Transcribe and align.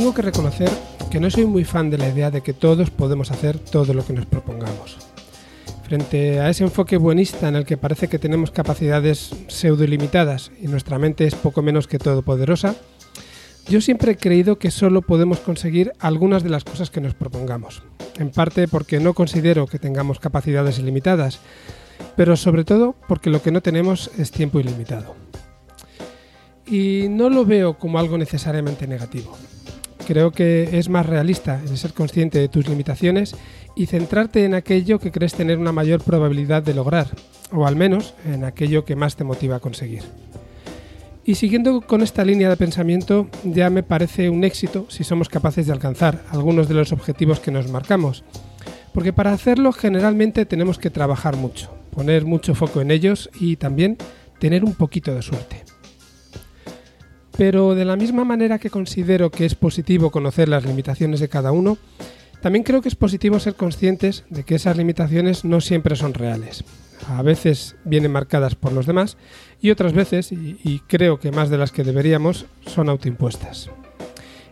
tengo 0.00 0.14
que 0.14 0.22
reconocer 0.22 0.70
que 1.10 1.20
no 1.20 1.28
soy 1.30 1.44
muy 1.44 1.62
fan 1.62 1.90
de 1.90 1.98
la 1.98 2.08
idea 2.08 2.30
de 2.30 2.40
que 2.40 2.54
todos 2.54 2.88
podemos 2.88 3.30
hacer 3.30 3.58
todo 3.58 3.92
lo 3.92 4.02
que 4.02 4.14
nos 4.14 4.24
propongamos. 4.24 4.96
Frente 5.82 6.40
a 6.40 6.48
ese 6.48 6.64
enfoque 6.64 6.96
buenista 6.96 7.50
en 7.50 7.56
el 7.56 7.66
que 7.66 7.76
parece 7.76 8.08
que 8.08 8.18
tenemos 8.18 8.50
capacidades 8.50 9.30
pseudo 9.48 9.84
ilimitadas 9.84 10.52
y 10.58 10.68
nuestra 10.68 10.98
mente 10.98 11.26
es 11.26 11.34
poco 11.34 11.60
menos 11.60 11.86
que 11.86 11.98
todopoderosa, 11.98 12.76
yo 13.68 13.82
siempre 13.82 14.12
he 14.12 14.16
creído 14.16 14.58
que 14.58 14.70
solo 14.70 15.02
podemos 15.02 15.38
conseguir 15.38 15.92
algunas 15.98 16.42
de 16.42 16.48
las 16.48 16.64
cosas 16.64 16.88
que 16.90 17.02
nos 17.02 17.12
propongamos. 17.12 17.82
En 18.16 18.30
parte 18.30 18.68
porque 18.68 19.00
no 19.00 19.12
considero 19.12 19.66
que 19.66 19.78
tengamos 19.78 20.18
capacidades 20.18 20.78
ilimitadas, 20.78 21.40
pero 22.16 22.36
sobre 22.36 22.64
todo 22.64 22.94
porque 23.06 23.28
lo 23.28 23.42
que 23.42 23.52
no 23.52 23.60
tenemos 23.60 24.10
es 24.16 24.30
tiempo 24.30 24.60
ilimitado. 24.60 25.14
Y 26.64 27.08
no 27.10 27.28
lo 27.28 27.44
veo 27.44 27.76
como 27.76 27.98
algo 27.98 28.16
necesariamente 28.16 28.86
negativo. 28.86 29.36
Creo 30.10 30.32
que 30.32 30.76
es 30.76 30.88
más 30.88 31.06
realista 31.06 31.60
el 31.64 31.78
ser 31.78 31.92
consciente 31.92 32.40
de 32.40 32.48
tus 32.48 32.68
limitaciones 32.68 33.36
y 33.76 33.86
centrarte 33.86 34.44
en 34.44 34.54
aquello 34.54 34.98
que 34.98 35.12
crees 35.12 35.34
tener 35.34 35.56
una 35.56 35.70
mayor 35.70 36.02
probabilidad 36.02 36.64
de 36.64 36.74
lograr, 36.74 37.06
o 37.52 37.64
al 37.64 37.76
menos 37.76 38.14
en 38.26 38.42
aquello 38.42 38.84
que 38.84 38.96
más 38.96 39.14
te 39.14 39.22
motiva 39.22 39.54
a 39.54 39.60
conseguir. 39.60 40.02
Y 41.24 41.36
siguiendo 41.36 41.80
con 41.82 42.02
esta 42.02 42.24
línea 42.24 42.48
de 42.48 42.56
pensamiento, 42.56 43.28
ya 43.44 43.70
me 43.70 43.84
parece 43.84 44.30
un 44.30 44.42
éxito 44.42 44.84
si 44.88 45.04
somos 45.04 45.28
capaces 45.28 45.68
de 45.68 45.74
alcanzar 45.74 46.24
algunos 46.30 46.66
de 46.66 46.74
los 46.74 46.90
objetivos 46.90 47.38
que 47.38 47.52
nos 47.52 47.70
marcamos. 47.70 48.24
Porque 48.92 49.12
para 49.12 49.32
hacerlo 49.32 49.70
generalmente 49.70 50.44
tenemos 50.44 50.80
que 50.80 50.90
trabajar 50.90 51.36
mucho, 51.36 51.72
poner 51.94 52.24
mucho 52.24 52.56
foco 52.56 52.80
en 52.80 52.90
ellos 52.90 53.30
y 53.38 53.54
también 53.54 53.96
tener 54.40 54.64
un 54.64 54.74
poquito 54.74 55.14
de 55.14 55.22
suerte. 55.22 55.62
Pero 57.40 57.74
de 57.74 57.86
la 57.86 57.96
misma 57.96 58.26
manera 58.26 58.58
que 58.58 58.68
considero 58.68 59.30
que 59.30 59.46
es 59.46 59.54
positivo 59.54 60.10
conocer 60.10 60.46
las 60.46 60.66
limitaciones 60.66 61.20
de 61.20 61.30
cada 61.30 61.52
uno, 61.52 61.78
también 62.42 62.62
creo 62.62 62.82
que 62.82 62.90
es 62.90 62.96
positivo 62.96 63.40
ser 63.40 63.54
conscientes 63.54 64.24
de 64.28 64.44
que 64.44 64.56
esas 64.56 64.76
limitaciones 64.76 65.42
no 65.42 65.62
siempre 65.62 65.96
son 65.96 66.12
reales. 66.12 66.64
A 67.08 67.22
veces 67.22 67.76
vienen 67.86 68.12
marcadas 68.12 68.56
por 68.56 68.72
los 68.72 68.84
demás 68.84 69.16
y 69.58 69.70
otras 69.70 69.94
veces, 69.94 70.32
y, 70.32 70.82
creo 70.86 71.18
que 71.18 71.32
más 71.32 71.48
de 71.48 71.56
las 71.56 71.72
que 71.72 71.82
deberíamos, 71.82 72.44
son 72.66 72.90
autoimpuestas. 72.90 73.70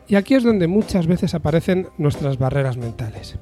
Y 0.08 0.14
aquí 0.14 0.34
es 0.34 0.42
donde 0.42 0.66
muchas 0.66 1.06
veces 1.06 1.34
aparecen 1.34 1.88
nuestras 1.98 2.38
barreras 2.38 2.78
mentales. 2.78 3.36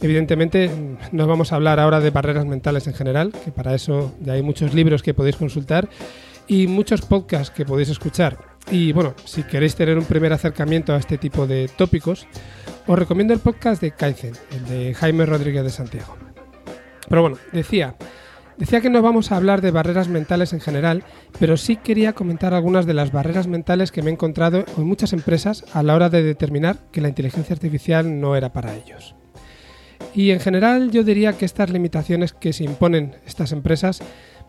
Evidentemente 0.00 0.68
no 1.12 1.28
vamos 1.28 1.52
a 1.52 1.54
hablar 1.54 1.78
ahora 1.78 2.00
de 2.00 2.10
barreras 2.10 2.44
mentales 2.44 2.88
en 2.88 2.94
general, 2.94 3.32
que 3.44 3.52
para 3.52 3.72
eso 3.72 4.16
ya 4.20 4.32
hay 4.32 4.42
muchos 4.42 4.74
libros 4.74 5.04
que 5.04 5.14
podéis 5.14 5.36
consultar 5.36 5.88
y 6.48 6.66
muchos 6.66 7.02
podcasts 7.02 7.54
que 7.54 7.64
podéis 7.64 7.90
escuchar. 7.90 8.53
Y 8.70 8.92
bueno, 8.92 9.14
si 9.24 9.42
queréis 9.42 9.74
tener 9.74 9.98
un 9.98 10.04
primer 10.04 10.32
acercamiento 10.32 10.94
a 10.94 10.98
este 10.98 11.18
tipo 11.18 11.46
de 11.46 11.68
tópicos, 11.68 12.26
os 12.86 12.98
recomiendo 12.98 13.34
el 13.34 13.40
podcast 13.40 13.80
de 13.80 13.92
Kaizen, 13.92 14.34
el 14.52 14.64
de 14.66 14.94
Jaime 14.94 15.26
Rodríguez 15.26 15.64
de 15.64 15.70
Santiago. 15.70 16.16
Pero 17.08 17.22
bueno, 17.22 17.36
decía, 17.52 17.94
decía 18.56 18.80
que 18.80 18.90
no 18.90 19.02
vamos 19.02 19.30
a 19.30 19.36
hablar 19.36 19.60
de 19.60 19.70
barreras 19.70 20.08
mentales 20.08 20.52
en 20.52 20.60
general, 20.60 21.04
pero 21.38 21.56
sí 21.56 21.76
quería 21.76 22.14
comentar 22.14 22.54
algunas 22.54 22.86
de 22.86 22.94
las 22.94 23.12
barreras 23.12 23.46
mentales 23.46 23.92
que 23.92 24.02
me 24.02 24.10
he 24.10 24.14
encontrado 24.14 24.64
en 24.76 24.84
muchas 24.84 25.12
empresas 25.12 25.64
a 25.72 25.82
la 25.82 25.94
hora 25.94 26.08
de 26.08 26.22
determinar 26.22 26.78
que 26.90 27.00
la 27.00 27.08
inteligencia 27.08 27.54
artificial 27.54 28.20
no 28.20 28.36
era 28.36 28.52
para 28.52 28.74
ellos. 28.74 29.14
Y 30.14 30.30
en 30.30 30.40
general 30.40 30.90
yo 30.90 31.02
diría 31.02 31.32
que 31.32 31.44
estas 31.44 31.70
limitaciones 31.70 32.32
que 32.32 32.52
se 32.52 32.64
imponen 32.64 33.16
estas 33.26 33.52
empresas 33.52 34.00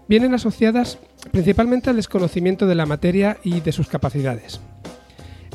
vienen 0.08 0.34
asociadas 0.34 1.00
principalmente 1.32 1.90
al 1.90 1.96
desconocimiento 1.96 2.68
de 2.68 2.76
la 2.76 2.86
materia 2.86 3.38
y 3.44 3.62
de 3.62 3.72
sus 3.72 3.88
capacidades. 3.88 4.60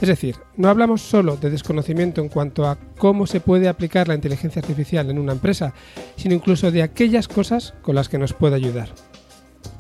Es 0.01 0.09
decir, 0.09 0.37
no 0.57 0.69
hablamos 0.69 1.03
solo 1.03 1.37
de 1.37 1.51
desconocimiento 1.51 2.23
en 2.23 2.31
cuanto 2.31 2.67
a 2.67 2.79
cómo 2.97 3.27
se 3.27 3.41
puede 3.41 3.69
aplicar 3.69 4.09
la 4.09 4.15
inteligencia 4.15 4.61
artificial 4.61 5.11
en 5.11 5.19
una 5.19 5.33
empresa, 5.33 5.75
sino 6.17 6.35
incluso 6.35 6.71
de 6.71 6.83
aquellas 6.83 7.29
cosas 7.29 7.75
con 7.83 7.95
las 7.95 8.09
que 8.09 8.17
nos 8.17 8.33
puede 8.33 8.57
ayudar. 8.57 8.89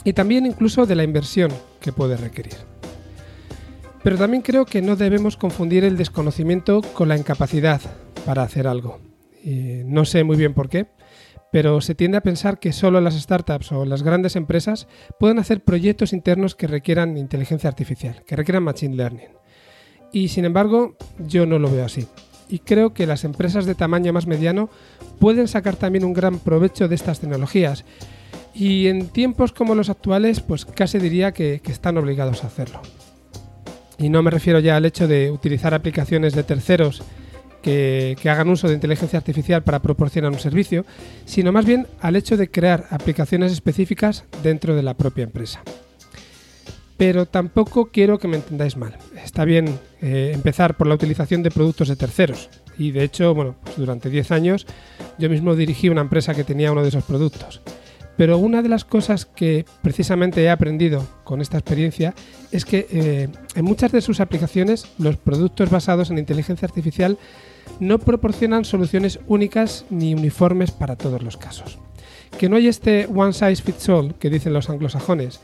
Y 0.05 0.13
también 0.13 0.45
incluso 0.45 0.85
de 0.85 0.95
la 0.95 1.05
inversión 1.05 1.51
que 1.81 1.93
puede 1.93 2.19
requerir. 2.19 2.55
Pero 4.03 4.19
también 4.19 4.43
creo 4.43 4.67
que 4.67 4.83
no 4.83 4.97
debemos 4.97 5.39
confundir 5.39 5.85
el 5.85 5.97
desconocimiento 5.97 6.83
con 6.95 7.09
la 7.09 7.17
incapacidad 7.17 7.81
para 8.27 8.43
hacer 8.43 8.67
algo. 8.67 9.01
no 9.43 10.05
sé 10.05 10.23
muy 10.23 10.37
bien 10.37 10.53
por 10.53 10.69
qué, 10.69 10.87
pero 11.53 11.81
se 11.81 11.95
tiende 11.95 12.19
a 12.19 12.23
pensar 12.23 12.59
que 12.59 12.73
solo 12.73 13.01
las 13.01 13.15
startups 13.15 13.73
o 13.73 13.85
las 13.85 14.03
grandes 14.03 14.37
empresas 14.37 14.87
pueden 15.19 15.39
hacer 15.39 15.65
proyectos 15.65 16.13
internos 16.13 16.55
que 16.55 16.67
requieran 16.67 17.17
inteligencia 17.17 17.69
artificial, 17.69 18.23
que 18.27 18.37
requieran 18.37 18.63
machine 18.63 18.97
learning. 18.97 19.29
Y 20.13 20.29
sin 20.29 20.45
embargo, 20.45 20.97
yo 21.19 21.47
no 21.47 21.59
lo 21.59 21.71
veo 21.71 21.85
así. 21.85 22.07
Y 22.49 22.59
creo 22.59 22.93
que 22.93 23.07
las 23.07 23.25
empresas 23.25 23.65
de 23.65 23.77
tamaño 23.77 24.13
más 24.13 24.27
mediano 24.27 24.71
pueden 25.21 25.47
sacar 25.47 25.77
también 25.77 26.05
un 26.05 26.13
gran 26.13 26.41
provecho 26.41 26.89
de 26.89 26.97
estas 26.97 27.21
tecnologías. 27.21 27.85
Y 28.55 28.89
en 28.89 29.09
tiempos 29.09 29.53
como 29.53 29.77
los 29.77 29.89
actuales, 29.89 30.41
pues 30.41 30.65
casi 30.65 30.99
diría 30.99 31.33
que, 31.33 31.61
están 31.67 31.97
obligados 31.97 32.43
a 32.43 32.49
hacerlo. 32.49 32.83
Y 33.99 34.09
no 34.09 34.23
me 34.23 34.31
refiero 34.31 34.59
ya 34.59 34.77
al 34.77 34.85
hecho 34.85 35.07
de 35.07 35.31
utilizar 35.31 35.75
aplicaciones 35.75 36.35
de 36.35 36.43
terceros 36.43 37.03
que, 37.63 38.17
hagan 38.25 38.49
uso 38.49 38.69
de 38.69 38.75
inteligencia 38.75 39.19
artificial 39.19 39.63
para 39.63 39.81
proporcionar 39.81 40.31
un 40.33 40.39
servicio, 40.39 40.85
sino 41.25 41.53
más 41.53 41.65
bien 41.65 41.87
al 42.01 42.17
hecho 42.17 42.37
de 42.37 42.51
crear 42.51 42.87
aplicaciones 42.91 43.53
específicas 43.53 44.25
dentro 44.43 44.75
de 44.75 44.83
la 44.83 44.95
propia 44.95 45.25
empresa 45.25 45.63
pero 46.97 47.25
tampoco 47.25 47.87
quiero 47.87 48.19
que 48.19 48.29
me 48.29 48.37
entendáis 48.37 48.77
mal. 48.77 48.95
Está 49.25 49.47
bien 49.47 49.79
eh, 50.03 50.33
empezar 50.35 50.77
por 50.77 50.87
la 50.87 50.95
utilización 50.95 51.43
de 51.43 51.51
productos 51.51 51.89
de 51.89 51.97
terceros. 51.97 52.51
Y 52.77 52.91
de 52.91 53.05
hecho, 53.05 53.35
bueno, 53.35 53.57
pues 53.65 53.79
durante 53.79 54.11
10 54.11 54.31
años 54.33 54.67
yo 55.17 55.31
mismo 55.31 55.57
dirigí 55.57 55.89
una 55.89 56.03
empresa 56.03 56.35
que 56.35 56.45
tenía 56.45 56.71
uno 56.71 56.83
de 56.83 56.91
esos 56.91 57.05
productos. 57.05 57.63
Pero 58.19 58.37
una 58.37 58.61
de 58.61 58.69
las 58.69 58.85
cosas 58.85 59.25
que 59.25 59.65
precisamente 59.81 60.43
he 60.43 60.51
aprendido 60.51 61.07
con 61.25 61.41
esta 61.41 61.57
experiencia 61.57 62.13
es 62.53 62.67
que 62.67 62.87
eh, 62.91 63.29
en 63.55 63.65
muchas 63.65 63.93
de 63.93 64.03
sus 64.03 64.21
aplicaciones 64.21 64.85
los 64.99 65.17
productos 65.17 65.71
basados 65.71 66.11
en 66.11 66.19
inteligencia 66.19 66.67
artificial 66.67 67.17
no 67.79 67.99
proporcionan 67.99 68.65
soluciones 68.65 69.21
únicas 69.27 69.85
ni 69.91 70.15
uniformes 70.15 70.71
para 70.71 70.97
todos 70.97 71.23
los 71.23 71.37
casos. 71.37 71.79
Que 72.39 72.49
no 72.49 72.57
hay 72.57 72.69
este 72.69 73.07
one 73.07 73.33
size 73.33 73.63
fits 73.63 73.89
all 73.89 74.15
que 74.15 74.31
dicen 74.31 74.53
los 74.53 74.71
anglosajones, 74.71 75.41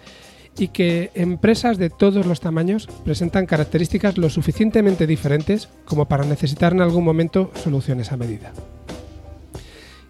y 0.58 0.68
que 0.68 1.10
empresas 1.14 1.78
de 1.78 1.90
todos 1.90 2.26
los 2.26 2.40
tamaños 2.40 2.88
presentan 3.04 3.46
características 3.46 4.18
lo 4.18 4.30
suficientemente 4.30 5.06
diferentes 5.06 5.68
como 5.84 6.06
para 6.06 6.24
necesitar 6.24 6.72
en 6.72 6.80
algún 6.80 7.04
momento 7.04 7.50
soluciones 7.62 8.12
a 8.12 8.16
medida. 8.16 8.52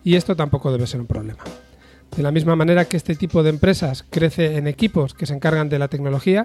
Y 0.05 0.15
esto 0.15 0.37
tampoco 0.37 0.71
debe 0.71 0.87
ser 0.87 1.01
un 1.01 1.07
problema. 1.07 1.43
De 2.15 2.23
la 2.23 2.31
misma 2.31 2.57
manera 2.57 2.87
que 2.87 2.97
este 2.97 3.15
tipo 3.15 3.43
de 3.43 3.51
empresas 3.51 4.05
crece 4.09 4.57
en 4.57 4.67
equipos 4.67 5.13
que 5.13 5.27
se 5.27 5.35
encargan 5.35 5.69
de 5.69 5.79
la 5.79 5.89
tecnología, 5.89 6.45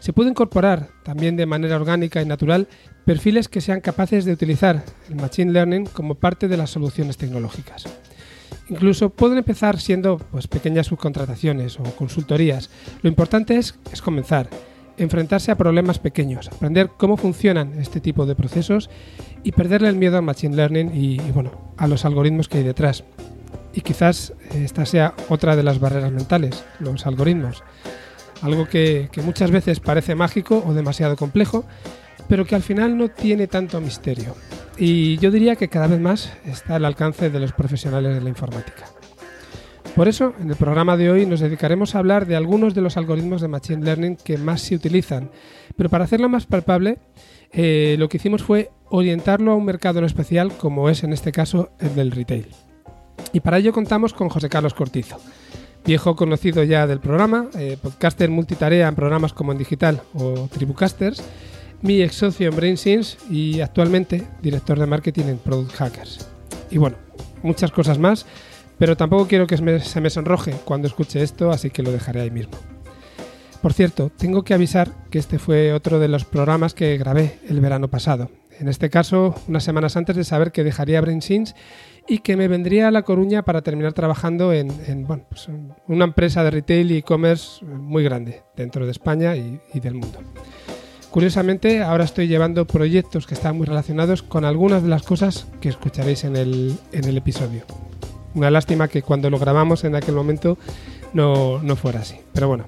se 0.00 0.12
puede 0.12 0.30
incorporar 0.30 0.88
también 1.04 1.36
de 1.36 1.46
manera 1.46 1.76
orgánica 1.76 2.20
y 2.20 2.26
natural 2.26 2.66
perfiles 3.04 3.48
que 3.48 3.60
sean 3.60 3.80
capaces 3.80 4.24
de 4.24 4.32
utilizar 4.32 4.84
el 5.08 5.16
Machine 5.16 5.52
Learning 5.52 5.86
como 5.86 6.16
parte 6.16 6.48
de 6.48 6.56
las 6.56 6.70
soluciones 6.70 7.18
tecnológicas. 7.18 7.84
Incluso 8.68 9.10
pueden 9.10 9.38
empezar 9.38 9.78
siendo 9.78 10.18
pues, 10.18 10.46
pequeñas 10.46 10.86
subcontrataciones 10.86 11.78
o 11.78 11.82
consultorías. 11.82 12.70
Lo 13.02 13.08
importante 13.08 13.56
es, 13.56 13.74
comenzar, 14.02 14.48
enfrentarse 14.96 15.50
a 15.52 15.56
problemas 15.56 15.98
pequeños, 15.98 16.48
aprender 16.48 16.90
cómo 16.96 17.16
funcionan 17.16 17.78
este 17.78 18.00
tipo 18.00 18.26
de 18.26 18.34
procesos 18.34 18.90
y 19.42 19.52
perderle 19.52 19.88
el 19.88 19.96
miedo 19.96 20.16
al 20.16 20.22
Machine 20.22 20.56
Learning 20.56 20.90
y, 20.94 21.18
bueno, 21.32 21.72
a 21.76 21.86
los 21.86 22.04
algoritmos 22.04 22.48
que 22.48 22.58
hay 22.58 22.64
detrás. 22.64 23.04
Y 23.74 23.80
quizás 23.80 24.32
esta 24.54 24.86
sea 24.86 25.14
otra 25.28 25.56
de 25.56 25.62
las 25.62 25.80
barreras 25.80 26.12
mentales, 26.12 26.64
los 26.78 27.06
algoritmos. 27.06 27.62
Algo 28.42 28.68
que 28.68 29.08
muchas 29.22 29.50
veces 29.50 29.80
parece 29.80 30.14
mágico 30.14 30.62
o 30.66 30.74
demasiado 30.74 31.16
complejo, 31.16 31.64
pero 32.28 32.44
que 32.44 32.54
al 32.54 32.62
final 32.62 32.96
no 32.96 33.08
tiene 33.08 33.46
tanto 33.46 33.80
misterio 33.80 34.34
y 34.78 35.18
yo 35.18 35.30
diría 35.30 35.56
que 35.56 35.68
cada 35.68 35.86
vez 35.86 36.00
más 36.00 36.32
está 36.44 36.76
al 36.76 36.84
alcance 36.84 37.30
de 37.30 37.40
los 37.40 37.52
profesionales 37.52 38.14
de 38.14 38.20
la 38.20 38.28
informática. 38.28 38.86
Por 39.94 40.08
eso, 40.08 40.34
en 40.40 40.48
el 40.48 40.56
programa 40.56 40.96
de 40.96 41.10
hoy 41.10 41.26
nos 41.26 41.40
dedicaremos 41.40 41.94
a 41.94 41.98
hablar 41.98 42.26
de 42.26 42.36
algunos 42.36 42.74
de 42.74 42.80
los 42.80 42.96
algoritmos 42.96 43.42
de 43.42 43.48
Machine 43.48 43.84
Learning 43.84 44.16
que 44.16 44.38
más 44.38 44.62
se 44.62 44.74
utilizan, 44.74 45.30
pero 45.76 45.90
para 45.90 46.04
hacerlo 46.04 46.28
más 46.30 46.46
palpable, 46.46 46.98
eh, 47.52 47.96
lo 47.98 48.08
que 48.08 48.16
hicimos 48.16 48.42
fue 48.42 48.70
orientarlo 48.88 49.52
a 49.52 49.56
un 49.56 49.66
mercado 49.66 49.98
en 49.98 50.06
especial 50.06 50.52
como 50.56 50.88
es 50.88 51.04
en 51.04 51.12
este 51.12 51.30
caso 51.30 51.70
el 51.78 51.94
del 51.94 52.10
retail. 52.10 52.46
Y 53.32 53.40
para 53.40 53.58
ello 53.58 53.72
contamos 53.72 54.12
con 54.12 54.28
José 54.28 54.48
Carlos 54.48 54.74
Cortizo, 54.74 55.18
viejo 55.84 56.16
conocido 56.16 56.62
ya 56.64 56.86
del 56.86 57.00
programa, 57.00 57.48
eh, 57.58 57.76
podcaster 57.80 58.30
multitarea 58.30 58.88
en 58.88 58.94
programas 58.94 59.32
como 59.32 59.52
en 59.52 59.58
digital 59.58 60.02
o 60.14 60.48
Tribucasters, 60.52 61.22
mi 61.80 62.02
ex 62.02 62.14
socio 62.14 62.48
en 62.48 62.56
BrainSense 62.56 63.18
y 63.30 63.60
actualmente 63.60 64.26
director 64.40 64.78
de 64.78 64.86
marketing 64.86 65.24
en 65.24 65.38
Product 65.38 65.72
Hackers. 65.72 66.28
Y 66.70 66.78
bueno, 66.78 66.96
muchas 67.42 67.70
cosas 67.72 67.98
más, 67.98 68.26
pero 68.78 68.96
tampoco 68.96 69.26
quiero 69.26 69.46
que 69.46 69.56
se 69.80 70.00
me 70.00 70.10
sonroje 70.10 70.52
cuando 70.64 70.88
escuche 70.88 71.22
esto, 71.22 71.50
así 71.50 71.70
que 71.70 71.82
lo 71.82 71.92
dejaré 71.92 72.20
ahí 72.20 72.30
mismo. 72.30 72.54
Por 73.62 73.72
cierto, 73.72 74.10
tengo 74.16 74.42
que 74.42 74.54
avisar 74.54 74.90
que 75.10 75.20
este 75.20 75.38
fue 75.38 75.72
otro 75.72 76.00
de 76.00 76.08
los 76.08 76.24
programas 76.24 76.74
que 76.74 76.98
grabé 76.98 77.38
el 77.48 77.60
verano 77.60 77.88
pasado, 77.88 78.28
En 78.58 78.68
este 78.68 78.90
caso, 78.90 79.34
unas 79.48 79.64
semanas 79.64 79.96
antes 79.96 80.16
de 80.16 80.24
saber 80.24 80.52
que 80.52 80.64
dejaría 80.64 81.00
BrainSins 81.00 81.54
y 82.08 82.18
que 82.18 82.36
me 82.36 82.48
vendría 82.48 82.88
a 82.88 82.90
La 82.90 83.02
Coruña 83.02 83.42
para 83.42 83.62
terminar 83.62 83.92
trabajando 83.92 84.52
en, 84.52 84.68
pues 85.28 85.48
una 85.86 86.04
empresa 86.04 86.42
de 86.44 86.50
retail 86.50 86.90
y 86.90 86.98
e-commerce 86.98 87.64
muy 87.64 88.02
grande 88.02 88.42
dentro 88.56 88.84
de 88.84 88.92
España 88.92 89.36
y, 89.36 89.60
del 89.74 89.94
mundo. 89.94 90.18
Curiosamente, 91.10 91.82
ahora 91.82 92.04
estoy 92.04 92.26
llevando 92.26 92.66
proyectos 92.66 93.26
que 93.26 93.34
están 93.34 93.56
muy 93.56 93.66
relacionados 93.66 94.22
con 94.22 94.44
algunas 94.44 94.82
de 94.82 94.88
las 94.88 95.02
cosas 95.02 95.46
que 95.60 95.68
escucharéis 95.68 96.24
en 96.24 96.36
el, 96.36 96.78
episodio. 96.92 97.64
Una 98.34 98.50
lástima 98.50 98.88
que 98.88 99.02
cuando 99.02 99.28
lo 99.28 99.38
grabamos 99.38 99.84
en 99.84 99.94
aquel 99.94 100.14
momento 100.14 100.56
no, 101.12 101.62
no 101.62 101.76
fuera 101.76 102.00
así. 102.00 102.16
Pero 102.32 102.48
bueno, 102.48 102.64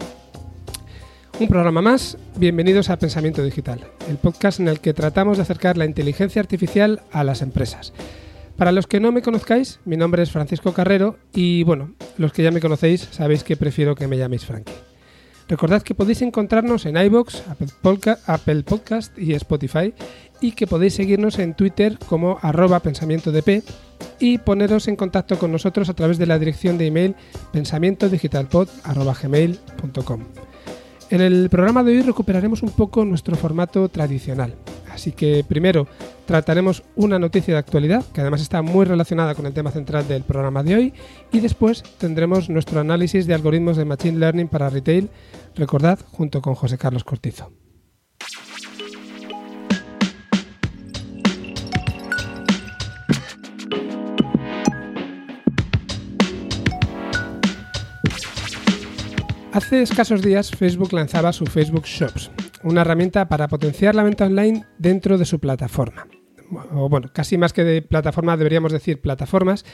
un 1.41 1.49
programa 1.49 1.83
más, 1.83 2.17
bienvenidos 2.37 2.91
a 2.91 2.99
Pensamiento 2.99 3.43
Digital, 3.43 3.81
el 4.09 4.19
podcast 4.19 4.61
en 4.61 4.69
el 4.69 4.79
que 4.81 4.95
tratamos 4.95 5.37
de 5.37 5.43
acercar 5.43 5.77
la 5.77 5.85
inteligencia 5.85 6.41
artificial 6.41 7.03
a 7.11 7.25
las 7.25 7.43
empresas. 7.43 7.93
Para 8.57 8.71
los 8.71 8.87
que 8.87 9.01
no 9.01 9.11
me 9.11 9.23
conozcáis, 9.23 9.81
mi 9.85 9.97
nombre 9.97 10.23
es 10.23 10.31
Francisco 10.31 10.73
Carrero 10.73 11.19
y 11.33 11.65
bueno, 11.65 11.95
los 12.19 12.33
que 12.33 12.45
ya 12.45 12.53
me 12.53 12.61
conocéis 12.61 13.09
sabéis 13.11 13.43
que 13.43 13.57
prefiero 13.57 13.97
que 13.97 14.07
me 14.07 14.17
llaméis 14.17 14.45
Frankie. 14.45 14.75
Recordad 15.49 15.83
que 15.83 15.97
podéis 15.97 16.23
encontrarnos 16.23 16.87
en 16.87 16.97
iBox, 16.97 17.43
Apple, 17.49 17.67
Podcast 18.63 19.19
y 19.19 19.35
Spotify 19.35 19.93
y 20.41 20.53
que 20.53 20.69
podéis 20.69 20.95
seguirnos 20.95 21.41
en 21.41 21.55
Twitter 21.55 21.99
como 22.07 22.39
arroba 22.43 22.81
pensamiento 22.81 23.33
y 24.21 24.39
poneros 24.39 24.87
en 24.89 24.97
contacto 24.97 25.39
con 25.39 25.53
nosotros 25.53 25.89
a 25.89 25.95
través 25.95 26.19
de 26.19 26.27
la 26.27 26.39
dirección 26.39 26.77
de 26.79 26.87
email 26.87 27.17
pensamientodigitalpod.gmail.com. 27.53 30.21
En 31.11 31.21
el 31.21 31.49
programa 31.51 31.85
de 31.85 31.93
hoy 31.93 32.03
recuperaremos 32.03 32.63
un 32.63 32.71
poco 32.71 33.05
nuestro 33.05 33.37
formato 33.37 33.89
tradicional. 33.89 34.55
Así 34.91 35.13
que 35.13 35.45
primero 35.47 35.87
trataremos 36.25 36.83
una 36.97 37.19
noticia 37.19 37.55
de 37.55 37.59
actualidad, 37.59 38.05
que 38.13 38.21
además 38.21 38.41
está 38.41 38.63
muy 38.63 38.85
relacionada 38.85 39.35
con 39.35 39.45
el 39.47 39.53
tema 39.53 39.71
central 39.71 40.09
del 40.09 40.23
programa 40.23 40.63
de 40.63 40.77
hoy, 40.77 40.95
y 41.33 41.41
después 41.41 41.83
tendremos 41.99 42.49
nuestro 42.49 42.81
análisis 42.81 43.27
de 43.27 43.35
algoritmos 43.35 43.77
de 43.77 43.85
Machine 43.85 44.19
Learning 44.19 44.49
para 44.49 44.71
retail, 44.71 45.11
recordad, 45.57 45.99
junto 46.13 46.41
con 46.41 46.55
José 46.55 46.79
Carlos 46.79 47.05
Cortizo. 47.05 47.51
Hace 59.55 59.83
escasos 59.83 60.21
días 60.21 60.51
Facebook 60.51 60.93
lanzaba 60.93 61.33
su 61.33 61.47
Facebook 61.47 61.85
Shops, 61.85 62.29
una 62.65 62.81
herramienta 62.81 63.29
para 63.29 63.47
potenciar 63.47 63.95
la 63.95 64.03
venta 64.03 64.27
online 64.27 64.65
dentro 64.81 65.17
de 65.17 65.25
su 65.25 65.39
plataforma. 65.39 66.09
O 66.73 66.89
bueno, 66.89 67.09
casi 67.15 67.39
más 67.39 67.53
que 67.53 67.63
de 67.63 67.81
plataforma 67.81 68.37
deberíamos 68.37 68.73
decir 68.73 69.01
plataformas, 69.01 69.65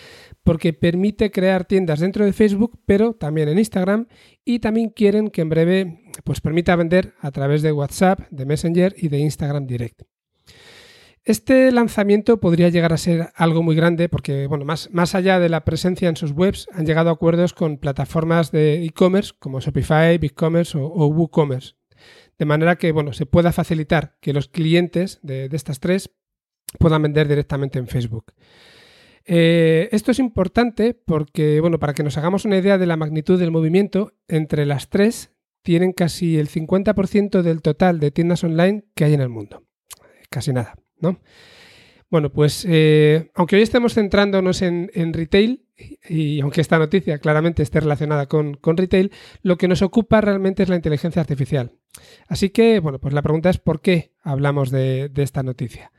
porque 0.42 0.74
permite 0.74 1.30
crear 1.30 1.64
tiendas 1.64 2.00
dentro 2.00 2.26
de 2.26 2.34
Facebook, 2.34 2.78
pero 2.84 3.14
también 3.14 3.48
en 3.48 3.58
Instagram, 3.58 4.06
y 4.44 4.58
también 4.58 4.90
quieren 4.90 5.30
que 5.30 5.40
en 5.40 5.48
breve 5.48 6.02
pues 6.24 6.42
permita 6.42 6.76
vender 6.76 7.14
a 7.18 7.30
través 7.30 7.62
de 7.62 7.72
WhatsApp, 7.72 8.20
de 8.30 8.44
Messenger 8.44 8.94
y 8.98 9.08
de 9.08 9.20
Instagram 9.20 9.66
Direct. 9.66 10.02
Este 11.24 11.70
lanzamiento 11.70 12.40
podría 12.40 12.70
llegar 12.70 12.94
a 12.94 12.96
ser 12.96 13.30
algo 13.34 13.62
muy 13.62 13.76
grande 13.76 14.08
porque, 14.08 14.46
bueno, 14.46 14.64
más, 14.64 14.88
más 14.90 15.14
allá 15.14 15.38
de 15.38 15.50
la 15.50 15.64
presencia 15.64 16.08
en 16.08 16.16
sus 16.16 16.32
webs, 16.32 16.66
han 16.72 16.86
llegado 16.86 17.10
a 17.10 17.12
acuerdos 17.12 17.52
con 17.52 17.76
plataformas 17.76 18.50
de 18.52 18.82
e-commerce 18.84 19.32
como 19.38 19.60
Shopify, 19.60 20.16
BigCommerce 20.16 20.78
o, 20.78 21.06
WooCommerce. 21.08 21.74
De 22.38 22.46
manera 22.46 22.76
que, 22.76 22.90
bueno, 22.92 23.12
se 23.12 23.26
pueda 23.26 23.52
facilitar 23.52 24.16
que 24.20 24.32
los 24.32 24.48
clientes 24.48 25.20
de, 25.22 25.50
estas 25.52 25.78
tres 25.78 26.10
puedan 26.78 27.02
vender 27.02 27.28
directamente 27.28 27.78
en 27.78 27.86
Facebook. 27.86 28.32
Eh, 29.26 29.90
esto 29.92 30.12
es 30.12 30.18
importante 30.18 30.94
porque, 30.94 31.60
bueno, 31.60 31.78
para 31.78 31.92
que 31.92 32.02
nos 32.02 32.16
hagamos 32.16 32.46
una 32.46 32.56
idea 32.56 32.78
de 32.78 32.86
la 32.86 32.96
magnitud 32.96 33.38
del 33.38 33.50
movimiento, 33.50 34.14
entre 34.26 34.64
las 34.64 34.88
tres 34.88 35.32
tienen 35.62 35.92
casi 35.92 36.38
el 36.38 36.48
50% 36.48 37.42
del 37.42 37.60
total 37.60 38.00
de 38.00 38.10
tiendas 38.10 38.42
online 38.42 38.86
que 38.94 39.04
hay 39.04 39.12
en 39.12 39.20
el 39.20 39.28
mundo. 39.28 39.62
Casi 40.30 40.54
nada. 40.54 40.76
¿No? 41.00 41.20
Bueno, 42.10 42.32
pues 42.32 42.66
eh, 42.68 43.30
aunque 43.34 43.54
hoy 43.54 43.62
estemos 43.62 43.94
centrándonos 43.94 44.62
en, 44.62 45.12
retail, 45.12 45.64
y, 46.08 46.40
aunque 46.40 46.60
esta 46.60 46.78
noticia 46.78 47.18
claramente 47.18 47.62
esté 47.62 47.78
relacionada 47.78 48.26
con, 48.26 48.58
retail, 48.62 49.12
lo 49.42 49.56
que 49.56 49.68
nos 49.68 49.80
ocupa 49.82 50.20
realmente 50.20 50.64
es 50.64 50.68
la 50.68 50.74
inteligencia 50.74 51.22
artificial. 51.22 51.72
Así 52.26 52.50
que, 52.50 52.80
bueno, 52.80 52.98
pues 52.98 53.14
la 53.14 53.22
pregunta 53.22 53.48
es 53.48 53.58
¿por 53.58 53.80
qué 53.80 54.12
hablamos 54.22 54.70
de, 54.70 55.10
esta 55.16 55.44
noticia? 55.44 55.92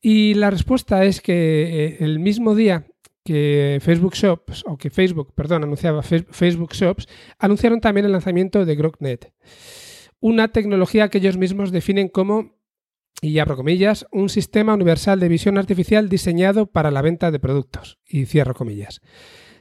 Y 0.00 0.34
la 0.34 0.50
respuesta 0.50 1.04
es 1.04 1.20
que 1.20 1.86
eh, 1.86 1.96
el 2.00 2.18
mismo 2.18 2.56
día 2.56 2.86
que 3.24 3.78
Facebook 3.80 4.14
Shops, 4.14 4.64
o 4.66 4.76
que 4.76 4.90
Facebook, 4.90 5.34
perdón, 5.34 5.62
anunciaba 5.62 6.02
Facebook 6.02 6.72
Shops, 6.72 7.06
anunciaron 7.38 7.80
también 7.80 8.06
el 8.06 8.12
lanzamiento 8.12 8.64
de 8.64 8.74
GrokNet, 8.74 9.32
una 10.18 10.48
tecnología 10.48 11.08
que 11.08 11.18
ellos 11.18 11.36
mismos 11.36 11.70
definen 11.70 12.08
como 12.08 12.57
y 13.20 13.38
abro 13.38 13.56
comillas, 13.56 14.06
un 14.12 14.28
sistema 14.28 14.74
universal 14.74 15.20
de 15.20 15.28
visión 15.28 15.58
artificial 15.58 16.08
diseñado 16.08 16.66
para 16.66 16.90
la 16.90 17.02
venta 17.02 17.30
de 17.30 17.40
productos. 17.40 17.98
Y 18.06 18.26
cierro 18.26 18.54
comillas. 18.54 19.00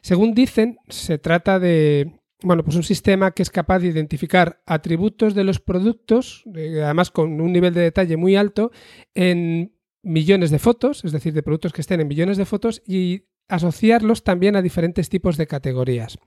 Según 0.01 0.33
dicen, 0.33 0.77
se 0.87 1.17
trata 1.17 1.59
de 1.59 2.19
bueno, 2.43 2.63
pues 2.63 2.75
un 2.75 2.83
sistema 2.83 3.31
que 3.31 3.41
es 3.41 3.49
capaz 3.49 3.79
de 3.79 3.87
identificar 3.87 4.61
atributos 4.65 5.33
de 5.33 5.43
los 5.43 5.59
productos, 5.59 6.43
además 6.53 7.09
con 7.09 7.41
un 7.41 7.51
nivel 7.51 7.73
de 7.73 7.81
detalle 7.81 8.15
muy 8.15 8.35
alto, 8.35 8.71
en 9.15 9.75
millones 10.03 10.51
de 10.51 10.59
fotos, 10.59 11.03
es 11.03 11.11
decir, 11.11 11.33
de 11.33 11.41
productos 11.41 11.73
que 11.73 11.81
estén 11.81 11.99
en 11.99 12.07
millones 12.07 12.37
de 12.37 12.45
fotos, 12.45 12.83
y 12.85 13.23
asociarlos 13.47 14.23
también 14.23 14.55
a 14.55 14.61
diferentes 14.61 15.09
tipos 15.09 15.37
de 15.37 15.47
categorías. 15.47 16.19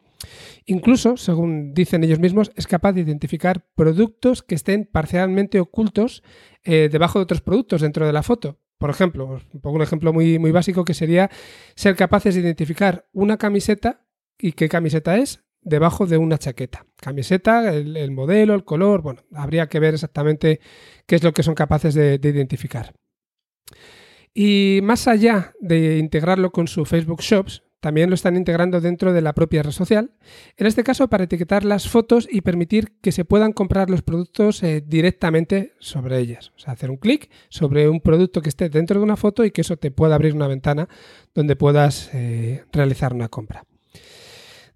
Incluso, 0.67 1.17
según 1.17 1.73
dicen 1.75 2.05
ellos 2.05 2.19
mismos, 2.19 2.53
es 2.57 2.67
capaz 2.67 2.93
de 2.93 3.01
identificar 3.01 3.67
productos 3.75 4.43
que 4.43 4.55
estén 4.55 4.89
parcialmente 4.91 5.61
ocultos 5.61 6.23
eh, 6.65 6.89
debajo 6.91 7.19
de 7.19 7.25
otros 7.25 7.41
productos 7.41 7.81
dentro 7.81 8.07
de 8.07 8.13
la 8.13 8.23
foto. 8.23 8.59
Por 8.79 8.91
ejemplo, 8.91 9.41
pongo 9.61 9.77
un 9.77 9.83
ejemplo 9.83 10.13
muy, 10.13 10.39
muy 10.39 10.53
básico 10.53 10.85
que 10.85 10.95
sería 10.95 11.31
ser 11.75 11.97
capaces 11.97 12.35
de 12.35 12.41
identificar 12.41 13.07
una 13.13 13.37
camiseta 13.37 14.07
y 14.39 14.53
qué 14.53 14.69
camiseta 14.69 15.17
es 15.19 15.43
debajo 15.61 16.07
de 16.07 16.17
una 16.17 16.39
chaqueta. 16.39 16.87
Camiseta, 16.97 17.75
el, 17.75 18.11
modelo, 18.11 18.55
el 18.55 18.65
color, 18.65 19.03
bueno, 19.03 19.23
habría 19.35 19.69
que 19.69 19.81
ver 19.81 19.95
exactamente 19.95 20.61
qué 21.07 21.17
es 21.17 21.23
lo 21.23 21.33
que 21.33 21.43
son 21.43 21.55
capaces 21.55 21.95
de 21.95 22.19
identificar. 22.23 22.95
Y 24.33 24.81
más 24.83 25.09
allá 25.09 25.55
de 25.61 25.99
integrarlo 25.99 26.51
con 26.51 26.69
su 26.69 26.85
Facebook 26.85 27.21
Shops, 27.21 27.63
también 27.81 28.11
lo 28.11 28.15
están 28.15 28.37
integrando 28.37 28.81
dentro 28.81 29.13
de 29.13 29.23
la 29.23 29.35
propia 29.35 29.63
red 29.63 29.73
social, 29.73 30.13
en 30.57 30.67
este 30.67 30.85
caso 30.85 31.09
para 31.09 31.25
etiquetar 31.25 31.65
las 31.65 31.89
fotos 31.89 32.29
y 32.31 32.43
permitir 32.43 32.93
que 33.01 33.13
se 33.13 33.25
puedan 33.25 33.53
comprar 33.53 33.91
los 33.91 34.03
productos 34.03 34.63
eh, 34.63 34.83
directamente 34.87 35.75
sobre 35.79 36.19
ellas. 36.19 36.53
O 36.57 36.59
sea, 36.59 36.75
hacer 36.75 36.91
un 36.91 36.99
clic 36.99 37.31
sobre 37.49 37.89
un 37.89 38.01
producto 38.01 38.43
que 38.43 38.51
esté 38.51 38.69
dentro 38.69 38.99
de 38.99 39.05
una 39.05 39.17
foto 39.17 39.45
y 39.45 39.51
que 39.51 39.63
eso 39.63 39.77
te 39.77 39.91
pueda 39.91 40.15
abrir 40.15 40.35
una 40.35 40.47
ventana 40.47 40.89
donde 41.35 41.57
puedas 41.57 42.11
eh, 42.13 42.65
realizar 42.73 43.13
una 43.15 43.29
compra. 43.29 43.65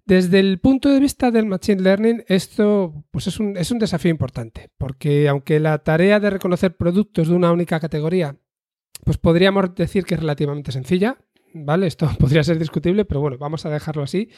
Desde 0.05 0.39
el 0.39 0.59
punto 0.59 0.89
de 0.89 0.99
vista 0.99 1.31
del 1.31 1.47
Machine 1.47 1.81
Learning, 1.81 2.23
esto 2.27 3.05
pues 3.09 3.25
es, 3.27 3.39
un, 3.39 3.57
es 3.57 3.71
un 3.71 3.79
desafío 3.79 4.11
importante, 4.11 4.69
porque 4.77 5.27
aunque 5.27 5.59
la 5.59 5.79
tarea 5.79 6.19
de 6.19 6.29
reconocer 6.29 6.75
productos 6.77 7.27
de 7.27 7.33
una 7.33 7.51
única 7.51 7.79
categoría 7.79 8.35
pues 9.03 9.17
podríamos 9.17 9.75
decir 9.75 10.03
que 10.03 10.15
es 10.15 10.19
relativamente 10.19 10.71
sencilla, 10.71 11.17
¿vale? 11.55 11.87
Esto 11.87 12.09
podría 12.19 12.43
ser 12.43 12.59
discutible, 12.59 13.05
pero 13.05 13.21
bueno, 13.21 13.37
vamos 13.37 13.65
a 13.65 13.69
dejarlo 13.69 14.03
así. 14.03 14.29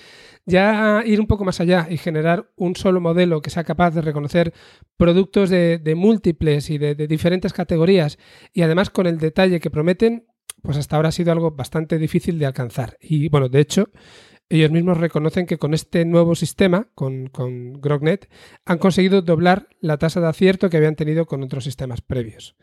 Ya 0.45 1.03
ir 1.05 1.19
un 1.19 1.27
poco 1.27 1.43
más 1.43 1.59
allá 1.59 1.88
y 1.89 1.97
generar 1.97 2.51
un 2.55 2.75
solo 2.75 3.01
modelo 3.01 3.41
que 3.41 3.50
sea 3.50 3.63
capaz 3.63 3.91
de 3.91 4.01
reconocer 4.01 4.53
productos 4.95 5.50
de, 5.50 5.93
múltiples 5.97 6.69
y 6.69 6.77
de, 6.77 6.95
diferentes 6.95 7.53
categorías 7.53 8.17
y 8.53 8.62
además 8.62 8.89
con 8.89 9.07
el 9.07 9.17
detalle 9.17 9.59
que 9.59 9.71
prometen, 9.71 10.27
pues 10.62 10.77
hasta 10.77 10.95
ahora 10.95 11.09
ha 11.09 11.12
sido 11.12 11.31
algo 11.31 11.51
bastante 11.51 11.97
difícil 11.97 12.39
de 12.39 12.45
alcanzar. 12.45 12.97
Y 13.01 13.29
bueno, 13.29 13.50
de 13.50 13.59
hecho, 13.59 13.89
ellos 14.50 14.71
mismos 14.71 14.97
reconocen 14.97 15.45
que 15.45 15.57
con 15.57 15.74
este 15.74 16.05
nuevo 16.05 16.36
sistema, 16.36 16.88
con, 16.93 17.27
con 17.27 17.74
GrogNet, 17.81 18.29
han 18.65 18.77
conseguido 18.77 19.21
doblar 19.21 19.67
la 19.81 19.97
tasa 19.97 20.21
de 20.21 20.27
acierto 20.27 20.69
que 20.69 20.77
habían 20.77 20.95
tenido 20.95 21.25
con 21.25 21.43
otros 21.43 21.63
sistemas 21.63 22.01
previos. 22.01 22.55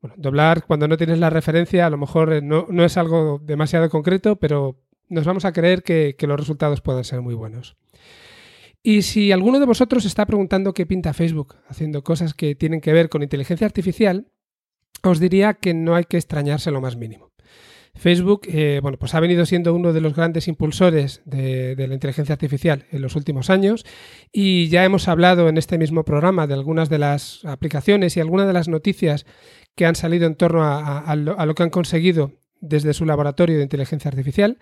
Bueno, 0.00 0.14
doblar 0.18 0.64
cuando 0.66 0.88
no 0.88 0.96
tienes 0.96 1.18
la 1.18 1.30
referencia 1.30 1.86
a 1.86 1.90
lo 1.90 1.98
mejor 1.98 2.32
eh, 2.32 2.42
no, 2.42 2.66
es 2.84 2.96
algo 2.96 3.40
demasiado 3.42 3.88
concreto, 3.88 4.36
pero 4.36 4.78
nos 5.08 5.24
vamos 5.24 5.44
a 5.44 5.52
creer 5.52 5.82
que, 5.82 6.16
los 6.20 6.38
resultados 6.38 6.80
puedan 6.80 7.04
ser 7.04 7.22
muy 7.22 7.34
buenos. 7.34 7.76
Y 8.82 9.02
si 9.02 9.32
alguno 9.32 9.58
de 9.58 9.66
vosotros 9.66 10.04
está 10.04 10.26
preguntando 10.26 10.74
qué 10.74 10.86
pinta 10.86 11.12
Facebook 11.12 11.56
haciendo 11.68 12.04
cosas 12.04 12.34
que 12.34 12.54
tienen 12.54 12.80
que 12.80 12.92
ver 12.92 13.08
con 13.08 13.22
inteligencia 13.22 13.66
artificial, 13.66 14.28
os 15.02 15.18
diría 15.18 15.54
que 15.54 15.74
no 15.74 15.94
hay 15.94 16.04
que 16.04 16.16
extrañarse 16.16 16.70
lo 16.70 16.80
más 16.80 16.96
mínimo. 16.96 17.32
Facebook, 17.96 18.42
eh, 18.48 18.80
bueno, 18.82 18.98
pues 18.98 19.14
ha 19.14 19.20
venido 19.20 19.46
siendo 19.46 19.74
uno 19.74 19.92
de 19.92 20.00
los 20.00 20.14
grandes 20.14 20.48
impulsores 20.48 21.22
de, 21.24 21.74
la 21.76 21.94
inteligencia 21.94 22.34
artificial 22.34 22.84
en 22.90 23.00
los 23.00 23.16
últimos 23.16 23.48
años 23.50 23.84
y 24.32 24.68
ya 24.68 24.84
hemos 24.84 25.08
hablado 25.08 25.48
en 25.48 25.56
este 25.56 25.78
mismo 25.78 26.04
programa 26.04 26.46
de 26.46 26.54
algunas 26.54 26.88
de 26.90 26.98
las 26.98 27.44
aplicaciones 27.44 28.16
y 28.16 28.20
algunas 28.20 28.46
de 28.46 28.52
las 28.52 28.68
noticias 28.68 29.24
que 29.76 29.86
han 29.86 29.94
salido 29.94 30.26
en 30.26 30.34
torno 30.34 30.64
a, 30.64 31.14
lo, 31.16 31.54
que 31.54 31.62
han 31.62 31.70
conseguido 31.70 32.32
desde 32.60 32.94
su 32.94 33.04
laboratorio 33.04 33.56
de 33.56 33.62
inteligencia 33.62 34.08
artificial. 34.08 34.58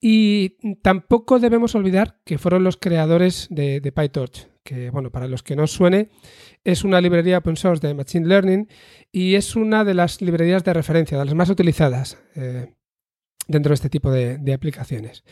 Y 0.00 0.56
tampoco 0.82 1.38
debemos 1.38 1.74
olvidar 1.74 2.18
que 2.24 2.38
fueron 2.38 2.64
los 2.64 2.76
creadores 2.76 3.46
de, 3.50 3.92
PyTorch, 3.94 4.48
que, 4.62 4.90
bueno, 4.90 5.10
para 5.10 5.28
los 5.28 5.42
que 5.42 5.56
no 5.56 5.66
suene, 5.66 6.10
es 6.64 6.84
una 6.84 7.00
librería 7.00 7.38
open 7.38 7.56
source 7.56 7.86
de 7.86 7.94
Machine 7.94 8.26
Learning 8.26 8.68
y 9.12 9.36
es 9.36 9.56
una 9.56 9.84
de 9.84 9.94
las 9.94 10.20
librerías 10.20 10.64
de 10.64 10.74
referencia, 10.74 11.18
de 11.18 11.24
las 11.24 11.34
más 11.34 11.48
utilizadas 11.48 12.18
eh, 12.34 12.74
dentro 13.46 13.70
de 13.70 13.74
este 13.74 13.90
tipo 13.90 14.10
de 14.10 14.52
aplicaciones. 14.52 15.22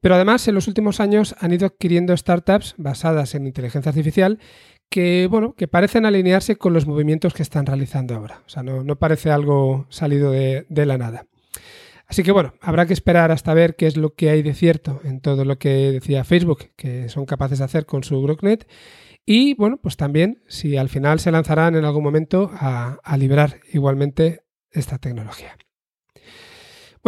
Pero 0.00 0.14
además, 0.14 0.46
en 0.48 0.54
los 0.54 0.68
últimos 0.68 1.00
años 1.00 1.34
han 1.40 1.52
ido 1.52 1.66
adquiriendo 1.66 2.16
startups 2.16 2.74
basadas 2.76 3.34
en 3.34 3.46
inteligencia 3.46 3.90
artificial 3.90 4.38
que, 4.90 5.26
bueno, 5.30 5.54
que 5.54 5.68
parecen 5.68 6.06
alinearse 6.06 6.56
con 6.56 6.72
los 6.72 6.86
movimientos 6.86 7.34
que 7.34 7.42
están 7.42 7.66
realizando 7.66 8.14
ahora. 8.14 8.42
O 8.46 8.48
sea, 8.48 8.62
no, 8.62 8.96
parece 8.96 9.30
algo 9.30 9.86
salido 9.88 10.30
de, 10.30 10.66
la 10.68 10.98
nada. 10.98 11.26
Así 12.06 12.22
que 12.22 12.32
bueno, 12.32 12.54
habrá 12.62 12.86
que 12.86 12.94
esperar 12.94 13.30
hasta 13.30 13.52
ver 13.52 13.76
qué 13.76 13.86
es 13.86 13.98
lo 13.98 14.14
que 14.14 14.30
hay 14.30 14.42
de 14.42 14.54
cierto 14.54 15.00
en 15.04 15.20
todo 15.20 15.44
lo 15.44 15.58
que 15.58 15.92
decía 15.92 16.24
Facebook, 16.24 16.70
que 16.76 17.10
son 17.10 17.26
capaces 17.26 17.58
de 17.58 17.64
hacer 17.66 17.84
con 17.84 18.02
su 18.02 18.22
GrokNet. 18.22 18.66
Y 19.26 19.54
bueno, 19.54 19.76
pues 19.76 19.98
también 19.98 20.42
si 20.48 20.78
al 20.78 20.88
final 20.88 21.20
se 21.20 21.30
lanzarán 21.30 21.76
en 21.76 21.84
algún 21.84 22.02
momento 22.02 22.50
a, 22.54 22.98
a 23.04 23.16
liberar 23.18 23.60
igualmente 23.72 24.40
esta 24.70 24.96
tecnología. 24.96 25.54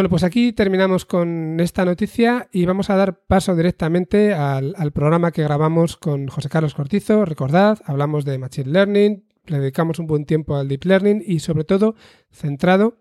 Bueno, 0.00 0.08
pues 0.08 0.24
aquí 0.24 0.54
terminamos 0.54 1.04
con 1.04 1.60
esta 1.60 1.84
noticia 1.84 2.48
y 2.52 2.64
vamos 2.64 2.88
a 2.88 2.96
dar 2.96 3.20
paso 3.26 3.54
directamente 3.54 4.32
al, 4.32 4.92
programa 4.94 5.30
que 5.30 5.42
grabamos 5.42 5.98
con 5.98 6.28
José 6.28 6.48
Carlos 6.48 6.72
Cortizo. 6.72 7.26
Recordad, 7.26 7.78
hablamos 7.84 8.24
de 8.24 8.38
Machine 8.38 8.70
Learning, 8.70 9.28
le 9.44 9.58
dedicamos 9.58 9.98
un 9.98 10.06
buen 10.06 10.24
tiempo 10.24 10.56
al 10.56 10.68
Deep 10.68 10.86
Learning 10.86 11.22
y 11.26 11.40
sobre 11.40 11.64
todo 11.64 11.96
centrado 12.32 12.96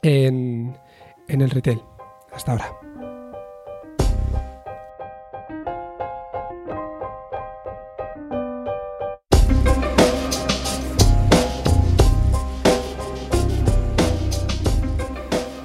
en, 0.00 0.74
el 1.28 1.50
retail. 1.50 1.82
Hasta 2.32 2.52
ahora. 2.52 2.81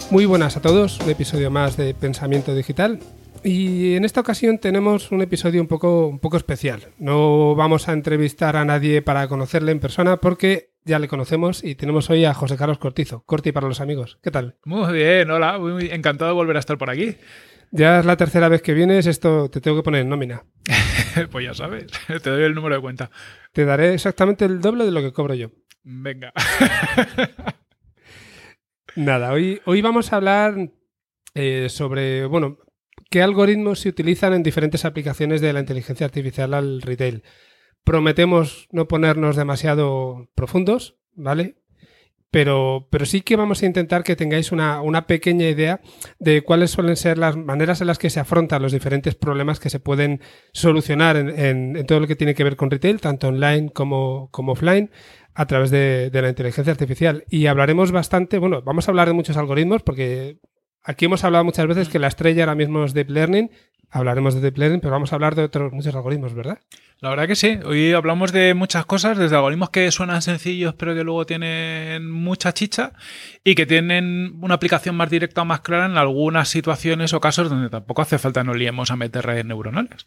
Muy 0.10 0.26
buenas 0.26 0.56
a 0.56 0.62
todos, 0.62 1.02
un 1.02 1.10
episodio 1.10 1.52
más 1.52 1.76
de 1.76 1.94
Pensamiento 1.94 2.56
Digital. 2.56 3.00
Y 3.44 3.96
en 3.96 4.06
esta 4.06 4.22
ocasión 4.22 4.58
tenemos 4.58 5.12
un 5.12 5.22
episodio 5.22 5.60
un 5.60 5.68
poco, 5.68 6.08
un 6.08 6.20
poco 6.20 6.38
especial. 6.38 6.94
No 6.98 7.56
vamos 7.56 7.90
a 7.90 7.94
entrevistar 7.94 8.56
a 8.56 8.64
nadie 8.64 9.02
para 9.02 9.28
conocerle 9.28 9.74
en 9.74 9.82
persona 9.82 10.18
porque 10.18 10.72
ya 10.86 10.98
le 11.00 11.10
conocemos 11.10 11.62
y 11.62 11.76
tenemos 11.76 12.10
hoy 12.10 12.24
a 12.24 12.34
José 12.34 12.56
Carlos 12.56 12.78
Cortizo. 12.78 13.24
Corti 13.26 13.52
para 13.52 13.68
los 13.68 13.82
amigos. 13.82 14.18
¿Qué 14.24 14.32
tal? 14.32 14.56
Muy 14.64 14.94
bien, 14.94 15.30
hola, 15.30 15.60
muy 15.60 15.90
encantado 15.92 16.32
de 16.32 16.36
volver 16.36 16.56
a 16.56 16.60
estar 16.60 16.78
por 16.78 16.90
aquí. 16.90 17.18
Ya 17.72 18.00
es 18.00 18.06
la 18.06 18.16
tercera 18.16 18.48
vez 18.48 18.62
que 18.62 18.74
vienes, 18.74 19.08
esto 19.08 19.50
te 19.50 19.60
tengo 19.60 19.76
que 19.76 19.84
poner 19.84 20.02
en 20.02 20.10
nómina. 20.10 20.46
pues 21.32 21.46
ya 21.46 21.54
sabes, 21.54 21.88
te 22.08 22.30
doy 22.30 22.44
el 22.44 22.56
número 22.56 22.76
de 22.76 22.82
cuenta. 22.82 23.12
Te 23.52 23.66
daré 23.66 23.94
exactamente 23.94 24.46
el 24.46 24.62
doble 24.62 24.86
de 24.86 24.92
lo 24.92 25.02
que 25.02 25.12
cobro 25.12 25.34
yo. 25.34 25.52
Venga. 25.84 26.32
Nada, 28.98 29.32
hoy, 29.32 29.62
hoy 29.66 29.84
vamos 29.84 30.12
a 30.12 30.16
hablar 30.16 30.72
eh, 31.36 31.68
sobre, 31.70 32.25
bueno, 32.25 32.58
qué 33.12 33.22
algoritmos 33.22 33.82
se 33.82 33.89
utilizan 33.89 34.34
en 34.34 34.42
diferentes 34.42 34.86
aplicaciones 34.86 35.39
de 35.39 35.54
la 35.54 35.60
inteligencia 35.60 36.08
artificial 36.08 36.56
al 36.56 36.82
retail. 36.82 37.22
Prometemos 37.84 38.68
no 38.72 38.88
ponernos 38.88 39.36
demasiado 39.36 40.32
profundos, 40.34 40.98
¿vale? 41.13 41.58
Pero, 42.32 42.88
pero 42.89 43.06
sí 43.06 43.22
que 43.22 43.36
vamos 43.36 43.62
a 43.62 43.68
intentar 43.68 44.04
que 44.04 44.16
tengáis 44.16 44.51
una, 44.51 45.06
pequeña 45.06 45.48
idea 45.48 45.80
de 46.18 46.42
cuáles 46.42 46.72
suelen 46.72 46.96
ser 46.96 47.20
las 47.20 47.38
maneras 47.38 47.82
en 47.82 47.88
las 47.88 48.00
que 48.00 48.10
se 48.10 48.20
afrontan 48.20 48.63
los 48.63 48.72
diferentes 48.72 49.13
problemas 49.13 49.60
que 49.60 49.70
se 49.70 49.80
pueden 49.80 50.22
solucionar 50.54 51.18
en, 51.18 51.86
todo 51.86 52.00
lo 52.00 52.08
que 52.08 52.16
tiene 52.16 52.34
que 52.34 52.44
ver 52.44 52.56
con 52.56 52.72
retail, 52.72 53.00
tanto 53.00 53.27
online 53.27 53.70
como, 53.70 54.30
como 54.32 54.54
offline, 54.54 54.89
a 55.38 55.46
través 55.46 55.70
de, 55.70 56.10
la 56.12 56.29
inteligencia 56.29 56.72
artificial. 56.72 57.24
Y 57.29 57.46
hablaremos 57.46 57.91
bastante, 57.91 58.39
bueno, 58.39 58.63
vamos 58.63 58.88
a 58.88 58.91
hablar 58.91 59.08
de 59.08 59.13
muchos 59.13 59.38
algoritmos 59.38 59.84
porque 59.84 60.39
aquí 60.84 61.06
hemos 61.06 61.24
hablado 61.24 61.44
muchas 61.44 61.67
veces 61.67 61.89
que 61.89 62.00
la 62.00 62.08
estrella 62.08 62.44
ahora 62.44 62.56
mismo 62.56 62.84
es 62.84 62.96
Deep 62.96 63.12
Learning. 63.12 63.51
Hablaremos 63.89 64.36
de 64.36 64.41
Deep 64.41 64.58
Learning, 64.58 64.79
pero 64.82 64.91
vamos 64.91 65.12
a 65.12 65.15
hablar 65.15 65.36
de 65.36 65.44
otros 65.44 65.72
muchos 65.72 65.96
algoritmos, 65.96 66.34
¿verdad? 66.34 66.60
La 67.00 67.10
verdad 67.10 67.27
que 67.27 67.36
sí. 67.36 67.60
Hoy 67.63 67.94
hablamos 67.94 68.32
de 68.32 68.56
muchas 68.56 68.86
cosas, 68.88 69.20
desde 69.20 69.36
algoritmos 69.36 69.70
que 69.70 69.91
suenan 69.91 70.24
sencillos 70.24 70.74
pero 70.74 70.96
que 70.96 71.03
luego 71.03 71.27
tienen 71.27 72.10
mucha 72.10 72.53
chicha 72.53 72.94
y 73.44 73.53
que 73.53 73.67
tienen 73.67 74.38
una 74.41 74.56
aplicación 74.56 74.96
más 74.96 75.10
directa 75.10 75.44
o 75.44 75.46
más 75.46 75.62
clara 75.62 75.86
en 75.86 75.98
algunas 75.98 76.50
situaciones 76.50 77.13
o 77.13 77.20
casos 77.20 77.50
donde 77.50 77.70
tampoco 77.70 78.01
hace 78.01 78.17
falta 78.17 78.44
no 78.44 78.56
liemos 78.56 78.89
a 78.89 78.96
meter 78.96 79.25
redes 79.25 79.46
neuronales, 79.46 80.06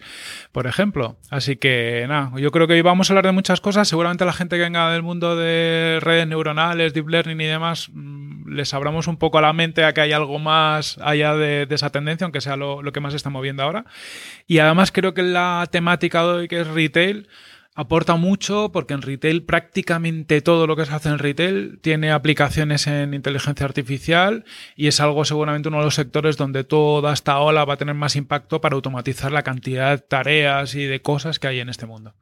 por 0.51 0.67
ejemplo. 0.67 1.17
Así 1.31 1.57
que 1.57 2.07
nada, 2.09 2.33
yo 2.39 2.51
creo 2.51 2.67
que 2.67 2.75
hoy 2.75 2.83
vamos 2.83 3.09
a 3.09 3.13
hablar 3.13 3.27
de 3.27 3.33
muchas 3.33 3.61
cosas. 3.61 3.87
Seguramente 3.87 4.25
la 4.25 4.33
gente 4.33 4.57
que 4.57 4.63
venga 4.63 4.91
del 4.91 5.03
mundo 5.03 5.37
de 5.37 5.99
redes 6.01 6.27
neuronales, 6.27 6.93
deep 6.93 7.09
learning 7.09 7.41
y 7.41 7.47
demás, 7.47 7.89
mm, 7.93 8.30
les 8.51 8.75
abramos 8.75 9.07
un 9.07 9.17
poco 9.17 9.39
a 9.39 9.41
la 9.41 9.53
mente 9.53 9.85
a 9.85 9.95
que 9.95 10.01
hay 10.01 10.13
algo 10.13 10.39
más 10.39 10.99
allá 10.99 11.35
de, 11.37 11.67
esa 11.71 11.91
tendencia, 11.91 12.25
aunque 12.25 12.41
sea 12.41 12.57
lo, 12.57 12.83
lo 12.83 12.93
que 12.93 13.01
más 13.01 13.15
está 13.15 13.31
moviendo 13.31 13.63
ahora. 13.63 13.85
Y 14.47 14.59
además 14.59 14.93
creo 14.93 15.15
que 15.15 15.23
la 15.23 15.67
temática 15.71 16.23
de 16.23 16.29
hoy, 16.29 16.49
que 16.49 16.61
es 16.61 16.67
retail, 16.67 17.29
aporta 17.75 18.17
mucho 18.17 18.73
porque 18.73 18.95
en 18.95 19.03
retail 19.03 19.43
prácticamente 19.45 20.41
todo 20.43 20.67
lo 20.67 20.77
que 20.77 20.85
se 20.85 20.93
hace 20.93 21.09
en 21.09 21.19
retail 21.19 21.79
tiene 21.81 22.11
aplicaciones 22.11 22.87
en 22.87 23.15
inteligencia 23.15 23.65
artificial 23.65 24.45
y 24.77 24.89
es 24.89 25.01
algo 25.01 25.25
seguramente 25.25 25.69
uno 25.69 25.79
de 25.79 25.85
los 25.85 25.95
sectores 25.95 26.37
donde 26.37 26.65
toda 26.65 27.13
esta 27.13 27.39
ola 27.39 27.65
va 27.65 27.75
a 27.75 27.79
tener 27.79 27.95
más 27.95 28.17
impacto 28.17 28.61
para 28.61 28.75
automatizar 28.75 29.33
la 29.33 29.43
cantidad 29.43 29.93
de 29.93 29.99
tareas 29.99 30.75
y 30.75 30.85
de 30.85 31.01
cosas 31.01 31.39
que 31.39 31.49
hay 31.49 31.61
en 31.61 31.69
este 31.69 31.87
mundo. 31.87 32.15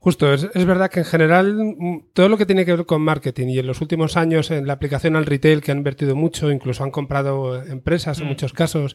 Justo, 0.00 0.32
es, 0.32 0.64
verdad 0.64 0.90
que 0.90 1.00
en 1.00 1.06
general 1.06 1.54
mm, 1.54 2.10
todo 2.12 2.28
lo 2.28 2.38
que 2.38 2.46
tiene 2.46 2.64
que 2.64 2.74
ver 2.74 2.86
con 2.86 3.02
marketing 3.02 3.48
y 3.48 3.58
en 3.58 3.66
los 3.66 3.80
últimos 3.80 4.16
años 4.16 4.50
en 4.50 4.66
la 4.66 4.74
aplicación 4.74 5.16
al 5.16 5.26
retail 5.26 5.60
que 5.60 5.72
han 5.72 5.78
invertido 5.78 6.14
mucho, 6.14 6.52
incluso 6.52 6.84
han 6.84 6.92
comprado 6.92 7.60
empresas 7.62 8.18
en 8.20 8.26
mm. 8.26 8.28
muchos 8.28 8.52
casos 8.52 8.94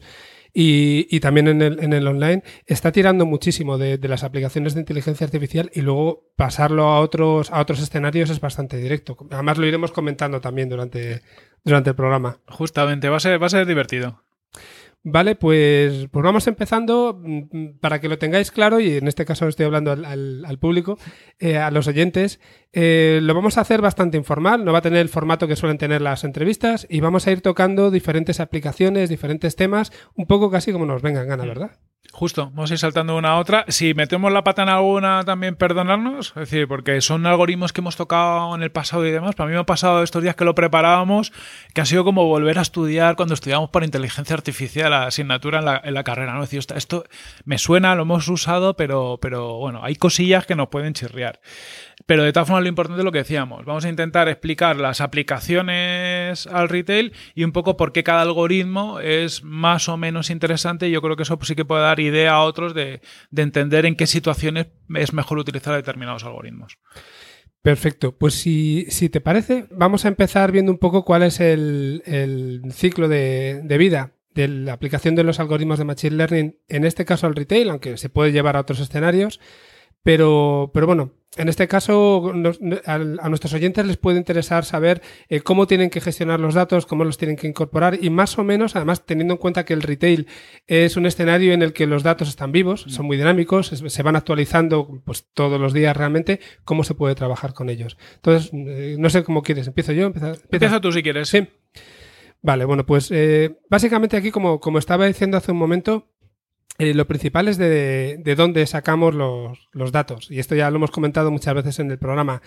y, 0.56 1.18
también 1.18 1.48
en 1.48 1.62
el, 1.62 1.82
en 1.82 1.92
el, 1.92 2.06
online, 2.06 2.44
está 2.66 2.92
tirando 2.92 3.26
muchísimo 3.26 3.76
de, 3.76 3.98
las 4.08 4.22
aplicaciones 4.22 4.74
de 4.74 4.80
inteligencia 4.80 5.24
artificial 5.24 5.68
y 5.74 5.80
luego 5.80 6.30
pasarlo 6.36 6.84
a 6.84 7.00
otros, 7.00 7.50
a 7.50 7.60
otros 7.60 7.80
escenarios 7.80 8.30
es 8.30 8.40
bastante 8.40 8.76
directo. 8.76 9.16
Además 9.32 9.58
lo 9.58 9.66
iremos 9.66 9.90
comentando 9.90 10.40
también 10.40 10.68
durante, 10.68 11.22
durante 11.64 11.90
el 11.90 11.96
programa. 11.96 12.38
Justamente, 12.46 13.08
va 13.08 13.16
a 13.16 13.20
ser, 13.20 13.42
va 13.42 13.46
a 13.46 13.50
ser 13.50 13.66
divertido. 13.66 14.23
Vale, 15.06 15.34
pues, 15.34 16.08
pues 16.10 16.24
vamos 16.24 16.46
empezando 16.46 17.20
mm, 17.22 17.76
para 17.78 18.00
que 18.00 18.08
lo 18.08 18.18
tengáis 18.18 18.50
claro 18.50 18.80
y 18.80 18.96
en 18.96 19.06
este 19.06 19.26
caso 19.26 19.46
estoy 19.46 19.66
hablando 19.66 19.92
al, 19.92 20.58
público, 20.58 20.96
eh, 21.38 21.58
a 21.58 21.70
los 21.70 21.86
oyentes. 21.86 22.40
Eh, 22.72 23.20
lo 23.22 23.34
vamos 23.34 23.58
a 23.58 23.60
hacer 23.60 23.82
bastante 23.82 24.16
informal, 24.16 24.64
no 24.64 24.72
va 24.72 24.78
a 24.78 24.82
tener 24.82 25.00
el 25.00 25.10
formato 25.10 25.46
que 25.46 25.56
suelen 25.56 25.76
tener 25.76 26.00
las 26.00 26.24
entrevistas 26.24 26.86
y 26.88 27.00
vamos 27.00 27.26
a 27.26 27.32
ir 27.32 27.42
tocando 27.42 27.90
diferentes 27.90 28.40
aplicaciones, 28.40 29.10
diferentes 29.10 29.56
temas, 29.56 29.92
un 30.14 30.26
poco 30.26 30.50
casi 30.50 30.72
como 30.72 30.86
nos 30.86 31.02
vengan 31.02 31.28
gana, 31.28 31.44
¿verdad? 31.44 31.72
Justo, 32.14 32.52
vamos 32.54 32.70
a 32.70 32.74
ir 32.74 32.78
saltando 32.78 33.16
una 33.16 33.30
a 33.30 33.38
otra. 33.40 33.64
Si 33.66 33.92
metemos 33.92 34.32
la 34.32 34.44
pata 34.44 34.62
en 34.62 34.68
alguna, 34.68 35.24
también 35.24 35.56
perdonarnos. 35.56 36.28
Es 36.28 36.48
decir, 36.48 36.68
porque 36.68 37.00
son 37.00 37.26
algoritmos 37.26 37.72
que 37.72 37.80
hemos 37.80 37.96
tocado 37.96 38.54
en 38.54 38.62
el 38.62 38.70
pasado 38.70 39.04
y 39.04 39.10
demás. 39.10 39.34
Para 39.34 39.48
mí 39.48 39.54
me 39.54 39.58
ha 39.58 39.66
pasado 39.66 40.00
estos 40.00 40.22
días 40.22 40.36
que 40.36 40.44
lo 40.44 40.54
preparábamos, 40.54 41.32
que 41.74 41.80
ha 41.80 41.84
sido 41.84 42.04
como 42.04 42.24
volver 42.26 42.60
a 42.60 42.62
estudiar 42.62 43.16
cuando 43.16 43.34
estudiamos 43.34 43.70
por 43.70 43.82
inteligencia 43.82 44.32
artificial 44.36 44.92
la 44.92 45.06
asignatura 45.06 45.58
en 45.58 45.64
la, 45.64 45.80
en 45.82 45.92
la 45.92 46.04
carrera. 46.04 46.34
¿no? 46.34 46.44
Es 46.44 46.50
decir, 46.50 46.64
esto 46.76 47.04
me 47.46 47.58
suena, 47.58 47.96
lo 47.96 48.02
hemos 48.02 48.28
usado, 48.28 48.76
pero, 48.76 49.18
pero 49.20 49.54
bueno, 49.54 49.80
hay 49.82 49.96
cosillas 49.96 50.46
que 50.46 50.54
nos 50.54 50.68
pueden 50.68 50.94
chirriar. 50.94 51.40
Pero 52.06 52.22
de 52.22 52.32
todas 52.32 52.48
formas, 52.48 52.62
lo 52.62 52.68
importante 52.68 53.00
es 53.00 53.04
lo 53.04 53.12
que 53.12 53.18
decíamos. 53.18 53.64
Vamos 53.64 53.84
a 53.86 53.88
intentar 53.88 54.28
explicar 54.28 54.76
las 54.76 55.00
aplicaciones 55.00 56.46
al 56.46 56.68
retail 56.68 57.12
y 57.34 57.44
un 57.44 57.52
poco 57.52 57.78
por 57.78 57.92
qué 57.92 58.04
cada 58.04 58.20
algoritmo 58.20 59.00
es 59.00 59.42
más 59.42 59.88
o 59.88 59.96
menos 59.96 60.28
interesante. 60.28 60.90
Yo 60.90 61.00
creo 61.00 61.16
que 61.16 61.22
eso 61.22 61.38
sí 61.42 61.54
que 61.54 61.64
puede 61.64 61.82
dar 61.82 62.00
idea 62.00 62.34
a 62.34 62.42
otros 62.42 62.74
de, 62.74 63.00
entender 63.34 63.86
en 63.86 63.96
qué 63.96 64.06
situaciones 64.06 64.66
es 64.94 65.14
mejor 65.14 65.38
utilizar 65.38 65.74
determinados 65.74 66.24
algoritmos. 66.24 66.78
Perfecto. 67.62 68.14
Pues 68.18 68.34
si, 68.34 68.86
te 69.10 69.22
parece, 69.22 69.66
vamos 69.70 70.04
a 70.04 70.08
empezar 70.08 70.52
viendo 70.52 70.72
un 70.72 70.78
poco 70.78 71.06
cuál 71.06 71.22
es 71.22 71.40
el, 71.40 72.02
ciclo 72.74 73.08
de, 73.08 73.62
de, 73.64 73.78
vida 73.78 74.12
de 74.34 74.48
la 74.48 74.74
aplicación 74.74 75.14
de 75.14 75.24
los 75.24 75.40
algoritmos 75.40 75.78
de 75.78 75.86
Machine 75.86 76.16
Learning, 76.16 76.58
en 76.68 76.84
este 76.84 77.06
caso 77.06 77.26
al 77.26 77.34
retail, 77.34 77.70
aunque 77.70 77.96
se 77.96 78.10
puede 78.10 78.32
llevar 78.32 78.56
a 78.56 78.60
otros 78.60 78.80
escenarios. 78.80 79.40
Pero, 80.04 80.70
pero 80.72 80.86
bueno, 80.86 81.12
en 81.36 81.48
este 81.48 81.66
caso, 81.66 82.32
a, 82.86 82.98
nuestros 83.28 83.54
oyentes 83.54 83.86
les 83.86 83.96
puede 83.96 84.18
interesar 84.18 84.64
saber 84.64 85.02
eh, 85.28 85.40
cómo 85.40 85.66
tienen 85.66 85.90
que 85.90 86.00
gestionar 86.00 86.38
los 86.38 86.54
datos, 86.54 86.86
cómo 86.86 87.04
los 87.04 87.18
tienen 87.18 87.36
que 87.36 87.48
incorporar 87.48 87.98
y 88.00 88.10
más 88.10 88.38
o 88.38 88.44
menos, 88.44 88.76
además, 88.76 89.04
teniendo 89.04 89.34
en 89.34 89.38
cuenta 89.38 89.64
que 89.64 89.72
el 89.72 89.82
retail 89.82 90.28
es 90.66 90.96
un 90.96 91.06
escenario 91.06 91.52
en 91.52 91.62
el 91.62 91.72
que 91.72 91.86
los 91.86 92.02
datos 92.02 92.28
están 92.28 92.52
vivos, 92.52 92.84
son 92.88 93.06
muy 93.06 93.16
dinámicos, 93.16 93.68
se 93.68 94.02
van 94.02 94.14
actualizando 94.14 95.02
pues, 95.04 95.26
todos 95.34 95.60
los 95.60 95.72
días 95.72 95.96
realmente, 95.96 96.38
cómo 96.64 96.84
se 96.84 96.94
puede 96.94 97.14
trabajar 97.14 97.52
con 97.52 97.68
ellos. 97.68 97.96
Entonces, 98.16 98.50
eh, 98.52 98.96
no 98.98 99.10
sé 99.10 99.24
cómo 99.24 99.42
quieres. 99.42 99.66
¿Empiezo 99.66 99.92
yo? 99.92 100.06
Empieza, 100.06 100.80
tú 100.80 100.92
si 100.92 101.02
quieres. 101.02 101.28
Sí. 101.28 101.48
Vale, 102.42 102.66
bueno, 102.66 102.84
pues 102.84 103.10
eh, 103.10 103.58
básicamente 103.70 104.18
aquí, 104.18 104.30
como, 104.30 104.60
como 104.60 104.78
estaba 104.78 105.06
diciendo 105.06 105.38
hace 105.38 105.50
un 105.50 105.58
momento, 105.58 106.10
eh, 106.78 106.94
lo 106.94 107.06
principal 107.06 107.48
es 107.48 107.56
de, 107.56 108.34
dónde 108.36 108.66
sacamos 108.66 109.14
los, 109.14 109.92
datos. 109.92 110.30
Y 110.30 110.38
esto 110.38 110.54
ya 110.54 110.70
lo 110.70 110.76
hemos 110.76 110.90
comentado 110.90 111.30
muchas 111.30 111.54
veces 111.54 111.78
en 111.78 111.90
el 111.90 111.98
programa. 111.98 112.42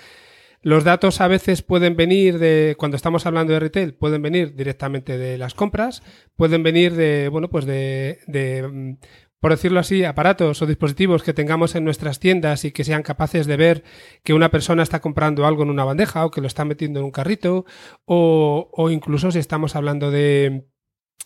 Los 0.62 0.84
datos 0.84 1.22
a 1.22 1.27
veces 1.27 1.62
pueden 1.62 1.96
venir 1.96 2.39
de, 2.39 2.75
cuando 2.77 2.98
estamos 2.98 3.25
hablando 3.25 3.53
de 3.53 3.60
retail, 3.60 3.93
pueden 3.93 4.22
venir 4.22 4.55
directamente 4.55 5.17
de 5.17 5.38
las 5.38 5.53
compras, 5.53 6.03
pueden 6.36 6.63
venir 6.63 6.96
de, 6.96 7.29
bueno, 7.29 7.50
pues 7.50 7.65
de, 7.65 8.19
de 8.27 8.67
mm, 8.67 8.98
por 9.39 9.51
decirlo 9.51 9.79
así, 9.79 10.03
aparatos 10.03 10.62
o 10.62 10.65
dispositivos 10.65 11.22
que 11.22 11.34
tengamos 11.34 11.75
en 11.75 11.86
nuestras 11.86 12.19
tiendas 12.19 12.65
y 12.65 12.72
que 12.72 12.84
sean 12.84 13.03
capaces 13.03 13.46
de 13.46 13.55
ver 13.55 13.84
que 14.24 14.34
una 14.34 14.50
persona 14.50 14.81
está 14.81 15.00
comprando 15.00 15.46
algo 15.46 15.63
en 15.63 15.69
una 15.69 15.86
bandeja 15.86 16.25
o 16.25 16.31
que 16.31 16.41
lo 16.41 16.48
está 16.48 16.65
metiendo 16.65 17.00
en 17.00 17.05
un 17.05 17.12
carrito, 17.12 17.65
o, 18.05 18.69
o 18.74 18.89
incluso 18.89 19.31
si 19.31 19.39
estamos 19.39 19.75
hablando 19.75 20.10
de, 20.10 20.65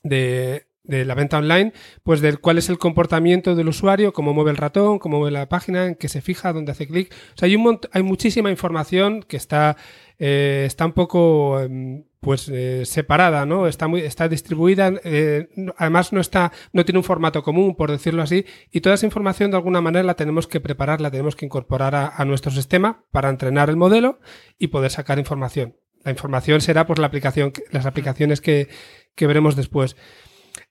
de 0.04 0.68
de 0.84 1.06
la 1.06 1.14
venta 1.14 1.38
online, 1.38 1.74
pues 2.04 2.22
del 2.22 2.40
cuál 2.40 2.58
es 2.58 2.70
el 2.70 2.78
comportamiento 2.78 3.56
del 3.56 3.68
usuario, 3.68 4.14
cómo 4.14 4.34
mueve 4.34 4.52
el 4.52 4.58
ratón, 4.58 5.00
cómo 5.00 5.20
mueve 5.20 5.32
la 5.32 5.48
página, 5.48 5.86
en 5.86 5.96
qué 5.96 6.10
se 6.10 6.22
fija, 6.22 6.54
dónde 6.54 6.72
hace 6.72 6.88
clic. 6.88 7.14
O 7.36 7.38
sea, 7.38 7.48
hay, 7.48 7.56
un 7.56 7.80
hay 7.92 8.04
muchísima 8.04 8.50
información 8.50 9.24
que 9.24 9.38
está, 9.38 9.78
eh, 10.18 10.64
está 10.66 10.86
un 10.86 10.94
poco 10.94 11.60
em, 11.60 12.04
pues 12.20 12.50
eh, 12.50 12.86
separada, 12.86 13.46
¿no? 13.46 13.68
Está 13.68 13.88
muy, 13.88 14.02
está 14.02 14.28
distribuida, 14.28 14.94
eh, 15.04 15.50
además 15.78 16.14
no 16.14 16.22
está, 16.22 16.52
no 16.74 16.86
tiene 16.86 17.00
un 17.00 17.04
formato 17.04 17.44
común, 17.44 17.76
por 17.76 17.92
decirlo 17.92 18.22
así, 18.22 18.46
y 18.72 18.82
toda 18.82 18.96
esa 18.96 19.08
información 19.08 19.52
de 19.52 19.58
alguna 19.58 19.82
manera 19.82 20.04
la 20.04 20.16
tenemos 20.16 20.48
que 20.48 20.60
preparar, 20.60 21.02
la 21.02 21.12
tenemos 21.12 21.36
que 21.36 21.46
incorporar 21.46 21.96
a, 21.96 22.26
nuestro 22.26 22.52
sistema 22.52 23.04
para 23.12 23.30
entrenar 23.30 23.70
el 23.70 23.76
modelo 23.76 24.20
y 24.60 24.68
poder 24.68 24.92
sacar 24.92 25.18
información. 25.20 25.76
La 26.04 26.12
información 26.12 26.62
será 26.62 26.86
pues 26.86 27.00
la 27.00 27.08
aplicación, 27.08 27.54
las 27.72 27.86
aplicaciones 27.86 28.42
que, 28.42 28.70
que 29.16 29.28
veremos 29.28 29.56
después. 29.56 29.96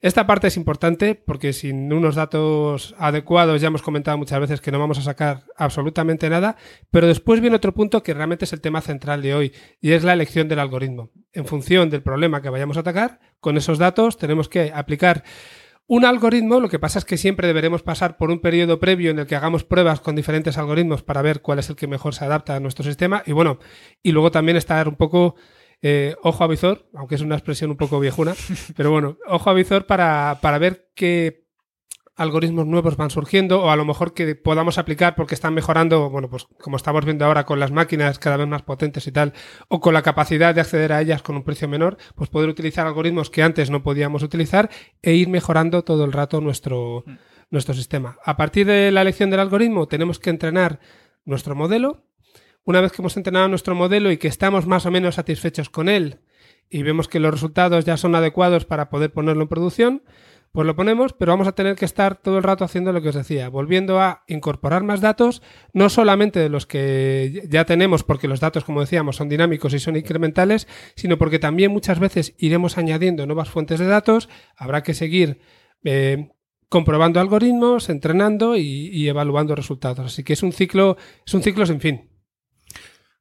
Esta 0.02 0.26
parte 0.26 0.47
es 0.47 0.57
importante 0.57 1.14
porque 1.14 1.52
sin 1.52 1.92
unos 1.92 2.14
datos 2.14 2.95
adecuados 2.99 3.61
ya 3.61 3.69
hemos 3.69 3.83
comentado 3.83 4.16
muchas 4.16 4.40
veces 4.40 4.62
que 4.62 4.73
no 4.73 4.78
vamos 4.78 4.97
a 4.99 5.02
sacar 5.02 5.45
absolutamente 5.59 6.30
nada, 6.30 6.57
pero 6.90 7.07
después 7.07 7.42
viene 7.42 7.57
otro 7.57 7.75
punto 7.75 8.02
que 8.02 8.14
realmente 8.14 8.47
es 8.47 8.54
el 8.54 8.62
tema 8.62 8.80
central 8.80 9.21
de 9.21 9.35
hoy 9.35 9.52
y 9.78 9.92
es 9.92 10.02
la 10.02 10.14
elección 10.14 10.49
del 10.49 10.61
algoritmo. 10.61 11.11
En 11.35 11.45
función 11.45 11.90
del 11.90 12.02
problema 12.02 12.40
que 12.40 12.49
vayamos 12.49 12.78
a 12.78 12.80
atacar, 12.80 13.21
con 13.40 13.59
esos 13.59 13.76
datos 13.76 14.16
tenemos 14.16 14.49
que 14.49 14.73
aplicar 14.75 15.23
un 15.87 16.07
algoritmo, 16.07 16.61
lo 16.61 16.71
que 16.71 16.78
pasa 16.78 16.99
es 17.00 17.04
que 17.04 17.19
siempre 17.19 17.49
deberemos 17.49 17.83
pasar 17.83 18.16
por 18.16 18.30
un 18.30 18.40
periodo 18.40 18.80
previo 18.80 19.11
en 19.11 19.19
el 19.19 19.26
que 19.26 19.37
hagamos 19.37 19.64
pruebas 19.64 20.00
con 20.00 20.16
diferentes 20.16 20.57
algoritmos 20.57 21.02
para 21.02 21.21
ver 21.21 21.42
cuál 21.42 21.59
es 21.59 21.69
el 21.69 21.76
que 21.76 21.88
mejor 21.88 22.14
se 22.14 22.25
adapta 22.25 22.57
a 22.57 22.61
nuestro 22.61 22.85
sistema 22.85 23.23
y 23.26 23.33
bueno, 23.33 23.59
y 24.02 24.12
luego 24.12 24.30
también 24.30 24.57
estar 24.57 24.88
un 24.88 24.97
poco 24.97 25.35
eh, 25.82 26.14
ojo 26.22 26.44
a 26.44 26.46
visor, 26.46 26.88
aunque 26.94 27.14
es 27.14 27.20
una 27.20 27.37
expresión 27.37 27.70
un 27.70 27.76
poco 27.76 28.00
viejuna, 28.00 28.34
pero 28.76 28.90
bueno, 28.90 29.16
ojo 29.26 29.50
a 29.50 29.54
visor 29.54 29.87
para, 29.87 30.38
para 30.40 30.58
ver 30.58 30.90
qué 30.94 31.46
algoritmos 32.20 32.66
nuevos 32.66 32.99
van 32.99 33.08
surgiendo 33.08 33.62
o 33.62 33.70
a 33.70 33.76
lo 33.76 33.87
mejor 33.87 34.12
que 34.12 34.34
podamos 34.34 34.76
aplicar 34.76 35.14
porque 35.14 35.34
están 35.34 35.54
mejorando, 35.54 36.10
bueno, 36.10 36.28
pues 36.28 36.46
como 36.60 36.76
estamos 36.76 37.06
viendo 37.06 37.25
ahora 37.25 37.46
con 37.46 37.58
las 37.58 37.72
máquinas 37.72 38.18
cada 38.18 38.37
vez 38.37 38.46
más 38.46 38.60
potentes 38.60 39.06
y 39.06 39.12
tal, 39.12 39.32
o 39.69 39.80
con 39.80 39.95
la 39.95 40.02
capacidad 40.02 40.54
de 40.54 40.60
acceder 40.60 40.93
a 40.93 41.00
ellas 41.00 41.23
con 41.23 41.36
un 41.36 41.45
precio 41.45 41.66
menor, 41.66 41.97
pues 42.14 42.28
poder 42.28 42.50
utilizar 42.50 42.86
algoritmos 42.86 43.30
que 43.30 43.43
antes 43.43 43.71
no 43.71 43.82
podíamos 43.82 44.23
utilizar 44.23 44.69
e 45.00 45.14
ir 45.14 45.28
mejorando 45.28 45.82
todo 45.82 46.04
el 46.04 46.12
rato 46.12 46.43
nuestro, 46.43 47.04
mm. 47.06 47.12
nuestro 47.49 47.73
sistema. 47.73 48.19
A 48.23 48.36
partir 48.36 48.66
de 48.66 48.90
la 48.90 49.00
elección 49.00 49.30
del 49.30 49.40
algoritmo 49.40 49.88
tenemos 49.88 50.19
que 50.19 50.28
entrenar 50.28 50.78
nuestro 51.25 51.54
modelo 51.54 52.04
una 52.64 52.80
vez 52.80 52.92
que 52.92 53.02
hemos 53.02 53.16
entrenado 53.16 53.49
nuestro 53.49 53.75
modelo 53.75 54.10
y 54.10 54.16
que 54.16 54.28
estamos 54.28 54.66
más 54.66 54.86
o 54.86 54.90
menos 54.90 55.16
satisfechos 55.16 55.70
con 55.70 55.88
él 55.88 56.20
y 56.70 56.82
vemos 56.82 57.08
que 57.08 57.20
los 57.20 57.32
resultados 57.32 57.84
ya 57.84 57.96
son 57.96 58.14
adecuados 58.14 58.64
para 58.64 58.88
poder 58.88 59.12
ponerlo 59.12 59.42
en 59.42 59.49
producción, 59.49 60.02
pues 60.52 60.66
lo 60.66 60.75
ponemos, 60.75 61.12
pero 61.12 61.32
vamos 61.32 61.46
a 61.46 61.52
tener 61.52 61.76
que 61.76 61.84
estar 61.84 62.16
todo 62.16 62.38
el 62.38 62.42
rato 62.42 62.64
haciendo 62.64 62.92
lo 62.92 63.00
que 63.02 63.10
os 63.10 63.14
decía, 63.14 63.49
volviendo 63.49 64.00
a 64.00 64.25
incorporar 64.26 64.82
más 64.82 65.00
datos, 65.00 65.42
no 65.73 65.88
solamente 65.88 66.40
de 66.40 66.49
los 66.49 66.66
que 66.66 67.46
ya 67.49 67.64
tenemos, 67.64 68.02
porque 68.02 68.26
los 68.26 68.40
datos, 68.40 68.64
como 68.64 68.80
decíamos, 68.80 69.16
son 69.16 69.28
dinámicos 69.28 69.75
y 69.75 69.78
son 69.78 69.96
incrementales, 69.96 70.66
sino 70.96 71.18
porque 71.18 71.38
también 71.38 71.70
muchas 71.70 72.00
veces 72.00 72.34
iremos 72.38 72.78
añadiendo 72.78 73.26
nuevas 73.26 73.50
fuentes 73.50 73.78
de 73.78 73.86
datos, 73.86 74.28
habrá 74.56 74.82
que 74.82 74.94
seguir 74.94 75.40
eh, 75.84 76.30
comprobando 76.68 77.20
algoritmos, 77.20 77.88
entrenando 77.88 78.56
y, 78.56 78.88
y, 78.92 79.08
evaluando 79.08 79.54
resultados. 79.54 80.06
Así 80.06 80.25
que 80.25 80.32
es 80.32 80.42
un 80.42 80.52
ciclo, 80.52 80.96
es 81.25 81.34
un 81.34 81.42
ciclo 81.42 81.64
sin 81.64 81.80
fin. 81.80 82.09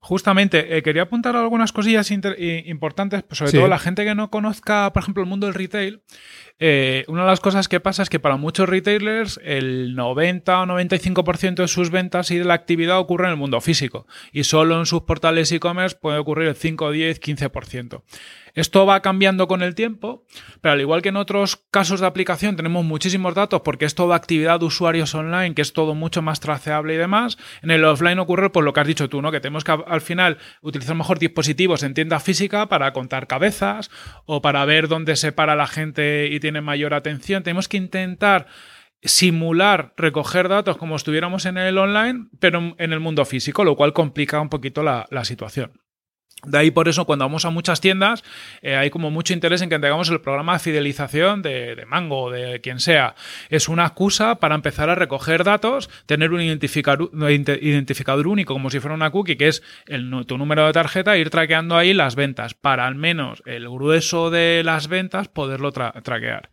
Justamente, 0.01 0.77
eh, 0.77 0.81
quería 0.81 1.03
apuntar 1.03 1.35
algunas 1.35 1.73
cosillas 1.73 2.09
importantes, 2.09 3.21
pues 3.23 3.37
sobre 3.37 3.51
todo 3.51 3.67
la 3.67 3.79
gente 3.79 4.05
que 4.05 4.15
no 4.15 4.31
conozca, 4.31 4.93
por 4.93 5.03
ejemplo, 5.03 5.21
el 5.23 5.29
mundo 5.29 5.45
del 5.45 5.53
retail. 5.53 6.01
Eh, 6.57 7.03
una 7.07 7.21
de 7.21 7.27
las 7.27 7.41
cosas 7.41 7.67
que 7.67 7.81
pasa 7.81 8.03
es 8.03 8.09
que 8.09 8.19
para 8.19 8.37
muchos 8.37 8.67
retailers 8.67 9.39
el 9.43 9.95
90 9.95 10.61
o 10.61 10.65
95% 10.65 11.55
de 11.55 11.67
sus 11.67 11.89
ventas 11.89 12.31
y 12.31 12.37
de 12.37 12.45
la 12.45 12.53
actividad 12.53 12.99
ocurre 12.99 13.25
en 13.25 13.31
el 13.31 13.37
mundo 13.37 13.61
físico 13.61 14.07
y 14.33 14.43
solo 14.43 14.77
en 14.77 14.85
sus 14.85 15.03
portales 15.03 15.51
e-commerce 15.53 15.97
puede 15.99 16.17
ocurrir 16.17 16.49
el 16.49 16.55
5, 16.55 16.91
10, 16.91 17.21
15%. 17.21 18.01
Esto 18.53 18.85
va 18.85 19.01
cambiando 19.01 19.47
con 19.47 19.61
el 19.61 19.75
tiempo, 19.75 20.25
pero 20.61 20.73
al 20.73 20.81
igual 20.81 21.01
que 21.01 21.09
en 21.09 21.17
otros 21.17 21.57
casos 21.71 21.99
de 21.99 22.07
aplicación 22.07 22.55
tenemos 22.55 22.85
muchísimos 22.85 23.35
datos 23.35 23.61
porque 23.61 23.85
es 23.85 23.95
toda 23.95 24.15
actividad 24.15 24.59
de 24.59 24.65
usuarios 24.65 25.13
online, 25.15 25.55
que 25.55 25.61
es 25.61 25.73
todo 25.73 25.95
mucho 25.95 26.21
más 26.21 26.39
traceable 26.39 26.93
y 26.93 26.97
demás, 26.97 27.37
en 27.61 27.71
el 27.71 27.85
offline 27.85 28.19
ocurre 28.19 28.49
pues 28.49 28.63
lo 28.63 28.73
que 28.73 28.79
has 28.79 28.87
dicho 28.87 29.09
tú, 29.09 29.21
¿no? 29.21 29.31
Que 29.31 29.39
tenemos 29.39 29.63
que 29.63 29.71
al 29.71 30.01
final 30.01 30.37
utilizar 30.61 30.95
mejor 30.95 31.19
dispositivos 31.19 31.83
en 31.83 31.93
tienda 31.93 32.19
física 32.19 32.67
para 32.67 32.93
contar 32.93 33.27
cabezas 33.27 33.89
o 34.25 34.41
para 34.41 34.65
ver 34.65 34.87
dónde 34.87 35.15
se 35.15 35.31
para 35.31 35.55
la 35.55 35.67
gente 35.67 36.27
y 36.31 36.39
tiene 36.39 36.61
mayor 36.61 36.93
atención. 36.93 37.43
Tenemos 37.43 37.67
que 37.67 37.77
intentar 37.77 38.47
simular 39.01 39.93
recoger 39.95 40.49
datos 40.49 40.77
como 40.77 40.95
estuviéramos 40.95 41.45
en 41.45 41.57
el 41.57 41.77
online, 41.77 42.27
pero 42.39 42.75
en 42.77 42.93
el 42.93 42.99
mundo 42.99 43.23
físico, 43.25 43.63
lo 43.63 43.75
cual 43.75 43.93
complica 43.93 44.41
un 44.41 44.49
poquito 44.49 44.83
la 44.83 45.23
situación. 45.23 45.71
De 46.45 46.57
ahí 46.57 46.71
por 46.71 46.87
eso 46.87 47.05
cuando 47.05 47.25
vamos 47.25 47.43
a 47.43 47.49
muchas 47.49 47.81
tiendas 47.81 48.23
eh, 48.61 48.75
hay 48.75 48.89
como 48.89 49.11
mucho 49.11 49.33
interés 49.33 49.61
en 49.61 49.69
que 49.69 49.77
tengamos 49.77 50.09
el 50.09 50.21
programa 50.21 50.53
de 50.53 50.59
fidelización 50.59 51.41
de, 51.41 51.85
Mango 51.87 52.31
de 52.31 52.61
quien 52.61 52.79
sea. 52.79 53.15
Es 53.49 53.67
una 53.67 53.85
excusa 53.85 54.35
para 54.35 54.55
empezar 54.55 54.89
a 54.89 54.95
recoger 54.95 55.43
datos, 55.43 55.89
tener 56.05 56.31
un 56.31 56.41
identificador, 56.41 58.27
único 58.27 58.53
como 58.53 58.69
si 58.69 58.79
fuera 58.79 58.95
una 58.95 59.11
cookie 59.11 59.35
que 59.35 59.49
es 59.49 59.63
el, 59.85 60.09
tu 60.25 60.37
número 60.37 60.65
de 60.65 60.73
tarjeta 60.73 61.17
ir 61.17 61.29
traqueando 61.29 61.75
ahí 61.75 61.93
las 61.93 62.15
ventas 62.15 62.53
para 62.53 62.87
al 62.87 62.95
menos 62.95 63.43
el 63.45 63.67
grueso 63.69 64.29
de 64.29 64.61
las 64.63 64.87
ventas 64.87 65.27
poderlo 65.27 65.71
traquear. 65.71 66.49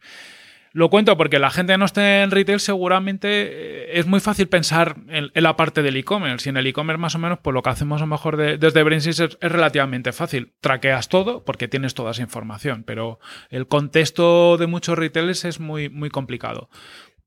Lo 0.76 0.90
cuento 0.90 1.16
porque 1.16 1.38
la 1.38 1.48
gente 1.48 1.72
que 1.72 1.78
no 1.78 1.86
esté 1.86 2.20
en 2.20 2.30
retail 2.30 2.60
seguramente 2.60 3.28
eh, 3.30 3.98
es 3.98 4.04
muy 4.04 4.20
fácil 4.20 4.46
pensar 4.46 4.96
en, 5.08 5.30
la 5.32 5.56
parte 5.56 5.82
del 5.82 5.96
e-commerce. 5.96 6.46
Y 6.46 6.50
en 6.50 6.58
el 6.58 6.66
e-commerce 6.66 7.00
más 7.00 7.14
o 7.14 7.18
menos, 7.18 7.38
pues 7.42 7.54
lo 7.54 7.62
que 7.62 7.70
hacemos 7.70 8.02
a 8.02 8.04
lo 8.04 8.08
mejor 8.08 8.36
desde 8.36 8.82
Brainsys 8.82 9.20
es, 9.20 9.38
es, 9.40 9.52
relativamente 9.52 10.12
fácil. 10.12 10.52
Traqueas 10.60 11.08
todo 11.08 11.46
porque 11.46 11.66
tienes 11.66 11.94
toda 11.94 12.10
esa 12.10 12.20
información, 12.20 12.84
pero 12.86 13.20
el 13.48 13.66
contexto 13.68 14.58
de 14.58 14.66
muchos 14.66 14.98
retailers 14.98 15.46
es 15.46 15.60
muy, 15.60 15.88
muy 15.88 16.10
complicado. 16.10 16.68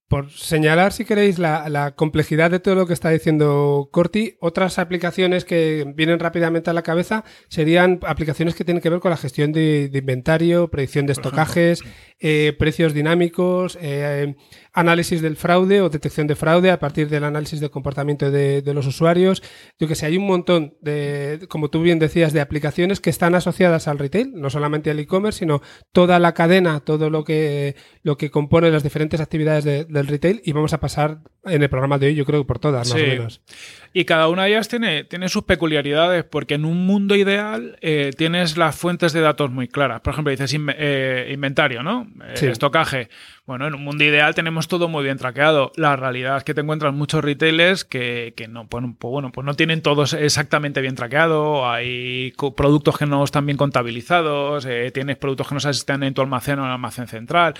Por 0.09 0.31
señalar, 0.31 0.91
si 0.91 1.05
queréis, 1.05 1.37
la, 1.37 1.93
complejidad 1.95 2.49
de 2.49 2.59
todo 2.59 2.73
lo 2.73 2.87
que 2.87 2.93
está 2.93 3.11
diciendo 3.11 3.89
Corti, 3.91 4.37
otras 4.39 4.79
aplicaciones 4.79 5.45
que 5.45 5.85
vienen 5.95 6.19
rápidamente 6.19 6.71
a 6.71 6.73
la 6.73 6.81
cabeza 6.81 7.23
serían 7.47 7.99
aplicaciones 8.01 8.55
que 8.55 8.65
tienen 8.65 8.81
que 8.81 8.89
ver 8.89 9.01
con 9.01 9.11
la 9.11 9.17
gestión 9.17 9.51
de, 9.51 9.91
inventario, 9.93 10.71
predicción 10.71 11.05
de 11.05 11.13
estocajes, 11.13 11.83
eh, 12.19 12.55
precios 12.57 12.95
dinámicos, 12.95 13.77
eh, 13.79 14.35
análisis 14.73 15.21
del 15.21 15.35
fraude 15.35 15.81
o 15.81 15.89
detección 15.89 16.27
de 16.27 16.35
fraude 16.35 16.71
a 16.71 16.79
partir 16.79 17.09
del 17.09 17.23
análisis 17.23 17.59
del 17.59 17.71
comportamiento 17.71 18.31
de, 18.31 18.63
los 18.73 18.85
usuarios. 18.85 19.41
Yo 19.79 19.87
que 19.87 19.95
sé, 19.95 20.05
hay 20.05 20.17
un 20.17 20.27
montón 20.27 20.75
de, 20.81 21.45
como 21.49 21.69
tú 21.69 21.81
bien 21.81 21.99
decías, 21.99 22.33
de 22.33 22.41
aplicaciones 22.41 22.99
que 22.99 23.09
están 23.09 23.35
asociadas 23.35 23.87
al 23.87 23.97
retail, 23.97 24.31
no 24.35 24.49
solamente 24.49 24.91
al 24.91 24.99
e-commerce, 24.99 25.39
sino 25.39 25.61
toda 25.91 26.19
la 26.19 26.33
cadena, 26.33 26.79
todo 26.79 27.09
lo 27.09 27.23
que, 27.23 27.75
lo 28.03 28.17
que 28.17 28.29
compone 28.29 28.69
las 28.69 28.83
diferentes 28.83 29.19
actividades 29.19 29.63
de 29.63 29.79
del 29.89 30.07
retail 30.07 30.41
y 30.43 30.51
vamos 30.53 30.73
a 30.73 30.79
pasar 30.79 31.19
en 31.43 31.63
el 31.63 31.69
programa 31.69 31.97
de 31.97 32.07
hoy, 32.07 32.15
yo 32.15 32.25
creo 32.25 32.41
que 32.41 32.47
por 32.47 32.59
todas, 32.59 32.89
más 32.89 33.01
o 33.01 33.05
menos. 33.05 33.41
Y 33.91 34.05
cada 34.05 34.27
una 34.27 34.43
de 34.43 34.49
ellas 34.49 34.67
tiene, 34.67 35.03
tiene 35.03 35.29
sus 35.29 35.43
peculiaridades, 35.43 36.23
porque 36.23 36.53
en 36.53 36.65
un 36.65 36.85
mundo 36.85 37.15
ideal 37.15 37.77
eh, 37.81 38.11
tienes 38.15 38.55
las 38.55 38.75
fuentes 38.75 39.13
de 39.13 39.21
datos 39.21 39.49
muy 39.49 39.67
claras. 39.67 40.01
Por 40.01 40.13
ejemplo, 40.13 40.29
dices 40.29 40.55
eh, 40.77 41.31
inventario, 41.33 41.81
¿no? 41.81 42.07
Eh, 42.23 42.49
estocaje. 42.49 43.09
Bueno, 43.47 43.65
en 43.65 43.73
un 43.73 43.83
mundo 43.83 44.03
ideal 44.03 44.35
tenemos 44.35 44.67
todo 44.67 44.87
muy 44.89 45.03
bien 45.03 45.17
traqueado. 45.17 45.71
La 45.75 45.95
realidad 45.95 46.37
es 46.37 46.43
que 46.43 46.53
te 46.53 46.61
encuentras 46.61 46.93
muchos 46.93 47.23
retailers 47.23 47.83
que, 47.83 48.33
que 48.37 48.47
no, 48.47 48.67
pues, 48.67 48.85
pues, 48.99 49.11
bueno, 49.11 49.31
pues 49.31 49.43
no 49.43 49.55
tienen 49.55 49.81
todos 49.81 50.13
exactamente 50.13 50.81
bien 50.81 50.93
traqueado. 50.93 51.67
Hay 51.67 52.33
productos 52.55 52.95
que 52.95 53.07
no 53.07 53.23
están 53.23 53.47
bien 53.47 53.57
contabilizados, 53.57 54.67
tienes 54.93 55.17
productos 55.17 55.47
que 55.47 55.55
no 55.55 55.59
sabes 55.59 55.77
si 55.77 55.81
están 55.81 56.03
en 56.03 56.13
tu 56.13 56.21
almacén 56.21 56.59
o 56.59 56.61
en 56.61 56.67
el 56.67 56.73
almacén 56.73 57.07
central. 57.07 57.55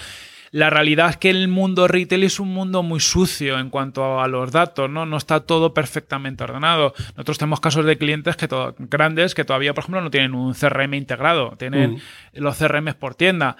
La 0.52 0.70
realidad 0.70 1.10
es 1.10 1.18
que 1.18 1.30
el 1.30 1.48
mundo 1.48 1.88
retail 1.88 2.24
es 2.24 2.40
un 2.40 2.54
mundo 2.54 2.84
muy 2.84 3.00
sucio 3.00 3.60
en 3.60 3.70
cuanto 3.70 4.20
a 4.20 4.28
los 4.28 4.52
datos, 4.52 4.90
¿no? 4.90 5.06
No 5.06 5.18
está 5.18 5.42
todo 5.42 5.74
perfectamente 5.74 6.44
ordenado. 6.44 6.94
Nosotros 7.16 7.38
tenemos 7.38 7.60
casos 7.60 7.86
de 7.86 7.98
clientes 7.98 8.36
que 8.36 8.48
grandes 8.80 9.36
que 9.36 9.46
todavía, 9.46 9.74
por 9.74 9.84
ejemplo, 9.84 10.02
no 10.02 10.10
tienen 10.10 10.34
un 10.34 10.54
CRM 10.54 10.94
integrado, 10.96 11.56
tienen 11.58 11.94
mm. 11.94 12.00
los 12.34 12.58
CRM 12.58 12.94
por 12.94 13.16
tienda. 13.16 13.58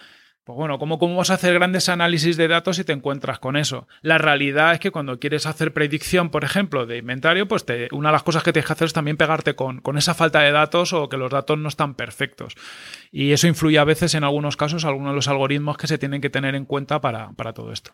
Pues 0.50 0.58
bueno, 0.58 0.80
¿cómo, 0.80 0.98
¿cómo 0.98 1.16
vas 1.16 1.30
a 1.30 1.36
hacer 1.36 1.54
grandes 1.54 1.90
análisis 1.90 2.36
de 2.36 2.48
datos 2.48 2.78
si 2.78 2.84
te 2.84 2.92
encuentras 2.92 3.38
con 3.38 3.56
eso? 3.56 3.88
La 4.02 4.18
realidad 4.18 4.74
es 4.74 4.80
que 4.80 4.90
cuando 4.90 5.20
quieres 5.20 5.46
hacer 5.46 5.74
predicción, 5.74 6.32
por 6.32 6.44
ejemplo, 6.44 6.88
de 6.88 6.98
inventario, 6.98 7.48
pues 7.48 7.66
te, 7.66 7.88
una 7.92 8.10
de 8.10 8.14
las 8.14 8.24
cosas 8.24 8.42
que 8.42 8.52
tienes 8.52 8.66
que 8.66 8.74
hacer 8.74 8.88
es 8.88 8.94
también 8.94 9.16
pegarte 9.16 9.54
con, 9.54 9.80
con, 9.80 9.96
esa 10.00 10.16
falta 10.16 10.40
de 10.40 10.52
datos 10.52 10.92
o 10.92 11.08
que 11.08 11.18
los 11.18 11.30
datos 11.30 11.60
no 11.60 11.68
están 11.68 11.94
perfectos. 11.94 12.56
Y 13.12 13.32
eso 13.32 13.46
influye 13.46 13.78
a 13.78 13.84
veces 13.84 14.16
en 14.16 14.24
algunos 14.24 14.58
casos, 14.58 14.86
algunos 14.86 15.12
de 15.12 15.18
los 15.18 15.28
algoritmos 15.28 15.78
que 15.78 15.86
se 15.86 16.00
tienen 16.00 16.20
que 16.20 16.32
tener 16.32 16.56
en 16.56 16.66
cuenta 16.66 17.00
para, 17.00 17.32
todo 17.54 17.72
esto. 17.72 17.92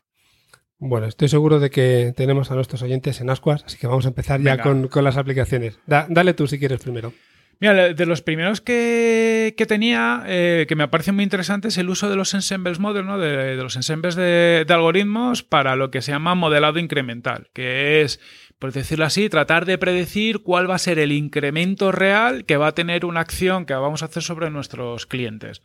Bueno, 0.80 1.08
estoy 1.08 1.28
seguro 1.28 1.60
de 1.60 1.70
que 1.70 2.14
tenemos 2.16 2.52
a 2.52 2.56
nuestros 2.56 2.82
oyentes 2.82 3.20
en 3.20 3.32
Ascuas, 3.32 3.66
así 3.66 3.78
que 3.78 3.88
vamos 3.88 4.06
a 4.06 4.08
empezar 4.08 4.40
ya 4.40 4.60
con, 4.60 4.90
las 5.04 5.18
aplicaciones. 5.18 5.78
dale 5.88 6.34
tú 6.34 6.48
si 6.48 6.58
quieres 6.58 6.82
primero. 6.82 7.12
Mira, 7.60 7.94
de 7.94 8.06
los 8.06 8.22
primeros 8.22 8.60
que, 8.60 9.54
tenía, 9.68 10.24
eh, 10.28 10.66
que 10.68 10.76
me 10.76 10.88
parecen 10.88 11.16
muy 11.16 11.24
interesantes, 11.24 11.78
el 11.78 11.90
uso 11.90 12.10
de 12.10 12.16
los 12.16 12.34
ensembles 12.34 12.80
model, 12.80 13.06
¿no? 13.06 13.18
de, 13.18 13.56
los 13.56 13.76
ensembles 13.78 14.16
de, 14.16 14.66
algoritmos 14.68 15.44
para 15.44 15.76
lo 15.76 15.90
que 15.90 16.02
se 16.02 16.12
llama 16.12 16.36
modelado 16.36 16.80
incremental, 16.80 17.50
que 17.54 18.02
es, 18.02 18.20
por 18.60 18.74
decirlo 18.74 19.06
así, 19.06 19.30
tratar 19.30 19.66
de 19.66 19.78
predecir 19.78 20.40
cuál 20.40 20.70
va 20.70 20.76
a 20.76 20.80
ser 20.80 21.00
el 21.00 21.14
incremento 21.14 21.92
real 21.92 22.46
que 22.46 22.58
va 22.58 22.68
a 22.68 22.76
tener 22.76 23.06
una 23.06 23.22
acción 23.22 23.66
que 23.66 23.74
vamos 23.74 24.02
a 24.02 24.08
hacer 24.08 24.24
sobre 24.24 24.50
nuestros 24.50 25.06
clientes. 25.06 25.62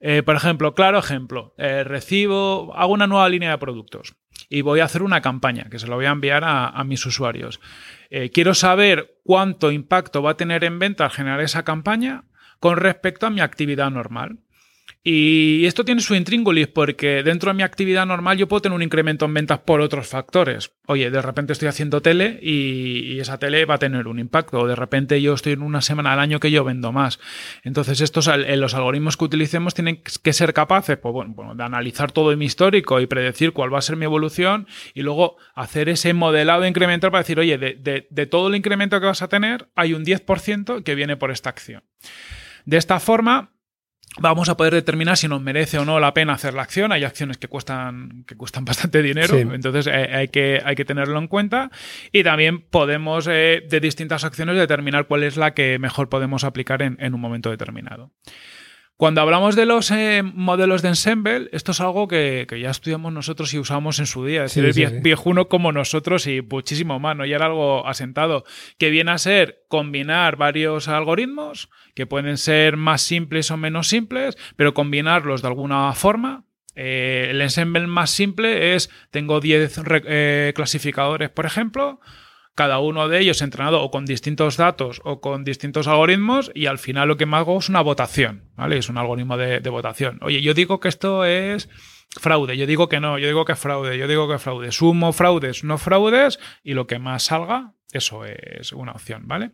Eh, 0.00 0.22
por 0.22 0.36
ejemplo, 0.36 0.74
claro 0.74 0.98
ejemplo, 0.98 1.54
eh, 1.56 1.84
recibo, 1.84 2.74
hago 2.76 2.92
una 2.92 3.06
nueva 3.06 3.28
línea 3.30 3.52
de 3.52 3.58
productos 3.58 4.14
y 4.50 4.60
voy 4.60 4.80
a 4.80 4.84
hacer 4.84 5.02
una 5.02 5.22
campaña 5.22 5.68
que 5.70 5.78
se 5.78 5.86
lo 5.86 5.96
voy 5.96 6.04
a 6.04 6.10
enviar 6.10 6.42
a 6.44 6.84
mis 6.84 7.06
usuarios. 7.06 7.60
Eh, 8.16 8.30
quiero 8.30 8.54
saber 8.54 9.18
cuánto 9.24 9.72
impacto 9.72 10.22
va 10.22 10.30
a 10.30 10.36
tener 10.36 10.62
en 10.62 10.78
venta 10.78 11.02
al 11.02 11.10
generar 11.10 11.40
esa 11.40 11.64
campaña 11.64 12.22
con 12.60 12.76
respecto 12.76 13.26
a 13.26 13.30
mi 13.30 13.40
actividad 13.40 13.90
normal. 13.90 14.38
Y 15.06 15.66
esto 15.66 15.84
tiene 15.84 16.00
su 16.00 16.14
intríngulis 16.14 16.66
porque 16.66 17.22
dentro 17.22 17.50
de 17.50 17.54
mi 17.54 17.62
actividad 17.62 18.06
normal 18.06 18.38
yo 18.38 18.48
puedo 18.48 18.62
tener 18.62 18.74
un 18.74 18.82
incremento 18.82 19.26
en 19.26 19.34
ventas 19.34 19.58
por 19.58 19.82
otros 19.82 20.08
factores. 20.08 20.72
Oye, 20.86 21.10
de 21.10 21.20
repente 21.20 21.52
estoy 21.52 21.68
haciendo 21.68 22.00
tele 22.00 22.38
y, 22.40 23.20
esa 23.20 23.38
tele 23.38 23.66
va 23.66 23.74
a 23.74 23.78
tener 23.78 24.06
un 24.06 24.18
impacto. 24.18 24.60
O 24.60 24.66
de 24.66 24.74
repente 24.74 25.20
yo 25.20 25.34
estoy 25.34 25.52
en 25.52 25.62
una 25.62 25.82
semana 25.82 26.14
al 26.14 26.20
año 26.20 26.40
que 26.40 26.50
yo 26.50 26.64
vendo 26.64 26.90
más. 26.90 27.20
Entonces 27.64 28.00
estos, 28.00 28.30
los 28.34 28.74
algoritmos 28.74 29.18
que 29.18 29.24
utilicemos 29.24 29.74
tienen 29.74 30.02
que 30.02 30.32
ser 30.32 30.54
capaces 30.54 30.96
pues, 30.96 31.14
bueno, 31.28 31.54
de 31.54 31.62
analizar 31.62 32.10
todo 32.10 32.34
mi 32.34 32.46
histórico 32.46 32.98
y 32.98 33.06
predecir 33.06 33.52
cuál 33.52 33.74
va 33.74 33.80
a 33.80 33.82
ser 33.82 33.96
mi 33.96 34.06
evolución 34.06 34.66
y 34.94 35.02
luego 35.02 35.36
hacer 35.54 35.90
ese 35.90 36.14
modelado 36.14 36.66
incremental 36.66 37.10
para 37.10 37.22
decir, 37.22 37.38
oye, 37.38 37.58
de, 37.58 38.06
de 38.08 38.26
todo 38.26 38.48
el 38.48 38.54
incremento 38.54 38.98
que 39.00 39.06
vas 39.06 39.20
a 39.20 39.28
tener 39.28 39.68
hay 39.74 39.92
un 39.92 40.02
10% 40.02 40.82
que 40.82 40.94
viene 40.94 41.18
por 41.18 41.30
esta 41.30 41.50
acción. 41.50 41.82
De 42.64 42.78
esta 42.78 42.98
forma, 43.00 43.53
vamos 44.18 44.48
a 44.48 44.56
poder 44.56 44.74
determinar 44.74 45.16
si 45.16 45.28
nos 45.28 45.40
merece 45.40 45.78
o 45.78 45.84
no 45.84 46.00
la 46.00 46.14
pena 46.14 46.34
hacer 46.34 46.54
la 46.54 46.62
acción. 46.62 46.92
Hay 46.92 47.04
acciones 47.04 47.38
que 47.38 47.48
cuestan, 47.48 48.24
que 48.26 48.36
cuestan 48.36 48.64
bastante 48.64 49.02
dinero, 49.02 49.36
entonces 49.36 49.86
eh, 49.86 50.10
hay, 50.14 50.28
que, 50.28 50.60
hay 50.64 50.74
que 50.74 50.84
tenerlo 50.84 51.18
en 51.18 51.28
cuenta. 51.28 51.70
Y 52.12 52.22
también 52.22 52.60
podemos, 52.60 53.26
eh, 53.30 53.62
de 53.68 53.80
distintas 53.80 54.24
acciones, 54.24 54.56
determinar 54.56 55.06
cuál 55.06 55.22
es 55.22 55.36
la 55.36 55.54
que 55.54 55.78
mejor 55.78 56.08
podemos 56.08 56.44
aplicar 56.44 56.82
en 56.82 57.14
un 57.14 57.20
momento 57.20 57.50
determinado. 57.50 58.12
Cuando 58.96 59.20
hablamos 59.20 59.56
de 59.56 59.66
los 59.66 59.90
eh, 59.90 60.22
modelos 60.22 60.80
de 60.82 60.88
ensemble, 60.88 61.48
esto 61.50 61.72
es 61.72 61.80
algo 61.80 62.06
que, 62.06 62.46
ya 62.60 62.70
estudiamos 62.70 63.12
nosotros 63.12 63.52
y 63.52 63.58
usamos 63.58 63.98
en 63.98 64.06
su 64.06 64.24
día. 64.24 64.44
Es 64.44 64.54
decir, 64.54 65.00
viejuno 65.02 65.48
como 65.48 65.72
nosotros 65.72 66.28
y 66.28 66.42
muchísimo 66.42 67.00
más, 67.00 67.16
¿no? 67.16 67.26
Ya 67.26 67.36
era 67.36 67.46
algo 67.46 67.88
asentado. 67.88 68.44
Que 68.78 68.90
viene 68.90 69.10
a 69.10 69.18
ser 69.18 69.64
combinar 69.66 70.36
varios 70.36 70.86
algoritmos, 70.86 71.70
que 71.96 72.06
pueden 72.06 72.38
ser 72.38 72.76
más 72.76 73.02
simples 73.02 73.50
o 73.50 73.56
menos 73.56 73.88
simples, 73.88 74.36
pero 74.54 74.74
combinarlos 74.74 75.42
de 75.42 75.48
alguna 75.48 75.92
forma. 75.94 76.44
Eh, 76.76 77.28
el 77.30 77.40
ensemble 77.40 77.84
más 77.88 78.10
simple 78.10 78.76
es, 78.76 78.90
tengo 79.10 79.40
10 79.40 79.80
eh, 80.06 80.52
clasificadores, 80.54 81.30
por 81.30 81.46
ejemplo, 81.46 82.00
cada 82.54 82.78
uno 82.78 83.08
de 83.08 83.20
ellos 83.20 83.42
entrenado 83.42 83.82
o 83.82 83.90
con 83.90 84.06
distintos 84.06 84.56
datos 84.56 85.00
o 85.04 85.20
con 85.20 85.44
distintos 85.44 85.88
algoritmos 85.88 86.52
y 86.54 86.66
al 86.66 86.78
final 86.78 87.08
lo 87.08 87.16
que 87.16 87.26
me 87.26 87.36
hago 87.36 87.58
es 87.58 87.68
una 87.68 87.80
votación, 87.80 88.50
¿vale? 88.56 88.78
Es 88.78 88.88
un 88.88 88.98
algoritmo 88.98 89.36
de, 89.36 89.68
votación. 89.68 90.18
Oye, 90.22 90.40
yo 90.40 90.54
digo 90.54 90.78
que 90.78 90.88
esto 90.88 91.24
es 91.24 91.68
fraude, 92.10 92.56
yo 92.56 92.66
digo 92.66 92.88
que 92.88 93.00
no, 93.00 93.18
yo 93.18 93.26
digo 93.26 93.44
que 93.44 93.52
es 93.52 93.58
fraude, 93.58 93.98
yo 93.98 94.06
digo 94.06 94.28
que 94.28 94.34
es 94.34 94.42
fraude. 94.42 94.70
Sumo 94.70 95.12
fraudes, 95.12 95.64
no 95.64 95.78
fraudes 95.78 96.38
y 96.62 96.74
lo 96.74 96.86
que 96.86 97.00
más 97.00 97.24
salga, 97.24 97.72
eso 97.92 98.24
es 98.24 98.72
una 98.72 98.92
opción, 98.92 99.26
¿vale? 99.26 99.52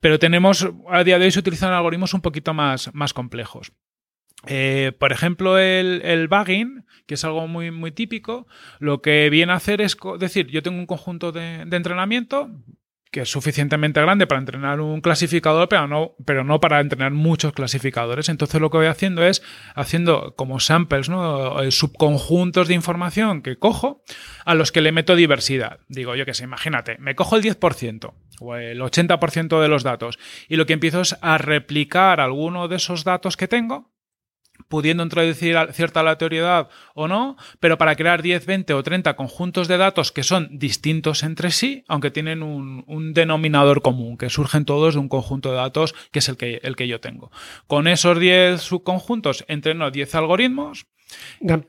Pero 0.00 0.18
tenemos, 0.18 0.68
a 0.88 1.02
día 1.02 1.18
de 1.18 1.24
hoy 1.24 1.30
se 1.32 1.40
utilizan 1.40 1.72
algoritmos 1.72 2.14
un 2.14 2.20
poquito 2.20 2.54
más, 2.54 2.94
más 2.94 3.12
complejos. 3.12 3.72
Eh, 4.46 4.92
por 4.98 5.12
ejemplo, 5.12 5.58
el, 5.58 6.00
el 6.04 6.28
bugging, 6.28 6.84
que 7.10 7.14
es 7.14 7.24
algo 7.24 7.48
muy, 7.48 7.72
muy 7.72 7.90
típico, 7.90 8.46
lo 8.78 9.02
que 9.02 9.30
viene 9.30 9.50
a 9.50 9.56
hacer 9.56 9.80
es 9.80 9.96
decir, 10.20 10.46
yo 10.46 10.62
tengo 10.62 10.78
un 10.78 10.86
conjunto 10.86 11.32
de, 11.32 11.62
entrenamiento 11.62 12.48
que 13.10 13.22
es 13.22 13.28
suficientemente 13.28 14.00
grande 14.00 14.28
para 14.28 14.38
entrenar 14.38 14.80
un 14.80 15.00
clasificador, 15.00 15.68
pero 15.68 15.88
no, 15.88 16.14
pero 16.24 16.44
no 16.44 16.60
para 16.60 16.78
entrenar 16.78 17.10
muchos 17.10 17.52
clasificadores. 17.52 18.28
Entonces 18.28 18.60
lo 18.60 18.70
que 18.70 18.76
voy 18.76 18.86
haciendo 18.86 19.26
es 19.26 19.42
haciendo 19.74 20.36
como 20.36 20.60
samples, 20.60 21.08
¿no? 21.08 21.60
Eh, 21.60 21.72
subconjuntos 21.72 22.68
de 22.68 22.74
información 22.74 23.42
que 23.42 23.56
cojo 23.56 24.04
a 24.44 24.54
los 24.54 24.70
que 24.70 24.80
le 24.80 24.92
meto 24.92 25.16
diversidad. 25.16 25.80
Digo, 25.88 26.14
yo 26.14 26.24
que 26.24 26.34
sé, 26.34 26.44
imagínate, 26.44 26.96
me 27.00 27.16
cojo 27.16 27.34
el 27.34 27.42
10% 27.42 28.12
o 28.38 28.54
el 28.54 28.80
80% 28.80 29.60
de 29.60 29.68
los 29.68 29.82
datos 29.82 30.20
y 30.48 30.54
lo 30.54 30.64
que 30.64 30.74
empiezo 30.74 31.00
es 31.00 31.16
a 31.22 31.38
replicar 31.38 32.20
alguno 32.20 32.68
de 32.68 32.76
esos 32.76 33.02
datos 33.02 33.36
que 33.36 33.48
tengo 33.48 33.89
pudiendo 34.70 35.02
introducir 35.02 35.58
cierta 35.72 36.00
aleatoriedad 36.00 36.68
o 36.94 37.08
no, 37.08 37.36
pero 37.58 37.76
para 37.76 37.96
crear 37.96 38.22
10, 38.22 38.46
20 38.46 38.72
o 38.72 38.82
30 38.82 39.16
conjuntos 39.16 39.68
de 39.68 39.76
datos 39.76 40.12
que 40.12 40.22
son 40.22 40.48
distintos 40.58 41.24
entre 41.24 41.50
sí, 41.50 41.84
aunque 41.88 42.12
tienen 42.12 42.42
un, 42.42 43.12
denominador 43.12 43.82
común, 43.82 44.16
que 44.16 44.30
surgen 44.30 44.64
todos 44.64 44.94
de 44.94 45.00
un 45.00 45.08
conjunto 45.08 45.50
de 45.50 45.56
datos 45.56 45.94
que 46.12 46.20
es 46.20 46.28
el 46.28 46.36
que, 46.36 46.60
el 46.62 46.76
que 46.76 46.86
yo 46.86 47.00
tengo. 47.00 47.32
Con 47.66 47.88
esos 47.88 48.18
10 48.18 48.60
subconjuntos 48.62 49.44
entreno 49.48 49.90
10 49.90 50.14
algoritmos 50.14 50.86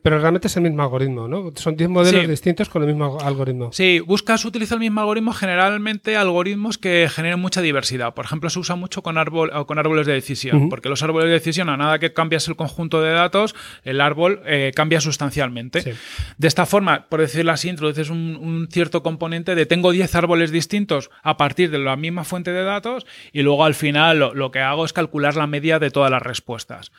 pero 0.01 0.19
realmente 0.19 0.47
es 0.47 0.57
el 0.57 0.63
mismo 0.63 0.83
algoritmo, 0.83 1.27
¿no? 1.27 1.51
Son 1.55 1.75
10 1.75 1.89
modelos 1.89 2.27
distintos 2.27 2.69
con 2.69 2.81
el 2.83 2.87
mismo 2.89 3.19
algoritmo. 3.21 3.71
Sí, 3.71 3.99
buscas 3.99 4.43
utilizar 4.45 4.75
el 4.75 4.81
mismo 4.81 5.01
algoritmo, 5.01 5.33
generalmente 5.33 6.17
algoritmos 6.17 6.77
que 6.77 7.09
generen 7.09 7.39
mucha 7.39 7.61
diversidad. 7.61 8.13
Por 8.13 8.25
ejemplo, 8.25 8.49
se 8.49 8.59
usa 8.59 8.75
mucho 8.75 9.01
con, 9.01 9.17
árbol, 9.17 9.51
con 9.65 9.79
árboles 9.79 10.07
de 10.07 10.13
decisión, 10.13 10.69
porque 10.69 10.89
los 10.89 11.03
árboles 11.03 11.27
de 11.27 11.33
decisión, 11.33 11.69
a 11.69 11.77
nada 11.77 11.99
que 11.99 12.13
cambias 12.13 12.47
el 12.47 12.55
conjunto 12.55 13.01
de 13.01 13.11
datos, 13.11 13.55
el 13.83 14.01
árbol 14.01 14.41
eh, 14.45 14.71
cambia 14.75 15.01
sustancialmente. 15.01 15.95
De 16.37 16.47
esta 16.47 16.65
forma, 16.65 17.07
por 17.09 17.21
decirlo 17.21 17.51
así, 17.51 17.69
introduces 17.69 18.09
un, 18.09 18.67
cierto 18.71 19.03
componente 19.03 19.55
de 19.55 19.65
tengo 19.65 19.91
10 19.91 20.15
árboles 20.15 20.51
distintos 20.51 21.09
a 21.23 21.37
partir 21.37 21.71
de 21.71 21.79
la 21.79 21.95
misma 21.95 22.23
fuente 22.23 22.51
de 22.51 22.63
datos 22.63 23.05
y 23.31 23.41
luego 23.41 23.65
al 23.65 23.75
final 23.75 24.31
lo 24.33 24.51
que 24.51 24.59
hago 24.59 24.85
es 24.85 24.93
calcular 24.93 25.35
la 25.35 25.47
media 25.47 25.79
de 25.79 25.91
todas 25.91 26.11
las 26.11 26.21
respuestas. 26.21 26.91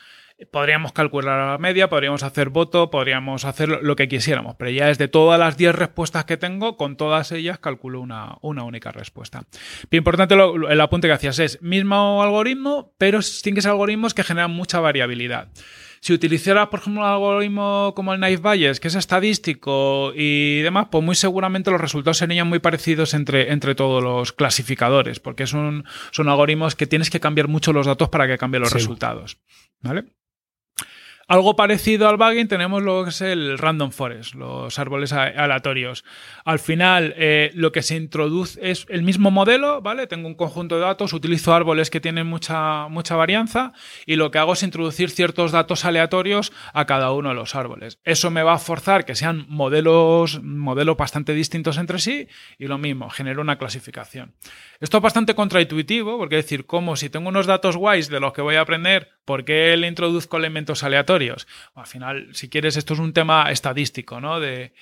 Podríamos 0.50 0.92
calcular 0.92 1.52
la 1.52 1.58
media, 1.58 1.88
podríamos 1.88 2.22
hacer 2.22 2.48
voto, 2.48 2.90
podríamos 2.90 3.44
hacer 3.44 3.68
lo 3.68 3.96
que 3.96 4.08
quisiéramos, 4.08 4.56
pero 4.56 4.70
ya 4.70 4.90
es 4.90 4.98
de 4.98 5.08
todas 5.08 5.38
las 5.38 5.56
10 5.56 5.74
respuestas 5.74 6.24
que 6.24 6.36
tengo, 6.36 6.76
con 6.76 6.96
todas 6.96 7.32
ellas 7.32 7.58
calculo 7.58 8.00
una, 8.00 8.36
única 8.40 8.92
respuesta. 8.92 9.44
Bien 9.90 10.00
importante 10.00 10.34
el 10.34 10.80
apunte 10.80 11.08
que 11.08 11.14
hacías 11.14 11.38
es 11.38 11.62
mismo 11.62 12.22
algoritmo, 12.22 12.94
pero 12.98 13.20
tiene 13.42 13.56
que 13.56 13.62
ser 13.62 13.70
algoritmos 13.70 14.14
que 14.14 14.24
generan 14.24 14.50
mucha 14.50 14.80
variabilidad. 14.80 15.48
Si 16.00 16.12
utilizara, 16.12 16.68
por 16.68 16.80
ejemplo, 16.80 17.02
un 17.02 17.08
algoritmo 17.08 17.92
como 17.94 18.12
el 18.12 18.18
Knife 18.18 18.42
Bayes, 18.42 18.80
que 18.80 18.88
es 18.88 18.96
estadístico 18.96 20.12
y 20.16 20.60
demás, 20.62 20.88
pues 20.90 21.04
muy 21.04 21.14
seguramente 21.14 21.70
los 21.70 21.80
resultados 21.80 22.18
serían 22.18 22.48
muy 22.48 22.58
parecidos 22.58 23.14
entre, 23.14 23.52
entre 23.52 23.76
todos 23.76 24.02
los 24.02 24.32
clasificadores, 24.32 25.20
porque 25.20 25.46
son, 25.46 25.84
son 26.10 26.28
algoritmos 26.28 26.74
que 26.74 26.88
tienes 26.88 27.08
que 27.08 27.20
cambiar 27.20 27.46
mucho 27.46 27.72
los 27.72 27.86
datos 27.86 28.08
para 28.08 28.26
que 28.26 28.36
cambien 28.36 28.62
los 28.62 28.72
resultados. 28.72 29.38
¿Vale? 29.80 30.06
Algo 31.28 31.56
parecido 31.56 32.08
al 32.08 32.16
bugging 32.16 32.48
tenemos 32.48 32.82
lo 32.82 33.04
que 33.04 33.10
es 33.10 33.20
el 33.20 33.58
random 33.58 33.90
forest, 33.90 34.34
los 34.34 34.78
árboles 34.78 35.12
aleatorios. 35.12 36.04
Al 36.44 36.58
final, 36.58 37.14
eh, 37.16 37.50
lo 37.54 37.72
que 37.72 37.82
se 37.82 37.96
introduce 37.96 38.58
es 38.62 38.86
el 38.88 39.02
mismo 39.02 39.30
modelo, 39.30 39.80
¿vale? 39.80 40.06
Tengo 40.06 40.28
un 40.28 40.34
conjunto 40.34 40.74
de 40.74 40.82
datos, 40.82 41.12
utilizo 41.12 41.54
árboles 41.54 41.90
que 41.90 42.00
tienen 42.00 42.26
mucha, 42.26 42.88
mucha 42.88 43.16
varianza 43.16 43.72
y 44.04 44.16
lo 44.16 44.30
que 44.30 44.38
hago 44.38 44.54
es 44.54 44.62
introducir 44.62 45.10
ciertos 45.10 45.52
datos 45.52 45.84
aleatorios 45.84 46.52
a 46.72 46.86
cada 46.86 47.12
uno 47.12 47.30
de 47.30 47.34
los 47.34 47.54
árboles. 47.54 47.98
Eso 48.04 48.30
me 48.30 48.42
va 48.42 48.54
a 48.54 48.58
forzar 48.58 49.04
que 49.04 49.14
sean 49.14 49.46
modelos, 49.48 50.40
bastante 50.96 51.34
distintos 51.34 51.78
entre 51.78 51.98
sí 51.98 52.28
y 52.58 52.66
lo 52.66 52.78
mismo, 52.78 53.10
genero 53.10 53.40
una 53.40 53.56
clasificación. 53.56 54.34
Esto 54.80 54.96
es 54.96 55.02
bastante 55.02 55.34
contraintuitivo, 55.34 56.18
porque 56.18 56.38
es 56.38 56.44
decir, 56.44 56.66
como 56.66 56.96
si 56.96 57.08
tengo 57.08 57.28
unos 57.28 57.46
datos 57.46 57.76
guays 57.76 58.08
de 58.08 58.18
los 58.18 58.32
que 58.32 58.42
voy 58.42 58.56
a 58.56 58.62
aprender, 58.62 59.10
¿por 59.24 59.44
qué 59.44 59.76
le 59.76 59.86
introduzco 59.86 60.36
elementos 60.36 60.82
aleatorios? 60.82 61.11
Al 61.74 61.86
final, 61.86 62.28
si 62.32 62.48
quieres, 62.48 62.76
esto 62.76 62.94
es 62.94 63.00
un 63.00 63.12
tema 63.12 63.50
estadístico, 63.50 64.20
¿no? 64.20 64.40
De, 64.40 64.72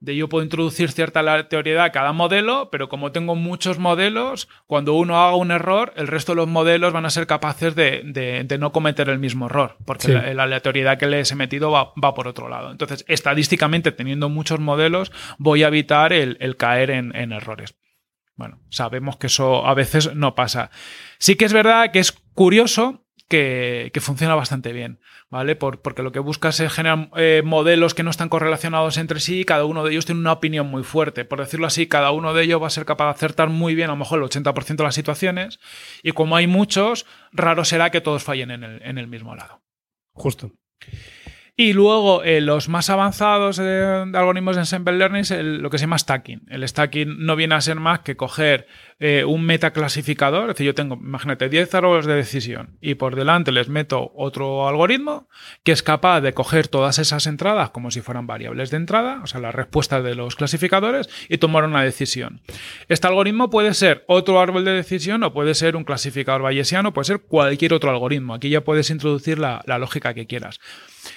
yo 0.00 0.28
puedo 0.28 0.44
introducir 0.44 0.92
cierta 0.92 1.20
aleatoriedad 1.20 1.84
a 1.86 1.92
cada 1.92 2.12
modelo, 2.12 2.70
pero 2.70 2.88
como 2.88 3.10
tengo 3.10 3.34
muchos 3.34 3.78
modelos, 3.78 4.48
cuando 4.66 4.94
uno 4.94 5.20
haga 5.20 5.34
un 5.34 5.50
error, 5.50 5.92
el 5.96 6.06
resto 6.06 6.32
de 6.32 6.36
los 6.36 6.48
modelos 6.48 6.92
van 6.92 7.04
a 7.04 7.10
ser 7.10 7.26
capaces 7.26 7.74
de, 7.74 8.56
no 8.58 8.72
cometer 8.72 9.08
el 9.08 9.18
mismo 9.18 9.46
error, 9.46 9.76
porque 9.84 10.08
la, 10.08 10.44
aleatoriedad 10.44 10.98
que 10.98 11.06
les 11.06 11.32
he 11.32 11.34
metido 11.34 11.70
va, 11.70 12.14
por 12.14 12.28
otro 12.28 12.48
lado. 12.48 12.70
Entonces, 12.70 13.04
estadísticamente, 13.08 13.90
teniendo 13.90 14.28
muchos 14.28 14.60
modelos, 14.60 15.10
voy 15.38 15.64
a 15.64 15.68
evitar 15.68 16.12
el, 16.12 16.56
caer 16.56 16.90
en 16.90 17.32
errores. 17.32 17.74
Bueno, 18.38 18.60
sabemos 18.70 19.16
que 19.16 19.26
eso 19.26 19.66
a 19.66 19.74
veces 19.74 20.14
no 20.14 20.36
pasa. 20.36 20.70
Sí 21.18 21.34
que 21.34 21.44
es 21.44 21.52
verdad 21.52 21.90
que 21.90 21.98
es 21.98 22.12
curioso 22.34 23.04
que, 23.28 23.92
funciona 24.00 24.34
bastante 24.34 24.72
bien, 24.72 25.00
¿vale? 25.30 25.54
porque 25.54 26.02
lo 26.02 26.12
que 26.12 26.18
buscas 26.18 26.58
es 26.60 26.72
generar 26.72 27.10
eh, 27.16 27.42
modelos 27.44 27.94
que 27.94 28.02
no 28.02 28.10
están 28.10 28.28
correlacionados 28.28 28.96
entre 28.96 29.20
sí 29.20 29.40
y 29.40 29.44
cada 29.44 29.64
uno 29.66 29.84
de 29.84 29.92
ellos 29.92 30.06
tiene 30.06 30.20
una 30.20 30.32
opinión 30.32 30.66
muy 30.66 30.82
fuerte. 30.82 31.24
Por 31.24 31.38
decirlo 31.38 31.66
así, 31.66 31.86
cada 31.86 32.10
uno 32.10 32.32
de 32.32 32.44
ellos 32.44 32.62
va 32.62 32.68
a 32.68 32.70
ser 32.70 32.86
capaz 32.86 33.04
de 33.04 33.10
acertar 33.10 33.50
muy 33.50 33.74
bien, 33.74 33.90
a 33.90 33.92
lo 33.92 33.98
mejor 33.98 34.18
el 34.18 34.28
80% 34.28 34.76
de 34.76 34.84
las 34.84 34.94
situaciones, 34.94 35.60
y 36.02 36.12
como 36.12 36.36
hay 36.36 36.46
muchos, 36.46 37.06
raro 37.32 37.64
será 37.64 37.90
que 37.90 38.00
todos 38.00 38.22
fallen 38.22 38.50
en 38.50 38.64
el, 38.64 38.82
en 38.82 38.98
el 38.98 39.06
mismo 39.06 39.36
lado. 39.36 39.60
Justo. 40.12 40.52
Y 41.60 41.72
luego 41.72 42.22
eh, 42.22 42.40
los 42.40 42.68
más 42.68 42.88
avanzados 42.88 43.56
de 43.56 43.82
algoritmos 44.14 44.54
de 44.54 44.62
Ensemble 44.62 44.96
Learning 44.96 45.22
es 45.22 45.32
lo 45.32 45.70
que 45.70 45.78
se 45.78 45.82
llama 45.82 45.98
stacking. 45.98 46.42
El 46.48 46.66
stacking 46.66 47.26
no 47.26 47.34
viene 47.34 47.56
a 47.56 47.60
ser 47.60 47.80
más 47.80 47.98
que 47.98 48.16
coger 48.16 48.68
eh, 49.00 49.24
un 49.24 49.44
metaclasificador, 49.44 50.50
es 50.50 50.56
decir, 50.56 50.66
yo 50.66 50.74
tengo, 50.74 50.96
imagínate, 50.96 51.48
10 51.48 51.72
árboles 51.74 52.06
de 52.06 52.14
decisión 52.14 52.76
y 52.80 52.96
por 52.96 53.14
delante 53.14 53.52
les 53.52 53.68
meto 53.68 54.10
otro 54.16 54.66
algoritmo 54.66 55.28
que 55.62 55.70
es 55.70 55.84
capaz 55.84 56.20
de 56.20 56.34
coger 56.34 56.66
todas 56.66 56.98
esas 56.98 57.28
entradas 57.28 57.70
como 57.70 57.92
si 57.92 58.00
fueran 58.00 58.26
variables 58.26 58.70
de 58.70 58.78
entrada, 58.78 59.20
o 59.22 59.28
sea, 59.28 59.40
las 59.40 59.54
respuestas 59.54 60.02
de 60.02 60.16
los 60.16 60.34
clasificadores 60.34 61.08
y 61.28 61.38
tomar 61.38 61.64
una 61.64 61.82
decisión. 61.82 62.40
Este 62.88 63.06
algoritmo 63.06 63.50
puede 63.50 63.72
ser 63.74 64.04
otro 64.08 64.40
árbol 64.40 64.64
de 64.64 64.72
decisión 64.72 65.22
o 65.22 65.32
puede 65.32 65.54
ser 65.54 65.76
un 65.76 65.84
clasificador 65.84 66.42
bayesiano, 66.42 66.92
puede 66.92 67.06
ser 67.06 67.20
cualquier 67.20 67.74
otro 67.74 67.90
algoritmo. 67.90 68.34
Aquí 68.34 68.48
ya 68.48 68.62
puedes 68.62 68.90
introducir 68.90 69.38
la 69.38 69.62
lógica 69.78 70.12
que 70.12 70.26
quieras. 70.26 70.58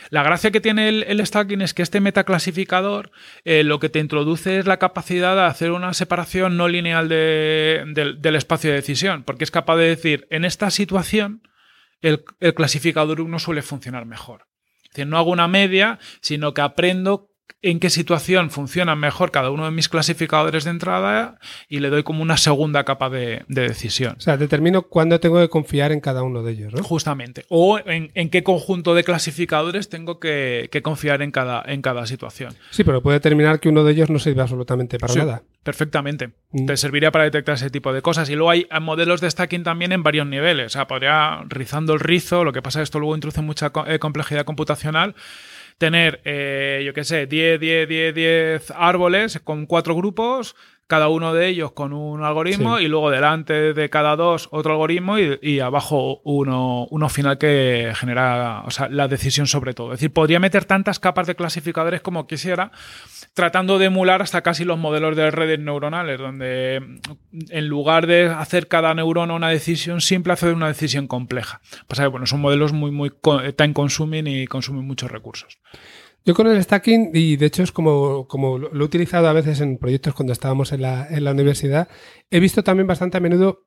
La 0.10 0.24
gracia 0.24 0.52
que 0.52 0.62
tiene 0.62 0.90
el, 0.90 1.26
stacking 1.26 1.62
es 1.62 1.74
que 1.74 1.84
este 1.84 2.02
metaclasificador 2.02 3.12
eh, 3.46 3.64
lo 3.64 3.80
que 3.80 3.90
te 3.90 4.00
introduce 4.00 4.60
es 4.60 4.66
la 4.66 4.78
capacidad 4.78 5.36
de 5.36 5.44
hacer 5.44 5.72
una 5.72 5.94
separación 5.94 6.58
no 6.58 6.68
lineal 6.68 7.08
del 7.86 8.36
espacio 8.36 8.70
de 8.70 8.78
decisión, 8.78 9.24
porque 9.24 9.44
es 9.44 9.52
capaz 9.52 9.78
de 9.78 9.88
decir, 9.88 10.28
en 10.30 10.46
esta 10.46 10.70
situación, 10.72 11.42
el, 12.02 12.24
el 12.40 12.54
clasificador 12.54 13.22
1 13.22 13.40
suele 13.40 13.62
funcionar 13.62 14.06
mejor. 14.06 14.48
Es 14.84 14.90
decir, 14.92 15.08
no 15.08 15.18
hago 15.18 15.32
una 15.32 15.48
media, 15.48 16.00
sino 16.22 16.54
que 16.54 16.62
aprendo 16.62 17.31
en 17.62 17.80
qué 17.80 17.90
situación 17.90 18.50
funcionan 18.50 19.00
mejor 19.00 19.32
cada 19.32 19.52
uno 19.52 19.66
de 19.66 19.72
mis 19.72 19.90
clasificadores 19.90 20.64
de 20.64 20.72
entrada 20.72 21.40
y 21.68 21.80
le 21.80 21.90
doy 21.90 22.04
como 22.04 22.22
una 22.22 22.38
segunda 22.38 22.84
capa 22.84 23.10
de, 23.10 23.44
decisión. 23.48 24.16
O 24.18 24.22
sea, 24.22 24.38
determino 24.38 24.84
cuándo 24.84 25.20
tengo 25.20 25.40
que 25.40 25.50
confiar 25.50 25.92
en 25.92 26.00
cada 26.00 26.24
uno 26.24 26.44
de 26.44 26.54
ellos, 26.54 26.74
¿no? 26.74 26.84
Justamente. 26.84 27.46
O 27.50 27.80
en, 27.86 28.30
qué 28.30 28.44
conjunto 28.44 28.96
de 28.96 29.04
clasificadores 29.04 29.90
tengo 29.90 30.20
que, 30.20 30.70
confiar 30.84 31.22
en 31.22 31.32
cada, 31.32 31.64
en 31.66 31.82
cada 31.82 32.06
situación. 32.06 32.54
Sí, 32.72 32.84
pero 32.84 33.02
puede 33.02 33.18
determinar 33.18 33.60
que 33.60 33.70
uno 33.70 33.84
de 33.84 33.92
ellos 33.94 34.10
no 34.10 34.20
sirve 34.20 34.42
absolutamente 34.42 34.98
para 34.98 35.14
nada. 35.14 35.44
Perfectamente. 35.64 36.32
Mm. 36.52 36.66
Te 36.66 36.78
serviría 36.78 37.12
para 37.12 37.26
detectar 37.26 37.56
ese 37.56 37.70
tipo 37.70 37.94
de 37.94 38.02
cosas. 38.02 38.30
Y 38.30 38.36
luego 38.36 38.50
hay 38.50 38.68
modelos 38.82 39.22
de 39.22 39.30
stacking 39.30 39.64
también 39.64 39.92
en 39.92 40.02
varios 40.02 40.26
niveles. 40.26 40.68
O 40.68 40.70
sea, 40.70 40.88
podría 40.88 41.44
rizando 41.48 41.94
el 41.94 42.00
rizo, 42.00 42.44
lo 42.44 42.52
que 42.52 42.62
pasa 42.62 42.80
es 42.80 42.82
que 42.82 42.86
esto 42.86 43.00
luego 43.00 43.16
introduce 43.16 43.42
mucha 43.42 43.72
eh, 43.86 44.00
complejidad 44.00 44.46
computacional 44.46 45.16
tener, 45.82 46.22
eh, 46.26 46.84
yo 46.86 46.94
qué 46.94 47.04
sé, 47.04 47.26
10, 47.26 47.60
10, 47.60 47.90
10, 47.90 48.14
10 48.14 48.72
árboles 48.78 49.42
con 49.44 49.66
cuatro 49.66 49.96
grupos, 49.96 50.56
cada 50.92 51.08
uno 51.08 51.34
de 51.34 51.48
ellos 51.48 51.72
con 51.72 51.94
un 51.94 52.22
algoritmo 52.22 52.78
y 52.80 52.90
luego 52.90 53.12
delante 53.12 53.72
de 53.74 53.90
cada 53.90 54.18
dos 54.18 54.50
otro 54.52 54.74
algoritmo 54.74 55.18
y, 55.18 55.62
abajo 55.62 56.20
uno, 56.26 56.86
uno, 56.92 57.08
final 57.08 57.38
que 57.38 57.94
genera 57.96 58.66
la 58.90 59.08
decisión 59.08 59.48
sobre 59.48 59.74
todo. 59.74 59.94
Es 59.94 60.02
decir, 60.02 60.12
podría 60.12 60.42
meter 60.42 60.66
tantas 60.66 61.00
capas 61.00 61.28
de 61.28 61.36
clasificadores 61.36 62.02
como 62.02 62.28
quisiera, 62.28 62.74
tratando 63.34 63.80
de 63.80 63.86
emular 63.86 64.22
hasta 64.22 64.42
casi 64.42 64.66
los 64.66 64.78
modelos 64.78 65.16
de 65.16 65.32
redes 65.32 65.60
neuronales, 65.60 66.20
donde 66.20 67.00
en 67.32 67.68
lugar 67.70 68.06
de 68.06 68.26
hacer 68.26 68.68
cada 68.68 68.94
neurona 68.94 69.34
una 69.34 69.48
decisión 69.48 70.02
simple, 70.02 70.34
hacer 70.34 70.54
una 70.54 70.68
decisión 70.68 71.08
compleja. 71.08 71.62
Pasa 71.88 72.04
que, 72.04 72.10
bueno, 72.10 72.26
son 72.26 72.42
modelos 72.42 72.74
muy, 72.74 72.92
muy 72.92 73.14
time 73.56 73.74
consuming 73.74 74.28
y 74.28 74.46
consumen 74.46 74.86
muchos 74.86 75.10
recursos. 75.10 75.58
Yo 76.24 76.36
con 76.36 76.48
el 76.48 76.62
stacking, 76.62 77.12
y 77.14 77.36
de 77.36 77.48
hecho 77.48 77.64
es 77.64 77.72
como, 77.72 78.28
como 78.28 78.58
lo 78.58 78.84
he 78.84 78.86
utilizado 78.86 79.28
a 79.28 79.34
veces 79.34 79.60
en 79.62 79.78
proyectos 79.78 80.14
cuando 80.14 80.34
estábamos 80.34 80.72
en 80.72 80.84
la, 80.84 81.08
en 81.10 81.24
la 81.24 81.32
universidad, 81.32 81.88
he 82.30 82.40
visto 82.40 82.64
también 82.64 82.88
bastante 82.88 83.18
a 83.18 83.22
menudo 83.22 83.66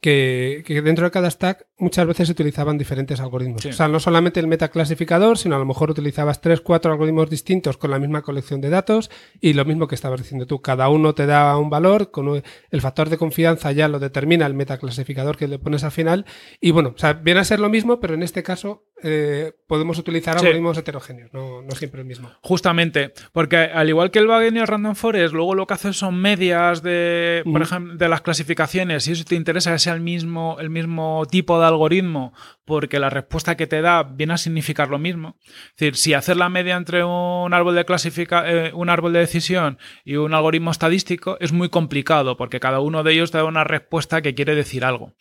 que, 0.00 0.82
dentro 0.84 1.04
de 1.04 1.10
cada 1.10 1.30
stack 1.30 1.66
muchas 1.78 2.06
veces 2.06 2.28
se 2.28 2.32
utilizaban 2.32 2.76
diferentes 2.76 3.20
algoritmos. 3.20 3.64
O 3.64 3.72
sea, 3.72 3.88
no 3.88 4.00
solamente 4.00 4.40
el 4.40 4.46
metaclasificador, 4.46 5.38
sino 5.38 5.56
a 5.56 5.58
lo 5.58 5.64
mejor 5.64 5.90
utilizabas 5.90 6.40
tres, 6.40 6.60
cuatro 6.60 6.92
algoritmos 6.92 7.30
distintos 7.30 7.76
con 7.76 7.90
la 7.90 7.98
misma 7.98 8.22
colección 8.22 8.60
de 8.60 8.70
datos 8.70 9.10
y 9.40 9.54
lo 9.54 9.64
mismo 9.64 9.88
que 9.88 9.94
estabas 9.94 10.20
diciendo 10.20 10.46
tú. 10.46 10.60
Cada 10.60 10.88
uno 10.88 11.14
te 11.14 11.26
da 11.26 11.56
un 11.56 11.70
valor, 11.70 12.10
con 12.10 12.42
el 12.70 12.80
factor 12.80 13.08
de 13.08 13.18
confianza 13.18 13.72
ya 13.72 13.88
lo 13.88 13.98
determina 13.98 14.46
el 14.46 14.54
metaclasificador 14.54 15.36
que 15.36 15.48
le 15.48 15.58
pones 15.58 15.84
al 15.84 15.92
final. 15.92 16.26
Y 16.60 16.72
bueno, 16.72 16.92
o 16.94 16.98
sea, 16.98 17.14
viene 17.14 17.40
a 17.40 17.44
ser 17.44 17.60
lo 17.60 17.70
mismo, 17.70 18.00
pero 18.00 18.14
en 18.14 18.22
este 18.22 18.42
caso 18.42 18.84
eh, 19.06 19.52
podemos 19.66 19.98
utilizar 19.98 20.38
algoritmos 20.38 20.78
heterogéneos, 20.78 21.30
no, 21.34 21.62
siempre 21.72 22.00
el 22.00 22.06
mismo. 22.06 22.30
Justamente, 22.40 23.12
porque 23.32 23.58
al 23.58 23.90
igual 23.90 24.10
que 24.10 24.18
el 24.18 24.26
Wagen 24.26 24.56
y 24.56 24.60
el 24.60 24.66
Random 24.66 24.94
Forest, 24.94 25.34
luego 25.34 25.54
lo 25.54 25.66
que 25.66 25.74
haces 25.74 25.94
son 25.98 26.16
medias 26.16 26.82
de, 26.82 27.42
por 27.44 27.60
ejemplo, 27.60 27.96
de 27.96 28.08
las 28.08 28.22
clasificaciones. 28.22 29.04
Si 29.04 29.12
eso 29.12 29.24
te 29.24 29.34
interesa 29.34 29.72
que 29.72 29.78
sea 29.78 29.92
el 29.92 30.00
mismo, 30.00 30.56
el 30.58 30.70
mismo 30.70 31.26
tipo 31.30 31.60
de 31.60 31.66
algoritmo, 31.66 32.32
porque 32.64 32.98
la 32.98 33.10
respuesta 33.10 33.58
que 33.58 33.66
te 33.66 33.82
da 33.82 34.04
viene 34.04 34.32
a 34.32 34.38
significar 34.38 34.88
lo 34.88 34.98
mismo. 34.98 35.36
Es 35.44 35.76
decir, 35.76 35.96
si 35.96 36.14
hacer 36.14 36.38
la 36.38 36.48
media 36.48 36.74
entre 36.76 37.04
un 37.04 37.52
árbol 37.52 37.74
de 37.74 37.84
clasifica, 37.84 38.50
eh, 38.50 38.72
un 38.72 38.88
árbol 38.88 39.12
de 39.12 39.18
decisión 39.18 39.78
y 40.02 40.16
un 40.16 40.32
algoritmo 40.32 40.70
estadístico 40.70 41.36
es 41.40 41.52
muy 41.52 41.68
complicado, 41.68 42.38
porque 42.38 42.58
cada 42.58 42.80
uno 42.80 43.02
de 43.02 43.12
ellos 43.12 43.30
te 43.30 43.36
da 43.36 43.44
una 43.44 43.64
respuesta 43.64 44.22
que 44.22 44.34
quiere 44.34 44.54
decir 44.54 44.82
algo. 44.82 45.12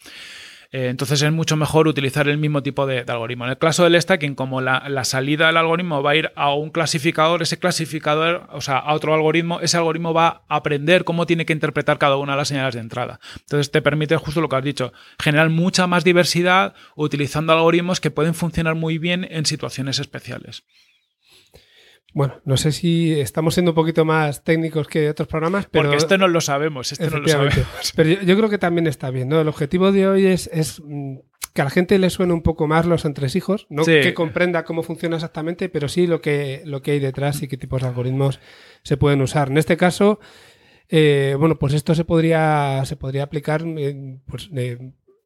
Eh, 0.73 0.87
entonces 0.87 1.21
es 1.21 1.31
mucho 1.31 1.55
mejor 1.55 1.87
utilizar 1.87 2.27
el 2.27 2.39
mismo 2.39 2.63
tipo 2.63 2.87
de, 2.87 3.01
algoritmo. 3.07 3.45
En 3.45 3.51
el 3.51 3.57
caso 3.59 3.83
del 3.83 4.01
stacking, 4.01 4.33
como 4.33 4.59
la, 4.59 5.03
salida 5.03 5.45
del 5.45 5.57
algoritmo 5.57 6.01
va 6.01 6.11
a 6.11 6.15
ir 6.15 6.31
a 6.35 6.51
un 6.55 6.71
clasificador, 6.71 7.43
ese 7.43 7.59
clasificador, 7.59 8.47
o 8.51 8.59
sea, 8.59 8.79
a 8.79 8.95
otro 8.95 9.13
algoritmo, 9.13 9.59
ese 9.59 9.77
algoritmo 9.77 10.15
va 10.15 10.41
a 10.49 10.55
aprender 10.55 11.03
cómo 11.03 11.27
tiene 11.27 11.45
que 11.45 11.53
interpretar 11.53 11.99
cada 11.99 12.17
una 12.17 12.33
de 12.33 12.37
las 12.39 12.47
señales 12.47 12.73
de 12.73 12.81
entrada. 12.81 13.19
Entonces 13.41 13.69
te 13.69 13.83
permite 13.83 14.17
justo 14.17 14.41
lo 14.41 14.49
que 14.49 14.55
has 14.55 14.63
dicho, 14.63 14.93
generar 15.19 15.49
mucha 15.49 15.85
más 15.85 16.03
diversidad 16.03 16.73
utilizando 16.95 17.53
algoritmos 17.53 18.01
que 18.01 18.09
pueden 18.09 18.33
funcionar 18.33 18.73
muy 18.73 18.97
bien 18.97 19.27
en 19.29 19.45
situaciones 19.45 19.99
especiales. 19.99 20.63
Bueno, 22.13 22.35
no 22.45 22.57
sé 22.57 22.71
si 22.71 23.19
estamos 23.19 23.55
siendo 23.55 23.71
un 23.71 23.75
poquito 23.75 24.05
más 24.05 24.43
técnicos 24.43 24.87
que 24.87 25.09
otros 25.09 25.27
programas, 25.27 25.67
pero... 25.69 25.85
Porque 25.85 25.97
esto 25.97 26.17
no 26.17 26.27
lo 26.27 26.41
sabemos, 26.41 26.91
esto 26.91 27.09
no 27.09 27.19
lo 27.19 27.27
sabemos. 27.27 27.93
Pero 27.95 28.21
yo, 28.21 28.37
creo 28.37 28.49
que 28.49 28.59
también 28.59 28.87
está 28.87 29.09
bien, 29.09 29.29
¿no? 29.29 29.41
El 29.41 29.47
objetivo 29.47 29.91
de 29.91 30.07
hoy 30.07 30.27
es, 30.27 30.49
mm, 30.85 31.15
que 31.53 31.61
a 31.61 31.65
la 31.65 31.71
gente 31.71 31.97
le 31.97 32.11
suene 32.11 32.33
un 32.33 32.43
poco 32.43 32.67
más 32.67 32.85
los 32.85 33.05
entresijos, 33.05 33.65
no 33.69 33.83
que 33.83 34.13
comprenda 34.13 34.63
cómo 34.63 34.83
funciona 34.83 35.15
exactamente, 35.17 35.69
pero 35.69 35.87
sí 35.87 36.07
lo 36.07 36.21
que, 36.21 36.61
lo 36.65 36.81
que 36.81 36.91
hay 36.91 36.99
detrás 36.99 37.41
y 37.41 37.47
qué 37.47 37.57
tipos 37.57 37.81
de 37.81 37.87
algoritmos 37.87 38.39
se 38.83 38.97
pueden 38.97 39.21
usar. 39.21 39.49
En 39.49 39.57
este 39.57 39.77
caso, 39.77 40.19
eh, 40.89 41.35
bueno, 41.39 41.57
pues 41.57 41.73
esto 41.73 41.95
se 41.95 42.05
podría, 42.05 42.83
se 42.85 42.95
podría 42.95 43.23
aplicar 43.23 43.63
pues, 44.27 44.49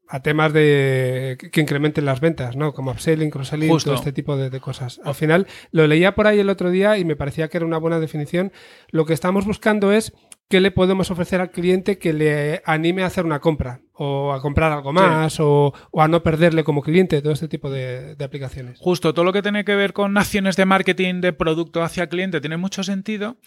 a 0.07 0.21
temas 0.21 0.53
de 0.53 1.37
que 1.51 1.61
incrementen 1.61 2.05
las 2.05 2.21
ventas, 2.21 2.55
¿no? 2.55 2.73
Como 2.73 2.91
upselling, 2.91 3.29
cross-selling, 3.29 3.77
todo 3.79 3.95
este 3.95 4.13
tipo 4.13 4.37
de, 4.37 4.59
cosas. 4.59 4.99
Al 5.03 5.15
final, 5.15 5.47
lo 5.71 5.85
leía 5.87 6.15
por 6.15 6.27
ahí 6.27 6.39
el 6.39 6.49
otro 6.49 6.71
día 6.71 6.97
y 6.97 7.05
me 7.05 7.15
parecía 7.15 7.47
que 7.49 7.57
era 7.57 7.65
una 7.65 7.77
buena 7.77 7.99
definición. 7.99 8.51
Lo 8.89 9.05
que 9.05 9.13
estamos 9.13 9.45
buscando 9.45 9.91
es 9.91 10.13
qué 10.49 10.61
le 10.61 10.71
podemos 10.71 11.11
ofrecer 11.11 11.41
al 11.41 11.51
cliente 11.51 11.97
que 11.97 12.13
le 12.13 12.61
anime 12.65 13.03
a 13.03 13.07
hacer 13.07 13.25
una 13.25 13.39
compra 13.39 13.81
o 13.93 14.31
a 14.31 14.41
comprar 14.41 14.71
algo 14.71 14.93
más 14.93 15.39
o, 15.39 15.73
a 15.97 16.07
no 16.07 16.23
perderle 16.23 16.63
como 16.63 16.81
cliente, 16.81 17.21
todo 17.21 17.33
este 17.33 17.47
tipo 17.47 17.69
de, 17.69 18.15
aplicaciones. 18.23 18.79
Justo, 18.79 19.13
todo 19.13 19.25
lo 19.25 19.33
que 19.33 19.41
tiene 19.41 19.65
que 19.65 19.75
ver 19.75 19.93
con 19.93 20.17
acciones 20.17 20.55
de 20.55 20.65
marketing 20.65 21.21
de 21.21 21.33
producto 21.33 21.83
hacia 21.83 22.07
cliente 22.07 22.39
tiene 22.39 22.57
mucho 22.57 22.83
sentido 22.83 23.37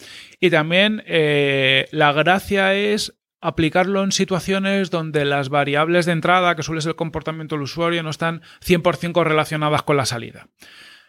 y 0.41 0.51
también 0.51 1.03
eh, 1.07 1.87
la 1.93 2.13
gracia 2.13 2.75
es 2.75 3.20
aplicarlo 3.41 4.05
en 4.05 4.13
situaciones 4.13 4.91
donde 4.91 5.25
las 5.25 5.49
variables 5.49 6.07
de 6.07 6.13
entrada, 6.13 6.55
que 6.57 6.63
suele 6.63 6.81
ser 6.81 6.91
el 6.91 6.97
comportamiento 6.97 7.55
del 7.55 7.63
usuario, 7.63 8.03
no 8.03 8.11
están 8.11 8.43
100% 8.65 9.13
correlacionadas 9.13 9.83
con 9.83 9.97
la 9.97 10.07
salida. 10.07 10.49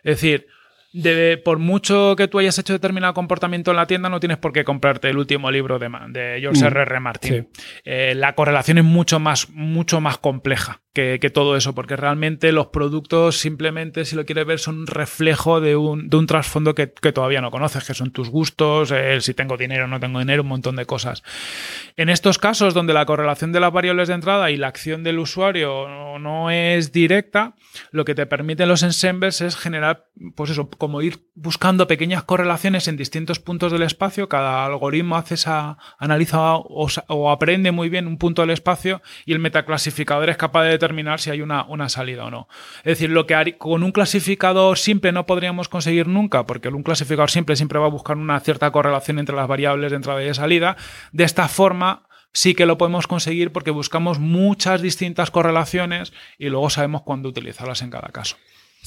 Es 0.04 0.18
decir, 0.18 0.48
por 1.44 1.60
mucho 1.60 2.16
que 2.18 2.28
tú 2.28 2.40
hayas 2.40 2.58
hecho 2.60 2.74
determinado 2.74 3.14
comportamiento 3.14 3.72
en 3.72 3.78
la 3.78 3.88
tienda, 3.88 4.10
no 4.10 4.20
tienes 4.20 4.38
por 4.38 4.52
qué 4.52 4.64
comprarte 4.64 5.10
el 5.10 5.18
último 5.18 5.50
libro 5.52 5.80
de, 5.80 5.90
de 6.10 6.38
George 6.42 6.64
mm. 6.64 6.68
R. 6.68 6.82
R. 6.82 7.00
Martin. 7.00 7.48
Eh, 7.86 8.14
la 8.16 8.36
correlación 8.36 8.78
es 8.78 8.84
mucho 8.84 9.20
más, 9.20 9.50
mucho 9.50 10.02
más 10.02 10.18
compleja 10.18 10.82
que, 10.94 11.32
todo 11.34 11.56
eso, 11.56 11.74
porque 11.74 11.96
realmente 11.96 12.52
los 12.52 12.68
productos 12.68 13.38
simplemente, 13.38 14.04
si 14.04 14.16
lo 14.16 14.26
quieres 14.26 14.46
ver, 14.46 14.60
son 14.60 14.80
un 14.80 14.88
reflejo 14.88 15.62
de 15.62 15.78
un, 15.78 16.10
de 16.10 16.18
un 16.18 16.28
trasfondo 16.28 16.76
que, 16.76 16.88
todavía 16.88 17.40
no 17.40 17.50
conoces, 17.50 17.86
que 17.86 17.94
son 17.94 18.12
tus 18.12 18.30
gustos, 18.30 18.94
si 19.20 19.34
tengo 19.34 19.56
dinero 19.56 19.86
o 19.86 19.88
no 19.88 20.02
tengo 20.02 20.20
dinero, 20.20 20.44
un 20.44 20.50
montón 20.50 20.76
de 20.76 20.86
cosas. 20.86 21.24
En 21.96 22.10
estos 22.10 22.38
casos 22.38 22.74
donde 22.74 22.94
la 22.94 23.06
correlación 23.06 23.54
de 23.54 23.62
las 23.62 23.72
variables 23.72 24.10
de 24.10 24.16
entrada 24.16 24.52
y 24.52 24.58
la 24.58 24.68
acción 24.68 25.04
del 25.04 25.20
usuario 25.20 25.88
no, 26.20 26.50
es 26.50 26.92
directa, 26.92 27.56
lo 27.92 28.04
que 28.04 28.16
te 28.16 28.26
permiten 28.26 28.68
los 28.68 28.84
ensembles 28.84 29.40
es 29.40 29.56
generar, 29.56 30.08
pues 30.36 30.52
eso, 30.52 30.70
como 30.82 31.04
ir 31.04 31.28
buscando 31.36 31.86
pequeñas 31.86 32.24
correlaciones 32.24 32.88
en 32.88 32.98
distintos 32.98 33.38
puntos 33.38 33.72
del 33.72 33.84
espacio. 33.84 34.28
Cada 34.28 34.66
algoritmo 34.66 35.16
hace 35.16 35.36
esa, 35.36 35.78
analiza 36.00 36.56
o, 36.56 37.30
aprende 37.30 37.72
muy 37.72 37.88
bien 37.88 38.08
un 38.08 38.18
punto 38.18 38.42
del 38.42 38.50
espacio 38.50 39.04
y 39.24 39.34
el 39.34 39.38
metaclasificador 39.38 40.32
es 40.32 40.38
capaz 40.38 40.64
de 40.64 40.70
determinar 40.70 41.20
si 41.20 41.30
hay 41.30 41.44
una, 41.44 41.66
una 41.66 41.88
salida 41.88 42.26
o 42.26 42.32
no. 42.32 42.48
Es 42.80 42.98
decir, 42.98 43.12
lo 43.12 43.28
que 43.28 43.60
con 43.60 43.84
un 43.84 43.92
clasificador 43.92 44.80
simple 44.80 45.12
no 45.12 45.28
podríamos 45.28 45.70
conseguir 45.70 46.08
nunca, 46.08 46.48
porque 46.48 46.70
un 46.70 46.82
clasificador 46.82 47.30
simple 47.30 47.56
siempre 47.56 47.78
va 47.78 47.86
a 47.86 47.90
buscar 47.90 48.18
una 48.18 48.40
cierta 48.40 48.72
correlación 48.72 49.20
entre 49.20 49.36
las 49.36 49.48
variables 49.48 49.92
de 49.92 49.98
entrada 49.98 50.24
y 50.24 50.26
de 50.26 50.34
salida. 50.34 50.78
De 51.12 51.26
esta 51.26 51.48
forma, 51.48 52.08
sí 52.34 52.56
que 52.56 52.66
lo 52.66 52.80
podemos 52.80 53.06
conseguir 53.06 53.52
porque 53.52 53.70
buscamos 53.70 54.18
muchas 54.18 54.82
distintas 54.82 55.30
correlaciones 55.30 56.12
y 56.40 56.50
luego 56.50 56.72
sabemos 56.72 57.04
cuándo 57.04 57.30
utilizarlas 57.30 57.84
en 57.84 57.92
cada 57.92 58.08
caso. 58.08 58.36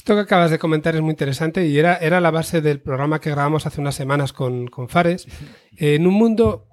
Esto 0.05 0.13
que 0.13 0.21
acabas 0.21 0.51
de 0.51 0.59
comentar 0.59 0.93
es 0.93 1.01
muy 1.01 1.13
interesante 1.13 1.65
y 1.65 1.79
era, 1.79 1.95
era 1.95 2.21
la 2.21 2.29
base 2.29 2.61
del 2.61 2.79
programa 2.79 3.19
que 3.19 3.31
grabamos 3.31 3.65
hace 3.65 3.81
unas 3.81 3.95
semanas 3.95 4.33
con, 4.33 4.67
con 4.67 4.87
Fares. 4.87 5.25
en 5.77 6.05
un 6.05 6.13
mundo 6.13 6.67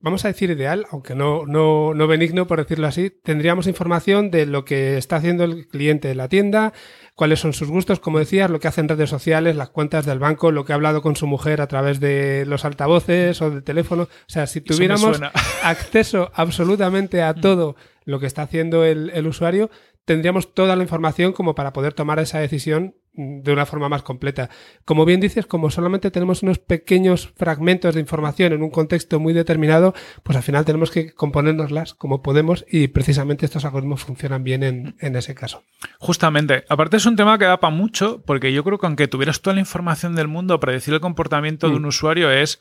vamos 0.00 0.24
a 0.24 0.28
decir 0.28 0.48
ideal, 0.48 0.86
aunque 0.90 1.14
no, 1.14 1.44
no, 1.44 1.92
no 1.92 2.06
benigno 2.06 2.46
por 2.46 2.60
decirlo 2.60 2.86
así, 2.86 3.10
tendríamos 3.10 3.66
información 3.66 4.30
de 4.30 4.46
lo 4.46 4.64
que 4.64 4.96
está 4.96 5.16
haciendo 5.16 5.44
el 5.44 5.68
cliente 5.68 6.08
de 6.08 6.14
la 6.14 6.30
tienda, 6.30 6.72
cuáles 7.14 7.40
son 7.40 7.52
sus 7.52 7.68
gustos, 7.68 8.00
como 8.00 8.20
decías, 8.20 8.48
lo 8.48 8.58
que 8.58 8.68
hacen 8.68 8.88
redes 8.88 9.10
sociales, 9.10 9.54
las 9.54 9.68
cuentas 9.68 10.06
del 10.06 10.18
banco, 10.18 10.50
lo 10.50 10.64
que 10.64 10.72
ha 10.72 10.76
hablado 10.76 11.02
con 11.02 11.14
su 11.14 11.26
mujer 11.26 11.60
a 11.60 11.66
través 11.66 12.00
de 12.00 12.46
los 12.46 12.64
altavoces 12.64 13.42
o 13.42 13.50
del 13.50 13.64
teléfono. 13.64 14.04
O 14.04 14.28
sea, 14.28 14.46
si 14.46 14.62
tuviéramos 14.62 15.20
acceso 15.62 16.30
absolutamente 16.32 17.20
a 17.20 17.34
todo 17.38 17.76
lo 18.06 18.18
que 18.18 18.26
está 18.26 18.40
haciendo 18.40 18.86
el, 18.86 19.10
el 19.10 19.26
usuario, 19.26 19.68
tendríamos 20.08 20.54
toda 20.54 20.74
la 20.74 20.82
información 20.82 21.34
como 21.34 21.54
para 21.54 21.74
poder 21.74 21.92
tomar 21.92 22.18
esa 22.18 22.38
decisión 22.38 22.94
de 23.12 23.52
una 23.52 23.66
forma 23.66 23.90
más 23.90 24.02
completa. 24.02 24.48
Como 24.86 25.04
bien 25.04 25.20
dices, 25.20 25.44
como 25.44 25.70
solamente 25.70 26.10
tenemos 26.10 26.42
unos 26.42 26.58
pequeños 26.58 27.30
fragmentos 27.36 27.94
de 27.94 28.00
información 28.00 28.54
en 28.54 28.62
un 28.62 28.70
contexto 28.70 29.20
muy 29.20 29.34
determinado, 29.34 29.92
pues 30.22 30.34
al 30.34 30.42
final 30.42 30.64
tenemos 30.64 30.90
que 30.90 31.12
componérnoslas 31.12 31.92
como 31.92 32.22
podemos 32.22 32.64
y 32.70 32.88
precisamente 32.88 33.44
estos 33.44 33.66
algoritmos 33.66 34.02
funcionan 34.02 34.44
bien 34.44 34.62
en, 34.62 35.16
ese 35.16 35.34
caso. 35.34 35.62
Justamente. 35.98 36.64
Aparte 36.70 36.96
es 36.96 37.04
un 37.04 37.16
tema 37.16 37.38
que 37.38 37.44
da 37.44 37.60
para 37.60 37.74
mucho, 37.74 38.22
porque 38.24 38.50
yo 38.54 38.64
creo 38.64 38.78
que 38.78 38.86
aunque 38.86 39.08
tuvieras 39.08 39.42
toda 39.42 39.54
la 39.54 39.60
información 39.60 40.14
del 40.14 40.28
mundo, 40.28 40.58
predecir 40.58 40.94
el 40.94 41.00
comportamiento 41.00 41.68
de 41.68 41.76
un 41.76 41.82
mm. 41.82 41.88
usuario 41.88 42.30
es... 42.30 42.60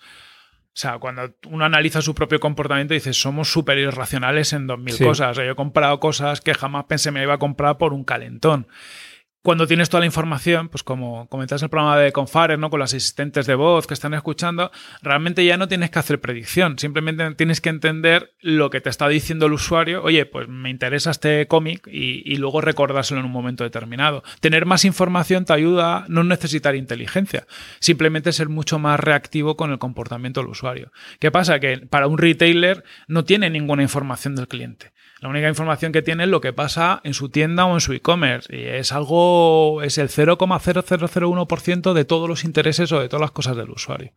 O 0.77 0.79
sea, 0.79 0.99
cuando 0.99 1.33
uno 1.49 1.65
analiza 1.65 2.03
su 2.03 2.13
propio 2.13 2.39
comportamiento, 2.39 2.93
dice, 2.93 3.11
somos 3.11 3.51
súper 3.51 3.79
irracionales 3.79 4.53
en 4.53 4.67
dos 4.67 4.77
mil 4.77 4.95
cosas. 4.95 5.35
yo 5.35 5.41
he 5.41 5.55
comprado 5.55 5.99
cosas 5.99 6.39
que 6.39 6.53
jamás 6.53 6.85
pensé 6.85 7.09
me 7.09 7.23
iba 7.23 7.33
a 7.33 7.39
comprar 7.39 7.79
por 7.79 7.93
un 7.93 8.03
calentón 8.03 8.67
cuando 9.47 9.65
tienes 9.65 9.87
toda 9.87 10.01
la 10.01 10.07
información, 10.07 10.67
pues 10.67 10.83
como 10.83 11.29
comentas 11.29 11.63
el 11.63 11.69
programa 11.69 11.97
de 11.97 12.11
Confares, 12.11 12.59
¿no? 12.59 12.69
Con 12.69 12.81
los 12.81 12.93
asistentes 12.93 13.47
de 13.47 13.55
voz 13.55 13.87
que 13.87 13.93
están 13.93 14.13
escuchando, 14.13 14.73
realmente 15.01 15.45
ya 15.45 15.55
no 15.55 15.69
tienes 15.69 15.89
que 15.89 15.99
hacer 15.99 16.19
predicción, 16.19 16.77
simplemente 16.77 17.33
tienes 17.35 17.61
que 17.61 17.69
entender 17.69 18.33
lo 18.41 18.69
que 18.69 18.81
te 18.81 18.89
está 18.89 19.07
diciendo 19.07 19.45
el 19.45 19.53
usuario, 19.53 20.03
oye, 20.03 20.25
pues 20.25 20.49
me 20.49 20.69
interesa 20.69 21.11
este 21.11 21.47
cómic 21.47 21.87
y, 21.87 22.35
luego 22.35 22.59
recordárselo 22.59 23.21
en 23.21 23.25
un 23.25 23.31
momento 23.31 23.63
determinado. 23.63 24.21
Tener 24.41 24.65
más 24.65 24.83
información 24.83 25.45
te 25.45 25.53
ayuda 25.53 25.99
a 25.99 26.05
no 26.09 26.25
necesitar 26.25 26.75
inteligencia, 26.75 27.47
simplemente 27.79 28.33
ser 28.33 28.49
mucho 28.49 28.79
más 28.79 28.99
reactivo 28.99 29.55
con 29.55 29.71
el 29.71 29.79
comportamiento 29.79 30.41
del 30.41 30.49
usuario. 30.49 30.91
¿Qué 31.21 31.31
pasa? 31.31 31.61
Que 31.61 31.87
para 31.89 32.07
un 32.07 32.17
retailer 32.17 32.83
no 33.07 33.23
tiene 33.23 33.49
ninguna 33.49 33.81
información 33.81 34.35
del 34.35 34.49
cliente. 34.49 34.91
La 35.21 35.29
única 35.29 35.47
información 35.47 35.91
que 35.91 36.03
tiene 36.03 36.23
es 36.25 36.29
lo 36.29 36.41
que 36.41 36.53
pasa 36.53 37.01
en 37.03 37.13
su 37.13 37.29
tienda 37.29 37.65
o 37.65 37.73
en 37.73 37.81
su 37.81 37.93
e-commerce. 37.93 38.55
Y 38.55 38.65
es 38.65 38.91
algo, 38.91 39.81
es 39.81 39.97
el 39.97 40.09
0,0001% 40.09 41.93
de 41.93 42.05
todos 42.05 42.29
los 42.29 42.43
intereses 42.43 42.91
o 42.91 42.99
de 42.99 43.09
todas 43.09 43.21
las 43.21 43.31
cosas 43.31 43.55
del 43.57 43.71
usuario. 43.71 44.13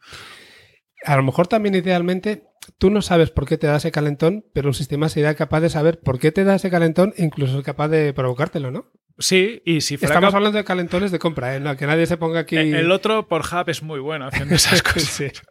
A 1.05 1.17
lo 1.17 1.23
mejor 1.23 1.47
también 1.47 1.75
idealmente 1.75 2.45
tú 2.77 2.91
no 2.91 3.01
sabes 3.01 3.31
por 3.31 3.47
qué 3.47 3.57
te 3.57 3.67
da 3.67 3.77
ese 3.77 3.91
calentón, 3.91 4.45
pero 4.53 4.69
un 4.69 4.75
sistema 4.75 5.09
sería 5.09 5.35
capaz 5.35 5.61
de 5.61 5.71
saber 5.71 6.01
por 6.01 6.19
qué 6.19 6.33
te 6.33 6.45
da 6.45 6.57
ese 6.57 6.71
calentón 6.71 7.15
e 7.17 7.25
incluso 7.25 7.59
es 7.59 7.65
capaz 7.65 7.89
de 7.89 8.13
provocártelo, 8.13 8.71
¿no? 8.71 8.93
Sí, 9.21 9.61
y 9.67 9.83
si 9.83 9.99
fuera 9.99 10.15
Estamos 10.15 10.35
hablando 10.35 10.57
de 10.57 10.65
calentones 10.65 11.13
de 11.13 11.19
compra, 11.19 11.55
¿eh? 11.55 11.77
que 11.77 11.87
nadie 11.87 12.07
se 12.07 12.17
ponga 12.17 12.41
aquí. 12.41 12.57
El 12.57 12.91
otro 12.91 13.29
por 13.29 13.43
Hub 13.43 13.69
es 13.69 13.83
muy 13.83 14.01
bueno 14.01 14.27
haciendo 14.27 14.55
esas 14.55 14.83
cosas. 14.83 15.43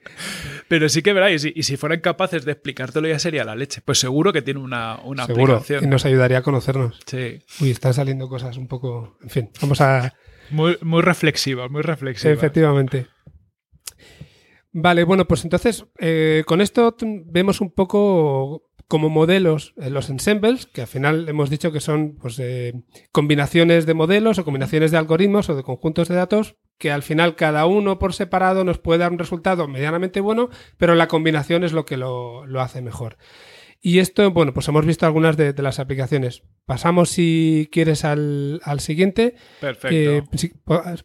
Pero 0.67 0.89
sí 0.89 1.03
que 1.03 1.13
veráis, 1.13 1.45
y, 1.45 1.63
si 1.63 1.77
fueran 1.77 1.99
capaces 2.01 2.45
de 2.45 2.53
explicártelo 2.53 3.07
ya 3.07 3.19
sería 3.19 3.43
la 3.43 3.55
leche. 3.55 3.81
Pues 3.85 3.99
seguro 3.99 4.33
que 4.33 4.41
tiene 4.41 4.59
una, 4.59 4.99
una 5.03 5.27
seguro, 5.27 5.63
Y 5.81 5.85
nos 5.85 6.03
ayudaría 6.05 6.39
a 6.39 6.41
conocernos. 6.41 6.99
Sí. 7.05 7.43
Uy, 7.61 7.69
están 7.69 7.93
saliendo 7.93 8.27
cosas 8.27 8.57
un 8.57 8.67
poco. 8.67 9.17
En 9.21 9.29
fin, 9.29 9.51
vamos 9.61 9.79
a. 9.81 10.13
Muy, 10.49 10.77
muy 10.81 11.03
reflexivas, 11.03 11.69
muy 11.69 11.83
reflexivas. 11.83 12.35
Efectivamente. 12.35 13.07
Vale, 14.71 15.03
bueno, 15.03 15.25
pues 15.25 15.43
entonces 15.43 15.85
eh, 15.99 16.43
con 16.47 16.61
esto 16.61 16.95
vemos 17.25 17.61
un 17.61 17.71
poco 17.71 18.68
como 18.89 19.09
modelos 19.09 19.75
en 19.77 19.93
los 19.93 20.09
ensembles, 20.09 20.65
que 20.65 20.81
al 20.81 20.87
final 20.87 21.29
hemos 21.29 21.51
dicho 21.51 21.71
que 21.71 21.79
son 21.79 22.15
pues, 22.19 22.39
eh, 22.39 22.73
combinaciones 23.11 23.85
de 23.85 23.93
modelos 23.93 24.39
o 24.39 24.43
combinaciones 24.43 24.89
de 24.89 24.97
algoritmos 24.97 25.47
o 25.47 25.55
de 25.55 25.61
conjuntos 25.61 26.07
de 26.07 26.15
datos, 26.15 26.55
que 26.79 26.91
al 26.91 27.03
final 27.03 27.35
cada 27.35 27.67
uno 27.67 27.99
por 27.99 28.15
separado 28.15 28.63
nos 28.63 28.79
puede 28.79 29.01
dar 29.01 29.11
un 29.11 29.19
resultado 29.19 29.67
medianamente 29.67 30.21
bueno, 30.21 30.49
pero 30.77 30.95
la 30.95 31.07
combinación 31.07 31.63
es 31.63 31.71
lo 31.71 31.85
que 31.85 31.97
lo, 31.97 32.43
hace 32.59 32.81
mejor. 32.81 33.17
Y 33.79 33.99
esto, 33.99 34.31
bueno, 34.31 34.55
pues 34.55 34.67
hemos 34.67 34.87
visto 34.87 35.05
algunas 35.05 35.37
de, 35.37 35.53
las 35.61 35.79
aplicaciones. 35.79 36.41
Pasamos, 36.65 37.11
si 37.11 37.69
quieres, 37.71 38.03
al, 38.05 38.59
siguiente. 38.79 39.35
Perfecto. 39.61 39.95
Eh, 39.95 40.23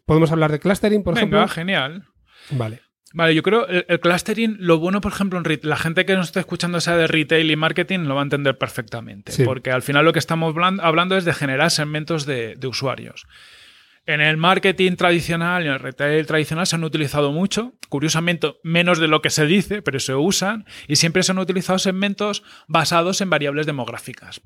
podemos 0.05 0.31
hablar 0.31 0.51
de 0.51 0.59
clustering, 0.59 1.03
por 1.03 1.13
Venga, 1.13 1.37
ejemplo. 1.37 1.47
genial. 1.49 2.05
Vale. 2.49 2.81
Vale, 3.15 3.33
yo 3.33 3.43
creo 3.43 3.65
el, 3.67 3.85
el 3.87 4.01
clustering, 4.01 4.57
lo 4.59 4.77
bueno, 4.77 4.99
por 4.99 5.13
ejemplo, 5.13 5.39
en 5.39 5.59
la 5.63 5.77
gente 5.77 6.05
que 6.05 6.15
nos 6.15 6.27
está 6.27 6.41
escuchando 6.41 6.81
sea 6.81 6.97
de 6.97 7.07
retail 7.07 7.49
y 7.49 7.55
marketing 7.55 7.99
lo 7.99 8.15
va 8.15 8.19
a 8.19 8.23
entender 8.23 8.57
perfectamente. 8.57 9.45
Porque 9.45 9.71
al 9.71 9.81
final 9.81 10.03
lo 10.03 10.11
que 10.11 10.19
estamos 10.19 10.53
hablando 10.81 11.15
es 11.15 11.23
de 11.23 11.33
generar 11.33 11.71
segmentos 11.71 12.25
de, 12.25 12.59
usuarios. 12.67 13.25
En 14.05 14.19
el 14.19 14.35
marketing 14.35 14.97
tradicional 14.97 15.63
y 15.63 15.67
en 15.67 15.73
el 15.75 15.79
retail 15.79 16.25
tradicional 16.25 16.67
se 16.67 16.75
han 16.75 16.83
utilizado 16.83 17.31
mucho, 17.31 17.75
curiosamente 17.87 18.55
menos 18.63 18.99
de 18.99 19.07
lo 19.07 19.21
que 19.21 19.29
se 19.29 19.45
dice, 19.45 19.81
pero 19.81 20.01
se 20.01 20.13
usan, 20.13 20.65
y 20.89 20.97
siempre 20.97 21.23
se 21.23 21.31
han 21.31 21.39
utilizado 21.39 21.79
segmentos 21.79 22.43
basados 22.67 23.21
en 23.21 23.29
variables 23.29 23.65
demográficas 23.65 24.41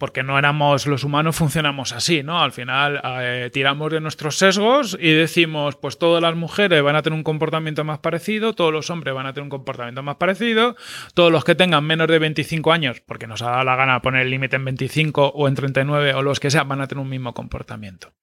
porque 0.00 0.22
no 0.22 0.38
éramos, 0.38 0.86
los 0.86 1.04
humanos 1.04 1.36
funcionamos 1.36 1.92
así, 1.92 2.22
¿no? 2.22 2.42
Al 2.42 2.52
final 2.52 3.00
eh, 3.04 3.50
tiramos 3.52 3.92
de 3.92 4.00
nuestros 4.00 4.38
sesgos 4.38 4.96
y 4.98 5.12
decimos, 5.12 5.76
pues 5.76 5.98
todas 5.98 6.22
las 6.22 6.34
mujeres 6.34 6.82
van 6.82 6.96
a 6.96 7.02
tener 7.02 7.16
un 7.16 7.22
comportamiento 7.22 7.84
más 7.84 7.98
parecido, 7.98 8.54
todos 8.54 8.72
los 8.72 8.88
hombres 8.88 9.14
van 9.14 9.26
a 9.26 9.34
tener 9.34 9.44
un 9.44 9.50
comportamiento 9.50 10.02
más 10.02 10.16
parecido, 10.16 10.74
todos 11.12 11.30
los 11.30 11.44
que 11.44 11.54
tengan 11.54 11.84
menos 11.84 12.08
de 12.08 12.18
25 12.18 12.72
años, 12.72 13.00
porque 13.00 13.26
nos 13.26 13.42
ha 13.42 13.50
dado 13.50 13.64
la 13.64 13.76
gana 13.76 14.00
poner 14.00 14.22
el 14.22 14.30
límite 14.30 14.56
en 14.56 14.64
25 14.64 15.32
o 15.34 15.46
en 15.46 15.54
39 15.54 16.14
o 16.14 16.22
los 16.22 16.40
que 16.40 16.50
sean, 16.50 16.66
van 16.66 16.80
a 16.80 16.88
tener 16.88 17.02
un 17.02 17.10
mismo 17.10 17.34
comportamiento. 17.34 18.14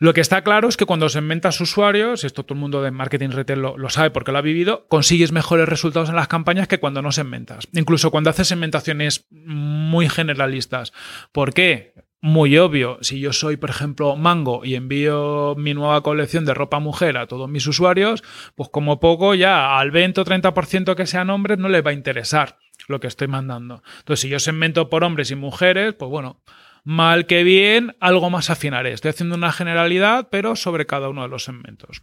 Lo 0.00 0.14
que 0.14 0.20
está 0.20 0.42
claro 0.42 0.68
es 0.68 0.76
que 0.76 0.86
cuando 0.86 1.08
segmentas 1.08 1.60
usuarios, 1.60 2.22
esto 2.22 2.44
todo 2.44 2.54
el 2.54 2.60
mundo 2.60 2.82
de 2.82 2.92
marketing 2.92 3.30
retail 3.30 3.60
lo, 3.60 3.90
sabe 3.90 4.10
porque 4.10 4.30
lo 4.30 4.38
ha 4.38 4.42
vivido, 4.42 4.86
consigues 4.86 5.32
mejores 5.32 5.68
resultados 5.68 6.08
en 6.08 6.14
las 6.14 6.28
campañas 6.28 6.68
que 6.68 6.78
cuando 6.78 7.02
no 7.02 7.10
segmentas. 7.10 7.66
Incluso 7.72 8.12
cuando 8.12 8.30
haces 8.30 8.46
segmentaciones 8.46 9.26
muy 9.30 10.08
generalistas. 10.08 10.92
¿Por 11.32 11.52
qué? 11.52 11.94
Muy 12.20 12.58
obvio, 12.58 12.98
si 13.00 13.18
yo 13.18 13.32
soy, 13.32 13.56
por 13.56 13.70
ejemplo, 13.70 14.14
Mango 14.16 14.64
y 14.64 14.76
envío 14.76 15.54
mi 15.56 15.74
nueva 15.74 16.00
colección 16.02 16.44
de 16.44 16.54
ropa 16.54 16.78
mujer 16.78 17.16
a 17.16 17.26
todos 17.26 17.48
mis 17.48 17.66
usuarios, 17.66 18.22
pues 18.54 18.68
como 18.70 19.00
poco 19.00 19.34
ya 19.34 19.78
al 19.78 19.90
20 19.90 20.20
o 20.20 20.24
30% 20.24 20.94
que 20.94 21.06
sean 21.06 21.30
hombres 21.30 21.58
no 21.58 21.68
les 21.68 21.84
va 21.84 21.90
a 21.90 21.94
interesar. 21.94 22.58
lo 22.86 23.00
que 23.00 23.08
estoy 23.08 23.26
mandando. 23.26 23.82
Entonces, 23.98 24.20
si 24.20 24.28
yo 24.28 24.38
segmento 24.38 24.88
por 24.88 25.02
hombres 25.02 25.30
y 25.32 25.34
mujeres, 25.34 25.94
pues 25.94 26.08
bueno, 26.10 26.40
mal 26.84 27.26
que 27.26 27.44
bien, 27.44 27.96
algo 28.00 28.30
más 28.30 28.50
afinaré. 28.50 28.92
Estoy 28.92 29.10
haciendo 29.10 29.36
una 29.36 29.52
generalidad, 29.52 30.28
pero 30.30 30.56
sobre 30.56 30.86
cada 30.86 31.08
uno 31.08 31.22
de 31.22 31.28
los 31.28 31.44
segmentos. 31.44 32.02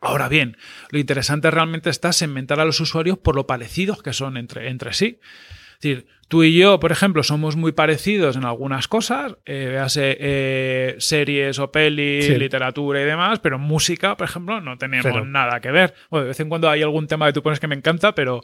Ahora 0.00 0.28
bien, 0.28 0.58
lo 0.90 0.98
interesante 0.98 1.50
realmente 1.50 1.88
está 1.88 2.12
segmentar 2.12 2.60
a 2.60 2.66
los 2.66 2.78
usuarios 2.78 3.16
por 3.18 3.36
lo 3.36 3.46
parecidos 3.46 4.02
que 4.02 4.12
son 4.12 4.36
entre, 4.36 4.68
entre 4.68 4.92
sí. 4.92 5.18
Es 5.74 5.80
decir, 5.80 6.06
tú 6.28 6.44
y 6.44 6.56
yo, 6.56 6.78
por 6.78 6.92
ejemplo, 6.92 7.22
somos 7.22 7.56
muy 7.56 7.72
parecidos 7.72 8.36
en 8.36 8.44
algunas 8.44 8.86
cosas, 8.86 9.36
eh, 9.46 9.82
eh 9.96 10.94
series 10.98 11.58
o 11.58 11.72
pelis, 11.72 12.28
literatura 12.38 13.00
y 13.00 13.04
demás, 13.04 13.38
pero 13.40 13.58
música, 13.58 14.16
por 14.16 14.26
ejemplo, 14.26 14.60
no 14.60 14.76
tenemos 14.76 15.26
nada 15.26 15.60
que 15.60 15.70
ver. 15.70 15.94
Bueno, 16.10 16.24
de 16.24 16.28
vez 16.28 16.40
en 16.40 16.48
cuando 16.50 16.68
hay 16.68 16.82
algún 16.82 17.06
tema 17.06 17.26
que 17.26 17.32
tú 17.32 17.42
pones 17.42 17.58
que 17.58 17.66
me 17.66 17.74
encanta, 17.74 18.14
pero, 18.14 18.42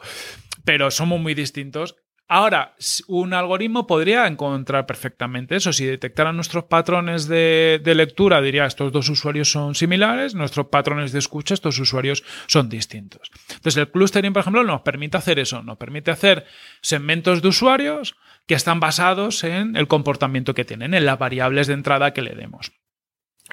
pero 0.65 0.89
somos 0.89 1.19
muy 1.19 1.35
distintos. 1.35 1.95
Ahora, 2.33 2.75
un 3.09 3.33
algoritmo 3.33 3.85
podría 3.85 4.25
encontrar 4.25 4.85
perfectamente 4.85 5.57
eso. 5.57 5.73
Si 5.73 5.85
detectara 5.85 6.31
nuestros 6.31 6.63
patrones 6.63 7.27
de, 7.27 7.81
lectura, 7.93 8.41
diría 8.41 8.65
estos 8.65 8.93
dos 8.93 9.09
usuarios 9.09 9.51
son 9.51 9.75
similares, 9.75 10.33
nuestros 10.33 10.67
patrones 10.67 11.11
de 11.11 11.19
escucha, 11.19 11.53
estos 11.53 11.77
usuarios 11.77 12.23
son 12.47 12.69
distintos. 12.69 13.29
Entonces, 13.49 13.75
el 13.75 13.91
clustering, 13.91 14.31
por 14.31 14.39
ejemplo, 14.39 14.63
nos 14.63 14.79
permite 14.79 15.17
hacer 15.17 15.39
eso, 15.39 15.61
nos 15.61 15.77
permite 15.77 16.09
hacer 16.09 16.45
segmentos 16.79 17.41
de 17.41 17.49
usuarios 17.49 18.15
que 18.47 18.55
están 18.55 18.79
basados 18.79 19.43
en 19.43 19.75
el 19.75 19.89
comportamiento 19.89 20.53
que 20.53 20.63
tienen, 20.63 20.93
en 20.93 21.05
las 21.05 21.19
variables 21.19 21.67
de 21.67 21.73
entrada 21.73 22.13
que 22.13 22.21
le 22.21 22.33
demos. 22.33 22.71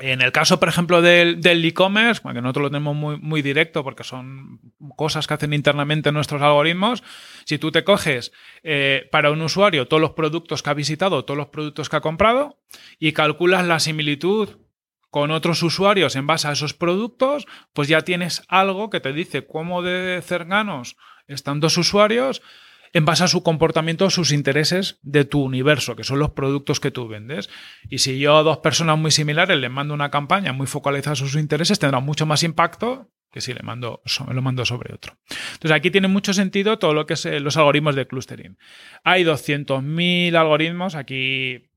En 0.00 0.20
el 0.20 0.32
caso, 0.32 0.60
por 0.60 0.68
ejemplo, 0.68 1.02
del 1.02 1.64
e-commerce, 1.64 2.22
que 2.22 2.40
nosotros 2.40 2.64
lo 2.64 2.70
tenemos 2.70 2.96
muy, 2.96 3.42
directo 3.42 3.82
porque 3.82 4.04
son 4.04 4.60
cosas 4.96 5.26
que 5.26 5.34
hacen 5.34 5.52
internamente 5.52 6.12
nuestros 6.12 6.42
algoritmos, 6.42 7.02
si 7.44 7.58
tú 7.58 7.70
te 7.70 7.84
coges 7.84 8.32
eh, 8.62 9.08
para 9.10 9.30
un 9.30 9.42
usuario 9.42 9.88
todos 9.88 10.00
los 10.00 10.12
productos 10.12 10.62
que 10.62 10.70
ha 10.70 10.74
visitado, 10.74 11.24
todos 11.24 11.38
los 11.38 11.48
productos 11.48 11.88
que 11.88 11.96
ha 11.96 12.00
comprado 12.00 12.58
y 12.98 13.12
calculas 13.12 13.66
la 13.66 13.80
similitud 13.80 14.58
con 15.10 15.30
otros 15.30 15.62
usuarios 15.62 16.16
en 16.16 16.26
base 16.26 16.48
a 16.48 16.52
esos 16.52 16.74
productos, 16.74 17.46
pues 17.72 17.88
ya 17.88 18.02
tienes 18.02 18.42
algo 18.48 18.90
que 18.90 19.00
te 19.00 19.12
dice 19.12 19.46
cómo 19.46 19.82
de 19.82 20.20
cercanos 20.22 20.96
están 21.26 21.60
dos 21.60 21.78
usuarios 21.78 22.42
en 22.92 23.04
base 23.04 23.24
a 23.24 23.28
su 23.28 23.42
comportamiento, 23.42 24.10
sus 24.10 24.32
intereses 24.32 24.98
de 25.02 25.24
tu 25.24 25.42
universo, 25.42 25.96
que 25.96 26.04
son 26.04 26.18
los 26.18 26.30
productos 26.30 26.80
que 26.80 26.90
tú 26.90 27.08
vendes. 27.08 27.48
Y 27.88 27.98
si 27.98 28.18
yo 28.18 28.36
a 28.36 28.42
dos 28.42 28.58
personas 28.58 28.98
muy 28.98 29.10
similares 29.10 29.58
les 29.58 29.70
mando 29.70 29.94
una 29.94 30.10
campaña 30.10 30.52
muy 30.52 30.66
focalizada 30.66 31.12
a 31.12 31.16
sus 31.16 31.34
intereses, 31.34 31.78
tendrá 31.78 32.00
mucho 32.00 32.26
más 32.26 32.42
impacto 32.42 33.10
que 33.30 33.40
si 33.42 33.52
le 33.52 33.62
mando, 33.62 34.02
lo 34.32 34.42
mando 34.42 34.64
sobre 34.64 34.94
otro. 34.94 35.18
Entonces 35.52 35.72
aquí 35.72 35.90
tiene 35.90 36.08
mucho 36.08 36.32
sentido 36.32 36.78
todo 36.78 36.94
lo 36.94 37.06
que 37.06 37.14
es 37.14 37.26
eh, 37.26 37.40
los 37.40 37.56
algoritmos 37.56 37.94
de 37.94 38.06
clustering. 38.06 38.56
Hay 39.04 39.24
200.000 39.24 40.34
algoritmos, 40.34 40.94
aquí 40.94 41.68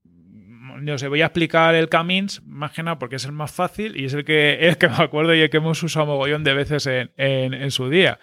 no 0.80 0.98
sé, 0.98 1.08
voy 1.08 1.22
a 1.22 1.26
explicar 1.26 1.74
el 1.74 1.88
Camins, 1.88 2.42
más 2.44 2.72
que 2.72 2.82
nada 2.82 2.98
porque 2.98 3.16
es 3.16 3.24
el 3.24 3.32
más 3.32 3.52
fácil 3.52 3.96
y 4.00 4.06
es 4.06 4.14
el 4.14 4.24
que, 4.24 4.58
es 4.68 4.76
que 4.76 4.88
me 4.88 4.96
acuerdo 4.96 5.34
y 5.34 5.40
el 5.40 5.50
que 5.50 5.58
hemos 5.58 5.82
usado 5.82 6.06
mogollón 6.06 6.44
de 6.44 6.54
veces 6.54 6.86
en, 6.86 7.10
en 7.16 7.70
su 7.70 7.88
día. 7.88 8.18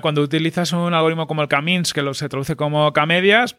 Cuando 0.00 0.22
utilizas 0.22 0.72
un 0.72 0.94
algoritmo 0.94 1.26
como 1.26 1.42
el 1.42 1.48
Camins, 1.48 1.92
que 1.92 2.02
lo, 2.02 2.14
se 2.14 2.28
traduce 2.28 2.54
como 2.54 2.92
Camedias, 2.92 3.56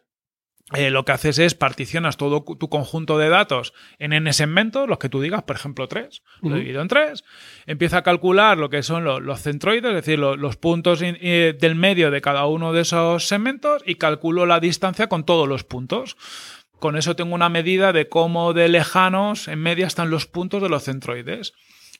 eh, 0.73 0.89
lo 0.89 1.03
que 1.03 1.11
haces 1.11 1.37
es 1.37 1.53
particionas 1.53 2.15
todo 2.15 2.43
tu 2.43 2.69
conjunto 2.69 3.17
de 3.17 3.27
datos 3.27 3.73
en 3.99 4.13
n 4.13 4.31
segmentos, 4.31 4.87
los 4.87 4.97
que 4.97 5.09
tú 5.09 5.19
digas, 5.19 5.43
por 5.43 5.57
ejemplo, 5.57 5.89
tres. 5.89 6.23
Lo 6.41 6.55
divido 6.55 6.81
en 6.81 6.87
tres. 6.87 7.25
Empieza 7.65 7.97
a 7.97 8.03
calcular 8.03 8.57
lo 8.57 8.69
que 8.69 8.81
son 8.81 9.03
los, 9.03 9.41
centroides, 9.41 9.89
es 9.89 9.95
decir, 9.95 10.17
los, 10.17 10.55
puntos 10.55 11.01
del 11.01 11.75
medio 11.75 12.09
de 12.09 12.21
cada 12.21 12.45
uno 12.45 12.71
de 12.71 12.81
esos 12.81 13.27
segmentos 13.27 13.83
y 13.85 13.95
calculo 13.95 14.45
la 14.45 14.61
distancia 14.61 15.07
con 15.07 15.25
todos 15.25 15.47
los 15.47 15.65
puntos. 15.65 16.15
Con 16.79 16.95
eso 16.97 17.17
tengo 17.17 17.35
una 17.35 17.49
medida 17.49 17.91
de 17.91 18.07
cómo 18.07 18.53
de 18.53 18.69
lejanos 18.69 19.49
en 19.49 19.59
media 19.59 19.87
están 19.87 20.09
los 20.09 20.25
puntos 20.25 20.61
de 20.61 20.69
los 20.69 20.83
centroides 20.83 21.53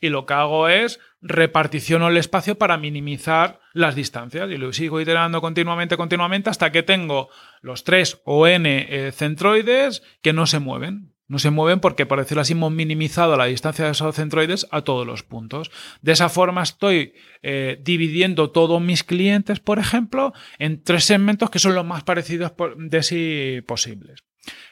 y 0.04 0.10
lo 0.10 0.26
que 0.26 0.34
hago 0.34 0.68
es 0.68 1.00
reparticiono 1.22 2.10
el 2.10 2.18
espacio 2.18 2.58
para 2.58 2.78
minimizar 2.78 3.62
las 3.72 3.96
distancias 3.96 4.52
y 4.52 4.58
lo 4.58 4.74
sigo 4.74 5.00
iterando 5.00 5.40
continuamente, 5.40 5.96
continuamente 5.96 6.50
hasta 6.50 6.74
que 6.74 6.84
tengo 6.84 7.30
los 7.62 7.86
tres 7.86 8.20
o 8.26 8.46
n 8.46 8.68
eh, 8.68 9.14
centroides 9.14 10.04
que 10.22 10.34
no 10.34 10.46
se 10.46 10.60
mueven. 10.60 11.14
No 11.30 11.40
se 11.40 11.52
mueven 11.52 11.80
porque, 11.80 12.06
por 12.06 12.20
decirlo 12.20 12.42
así, 12.42 12.52
hemos 12.52 12.74
minimizado 12.74 13.38
la 13.38 13.46
distancia 13.46 13.86
de 13.86 13.92
esos 13.92 14.14
centroides 14.14 14.68
a 14.72 14.82
todos 14.82 15.08
los 15.08 15.24
puntos. 15.24 15.72
De 16.02 16.12
esa 16.12 16.28
forma 16.28 16.64
estoy 16.64 17.14
eh, 17.42 17.80
dividiendo 17.82 18.52
todos 18.52 18.82
mis 18.82 19.06
clientes, 19.06 19.62
por 19.62 19.80
ejemplo, 19.80 20.34
en 20.60 20.84
tres 20.84 21.06
segmentos 21.06 21.50
que 21.50 21.60
son 21.60 21.76
los 21.76 21.86
más 21.86 22.04
parecidos 22.04 22.52
de 22.76 23.04
sí 23.04 23.62
posibles. 23.66 24.26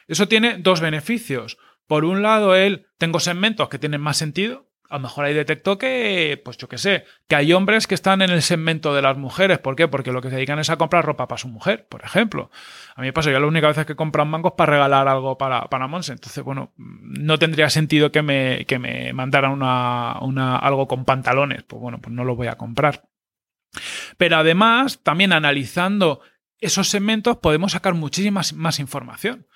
Eso 0.08 0.28
tiene 0.28 0.58
dos 0.58 0.82
beneficios. 0.82 1.56
Por 1.86 2.04
un 2.04 2.20
lado, 2.20 2.54
él 2.54 2.86
tengo 2.98 3.18
segmentos 3.18 3.70
que 3.70 3.78
tienen 3.78 4.02
más 4.02 4.18
sentido, 4.18 4.68
a 4.92 4.96
lo 4.96 5.04
mejor 5.04 5.24
ahí 5.24 5.32
detectó 5.32 5.78
que, 5.78 6.38
pues 6.44 6.58
yo 6.58 6.68
qué 6.68 6.76
sé, 6.76 7.06
que 7.26 7.34
hay 7.34 7.54
hombres 7.54 7.86
que 7.86 7.94
están 7.94 8.20
en 8.20 8.28
el 8.28 8.42
segmento 8.42 8.94
de 8.94 9.00
las 9.00 9.16
mujeres. 9.16 9.58
¿Por 9.58 9.74
qué? 9.74 9.88
Porque 9.88 10.12
lo 10.12 10.20
que 10.20 10.28
se 10.28 10.36
dedican 10.36 10.58
es 10.58 10.68
a 10.68 10.76
comprar 10.76 11.02
ropa 11.02 11.26
para 11.26 11.38
su 11.38 11.48
mujer, 11.48 11.86
por 11.88 12.04
ejemplo. 12.04 12.50
A 12.94 13.00
mí 13.00 13.06
me 13.06 13.14
pasa, 13.14 13.32
yo 13.32 13.40
la 13.40 13.46
única 13.46 13.68
vez 13.68 13.86
que 13.86 13.96
compran 13.96 14.28
mangos 14.28 14.52
para 14.52 14.72
regalar 14.72 15.08
algo 15.08 15.38
para, 15.38 15.62
para 15.70 15.86
Monse. 15.86 16.12
Entonces, 16.12 16.44
bueno, 16.44 16.74
no 16.76 17.38
tendría 17.38 17.70
sentido 17.70 18.12
que 18.12 18.20
me, 18.20 18.66
que 18.66 18.78
me 18.78 19.14
mandaran 19.14 19.52
una, 19.52 20.18
una, 20.20 20.58
algo 20.58 20.86
con 20.86 21.06
pantalones. 21.06 21.62
Pues 21.62 21.80
bueno, 21.80 21.98
pues 21.98 22.14
no 22.14 22.24
lo 22.24 22.36
voy 22.36 22.48
a 22.48 22.56
comprar. 22.56 23.04
Pero 24.18 24.36
además, 24.36 25.00
también 25.02 25.32
analizando 25.32 26.20
esos 26.58 26.90
segmentos 26.90 27.38
podemos 27.38 27.72
sacar 27.72 27.94
muchísima 27.94 28.42
más 28.54 28.78
información 28.78 29.46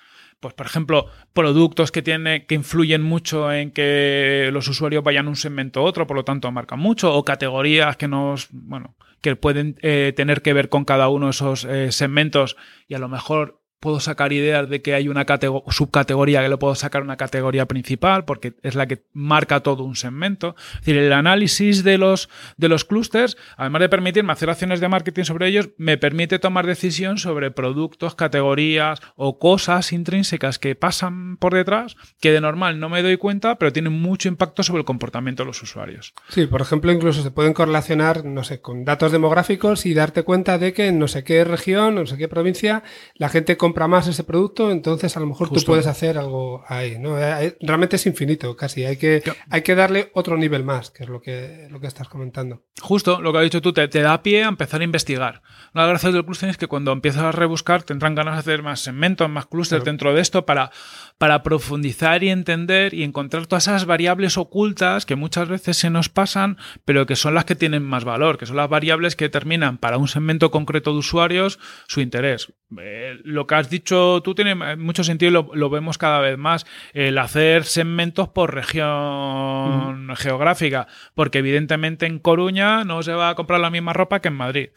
pues 0.41 0.55
por 0.55 0.67
ejemplo, 0.67 1.07
productos 1.33 1.91
que, 1.91 2.03
tiene, 2.03 2.47
que 2.47 2.55
influyen 2.55 3.03
mucho 3.03 3.53
en 3.53 3.71
que 3.71 4.51
los 4.53 4.69
usuarios 4.69 5.03
vayan 5.03 5.27
a 5.27 5.31
un 5.31 5.37
segmento 5.37 5.83
u 5.83 5.87
otro, 5.87 6.07
por 6.07 6.17
lo 6.17 6.25
tanto 6.25 6.51
marcan 6.53 6.79
mucho, 6.79 7.15
o 7.15 7.25
categorías 7.25 7.97
que 7.97 8.09
nos, 8.09 8.49
bueno, 8.51 8.97
que 9.21 9.37
pueden 9.37 9.77
eh, 9.83 10.13
tener 10.15 10.43
que 10.43 10.53
ver 10.53 10.69
con 10.69 10.85
cada 10.85 11.09
uno 11.09 11.27
de 11.27 11.31
esos 11.31 11.65
eh, 11.65 11.91
segmentos 11.91 12.57
y 12.87 12.95
a 12.95 12.99
lo 12.99 13.09
mejor 13.09 13.63
puedo 13.87 14.01
sacar 14.01 14.33
ideas 14.33 14.69
de 14.69 14.83
que 14.83 14.95
hay 14.95 15.07
una 15.07 15.25
subcategoría 15.69 16.43
que 16.43 16.49
le 16.49 16.57
puedo 16.57 16.75
sacar 16.75 17.03
una 17.03 17.17
categoría 17.17 17.67
principal 17.67 18.25
porque 18.25 18.55
es 18.65 18.75
la 18.75 18.89
que 18.89 19.05
marca 19.13 19.61
todo 19.61 19.85
un 19.85 19.95
segmento. 19.95 20.57
Es 20.75 20.81
decir, 20.81 20.99
el 20.99 21.13
análisis 21.13 21.85
de 21.85 21.97
los, 21.97 22.29
de 22.57 22.69
los 22.69 22.85
clústeres, 22.85 23.37
además 23.57 23.83
de 23.83 23.89
permitirme 23.89 24.33
hacer 24.33 24.51
acciones 24.51 24.81
de 24.81 24.89
marketing 24.89 25.23
sobre 25.23 25.47
ellos, 25.47 25.69
me 25.77 25.99
permite 25.99 26.41
tomar 26.41 26.67
decisión 26.67 27.19
sobre 27.19 27.53
productos, 27.53 28.17
categorías 28.17 28.99
o 29.15 29.39
cosas 29.39 29.93
intrínsecas 29.93 30.59
que 30.59 30.75
pasan 30.75 31.37
por 31.37 31.55
detrás 31.55 31.97
que 32.19 32.33
de 32.33 32.41
normal 32.41 32.81
no 32.81 32.89
me 32.89 33.05
doy 33.05 33.19
cuenta, 33.19 33.57
pero 33.57 33.73
tienen 33.73 33.93
mucho 33.93 34.27
impacto 34.27 34.65
sobre 34.65 34.81
el 34.81 34.85
comportamiento 34.85 35.45
de 35.45 35.47
los 35.47 35.63
usuarios. 35.63 36.13
Sí, 36.29 36.49
por 36.49 36.61
ejemplo, 36.61 36.91
incluso 36.91 37.23
se 37.23 37.31
pueden 37.31 37.53
correlacionar, 37.53 38.25
no 38.25 38.43
sé, 38.43 38.61
con 38.61 38.85
datos 38.85 39.13
demográficos 39.13 39.87
y 39.87 39.95
darte 39.95 40.25
cuenta 40.25 40.59
de 40.59 40.73
que 40.73 40.89
en 40.89 40.99
no 40.99 41.07
sé 41.07 41.23
qué 41.23 41.45
región, 41.45 41.95
no 41.95 42.05
sé 42.05 42.17
qué 42.17 42.27
provincia, 42.27 42.83
la 43.15 43.29
gente 43.29 43.57
compra 43.57 43.76
más 43.87 44.09
ese 44.09 44.25
producto, 44.25 44.71
entonces 44.71 45.15
a 45.17 45.21
lo 45.21 45.27
mejor 45.27 45.51
tú 45.51 45.61
puedes 45.67 45.87
hacer 45.87 46.17
algo 46.17 46.65
ahí, 46.67 46.99
¿no? 46.99 47.19
Eh, 47.19 47.47
eh, 47.47 47.57
realmente 47.61 47.97
es 47.97 48.07
infinito, 48.07 48.57
casi. 48.57 48.85
Hay 48.85 48.97
que, 48.97 49.23
hay 49.51 49.61
que 49.61 49.75
darle 49.75 50.11
otro 50.15 50.39
nivel 50.39 50.65
más, 50.65 50.91
que 50.91 51.05
es 51.05 51.11
lo 51.11 51.21
que, 51.21 51.69
lo 51.71 51.79
que 51.79 51.87
estás 51.87 52.09
comentando. 52.09 52.63
Justo, 52.81 53.21
lo 53.21 53.33
que 53.33 53.39
has 53.39 53.45
dicho 53.45 53.61
tú, 53.61 53.73
te, 53.75 53.89
da 53.89 54.23
pie 54.23 54.45
a 54.45 54.49
empezar 54.49 54.81
a 54.81 54.85
investigar. 54.85 55.43
Una 55.75 55.83
de 55.83 55.89
las 55.89 56.03
gracias 56.03 56.15
del 56.15 56.25
cluster 56.25 56.49
es 56.49 56.57
que 56.57 56.67
cuando 56.67 56.93
empiezas 56.93 57.23
a 57.23 57.33
rebuscar 57.33 57.83
tendrán 57.83 58.15
ganas 58.15 58.35
de 58.35 58.41
hacer 58.41 58.63
más 58.63 58.81
segmentos, 58.81 59.29
más 59.29 59.47
clusters 59.47 59.85
dentro 59.85 60.15
de 60.15 60.23
esto 60.23 60.47
para, 60.47 60.71
para 61.19 61.43
profundizar 61.43 62.23
y 62.23 62.31
entender 62.31 62.95
y 62.95 63.03
encontrar 63.03 63.47
todas 63.47 63.67
esas 63.67 63.85
variables 63.85 64.39
ocultas 64.39 65.05
que 65.05 65.17
muchas 65.17 65.49
veces 65.49 65.77
se 65.77 65.91
nos 65.91 66.09
pasan, 66.09 66.57
pero 66.85 67.07
que 67.07 67.17
son 67.17 67.35
las 67.35 67.45
que 67.45 67.57
tienen 67.57 67.83
más 67.83 68.05
valor, 68.05 68.39
que 68.39 68.47
son 68.47 68.57
las 68.57 68.71
variables 68.71 69.17
que 69.17 69.27
determinan 69.27 69.79
para 69.79 69.99
un 69.99 70.09
segmento 70.09 70.51
concreto 70.51 70.93
de 70.93 70.99
usuarios 70.99 71.59
su 71.89 72.01
interés. 72.01 72.53
Eh, 72.79 73.19
lo 73.25 73.47
que 73.47 73.55
has 73.57 73.71
dicho 73.71 74.21
tú 74.23 74.35
tiene 74.35 74.55
mucho 74.77 75.05
sentido 75.05 75.31
y 75.31 75.57
lo, 75.59 75.71
vemos 75.71 75.99
cada 75.99 76.21
vez 76.21 76.39
más. 76.39 76.67
El 76.93 77.19
hacer 77.19 77.65
segmentos 77.65 78.29
por 78.29 78.55
región 78.55 80.15
geográfica, 80.17 80.87
porque 81.15 81.39
evidentemente 81.39 82.07
en 82.07 82.19
Coruña 82.19 82.85
no 82.85 83.03
se 83.03 83.13
va 83.13 83.31
a 83.31 83.35
comprar 83.35 83.61
la 83.61 83.71
misma 83.71 83.93
ropa 83.93 84.21
que 84.21 84.29
en 84.29 84.35
Madrid. 84.35 84.71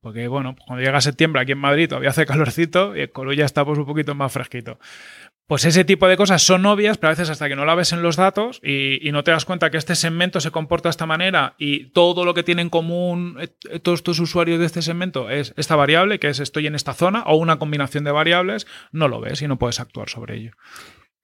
Porque, 0.00 0.28
bueno, 0.28 0.56
cuando 0.66 0.82
llega 0.82 1.00
septiembre 1.02 1.42
aquí 1.42 1.52
en 1.52 1.58
Madrid 1.58 1.88
todavía 1.88 2.08
hace 2.08 2.24
calorcito 2.26 2.96
y 2.96 3.02
en 3.02 3.08
Coruña 3.08 3.44
está 3.44 3.64
pues, 3.64 3.78
un 3.78 3.84
poquito 3.84 4.14
más 4.14 4.32
fresquito. 4.32 4.78
Pues 5.50 5.64
ese 5.64 5.84
tipo 5.84 6.06
de 6.06 6.16
cosas 6.16 6.44
son 6.44 6.64
obvias, 6.64 6.96
pero 6.96 7.08
a 7.08 7.10
veces 7.10 7.28
hasta 7.28 7.48
que 7.48 7.56
no 7.56 7.64
la 7.64 7.74
ves 7.74 7.92
en 7.92 8.02
los 8.02 8.14
datos 8.14 8.60
y, 8.62 9.10
no 9.10 9.24
te 9.24 9.32
das 9.32 9.44
cuenta 9.44 9.68
que 9.68 9.78
este 9.78 9.96
segmento 9.96 10.40
se 10.40 10.52
comporta 10.52 10.88
de 10.88 10.90
esta 10.90 11.06
manera 11.06 11.56
y 11.58 11.86
todo 11.86 12.24
lo 12.24 12.34
que 12.34 12.44
tienen 12.44 12.66
en 12.66 12.70
común 12.70 13.36
eh, 13.40 13.80
todos 13.80 13.98
estos 13.98 14.20
usuarios 14.20 14.60
de 14.60 14.66
este 14.66 14.80
segmento 14.80 15.28
es 15.28 15.52
esta 15.56 15.74
variable, 15.74 16.20
que 16.20 16.28
es 16.28 16.38
estoy 16.38 16.68
en 16.68 16.76
esta 16.76 16.94
zona, 16.94 17.24
o 17.26 17.34
una 17.34 17.58
combinación 17.58 18.04
de 18.04 18.12
variables, 18.12 18.68
no 18.92 19.08
lo 19.08 19.20
ves 19.20 19.42
y 19.42 19.48
no 19.48 19.58
puedes 19.58 19.80
actuar 19.80 20.08
sobre 20.08 20.36
ello. 20.36 20.52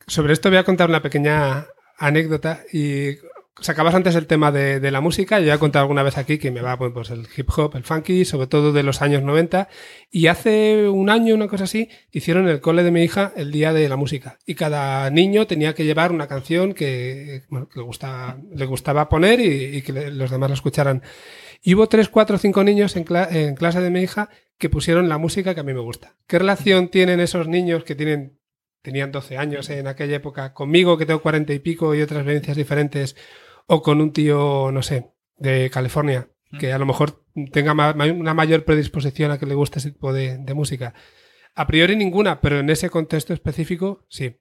Sobre 0.09 0.33
esto 0.33 0.49
voy 0.49 0.59
a 0.59 0.65
contar 0.65 0.89
una 0.89 1.03
pequeña 1.03 1.69
anécdota 1.97 2.65
y 2.73 3.19
sacabas 3.61 3.95
antes 3.95 4.15
el 4.15 4.27
tema 4.27 4.53
de, 4.53 4.91
la 4.91 5.01
música, 5.01 5.41
yo 5.41 5.47
ya 5.47 5.55
he 5.55 5.59
contado 5.59 5.83
alguna 5.83 6.03
vez 6.03 6.19
aquí 6.19 6.39
que 6.39 6.51
me 6.51 6.61
va 6.61 6.77
pues, 6.77 6.93
pues, 6.93 7.11
el 7.11 7.27
hip 7.37 7.49
hop, 7.57 7.75
el 7.77 7.85
funky, 7.85 8.25
sobre 8.25 8.47
todo 8.47 8.73
de 8.73 8.83
los 8.83 9.03
años 9.03 9.23
90, 9.23 9.69
y 10.11 10.27
hace 10.27 10.89
un 10.89 11.09
año, 11.11 11.35
una 11.35 11.49
cosa 11.49 11.65
así, 11.65 11.89
hicieron 12.13 12.49
el 12.49 12.61
cole 12.61 12.83
de 12.83 12.91
mi 12.91 13.03
hija 13.03 13.33
el 13.37 13.51
Día 13.51 13.73
de 13.73 13.89
la 13.89 13.97
Música, 13.97 14.39
y 14.47 14.55
cada 14.55 15.09
niño 15.11 15.47
tenía 15.47 15.75
que 15.75 15.85
llevar 15.85 16.13
una 16.13 16.27
canción 16.27 16.75
que, 16.75 17.43
le, 17.51 17.83
gustaba, 17.83 18.39
le 18.55 18.67
gustaba 18.67 19.09
poner 19.09 19.41
y, 19.41 19.83
que 19.83 20.11
los 20.11 20.31
demás 20.31 20.51
la 20.51 20.55
escucharan. 20.55 21.03
Y 21.63 21.75
hubo 21.75 21.89
tres, 21.89 22.09
cuatro, 22.09 22.39
cinco 22.39 22.63
niños 22.63 22.95
en, 22.97 23.05
en 23.31 23.55
clase 23.55 23.81
de 23.81 23.91
mi 23.91 24.01
hija 24.01 24.29
que 24.59 24.69
pusieron 24.69 25.09
la 25.09 25.19
música 25.19 25.55
que 25.55 25.61
a 25.61 25.65
mí 25.65 25.73
me 25.73 25.81
gusta. 25.81 26.15
¿Qué 26.27 26.39
relación 26.39 26.89
tienen 26.89 27.21
esos 27.21 27.49
niños 27.49 27.85
que 27.85 27.95
tienen 27.95 28.39
tenían 28.87 29.11
12 29.11 29.37
años 29.37 29.69
en 29.71 29.89
aquella 29.89 30.15
época, 30.15 30.53
conmigo 30.55 30.97
que 30.97 31.07
tengo 31.07 31.21
40 31.21 31.53
y 31.53 31.59
pico 31.59 31.93
y 31.97 32.03
otras 32.03 32.25
vivencias 32.25 32.57
diferentes, 32.57 33.17
o 33.67 33.83
con 33.83 34.01
un 34.01 34.13
tío, 34.13 34.71
no 34.73 34.83
sé, 34.83 35.13
de 35.37 35.71
California, 35.71 36.29
que 36.59 36.73
a 36.73 36.79
lo 36.79 36.87
mejor 36.87 37.25
tenga 37.53 37.73
una 37.73 38.35
mayor 38.35 38.65
predisposición 38.65 39.31
a 39.31 39.39
que 39.39 39.47
le 39.47 39.55
guste 39.55 39.79
ese 39.79 39.91
tipo 39.91 40.13
de, 40.13 40.39
de 40.39 40.55
música. 40.55 40.95
A 41.55 41.67
priori 41.67 41.97
ninguna, 41.97 42.41
pero 42.41 42.61
en 42.61 42.71
ese 42.71 42.91
contexto 42.91 43.35
específico 43.35 44.07
sí. 44.09 44.37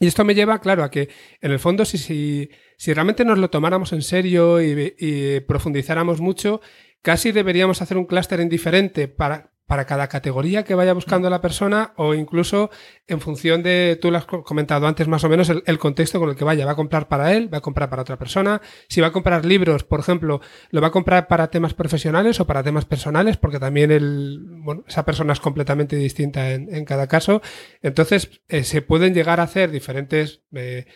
Y 0.00 0.06
esto 0.06 0.24
me 0.24 0.34
lleva, 0.34 0.60
claro, 0.60 0.84
a 0.84 0.90
que 0.90 1.10
en 1.40 1.52
el 1.52 1.58
fondo 1.58 1.84
si, 1.84 1.98
si, 1.98 2.50
si 2.78 2.94
realmente 2.94 3.24
nos 3.24 3.38
lo 3.38 3.50
tomáramos 3.50 3.92
en 3.92 4.02
serio 4.02 4.62
y, 4.62 4.94
y 4.98 5.40
profundizáramos 5.40 6.20
mucho, 6.20 6.62
casi 7.02 7.30
deberíamos 7.30 7.82
hacer 7.82 7.98
un 7.98 8.06
clúster 8.06 8.40
indiferente 8.40 9.06
para, 9.06 9.52
para 9.66 9.84
cada 9.84 10.08
categoría 10.08 10.64
que 10.64 10.74
vaya 10.74 10.92
buscando 10.92 11.28
la 11.28 11.40
persona 11.40 11.92
o 11.96 12.14
incluso 12.14 12.70
en 13.08 13.20
función 13.20 13.62
de, 13.62 13.98
tú 14.00 14.10
lo 14.10 14.18
has 14.18 14.24
comentado 14.24 14.86
antes 14.86 15.08
más 15.08 15.24
o 15.24 15.28
menos, 15.28 15.50
el, 15.50 15.78
contexto 15.78 16.20
con 16.20 16.30
el 16.30 16.36
que 16.36 16.44
vaya. 16.44 16.64
Va 16.64 16.72
a 16.72 16.76
comprar 16.76 17.08
para 17.08 17.32
él, 17.34 17.52
va 17.52 17.58
a 17.58 17.60
comprar 17.62 17.90
para 17.90 18.02
otra 18.02 18.16
persona. 18.16 18.62
Si 18.88 19.00
va 19.00 19.08
a 19.08 19.12
comprar 19.12 19.44
libros, 19.44 19.82
por 19.82 20.00
ejemplo, 20.00 20.40
lo 20.70 20.80
va 20.80 20.88
a 20.88 20.92
comprar 20.92 21.26
para 21.26 21.48
temas 21.48 21.74
profesionales 21.74 22.38
o 22.38 22.46
para 22.46 22.62
temas 22.62 22.84
personales, 22.84 23.36
porque 23.36 23.58
también 23.58 23.90
el, 23.90 24.40
bueno, 24.62 24.84
esa 24.86 25.04
persona 25.04 25.32
es 25.32 25.40
completamente 25.40 25.96
distinta 25.96 26.52
en, 26.52 26.72
en 26.72 26.84
cada 26.84 27.08
caso. 27.08 27.42
Entonces, 27.82 28.40
eh, 28.48 28.62
se 28.62 28.82
pueden 28.82 29.14
llegar 29.14 29.40
a 29.40 29.44
hacer 29.44 29.72
diferentes 29.72 30.42
eh, 30.54 30.86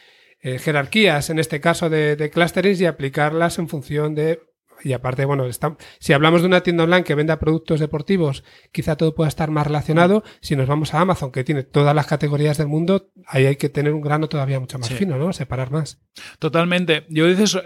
eh, 0.42 0.58
jerarquías, 0.58 1.28
en 1.28 1.38
este 1.38 1.60
caso 1.60 1.90
de, 1.90 2.14
de 2.16 2.30
clusterings, 2.30 2.80
y 2.80 2.86
aplicarlas 2.86 3.58
en 3.58 3.68
función 3.68 4.14
de 4.14 4.40
y 4.82 4.92
aparte, 4.92 5.24
bueno, 5.24 5.46
está, 5.46 5.76
si 5.98 6.12
hablamos 6.12 6.42
de 6.42 6.48
una 6.48 6.62
tienda 6.62 6.84
online 6.84 7.04
que 7.04 7.14
venda 7.14 7.38
productos 7.38 7.80
deportivos, 7.80 8.44
quizá 8.72 8.96
todo 8.96 9.14
pueda 9.14 9.28
estar 9.28 9.50
más 9.50 9.66
relacionado. 9.66 10.22
Si 10.40 10.56
nos 10.56 10.68
vamos 10.68 10.94
a 10.94 11.00
Amazon, 11.00 11.32
que 11.32 11.44
tiene 11.44 11.62
todas 11.62 11.94
las 11.94 12.06
categorías 12.06 12.58
del 12.58 12.68
mundo, 12.68 13.10
ahí 13.26 13.46
hay 13.46 13.56
que 13.56 13.68
tener 13.68 13.92
un 13.92 14.00
grano 14.00 14.28
todavía 14.28 14.60
mucho 14.60 14.78
más 14.78 14.88
sí. 14.88 14.94
fino, 14.94 15.16
¿no? 15.16 15.32
Separar 15.32 15.70
más. 15.70 16.00
Totalmente. 16.38 17.06
Yo 17.08 17.26
dices, 17.26 17.58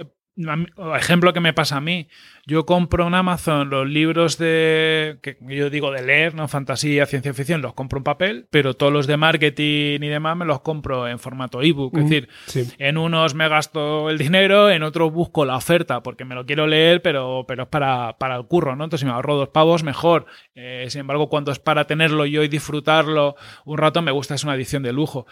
ejemplo 0.96 1.32
que 1.32 1.40
me 1.40 1.52
pasa 1.52 1.76
a 1.76 1.80
mí, 1.80 2.08
yo 2.46 2.66
compro 2.66 3.06
en 3.06 3.14
Amazon 3.14 3.70
los 3.70 3.88
libros 3.88 4.36
de, 4.36 5.18
que 5.22 5.38
yo 5.40 5.70
digo 5.70 5.90
de 5.92 6.02
leer, 6.02 6.34
¿no? 6.34 6.48
Fantasía, 6.48 7.06
ciencia 7.06 7.32
ficción, 7.32 7.62
los 7.62 7.74
compro 7.74 7.98
en 7.98 8.04
papel, 8.04 8.46
pero 8.50 8.74
todos 8.74 8.92
los 8.92 9.06
de 9.06 9.16
marketing 9.16 10.00
y 10.02 10.08
demás 10.08 10.36
me 10.36 10.44
los 10.44 10.60
compro 10.60 11.08
en 11.08 11.18
formato 11.18 11.62
ebook. 11.62 11.96
Es 11.96 12.04
decir, 12.04 12.28
sí. 12.46 12.68
en 12.78 12.98
unos 12.98 13.34
me 13.34 13.48
gasto 13.48 14.10
el 14.10 14.18
dinero, 14.18 14.70
en 14.70 14.82
otros 14.82 15.12
busco 15.12 15.44
la 15.44 15.56
oferta 15.56 16.02
porque 16.02 16.24
me 16.24 16.34
lo 16.34 16.44
quiero 16.44 16.66
leer, 16.66 17.00
pero, 17.00 17.44
pero 17.46 17.62
es 17.62 17.68
para, 17.68 18.16
para 18.18 18.36
el 18.36 18.46
curro, 18.46 18.76
¿no? 18.76 18.84
Entonces 18.84 19.00
si 19.00 19.06
me 19.06 19.12
ahorro 19.12 19.36
dos 19.36 19.48
pavos, 19.48 19.82
mejor. 19.82 20.26
Eh, 20.54 20.86
sin 20.88 21.02
embargo, 21.02 21.28
cuando 21.28 21.52
es 21.52 21.58
para 21.58 21.86
tenerlo 21.86 22.26
yo 22.26 22.42
y 22.42 22.48
disfrutarlo 22.48 23.36
un 23.64 23.78
rato, 23.78 24.02
me 24.02 24.10
gusta, 24.10 24.34
es 24.34 24.44
una 24.44 24.54
edición 24.54 24.82
de 24.82 24.92
lujo 24.92 25.26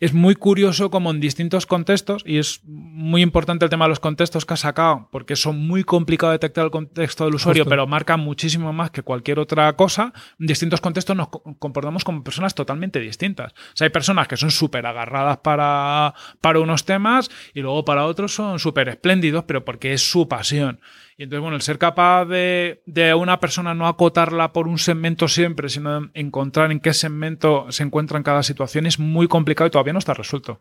es 0.00 0.12
muy 0.12 0.34
curioso 0.34 0.90
como 0.90 1.10
en 1.10 1.20
distintos 1.20 1.66
contextos, 1.66 2.22
y 2.26 2.38
es 2.38 2.60
muy 2.64 3.22
importante 3.22 3.64
el 3.64 3.70
tema 3.70 3.84
de 3.84 3.90
los 3.90 4.00
contextos 4.00 4.44
que 4.44 4.54
has 4.54 4.60
sacado, 4.60 5.08
porque 5.12 5.36
son 5.36 5.66
muy 5.66 5.84
complicado 5.84 6.32
detectar 6.32 6.64
el 6.64 6.70
contexto 6.70 7.24
del 7.24 7.36
usuario, 7.36 7.62
Justo. 7.62 7.70
pero 7.70 7.86
marcan 7.86 8.20
muchísimo 8.20 8.72
más 8.72 8.90
que 8.90 9.02
cualquier 9.02 9.38
otra 9.38 9.72
cosa. 9.76 10.12
En 10.38 10.46
distintos 10.46 10.80
contextos 10.80 11.16
nos 11.16 11.28
comportamos 11.58 12.04
como 12.04 12.24
personas 12.24 12.54
totalmente 12.54 12.98
distintas. 12.98 13.52
O 13.52 13.76
sea, 13.76 13.86
hay 13.86 13.90
personas 13.90 14.26
que 14.26 14.36
son 14.36 14.50
súper 14.50 14.84
agarradas 14.84 15.38
para, 15.38 16.14
para 16.40 16.60
unos 16.60 16.84
temas 16.84 17.30
y 17.54 17.60
luego 17.60 17.84
para 17.84 18.04
otros 18.06 18.34
son 18.34 18.58
súper 18.58 18.88
espléndidos, 18.88 19.44
pero 19.44 19.64
porque 19.64 19.92
es 19.92 20.02
su 20.02 20.28
pasión. 20.28 20.80
Y 21.16 21.24
entonces, 21.24 21.42
bueno, 21.42 21.56
el 21.56 21.62
ser 21.62 21.78
capaz 21.78 22.24
de, 22.24 22.82
de 22.86 23.14
una 23.14 23.38
persona 23.38 23.74
no 23.74 23.86
acotarla 23.86 24.52
por 24.52 24.66
un 24.66 24.78
segmento 24.78 25.28
siempre, 25.28 25.68
sino 25.68 26.10
encontrar 26.14 26.72
en 26.72 26.80
qué 26.80 26.92
segmento 26.92 27.66
se 27.70 27.84
encuentra 27.84 28.18
en 28.18 28.24
cada 28.24 28.42
situación 28.42 28.86
es 28.86 28.98
muy 28.98 29.28
complicado 29.28 29.68
y 29.68 29.70
todavía 29.70 29.92
no 29.92 30.00
está 30.00 30.14
resuelto. 30.14 30.60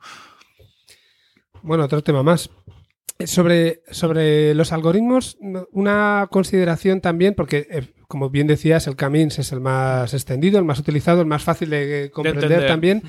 Bueno, 1.63 1.85
otro 1.85 2.03
tema 2.03 2.21
más. 2.23 2.51
Sobre, 3.25 3.81
sobre 3.89 4.53
los 4.53 4.73
algoritmos, 4.73 5.37
una 5.71 6.27
consideración 6.29 6.99
también, 6.99 7.35
porque 7.35 7.67
eh, 7.69 7.93
como 8.07 8.29
bien 8.29 8.47
decías, 8.47 8.85
el 8.87 8.95
Camins 8.95 9.39
es 9.39 9.51
el 9.53 9.61
más 9.61 10.13
extendido, 10.13 10.59
el 10.59 10.65
más 10.65 10.79
utilizado, 10.79 11.21
el 11.21 11.27
más 11.27 11.43
fácil 11.43 11.69
de 11.69 12.11
comprender 12.13 12.61
de 12.61 12.67
también, 12.67 13.03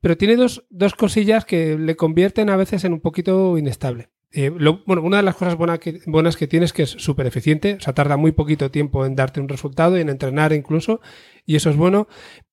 pero 0.00 0.16
tiene 0.16 0.36
dos, 0.36 0.64
dos 0.70 0.94
cosillas 0.94 1.44
que 1.44 1.78
le 1.78 1.96
convierten 1.96 2.50
a 2.50 2.56
veces 2.56 2.84
en 2.84 2.92
un 2.92 3.00
poquito 3.00 3.56
inestable. 3.56 4.10
Eh, 4.36 4.52
lo, 4.56 4.82
bueno, 4.84 5.02
una 5.02 5.18
de 5.18 5.22
las 5.22 5.36
cosas 5.36 5.56
buena 5.56 5.78
que, 5.78 6.00
buenas 6.06 6.36
que 6.36 6.48
tiene 6.48 6.66
es 6.66 6.72
que 6.72 6.82
es 6.82 6.90
súper 6.90 7.26
eficiente, 7.26 7.74
o 7.74 7.80
sea, 7.80 7.94
tarda 7.94 8.16
muy 8.16 8.32
poquito 8.32 8.70
tiempo 8.70 9.06
en 9.06 9.14
darte 9.14 9.40
un 9.40 9.48
resultado 9.48 9.96
y 9.96 10.00
en 10.00 10.08
entrenar 10.08 10.52
incluso, 10.52 11.00
y 11.46 11.54
eso 11.54 11.70
es 11.70 11.76
bueno, 11.76 12.08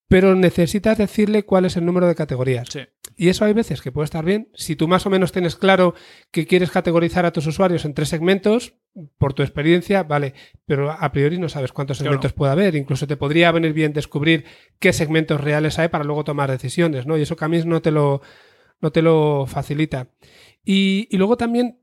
pero 0.07 0.35
necesitas 0.35 0.97
decirle 0.97 1.43
cuál 1.43 1.65
es 1.65 1.77
el 1.77 1.85
número 1.85 2.05
de 2.05 2.15
categorías. 2.15 2.67
Sí. 2.71 2.81
Y 3.15 3.29
eso 3.29 3.45
hay 3.45 3.53
veces 3.53 3.81
que 3.81 3.91
puede 3.91 4.05
estar 4.05 4.25
bien. 4.25 4.49
Si 4.53 4.75
tú 4.75 4.87
más 4.87 5.05
o 5.05 5.09
menos 5.09 5.31
tienes 5.31 5.55
claro 5.55 5.95
que 6.31 6.45
quieres 6.45 6.69
categorizar 6.69 7.25
a 7.25 7.31
tus 7.31 7.47
usuarios 7.47 7.85
en 7.85 7.93
tres 7.93 8.09
segmentos, 8.09 8.75
por 9.17 9.33
tu 9.33 9.41
experiencia, 9.41 10.03
vale, 10.03 10.33
pero 10.65 10.91
a 10.91 11.11
priori 11.11 11.37
no 11.37 11.49
sabes 11.49 11.71
cuántos 11.71 11.97
segmentos 11.97 12.33
puede 12.33 12.51
haber. 12.51 12.75
Incluso 12.75 13.07
te 13.07 13.17
podría 13.17 13.51
venir 13.51 13.73
bien 13.73 13.93
descubrir 13.93 14.45
qué 14.79 14.91
segmentos 14.91 15.39
reales 15.39 15.79
hay 15.79 15.87
para 15.87 16.03
luego 16.03 16.23
tomar 16.23 16.51
decisiones, 16.51 17.05
¿no? 17.05 17.17
Y 17.17 17.21
eso 17.21 17.35
Camis 17.37 17.65
no 17.65 17.81
te 17.81 17.91
lo, 17.91 18.21
no 18.81 18.91
te 18.91 19.01
lo 19.01 19.45
facilita. 19.47 20.09
Y, 20.63 21.07
y 21.09 21.17
luego 21.17 21.37
también 21.37 21.79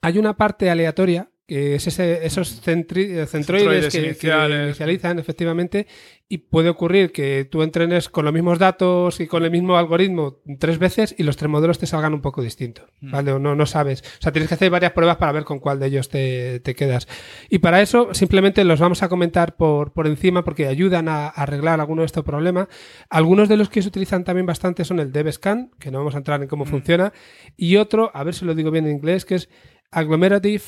hay 0.00 0.18
una 0.18 0.36
parte 0.36 0.70
aleatoria 0.70 1.32
que 1.46 1.74
es 1.74 1.86
ese, 1.86 2.24
esos 2.24 2.60
centri, 2.60 3.26
centroides, 3.26 3.92
que, 3.92 4.16
que, 4.16 4.64
inicializan 4.64 5.18
efectivamente 5.18 5.86
y 6.32 6.38
puede 6.38 6.70
ocurrir 6.70 7.12
que 7.12 7.44
tú 7.44 7.62
entrenes 7.62 8.08
con 8.08 8.24
los 8.24 8.32
mismos 8.32 8.58
datos 8.58 9.20
y 9.20 9.26
con 9.26 9.44
el 9.44 9.50
mismo 9.50 9.76
algoritmo 9.76 10.38
tres 10.58 10.78
veces 10.78 11.14
y 11.18 11.24
los 11.24 11.36
tres 11.36 11.50
modelos 11.50 11.78
te 11.78 11.86
salgan 11.86 12.14
un 12.14 12.22
poco 12.22 12.40
distintos, 12.40 12.86
mm. 13.02 13.10
¿vale? 13.10 13.32
O 13.32 13.38
no, 13.38 13.54
no 13.54 13.66
sabes. 13.66 14.00
O 14.00 14.22
sea, 14.22 14.32
tienes 14.32 14.48
que 14.48 14.54
hacer 14.54 14.70
varias 14.70 14.92
pruebas 14.92 15.18
para 15.18 15.32
ver 15.32 15.44
con 15.44 15.58
cuál 15.58 15.78
de 15.78 15.88
ellos 15.88 16.08
te, 16.08 16.60
te 16.60 16.74
quedas. 16.74 17.06
Y 17.50 17.58
para 17.58 17.82
eso 17.82 18.14
simplemente 18.14 18.64
los 18.64 18.80
vamos 18.80 19.02
a 19.02 19.10
comentar 19.10 19.56
por, 19.56 19.92
por 19.92 20.06
encima 20.06 20.42
porque 20.42 20.68
ayudan 20.68 21.06
a, 21.06 21.26
a 21.26 21.28
arreglar 21.28 21.80
alguno 21.80 22.00
de 22.00 22.06
estos 22.06 22.24
problemas. 22.24 22.68
Algunos 23.10 23.50
de 23.50 23.58
los 23.58 23.68
que 23.68 23.82
se 23.82 23.88
utilizan 23.88 24.24
también 24.24 24.46
bastante 24.46 24.86
son 24.86 25.00
el 25.00 25.12
DevScan, 25.12 25.72
que 25.78 25.90
no 25.90 25.98
vamos 25.98 26.14
a 26.14 26.18
entrar 26.18 26.40
en 26.40 26.48
cómo 26.48 26.64
mm. 26.64 26.68
funciona, 26.68 27.12
y 27.58 27.76
otro, 27.76 28.10
a 28.14 28.24
ver 28.24 28.32
si 28.32 28.46
lo 28.46 28.54
digo 28.54 28.70
bien 28.70 28.86
en 28.86 28.92
inglés, 28.92 29.26
que 29.26 29.34
es 29.34 29.50
Agglomerative 29.90 30.62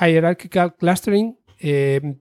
Hierarchical 0.00 0.74
Clustering. 0.74 1.38
Eh, 1.60 2.16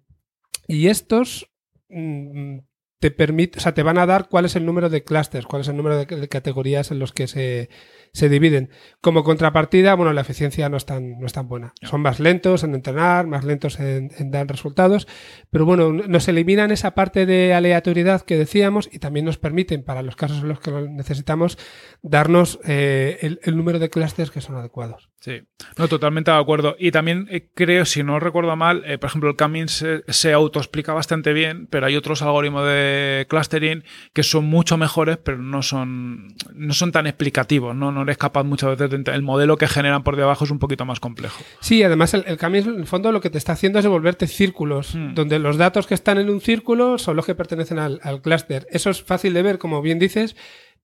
y 0.68 0.90
estos 0.90 1.50
mmm, 1.90 2.60
te 3.04 3.12
permite, 3.12 3.60
o 3.60 3.62
sea, 3.62 3.74
te 3.74 3.84
van 3.84 3.98
a 3.98 4.06
dar 4.06 4.30
cuál 4.30 4.46
es 4.46 4.56
el 4.56 4.66
número 4.66 4.90
de 4.90 5.04
clusters, 5.04 5.46
cuál 5.46 5.64
es 5.64 5.68
el 5.68 5.76
número 5.76 5.98
de, 5.98 6.30
categorías 6.30 6.90
en 6.90 7.00
los 7.00 7.12
que 7.12 7.28
se, 7.28 7.68
se, 8.14 8.30
dividen. 8.30 8.70
Como 9.02 9.24
contrapartida, 9.24 9.96
bueno, 9.96 10.14
la 10.14 10.22
eficiencia 10.22 10.70
no 10.70 10.78
es 10.78 10.86
tan, 10.86 11.20
no 11.20 11.26
es 11.26 11.34
tan 11.34 11.48
buena. 11.48 11.74
Son 11.82 12.02
más 12.02 12.20
lentos 12.20 12.64
en 12.64 12.76
entrenar, 12.76 13.28
más 13.28 13.44
lentos 13.44 13.80
en, 13.80 14.12
en, 14.18 14.32
dar 14.32 14.48
resultados, 14.48 15.08
pero 15.50 15.66
bueno, 15.66 15.92
nos 15.92 16.28
eliminan 16.28 16.72
esa 16.72 16.92
parte 16.92 17.26
de 17.26 17.54
aleatoriedad 17.54 18.22
que 18.22 18.38
decíamos 18.38 18.90
y 18.92 19.00
también 19.00 19.26
nos 19.26 19.38
permiten, 19.38 19.84
para 19.84 20.02
los 20.02 20.16
casos 20.16 20.40
en 20.40 20.50
los 20.50 20.60
que 20.60 20.72
lo 20.72 20.88
necesitamos, 20.88 21.58
darnos 22.02 22.60
eh, 22.66 23.18
el, 23.22 23.40
el, 23.44 23.58
número 23.58 23.80
de 23.80 23.90
clusters 23.90 24.32
que 24.32 24.42
son 24.42 24.56
adecuados. 24.56 25.10
Sí, 25.24 25.42
no, 25.78 25.88
totalmente 25.88 26.32
de 26.32 26.38
acuerdo. 26.38 26.76
Y 26.78 26.92
también 26.92 27.28
eh, 27.32 27.50
creo, 27.56 27.86
si 27.86 28.04
no 28.04 28.20
recuerdo 28.20 28.54
mal, 28.58 28.84
eh, 28.86 28.98
por 28.98 29.10
ejemplo, 29.10 29.30
el 29.30 29.38
Camin 29.38 29.70
se, 29.70 30.04
se 30.10 30.34
autoexplica 30.34 30.92
bastante 30.92 31.32
bien, 31.32 31.68
pero 31.68 31.86
hay 31.86 31.96
otros 31.96 32.22
algoritmos 32.22 32.66
de 32.66 33.26
clustering 33.30 33.86
que 34.12 34.24
son 34.24 34.44
mucho 34.44 34.76
mejores, 34.76 35.18
pero 35.18 35.38
no 35.38 35.62
son, 35.62 36.36
no 36.54 36.74
son 36.74 36.92
tan 36.92 37.08
explicativos, 37.08 37.74
¿no? 37.74 37.94
No 37.94 38.03
eres 38.04 38.18
capaz 38.18 38.44
muchas 38.44 38.78
veces 38.78 39.04
de 39.04 39.12
el 39.12 39.22
modelo 39.22 39.58
que 39.58 39.68
generan 39.68 40.04
por 40.04 40.16
debajo 40.16 40.46
es 40.46 40.52
un 40.52 40.60
poquito 40.60 40.86
más 40.86 41.00
complejo. 41.00 41.44
Sí, 41.60 41.84
además 41.84 42.14
el, 42.14 42.24
el 42.28 42.38
Camin 42.38 42.68
en 42.68 42.80
el 42.80 42.88
fondo 42.88 43.12
lo 43.12 43.22
que 43.22 43.30
te 43.30 43.38
está 43.38 43.54
haciendo 43.54 43.80
es 43.80 43.84
devolverte 43.84 44.28
círculos, 44.28 44.96
mm. 44.96 45.14
donde 45.14 45.40
los 45.40 45.58
datos 45.58 45.88
que 45.88 45.94
están 45.94 46.18
en 46.18 46.30
un 46.30 46.42
círculo 46.42 46.98
son 46.98 47.16
los 47.16 47.26
que 47.26 47.36
pertenecen 47.36 47.80
al, 47.80 48.00
al 48.04 48.22
clúster. 48.22 48.68
Eso 48.70 48.90
es 48.90 49.04
fácil 49.04 49.34
de 49.34 49.42
ver, 49.42 49.58
como 49.58 49.82
bien 49.82 50.00
dices, 50.00 50.36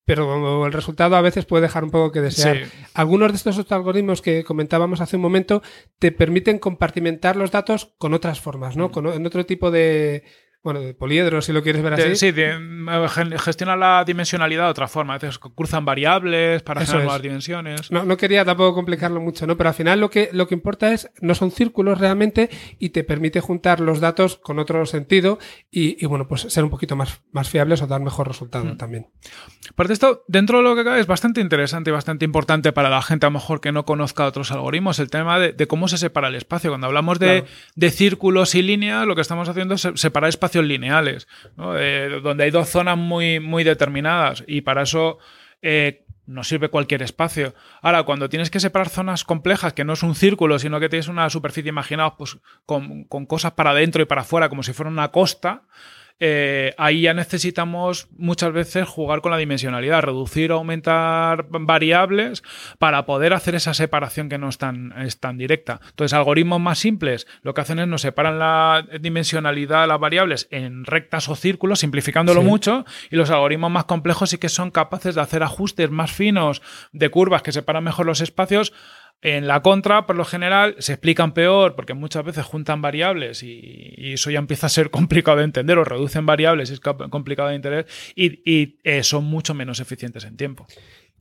pero 0.10 0.66
el 0.66 0.74
resultado 0.74 1.16
a 1.16 1.22
veces 1.22 1.46
puede 1.46 1.62
dejar 1.62 1.84
un 1.84 1.92
poco 1.92 2.12
que 2.12 2.22
desear. 2.22 2.66
Sí. 2.66 2.72
Algunos 2.96 3.32
de 3.32 3.38
estos 3.38 3.60
otros 3.60 3.78
algoritmos 3.78 4.24
que 4.24 4.44
comentábamos 4.44 5.02
hace 5.02 5.18
un 5.18 5.22
momento 5.22 5.62
te 6.00 6.12
permiten 6.12 6.58
compartimentar 6.58 7.36
los 7.36 7.52
datos 7.52 7.94
con 8.00 8.16
otras 8.16 8.42
formas, 8.42 8.76
¿no? 8.76 8.88
Mm. 8.88 8.92
Con, 8.92 9.08
en 9.08 9.26
otro 9.28 9.46
tipo 9.46 9.70
de, 9.70 10.24
bueno, 10.62 10.82
de 10.82 10.94
poliedro, 10.94 11.42
si 11.42 11.54
lo 11.54 11.64
quieres 11.64 11.82
ver 11.82 11.94
así. 11.94 12.16
sí, 12.16 12.34
gestiona 13.38 13.78
la 13.78 14.04
dimensionalidad 14.04 14.66
de 14.66 14.72
otra 14.72 14.90
forma. 14.90 15.14
A 15.14 15.18
veces 15.18 15.40
cruzan 15.40 15.86
variables 15.86 16.62
para 16.64 16.82
generar 16.82 17.04
nuevas 17.06 17.22
dimensiones. 17.22 17.90
No, 17.92 18.04
no, 18.04 18.18
quería 18.18 18.44
tampoco 18.44 18.76
complicarlo 18.76 19.22
mucho, 19.22 19.48
¿no? 19.48 19.56
Pero 19.56 19.70
al 19.70 19.76
final 19.76 20.02
lo 20.02 20.10
que, 20.10 20.30
lo 20.34 20.48
que 20.48 20.56
importa 20.56 20.92
es, 20.92 21.10
no 21.22 21.34
son 21.34 21.52
círculos 21.52 21.98
realmente 21.98 22.50
y 22.78 22.90
te 22.90 23.06
permite 23.06 23.40
juntar 23.40 23.80
los 23.80 24.02
datos 24.02 24.36
con 24.36 24.60
otro 24.60 24.86
sentido 24.86 25.40
y, 25.72 26.06
bueno, 26.06 26.28
pues 26.28 26.42
ser 26.42 26.66
un 26.66 26.70
poquito 26.70 26.98
más, 26.98 27.22
más 27.32 27.50
fiables 27.50 27.82
o 27.82 27.88
dar 27.88 28.02
mejor 28.02 28.28
resultado 28.28 28.66
mm. 28.66 28.78
también. 28.78 29.08
Aparte 29.70 29.94
esto, 29.94 30.26
dentro 30.28 30.58
de 30.58 30.64
lo 30.66 30.76
que 30.76 30.84
cabe, 30.84 31.00
es 31.00 31.08
bastante 31.08 31.40
interesante 31.40 31.90
y 31.90 31.94
bastante 31.94 32.26
importante 32.26 32.74
para 32.74 32.90
la 32.90 33.02
gente 33.02 33.26
a 33.26 33.30
lo 33.30 33.34
mejor 33.34 33.62
que 33.62 33.72
no 33.72 33.86
conozca 33.86 34.26
otros 34.26 34.52
algoritmos, 34.52 35.00
el 35.00 35.10
tema 35.10 35.40
de, 35.40 35.68
cómo 35.68 35.88
se 35.88 35.98
separa 35.98 36.28
el 36.28 36.36
espacio. 36.36 36.70
Cuando 36.72 36.88
hablamos 36.88 37.18
de, 37.18 37.46
de 37.76 37.92
círculos 37.92 38.56
y 38.56 38.62
líneas, 38.62 39.08
lo 39.08 39.16
que 39.16 39.22
estamos 39.22 39.48
haciendo 39.48 39.76
es 39.76 39.88
separar 39.96 40.30
espacios 40.50 40.66
lineales, 40.66 41.28
donde 41.56 42.44
hay 42.44 42.52
dos 42.52 42.70
zonas 42.70 42.98
muy, 42.98 43.40
muy 43.40 43.64
determinadas 43.64 44.44
y 44.48 44.62
para 44.62 44.82
eso 44.84 45.20
eh, 45.62 46.06
no 46.26 46.44
sirve 46.44 46.70
cualquier 46.70 47.04
espacio. 47.04 47.54
Ahora, 47.82 48.04
cuando 48.04 48.30
tienes 48.30 48.50
que 48.50 48.60
separar 48.60 48.90
zonas 48.90 49.24
complejas, 49.24 49.74
que 49.74 49.84
no 49.84 49.94
es 49.94 50.04
un 50.04 50.16
círculo, 50.16 50.58
sino 50.58 50.80
que 50.80 50.90
tienes 50.90 51.08
una 51.08 51.30
superficie 51.30 51.70
imaginada 51.70 52.16
pues, 52.18 52.38
con, 52.66 53.04
con 53.04 53.26
cosas 53.26 53.52
para 53.54 53.72
adentro 53.72 54.02
y 54.02 54.06
para 54.06 54.22
afuera, 54.22 54.50
como 54.50 54.64
si 54.64 54.74
fuera 54.74 54.90
una 54.90 55.10
costa, 55.10 55.64
eh, 56.20 56.74
ahí 56.78 57.02
ya 57.02 57.14
necesitamos 57.14 58.08
muchas 58.18 58.52
veces 58.52 58.88
jugar 58.88 59.22
con 59.22 59.32
la 59.32 59.38
dimensionalidad, 59.38 60.02
reducir 60.02 60.52
o 60.52 60.56
aumentar 60.56 61.46
variables 61.50 62.44
para 62.78 63.06
poder 63.06 63.34
hacer 63.34 63.56
esa 63.56 63.74
separación 63.74 64.28
que 64.28 64.38
no 64.38 64.50
es 64.50 64.58
tan, 64.58 64.94
es 65.02 65.20
tan 65.20 65.38
directa. 65.38 65.80
Entonces, 65.90 66.14
algoritmos 66.14 66.60
más 66.60 66.80
simples 66.80 67.28
lo 67.42 67.54
que 67.54 67.62
hacen 67.62 67.80
es 67.80 67.88
nos 67.88 68.02
separan 68.02 68.40
la 68.40 68.86
dimensionalidad 69.00 69.82
de 69.82 69.88
las 69.88 70.00
variables 70.00 70.48
en 70.52 70.86
rectas 70.86 71.30
o 71.30 71.36
círculos, 71.36 71.80
simplificándolo 71.80 72.42
mucho, 72.42 72.86
y 73.10 73.16
los 73.16 73.30
algoritmos 73.30 73.72
más 73.72 73.86
complejos 73.86 74.32
sí 74.32 74.38
que 74.38 74.50
son 74.50 74.72
capaces 74.72 75.16
de 75.16 75.22
hacer 75.22 75.44
ajustes 75.44 75.90
más 75.90 76.12
finos 76.12 76.62
de 76.92 77.10
curvas 77.10 77.44
que 77.44 77.52
separan 77.52 77.84
mejor 77.84 78.06
los 78.06 78.22
espacios 78.22 78.74
en 79.22 79.48
la 79.48 79.62
contra, 79.62 80.06
por 80.06 80.16
lo 80.16 80.24
general, 80.24 80.76
se 80.80 80.94
explican 80.94 81.34
peor 81.34 81.76
porque 81.76 81.94
muchas 81.94 82.24
veces 82.24 82.46
juntan 82.46 82.82
variables 82.82 83.44
y, 83.44 84.14
eso 84.14 84.32
ya 84.32 84.40
empieza 84.40 84.68
a 84.68 84.70
ser 84.70 84.90
complicado 84.92 85.38
de 85.38 85.44
entender 85.44 85.78
o 85.78 85.84
reducen 85.84 86.26
variables 86.26 86.70
y 86.70 86.74
es 86.74 86.80
complicado 86.80 87.50
de 87.50 87.56
entender 87.56 87.88
y, 88.16 88.80
eh, 88.84 89.04
son 89.04 89.26
mucho 89.26 89.54
menos 89.54 89.80
eficientes 89.80 90.24
en 90.24 90.38
tiempo. 90.38 90.68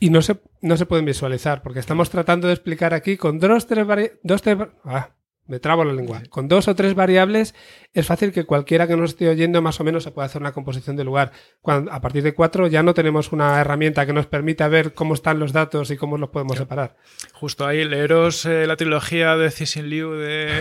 Y 0.01 0.11
no 0.11 0.23
se, 0.23 0.37
no 0.63 0.77
se 0.77 0.87
pueden 0.87 1.05
visualizar 1.05 1.63
porque 1.63 1.81
estamos 1.81 2.09
tratando 2.09 2.47
de 2.47 2.55
explicar 2.55 2.95
aquí 2.95 3.17
con 3.17 3.41
dos, 3.41 3.67
tres, 3.67 3.87
dos, 4.23 4.43
tres, 4.43 4.59
ah, 4.85 5.11
me 5.49 5.59
trabo 5.59 5.85
la 5.85 5.93
lengua. 5.93 6.23
Con 6.29 6.47
dos 6.47 6.69
o 6.69 6.77
tres 6.77 6.95
variables 6.95 7.55
es 7.95 8.07
fácil 8.07 8.33
que 8.33 8.45
cualquiera 8.45 8.87
que 8.87 8.97
nos 8.97 9.11
esté 9.11 9.29
oyendo 9.29 9.61
más 9.63 9.81
o 9.81 9.85
menos 9.85 10.05
se 10.05 10.11
pueda 10.11 10.27
hacer 10.27 10.41
una 10.43 10.53
composición 10.53 10.95
de 10.95 11.05
lugar. 11.05 11.33
Cuando, 11.63 11.91
a 11.91 12.01
partir 12.01 12.23
de 12.23 12.35
cuatro 12.35 12.67
ya 12.67 12.83
no 12.83 12.95
tenemos 12.95 13.33
una 13.33 13.61
herramienta 13.61 14.07
que 14.07 14.13
nos 14.13 14.27
permita 14.27 14.69
ver 14.69 14.93
cómo 14.95 15.15
están 15.15 15.41
los 15.41 15.53
datos 15.53 15.91
y 15.91 15.97
cómo 15.97 16.19
los 16.19 16.29
podemos 16.29 16.59
separar. 16.59 16.97
Justo 17.33 17.67
ahí, 17.67 17.85
leeros 17.85 18.45
eh, 18.45 18.67
la 18.67 18.77
trilogía 18.77 19.37
de 19.37 19.51
Cixin 19.51 19.89
Liu 19.89 20.13
de, 20.13 20.49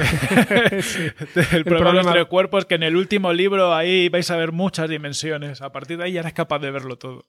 del 1.52 1.66
problema 1.66 2.02
entre 2.02 2.26
cuerpos, 2.26 2.66
que 2.66 2.76
en 2.76 2.84
el 2.84 2.96
último 2.96 3.34
libro 3.34 3.76
ahí 3.76 4.10
vais 4.10 4.32
a 4.32 4.38
ver 4.38 4.54
muchas 4.54 4.90
dimensiones. 4.90 5.62
A 5.62 5.72
partir 5.72 5.98
de 5.98 6.06
ahí 6.06 6.14
ya 6.14 6.22
eres 6.22 6.34
capaz 6.34 6.60
de 6.60 6.72
verlo 6.72 6.98
todo. 6.98 7.26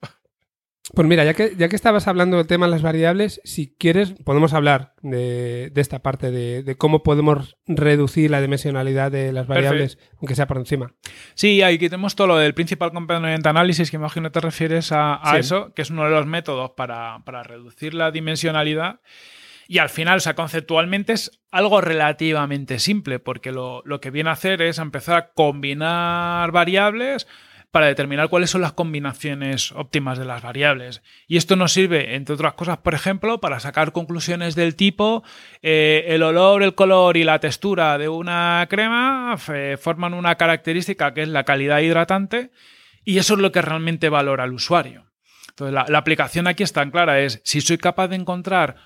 Pues 0.94 1.06
mira, 1.06 1.24
ya 1.24 1.34
que, 1.34 1.54
ya 1.56 1.68
que 1.68 1.76
estabas 1.76 2.08
hablando 2.08 2.38
del 2.38 2.46
tema 2.46 2.66
de 2.66 2.72
las 2.72 2.82
variables, 2.82 3.40
si 3.44 3.74
quieres, 3.78 4.14
podemos 4.24 4.54
hablar 4.54 4.94
de, 5.02 5.70
esta 5.76 6.00
parte 6.00 6.30
de, 6.30 6.76
cómo 6.76 7.02
podemos 7.02 7.56
reducir 7.66 8.30
la 8.30 8.40
dimensionalidad 8.40 9.12
de 9.12 9.32
las 9.32 9.46
variables, 9.46 9.98
aunque 10.18 10.34
sea 10.34 10.46
por 10.46 10.56
encima. 10.56 10.94
Sí, 11.34 11.62
ahí 11.62 11.78
tenemos 11.78 12.16
todo 12.16 12.28
lo 12.28 12.36
del 12.38 12.54
Principal 12.54 12.92
Component 12.92 13.46
Analysis, 13.46 13.90
que 13.90 13.96
imagino 13.96 14.32
te 14.32 14.40
refieres 14.40 14.90
a, 14.92 15.20
eso, 15.38 15.74
que 15.74 15.82
es 15.82 15.90
uno 15.90 16.04
de 16.04 16.10
los 16.10 16.26
métodos 16.26 16.70
para, 16.76 17.22
reducir 17.42 17.92
la 17.92 18.10
dimensionalidad. 18.10 19.00
Y 19.70 19.78
al 19.78 19.90
final, 19.90 20.16
o 20.16 20.20
sea, 20.20 20.34
conceptualmente 20.34 21.12
es 21.12 21.42
algo 21.50 21.82
relativamente 21.82 22.78
simple, 22.78 23.18
porque 23.18 23.52
lo, 23.52 23.82
lo 23.84 24.00
que 24.00 24.10
viene 24.10 24.30
a 24.30 24.32
hacer 24.32 24.62
es 24.62 24.78
empezar 24.78 25.16
a 25.16 25.32
combinar 25.32 26.50
variables 26.52 27.26
para 27.70 27.86
determinar 27.86 28.28
cuáles 28.28 28.50
son 28.50 28.62
las 28.62 28.72
combinaciones 28.72 29.72
óptimas 29.72 30.18
de 30.18 30.24
las 30.24 30.42
variables. 30.42 31.02
Y 31.26 31.36
esto 31.36 31.54
nos 31.54 31.72
sirve, 31.72 32.14
entre 32.14 32.34
otras 32.34 32.54
cosas, 32.54 32.78
por 32.78 32.94
ejemplo, 32.94 33.40
para 33.40 33.60
sacar 33.60 33.92
conclusiones 33.92 34.54
del 34.54 34.74
tipo 34.74 35.22
eh, 35.60 36.04
el 36.08 36.22
olor, 36.22 36.62
el 36.62 36.74
color 36.74 37.16
y 37.16 37.24
la 37.24 37.40
textura 37.40 37.98
de 37.98 38.08
una 38.08 38.66
crema 38.70 39.36
eh, 39.52 39.76
forman 39.78 40.14
una 40.14 40.36
característica 40.36 41.12
que 41.12 41.22
es 41.22 41.28
la 41.28 41.44
calidad 41.44 41.80
hidratante 41.80 42.50
y 43.04 43.18
eso 43.18 43.34
es 43.34 43.40
lo 43.40 43.52
que 43.52 43.62
realmente 43.62 44.08
valora 44.08 44.44
el 44.44 44.52
usuario. 44.52 45.06
Entonces, 45.50 45.74
la, 45.74 45.84
la 45.88 45.98
aplicación 45.98 46.46
aquí 46.46 46.62
es 46.62 46.72
tan 46.72 46.90
clara, 46.90 47.20
es 47.20 47.40
si 47.44 47.60
soy 47.60 47.78
capaz 47.78 48.08
de 48.08 48.16
encontrar 48.16 48.76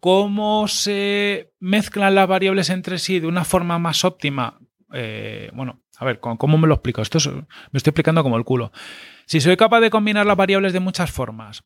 cómo 0.00 0.68
se 0.68 1.52
mezclan 1.58 2.14
las 2.14 2.28
variables 2.28 2.68
entre 2.68 2.98
sí 2.98 3.18
de 3.18 3.28
una 3.28 3.44
forma 3.44 3.78
más 3.78 4.04
óptima 4.04 4.58
eh, 4.92 5.50
bueno, 5.52 5.82
a 5.98 6.04
ver, 6.04 6.20
¿cómo 6.20 6.58
me 6.58 6.66
lo 6.66 6.74
explico? 6.74 7.02
Esto 7.02 7.18
me 7.70 7.78
estoy 7.78 7.90
explicando 7.90 8.22
como 8.22 8.36
el 8.36 8.44
culo. 8.44 8.72
Si 9.26 9.40
soy 9.40 9.56
capaz 9.56 9.80
de 9.80 9.90
combinar 9.90 10.26
las 10.26 10.36
variables 10.36 10.72
de 10.72 10.80
muchas 10.80 11.10
formas 11.10 11.64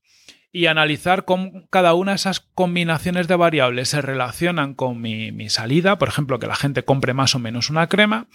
y 0.52 0.66
analizar 0.66 1.24
cómo 1.24 1.68
cada 1.70 1.94
una 1.94 2.12
de 2.12 2.16
esas 2.16 2.40
combinaciones 2.40 3.28
de 3.28 3.36
variables 3.36 3.88
se 3.88 4.02
relacionan 4.02 4.74
con 4.74 5.00
mi, 5.00 5.30
mi, 5.32 5.48
salida, 5.48 5.98
por 5.98 6.08
ejemplo, 6.08 6.38
que 6.38 6.46
la 6.46 6.56
gente 6.56 6.84
compre 6.84 7.14
más 7.14 7.34
o 7.34 7.38
menos 7.38 7.70
una 7.70 7.88
crema, 7.88 8.28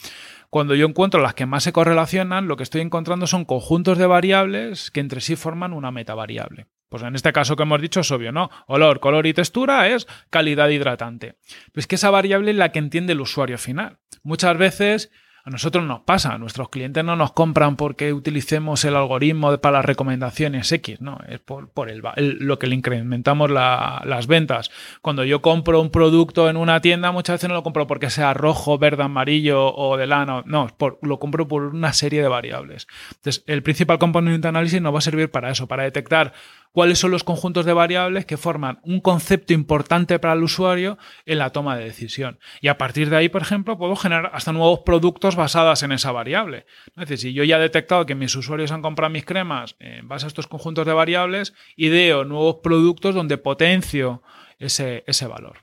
cuando 0.49 0.75
yo 0.75 0.87
encuentro 0.87 1.21
las 1.21 1.33
que 1.33 1.45
más 1.45 1.63
se 1.63 1.73
correlacionan, 1.73 2.47
lo 2.47 2.55
que 2.55 2.63
estoy 2.63 2.81
encontrando 2.81 3.27
son 3.27 3.45
conjuntos 3.45 3.97
de 3.97 4.05
variables 4.05 4.91
que 4.91 5.01
entre 5.01 5.21
sí 5.21 5.35
forman 5.35 5.73
una 5.73 5.91
metavariable. 5.91 6.67
Pues 6.89 7.03
en 7.03 7.15
este 7.15 7.33
caso 7.33 7.55
que 7.55 7.63
hemos 7.63 7.81
dicho 7.81 8.01
es 8.01 8.11
obvio, 8.11 8.31
¿no? 8.31 8.49
Olor, 8.67 8.99
color 8.99 9.25
y 9.27 9.33
textura 9.33 9.89
es 9.89 10.07
calidad 10.29 10.69
hidratante. 10.69 11.37
Pues 11.73 11.87
que 11.87 11.95
esa 11.95 12.09
variable 12.09 12.51
es 12.51 12.57
la 12.57 12.71
que 12.71 12.79
entiende 12.79 13.13
el 13.13 13.21
usuario 13.21 13.57
final. 13.57 13.99
Muchas 14.23 14.57
veces 14.57 15.11
a 15.45 15.51
nosotros 15.51 15.83
nos 15.85 15.99
pasa, 15.99 16.39
nuestros 16.39 16.69
clientes 16.69 17.03
no 17.03 17.15
nos 17.15 17.31
compran 17.31 17.75
porque 17.75 18.11
utilicemos 18.13 18.83
el 18.83 18.95
algoritmo 18.95 19.55
para 19.59 19.77
las 19.77 19.85
recomendaciones 19.85 20.71
X, 20.71 21.01
no, 21.01 21.19
es 21.27 21.39
por, 21.39 21.69
el, 21.87 22.01
lo 22.39 22.57
que 22.57 22.65
le 22.65 22.73
incrementamos 22.73 23.51
las 23.51 24.25
ventas. 24.25 24.71
Cuando 25.03 25.23
yo 25.23 25.43
compro 25.43 25.79
un 25.81 25.91
producto 25.91 26.49
en 26.49 26.57
una 26.57 26.81
tienda, 26.81 27.11
muchas 27.11 27.35
veces 27.35 27.49
no 27.49 27.53
lo 27.53 27.61
compro 27.61 27.85
porque 27.85 28.09
sea 28.09 28.33
rojo, 28.33 28.79
verde, 28.79 29.03
amarillo 29.03 29.71
o 29.75 29.97
de 29.97 30.07
lana, 30.07 30.41
no, 30.47 30.67
por, 30.75 30.97
lo 31.03 31.19
compro 31.19 31.47
por 31.47 31.61
una 31.65 31.93
serie 31.93 32.23
de 32.23 32.27
variables. 32.27 32.87
Entonces, 33.17 33.43
el 33.45 33.61
principal 33.61 33.99
componente 33.99 34.41
de 34.41 34.49
análisis 34.49 34.81
nos 34.81 34.95
va 34.95 34.97
a 34.97 35.01
servir 35.01 35.29
para 35.29 35.51
eso, 35.51 35.67
para 35.67 35.83
detectar 35.83 36.33
cuáles 36.75 36.99
son 36.99 37.11
los 37.11 37.23
conjuntos 37.23 37.65
de 37.65 37.71
variables 37.71 38.25
que 38.25 38.35
forman 38.35 38.81
un 38.83 38.99
concepto 38.99 39.53
importante 39.53 40.19
para 40.19 40.33
el 40.33 40.43
usuario 40.43 40.97
en 41.25 41.37
la 41.37 41.51
toma 41.51 41.77
de 41.77 41.85
decisión. 41.85 42.37
Y 42.59 42.67
a 42.67 42.77
partir 42.77 43.09
de 43.09 43.15
ahí, 43.15 43.29
por 43.29 43.41
ejemplo, 43.41 43.77
puedo 43.77 43.95
generar 43.95 44.29
hasta 44.33 44.51
nuevos 44.51 44.81
productos 44.81 45.37
basados 45.37 45.83
en 45.83 45.93
esa 45.93 46.11
variable. 46.11 46.65
Es 46.87 47.07
decir, 47.07 47.17
si 47.17 47.33
yo 47.33 47.45
ya 47.45 47.55
he 47.55 47.61
detectado 47.61 48.05
que 48.05 48.13
mis 48.13 48.35
usuarios 48.35 48.73
han 48.73 48.81
comprado 48.81 49.09
mis 49.09 49.23
cremas 49.23 49.77
en 49.79 50.09
base 50.09 50.25
a 50.25 50.27
estos 50.27 50.47
conjuntos 50.47 50.85
de 50.85 50.91
variables, 50.91 51.53
ideo 51.77 52.25
nuevos 52.25 52.57
productos 52.61 53.15
donde 53.15 53.37
potencio 53.37 54.21
ese, 54.59 55.05
ese 55.07 55.27
valor. 55.27 55.59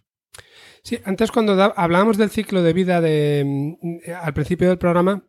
Sí, 0.83 0.99
antes 1.05 1.31
cuando 1.31 1.63
hablábamos 1.77 2.17
del 2.17 2.31
ciclo 2.31 2.63
de 2.63 2.73
vida 2.73 3.03
de, 3.03 3.45
mm, 3.45 4.15
al 4.19 4.33
principio 4.33 4.71
del 4.71 4.79
programa, 4.79 5.25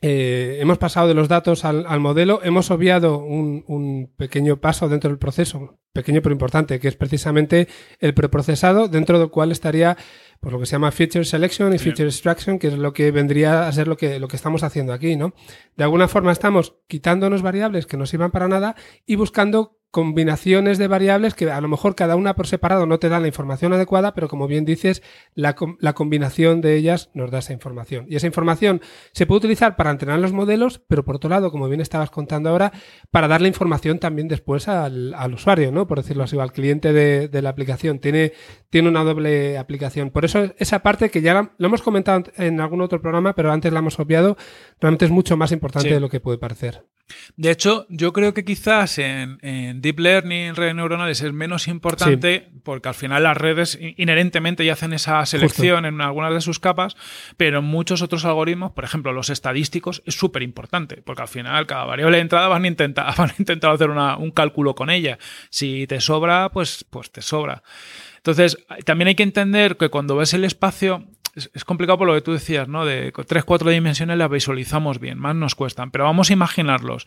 eh, 0.00 0.58
hemos 0.60 0.78
pasado 0.78 1.08
de 1.08 1.14
los 1.14 1.28
datos 1.28 1.64
al, 1.64 2.00
modelo, 2.00 2.40
hemos 2.44 2.70
obviado 2.70 3.18
un, 3.18 4.12
pequeño 4.16 4.60
paso 4.60 4.88
dentro 4.88 5.10
del 5.10 5.18
proceso, 5.18 5.78
pequeño 5.92 6.22
pero 6.22 6.32
importante, 6.32 6.78
que 6.78 6.86
es 6.86 6.94
precisamente 6.94 7.66
el 7.98 8.14
preprocesado, 8.14 8.86
dentro 8.86 9.18
del 9.18 9.30
cual 9.30 9.50
estaría 9.50 9.96
por 10.40 10.52
lo 10.52 10.60
que 10.60 10.66
se 10.66 10.72
llama 10.72 10.92
Feature 10.92 11.24
Selection 11.24 11.74
y 11.74 11.78
Feature 11.78 12.08
Extraction, 12.08 12.60
que 12.60 12.68
es 12.68 12.78
lo 12.78 12.92
que 12.92 13.10
vendría 13.10 13.66
a 13.66 13.72
ser 13.72 13.88
lo 13.88 13.96
que, 13.96 14.20
lo 14.20 14.28
que 14.28 14.36
estamos 14.36 14.62
haciendo 14.62 14.92
aquí, 14.92 15.16
¿no? 15.16 15.34
De 15.76 15.82
alguna 15.82 16.06
forma 16.06 16.30
estamos 16.30 16.76
quitándonos 16.86 17.42
variables 17.42 17.86
que 17.86 17.96
no 17.96 18.06
sirvan 18.06 18.30
para 18.30 18.46
nada 18.46 18.76
y 19.04 19.16
buscando 19.16 19.77
combinaciones 19.90 20.76
de 20.76 20.86
variables 20.86 21.34
que 21.34 21.50
a 21.50 21.60
lo 21.60 21.68
mejor 21.68 21.94
cada 21.94 22.14
una 22.16 22.34
por 22.34 22.46
separado 22.46 22.86
no 22.86 22.98
te 22.98 23.08
da 23.08 23.20
la 23.20 23.26
información 23.26 23.72
adecuada, 23.72 24.14
pero 24.14 24.28
como 24.28 24.46
bien 24.46 24.64
dices, 24.64 25.02
la, 25.34 25.56
la, 25.80 25.94
combinación 25.94 26.60
de 26.60 26.76
ellas 26.76 27.10
nos 27.14 27.30
da 27.30 27.38
esa 27.38 27.54
información. 27.54 28.06
Y 28.08 28.16
esa 28.16 28.26
información 28.26 28.82
se 29.12 29.26
puede 29.26 29.38
utilizar 29.38 29.76
para 29.76 29.90
entrenar 29.90 30.18
los 30.18 30.32
modelos, 30.32 30.80
pero 30.88 31.04
por 31.04 31.16
otro 31.16 31.30
lado, 31.30 31.50
como 31.50 31.68
bien 31.68 31.80
estabas 31.80 32.10
contando 32.10 32.50
ahora, 32.50 32.72
para 33.10 33.28
darle 33.28 33.48
información 33.48 33.98
también 33.98 34.28
después 34.28 34.68
al, 34.68 35.14
al 35.14 35.34
usuario, 35.34 35.72
¿no? 35.72 35.86
Por 35.86 35.98
decirlo 35.98 36.24
así, 36.24 36.38
al 36.38 36.52
cliente 36.52 36.92
de, 36.92 37.28
de, 37.28 37.42
la 37.42 37.48
aplicación. 37.48 37.98
Tiene, 37.98 38.32
tiene 38.68 38.88
una 38.88 39.04
doble 39.04 39.56
aplicación. 39.56 40.10
Por 40.10 40.24
eso 40.24 40.52
esa 40.58 40.80
parte 40.80 41.10
que 41.10 41.22
ya 41.22 41.52
lo 41.56 41.66
hemos 41.66 41.82
comentado 41.82 42.24
en 42.36 42.60
algún 42.60 42.82
otro 42.82 43.00
programa, 43.00 43.34
pero 43.34 43.52
antes 43.52 43.72
la 43.72 43.78
hemos 43.78 43.98
obviado, 43.98 44.36
realmente 44.80 45.06
es 45.06 45.10
mucho 45.10 45.36
más 45.36 45.52
importante 45.52 45.94
de 45.94 46.00
lo 46.00 46.10
que 46.10 46.20
puede 46.20 46.38
parecer. 46.38 46.84
De 47.36 47.50
hecho, 47.50 47.86
yo 47.88 48.12
creo 48.12 48.34
que 48.34 48.44
quizás 48.44 48.98
en, 48.98 49.38
Deep 49.80 49.98
Learning, 49.98 50.54
redes 50.54 50.74
neuronales, 50.74 51.20
es 51.22 51.32
menos 51.32 51.68
importante 51.68 52.50
porque 52.62 52.88
al 52.88 52.94
final 52.94 53.22
las 53.22 53.36
redes 53.36 53.78
inherentemente 53.96 54.64
ya 54.64 54.74
hacen 54.74 54.92
esa 54.92 55.24
selección 55.24 55.86
en 55.86 56.00
algunas 56.00 56.34
de 56.34 56.40
sus 56.40 56.58
capas, 56.58 56.96
pero 57.36 57.60
en 57.60 57.64
muchos 57.64 58.02
otros 58.02 58.24
algoritmos, 58.24 58.72
por 58.72 58.84
ejemplo, 58.84 59.12
los 59.12 59.30
estadísticos, 59.30 60.02
es 60.04 60.14
súper 60.14 60.42
importante 60.42 61.02
porque 61.02 61.22
al 61.22 61.28
final 61.28 61.66
cada 61.66 61.84
variable 61.84 62.18
de 62.18 62.22
entrada 62.22 62.48
van 62.48 62.64
a 62.64 62.68
intentar, 62.68 63.14
van 63.16 63.30
a 63.30 63.34
intentar 63.38 63.72
hacer 63.72 63.90
un 63.90 64.30
cálculo 64.30 64.74
con 64.74 64.90
ella. 64.90 65.18
Si 65.50 65.86
te 65.86 66.00
sobra, 66.00 66.50
pues, 66.50 66.84
pues 66.88 67.10
te 67.10 67.22
sobra. 67.22 67.62
Entonces, 68.16 68.58
también 68.84 69.08
hay 69.08 69.14
que 69.14 69.22
entender 69.22 69.76
que 69.76 69.88
cuando 69.88 70.16
ves 70.16 70.34
el 70.34 70.44
espacio, 70.44 71.06
es, 71.54 71.64
complicado 71.64 71.98
por 71.98 72.08
lo 72.08 72.14
que 72.14 72.20
tú 72.20 72.32
decías, 72.32 72.68
¿no? 72.68 72.84
De 72.84 73.12
tres, 73.26 73.44
cuatro 73.44 73.70
dimensiones 73.70 74.18
las 74.18 74.30
visualizamos 74.30 74.98
bien, 74.98 75.18
más 75.18 75.34
nos 75.34 75.54
cuestan, 75.54 75.90
pero 75.90 76.04
vamos 76.04 76.30
a 76.30 76.32
imaginarlos. 76.32 77.06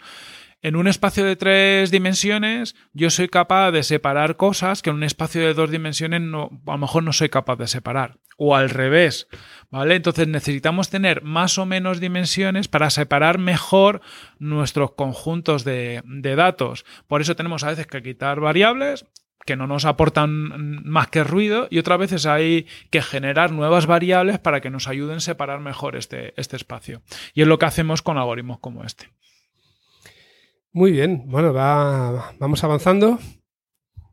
En 0.63 0.75
un 0.75 0.87
espacio 0.87 1.25
de 1.25 1.35
tres 1.35 1.89
dimensiones, 1.89 2.75
yo 2.93 3.09
soy 3.09 3.29
capaz 3.29 3.71
de 3.71 3.81
separar 3.81 4.37
cosas 4.37 4.83
que 4.83 4.91
en 4.91 4.97
un 4.97 5.03
espacio 5.03 5.41
de 5.41 5.55
dos 5.55 5.71
dimensiones 5.71 6.21
no, 6.21 6.61
a 6.67 6.73
lo 6.73 6.77
mejor 6.77 7.03
no 7.03 7.13
soy 7.13 7.29
capaz 7.29 7.55
de 7.55 7.67
separar. 7.67 8.19
O 8.37 8.55
al 8.55 8.69
revés, 8.69 9.27
¿vale? 9.71 9.95
Entonces 9.95 10.27
necesitamos 10.27 10.89
tener 10.89 11.23
más 11.23 11.57
o 11.57 11.65
menos 11.65 11.99
dimensiones 11.99 12.67
para 12.67 12.91
separar 12.91 13.39
mejor 13.39 14.01
nuestros 14.37 14.91
conjuntos 14.91 15.63
de, 15.63 16.03
de 16.05 16.35
datos. 16.35 16.85
Por 17.07 17.21
eso 17.21 17.35
tenemos 17.35 17.63
a 17.63 17.69
veces 17.69 17.87
que 17.87 18.03
quitar 18.03 18.39
variables 18.39 19.05
que 19.45 19.55
no 19.55 19.67
nos 19.67 19.85
aportan 19.85 20.83
más 20.83 21.07
que 21.07 21.23
ruido 21.23 21.67
y 21.69 21.79
otras 21.79 21.99
veces 21.99 22.25
hay 22.25 22.67
que 22.89 23.01
generar 23.01 23.51
nuevas 23.51 23.85
variables 23.85 24.39
para 24.39 24.61
que 24.61 24.69
nos 24.69 24.87
ayuden 24.87 25.17
a 25.17 25.21
separar 25.21 25.59
mejor 25.59 25.95
este, 25.95 26.33
este 26.39 26.55
espacio. 26.55 27.01
Y 27.33 27.41
es 27.41 27.47
lo 27.47 27.59
que 27.59 27.65
hacemos 27.65 28.01
con 28.01 28.17
algoritmos 28.17 28.59
como 28.59 28.83
este. 28.83 29.09
Muy 30.73 30.91
bien, 30.91 31.23
bueno, 31.25 31.51
vamos 31.51 32.63
avanzando 32.63 33.19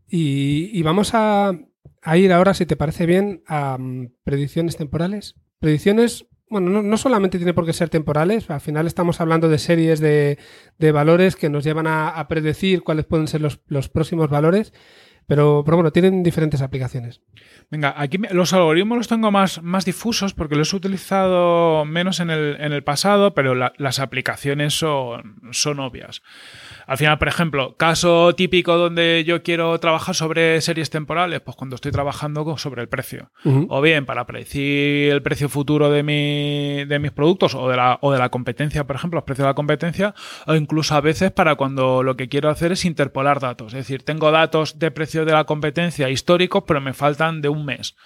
y, 0.08 0.82
vamos 0.82 1.12
a, 1.14 1.52
ir 2.16 2.32
ahora, 2.32 2.54
si 2.54 2.66
te 2.66 2.76
parece 2.76 3.06
bien, 3.06 3.42
a 3.46 3.76
mm, 3.78 4.14
predicciones 4.24 4.76
temporales. 4.76 5.36
Predicciones, 5.60 6.26
bueno, 6.50 6.82
no, 6.82 6.96
solamente 6.96 7.38
tiene 7.38 7.54
por 7.54 7.64
qué 7.64 7.72
ser 7.72 7.90
temporales, 7.90 8.50
al 8.50 8.60
final 8.60 8.88
estamos 8.88 9.20
hablando 9.20 9.48
de 9.48 9.58
series 9.58 10.00
de, 10.00 10.38
valores 10.92 11.36
que 11.36 11.48
nos 11.48 11.62
llevan 11.62 11.86
a, 11.86 12.26
predecir 12.28 12.82
cuáles 12.82 13.04
pueden 13.04 13.28
ser 13.28 13.40
los, 13.40 13.60
los 13.68 13.88
próximos 13.88 14.28
valores. 14.28 14.72
Pero, 15.28 15.62
pero 15.62 15.76
bueno, 15.76 15.92
tienen 15.92 16.22
diferentes 16.22 16.62
aplicaciones. 16.62 17.20
Venga, 17.70 17.92
aquí 17.98 18.16
los 18.30 18.54
algoritmos 18.54 18.96
los 18.96 19.08
tengo 19.08 19.30
más, 19.30 19.62
más 19.62 19.84
difusos 19.84 20.32
porque 20.32 20.56
los 20.56 20.72
he 20.72 20.76
utilizado 20.76 21.84
menos 21.84 22.20
en 22.20 22.30
el, 22.30 22.56
en 22.58 22.72
el 22.72 22.82
pasado, 22.82 23.34
pero 23.34 23.54
las 23.54 23.98
aplicaciones 23.98 24.72
son, 24.72 25.36
son 25.52 25.80
obvias. 25.80 26.22
Al 26.88 26.96
final, 26.96 27.18
por 27.18 27.28
ejemplo, 27.28 27.76
caso 27.76 28.34
típico 28.34 28.78
donde 28.78 29.22
yo 29.26 29.42
quiero 29.42 29.78
trabajar 29.78 30.14
sobre 30.14 30.58
series 30.62 30.88
temporales, 30.88 31.42
pues 31.42 31.54
cuando 31.54 31.76
estoy 31.76 31.92
trabajando 31.92 32.56
sobre 32.56 32.80
el 32.80 32.88
precio. 32.88 33.30
O 33.68 33.82
bien 33.82 34.06
para 34.06 34.26
predecir 34.26 35.12
el 35.12 35.20
precio 35.20 35.50
futuro 35.50 35.90
de, 35.90 36.02
mi, 36.02 36.86
de 36.86 36.98
mis 36.98 37.12
productos 37.12 37.54
o 37.54 37.68
de, 37.68 37.76
la, 37.76 37.98
o 38.00 38.10
de 38.10 38.18
la 38.18 38.30
competencia, 38.30 38.86
por 38.86 38.96
ejemplo, 38.96 39.18
los 39.18 39.24
precios 39.24 39.44
de 39.44 39.50
la 39.50 39.54
competencia, 39.54 40.14
o 40.46 40.54
incluso 40.54 40.94
a 40.94 41.02
veces 41.02 41.30
para 41.30 41.56
cuando 41.56 42.02
lo 42.02 42.16
que 42.16 42.30
quiero 42.30 42.48
hacer 42.48 42.72
es 42.72 42.86
interpolar 42.86 43.38
datos. 43.38 43.74
Es 43.74 43.80
decir, 43.80 44.02
tengo 44.02 44.30
datos 44.30 44.78
de 44.78 44.90
precio 44.90 45.26
de 45.26 45.32
la 45.32 45.44
competencia 45.44 46.08
históricos, 46.08 46.64
pero 46.66 46.80
me 46.80 46.94
faltan 46.94 47.42
de 47.42 47.50
un 47.50 47.66
mes. 47.66 47.96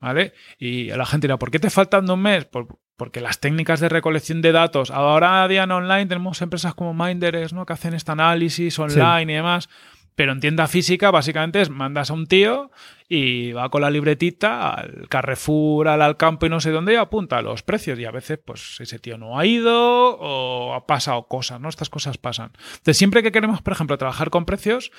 ¿Vale? 0.00 0.32
Y 0.58 0.84
la 0.84 1.04
gente 1.04 1.26
dirá, 1.26 1.36
¿por 1.36 1.50
qué 1.50 1.58
te 1.58 1.68
faltan 1.68 2.06
de 2.06 2.12
un 2.14 2.22
mes? 2.22 2.48
Porque 2.96 3.20
las 3.20 3.40
técnicas 3.40 3.80
de 3.80 3.88
recolección 3.88 4.40
de 4.42 4.52
datos, 4.52 4.90
ahora 4.90 5.42
a 5.42 5.48
día 5.48 5.64
en 5.64 5.72
online 5.72 6.06
tenemos 6.06 6.40
empresas 6.42 6.74
como 6.74 6.94
Minders, 6.94 7.52
¿no? 7.52 7.66
Que 7.66 7.72
hacen 7.72 7.94
este 7.94 8.12
análisis 8.12 8.78
online 8.78 9.32
y 9.32 9.36
demás. 9.36 9.68
Pero 10.14 10.32
en 10.32 10.40
tienda 10.40 10.68
física, 10.68 11.10
básicamente 11.10 11.60
es 11.60 11.70
mandas 11.70 12.10
a 12.10 12.14
un 12.14 12.26
tío 12.26 12.70
y 13.08 13.52
va 13.52 13.68
con 13.68 13.82
la 13.82 13.90
libretita 13.90 14.70
al 14.70 15.08
Carrefour, 15.08 15.88
al, 15.88 16.16
campo 16.16 16.46
y 16.46 16.48
no 16.48 16.60
sé 16.60 16.70
dónde 16.70 16.92
y 16.92 16.96
apunta 16.96 17.42
los 17.42 17.62
precios. 17.62 17.98
Y 17.98 18.04
a 18.04 18.10
veces, 18.10 18.38
pues, 18.44 18.80
ese 18.80 18.98
tío 18.98 19.18
no 19.18 19.38
ha 19.38 19.46
ido 19.46 20.16
o 20.16 20.74
ha 20.74 20.86
pasado 20.86 21.26
cosas, 21.26 21.60
¿no? 21.60 21.68
Estas 21.68 21.90
cosas 21.90 22.16
pasan. 22.16 22.52
Entonces, 22.54 22.96
siempre 22.96 23.22
que 23.22 23.32
queremos, 23.32 23.60
por 23.60 23.72
ejemplo, 23.72 23.98
trabajar 23.98 24.30
con 24.30 24.44
precios, 24.44 24.92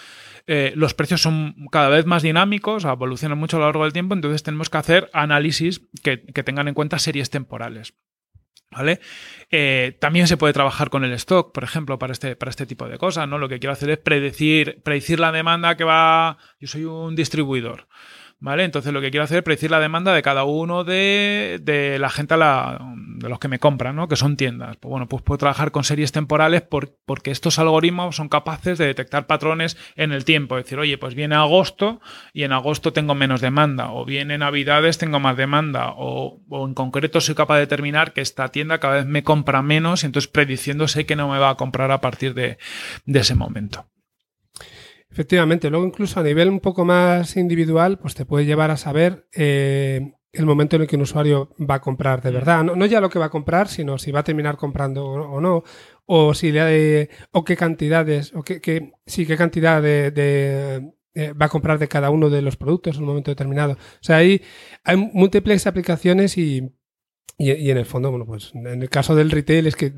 eh, 0.48 0.74
los 0.76 0.94
precios 0.94 1.22
son 1.22 1.56
cada 1.72 1.90
vez 1.90 2.06
más 2.06 2.22
dinámicos, 2.22 2.84
evolucionan 2.86 3.38
mucho 3.38 3.58
a 3.58 3.62
lo 3.62 3.66
largo 3.68 3.84
del 3.84 3.94
tiempo, 3.94 4.16
entonces 4.16 4.44
tenemos 4.44 4.70
que 4.70 4.78
hacer 4.78 5.10
análisis 5.14 5.82
que 6.04 6.18
tengan 6.18 6.68
en 6.68 6.74
cuenta 6.74 7.00
series 7.00 7.30
temporales. 7.30 7.94
¿Vale? 8.76 9.00
Eh, 9.52 9.96
también 10.02 10.28
se 10.28 10.36
puede 10.36 10.52
trabajar 10.52 10.90
con 10.90 11.06
el 11.06 11.14
stock, 11.14 11.54
por 11.54 11.64
ejemplo, 11.64 11.98
para 11.98 12.12
este, 12.12 12.36
para 12.36 12.50
este 12.50 12.66
tipo 12.66 12.90
de 12.90 12.98
cosas, 12.98 13.26
¿no? 13.28 13.38
Lo 13.38 13.48
que 13.48 13.58
quiero 13.60 13.72
hacer 13.72 13.90
es 13.90 13.98
predecir, 13.98 14.82
predecir 14.84 15.20
la 15.20 15.32
demanda 15.32 15.78
que 15.78 15.86
va. 15.86 16.38
Yo 16.60 16.68
soy 16.68 16.84
un 16.84 17.16
distribuidor. 17.16 17.88
Entonces 18.54 18.94
lo 18.94 19.02
que 19.02 19.12
quiero 19.12 19.24
hacer 19.24 19.38
es 19.38 19.44
predecir 19.44 19.72
la 19.72 19.80
demanda 19.80 20.14
de 20.14 20.22
cada 20.22 20.44
uno 20.44 20.84
de, 20.84 21.60
la 22.00 22.10
gente, 22.10 22.36
de 22.36 23.30
los 23.30 23.40
que 23.40 23.48
me 23.48 23.60
compran, 23.60 23.96
¿no? 23.96 24.08
Que 24.08 24.16
son 24.16 24.38
tiendas. 24.38 24.78
Pues 24.78 24.90
bueno, 24.90 25.08
pues 25.08 25.24
puedo 25.24 25.40
trabajar 25.40 25.72
con 25.72 25.84
series 25.84 26.12
temporales 26.12 26.62
porque 26.62 27.32
estos 27.32 27.58
algoritmos 27.60 28.16
son 28.16 28.30
capaces 28.30 28.78
de 28.78 28.86
detectar 28.86 29.26
patrones 29.26 29.78
en 29.96 30.12
el 30.12 30.26
tiempo. 30.26 30.58
Es 30.58 30.66
decir, 30.66 30.80
oye, 30.80 30.98
pues 30.98 31.16
viene 31.16 31.36
agosto 31.36 32.02
y 32.34 32.44
en 32.44 32.52
agosto 32.52 32.94
tengo 32.94 33.16
menos 33.16 33.42
demanda. 33.42 33.92
O 33.92 34.06
viene 34.06 34.38
navidades, 34.38 34.98
tengo 34.98 35.20
más 35.20 35.38
demanda. 35.38 35.94
O, 35.98 36.40
en 36.52 36.74
concreto 36.74 37.22
soy 37.22 37.36
capaz 37.36 37.56
de 37.56 37.62
determinar 37.62 38.14
que 38.14 38.22
esta 38.22 38.50
tienda 38.50 38.80
cada 38.80 38.96
vez 38.96 39.06
me 39.06 39.24
compra 39.24 39.62
menos 39.62 40.04
y 40.04 40.06
entonces 40.06 40.30
prediciendo 40.30 40.88
sé 40.88 41.06
que 41.06 41.16
no 41.16 41.30
me 41.30 41.40
va 41.40 41.50
a 41.50 41.56
comprar 41.56 41.92
a 41.92 42.02
partir 42.02 42.34
de 42.34 42.58
ese 43.06 43.36
momento. 43.36 43.86
Efectivamente, 45.16 45.70
luego 45.70 45.86
incluso 45.86 46.20
a 46.20 46.24
nivel 46.24 46.50
un 46.50 46.60
poco 46.60 46.84
más 46.84 47.38
individual, 47.38 47.98
pues 47.98 48.16
te 48.16 48.26
puede 48.26 48.44
llevar 48.44 48.70
a 48.70 48.76
saber 48.76 49.30
eh, 49.34 50.12
el 50.34 50.46
momento 50.46 50.76
en 50.76 50.82
el 50.82 50.90
que 50.90 50.98
un 50.98 51.04
usuario 51.04 51.56
va 51.58 51.76
a 51.76 51.80
comprar 51.80 52.22
de 52.22 52.32
mm. 52.32 52.34
verdad. 52.34 52.64
No, 52.66 52.86
ya 52.86 53.00
lo 53.00 53.10
que 53.10 53.18
va 53.18 53.28
a 53.28 53.30
comprar, 53.30 53.70
sino 53.70 53.98
si 53.98 54.12
va 54.12 54.20
a 54.20 54.24
terminar 54.26 54.58
comprando 54.58 55.06
o, 55.06 55.40
no, 55.40 55.64
o 56.06 56.34
si 56.34 56.52
le 56.52 57.10
o 57.32 57.46
qué 57.46 57.56
cantidades, 57.56 58.34
o 58.36 58.44
qué, 58.44 58.92
sí, 59.06 59.26
qué 59.26 59.38
cantidad 59.38 59.82
de, 59.82 60.92
eh, 61.14 61.32
va 61.32 61.46
a 61.46 61.50
comprar 61.50 61.80
de 61.80 61.88
cada 61.88 62.10
uno 62.10 62.30
de 62.30 62.42
los 62.42 62.58
productos 62.58 62.98
en 62.98 63.04
un 63.04 63.08
momento 63.08 63.32
determinado. 63.32 63.76
O 63.76 64.04
sea, 64.04 64.18
hay, 64.18 64.42
hay 64.84 64.98
múltiples 64.98 65.66
aplicaciones 65.66 66.38
y, 66.38 66.74
y, 67.38 67.70
en 67.72 67.78
el 67.78 67.86
fondo, 67.86 68.10
bueno, 68.10 68.26
pues 68.26 68.52
en 68.54 68.82
el 68.82 68.90
caso 68.90 69.16
del 69.16 69.32
retail 69.32 69.68
es 69.68 69.78
que 69.78 69.94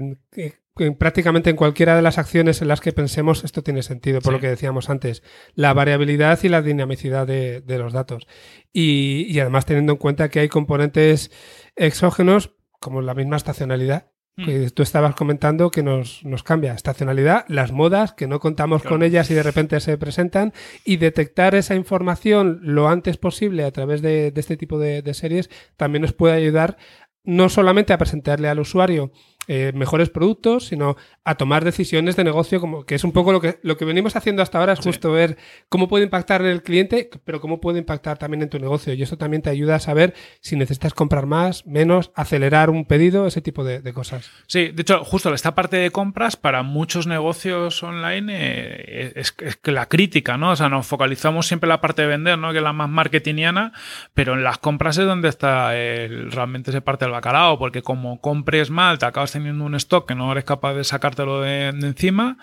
prácticamente 0.98 1.50
en 1.50 1.56
cualquiera 1.56 1.96
de 1.96 2.02
las 2.02 2.18
acciones 2.18 2.62
en 2.62 2.68
las 2.68 2.82
que 2.82 2.94
pensemos 2.94 3.44
esto 3.44 3.64
tiene 3.64 3.84
sentido, 3.84 4.22
por 4.22 4.34
lo 4.34 4.40
que 4.40 4.48
decíamos 4.48 4.90
antes, 4.90 5.24
la 5.56 5.74
variabilidad 5.74 6.40
y 6.44 6.50
la 6.50 6.62
dinamicidad 6.62 7.28
de, 7.28 7.64
los 7.68 7.94
datos. 7.94 8.28
Y, 8.74 9.40
además 9.40 9.66
teniendo 9.66 9.94
en 9.94 9.98
cuenta 9.98 10.30
que 10.30 10.40
hay 10.40 10.50
componentes 10.50 11.32
exógenos 11.76 12.56
como 12.80 13.02
la 13.02 13.14
misma 13.14 13.38
estacionalidad. 13.38 14.12
Hmm. 14.36 14.46
Que 14.46 14.70
tú 14.70 14.84
estabas 14.84 15.16
comentando 15.16 15.72
que 15.72 15.82
nos, 15.82 16.24
cambia 16.44 16.74
estacionalidad, 16.74 17.46
las 17.48 17.72
modas, 17.72 18.14
que 18.14 18.28
no 18.28 18.40
contamos 18.40 18.84
con 18.84 19.02
ellas 19.02 19.32
y 19.32 19.34
de 19.34 19.42
repente 19.42 19.80
se 19.80 19.98
presentan, 19.98 20.54
y 20.86 20.98
detectar 20.98 21.56
esa 21.56 21.74
información 21.74 22.60
lo 22.62 22.88
antes 22.88 23.18
posible 23.18 23.64
a 23.64 23.72
través 23.72 24.04
de, 24.04 24.32
este 24.36 24.56
tipo 24.56 24.78
de, 24.78 25.02
de 25.02 25.14
series 25.16 25.50
también 25.76 26.04
nos 26.04 26.14
puede 26.14 26.36
ayudar 26.36 26.78
no 27.24 27.50
solamente 27.50 27.94
a 27.94 27.98
presentarle 27.98 28.48
al 28.48 28.60
usuario 28.60 29.12
eh, 29.50 29.72
mejores 29.74 30.10
productos, 30.10 30.66
sino 30.68 30.98
a 31.24 31.36
tomar 31.36 31.64
decisiones 31.64 32.18
de 32.18 32.26
negocio, 32.26 32.60
como 32.60 32.86
que 32.86 32.96
es 32.96 33.06
un 33.06 33.14
poco 33.14 33.32
lo 33.32 33.40
que, 33.40 33.60
lo 33.64 33.78
que 33.78 33.86
venimos 33.86 34.18
haciendo 34.18 34.42
hasta 34.42 34.60
ahora, 34.60 34.74
es 34.74 34.80
justo 34.80 35.12
ver 35.12 35.38
cómo 35.70 35.88
puede 35.88 36.04
impactar 36.04 36.42
en 36.42 36.48
el 36.48 36.64
cliente, 36.64 37.10
pero 37.24 37.40
cómo 37.40 37.62
puede 37.62 37.80
impactar 37.80 38.18
también 38.18 38.44
en 38.44 38.50
tu 38.50 38.60
negocio. 38.60 38.94
Y 38.94 39.02
eso 39.02 39.18
también 39.18 39.42
te 39.42 39.50
ayuda 39.50 39.76
a 39.76 39.80
saber 39.80 40.14
si 40.42 40.58
necesitas 40.58 40.94
comprar 40.94 41.28
más, 41.28 41.66
menos, 41.66 42.12
acelerar 42.14 42.70
un 42.70 42.86
pedido, 42.86 43.26
ese 43.26 43.42
tipo 43.42 43.64
de, 43.64 43.82
cosas. 43.94 44.30
Sí, 44.48 44.68
de 44.68 44.82
hecho, 44.82 45.06
justo 45.06 45.34
esta 45.34 45.56
parte 45.56 45.78
de 45.78 45.92
compras 45.92 46.36
para 46.36 46.62
muchos 46.62 47.08
negocios 47.08 47.82
online 47.84 48.34
eh, 48.36 49.14
es, 49.16 49.32
que 49.32 49.72
la 49.72 49.88
crítica, 49.88 50.38
¿no? 50.38 50.52
O 50.52 50.56
sea, 50.58 50.68
nos 50.68 50.86
focalizamos 50.86 51.48
siempre 51.48 51.68
en 51.68 51.70
la 51.70 51.82
parte 51.82 52.02
de 52.02 52.10
vender, 52.10 52.38
¿no? 52.38 52.52
Que 52.52 52.58
es 52.58 52.64
la 52.64 52.74
más 52.74 52.90
marketingiana, 52.90 53.72
pero 54.14 54.34
en 54.34 54.44
las 54.44 54.58
compras 54.58 54.98
es 54.98 55.06
donde 55.06 55.30
está 55.30 55.72
realmente 55.72 56.72
ese 56.72 56.82
parte 56.82 57.06
del 57.06 57.14
bacalao, 57.14 57.58
porque 57.58 57.82
como 57.82 58.20
compres 58.20 58.70
mal, 58.70 59.00
te 59.00 59.06
acabas 59.06 59.37
teniendo 59.38 59.66
un 59.66 59.76
stock 59.76 60.08
que 60.08 60.16
no 60.16 60.32
eres 60.32 60.44
capaz 60.44 60.74
de 60.74 60.84
sacártelo 60.84 61.42
de, 61.42 61.68
encima. 61.68 62.38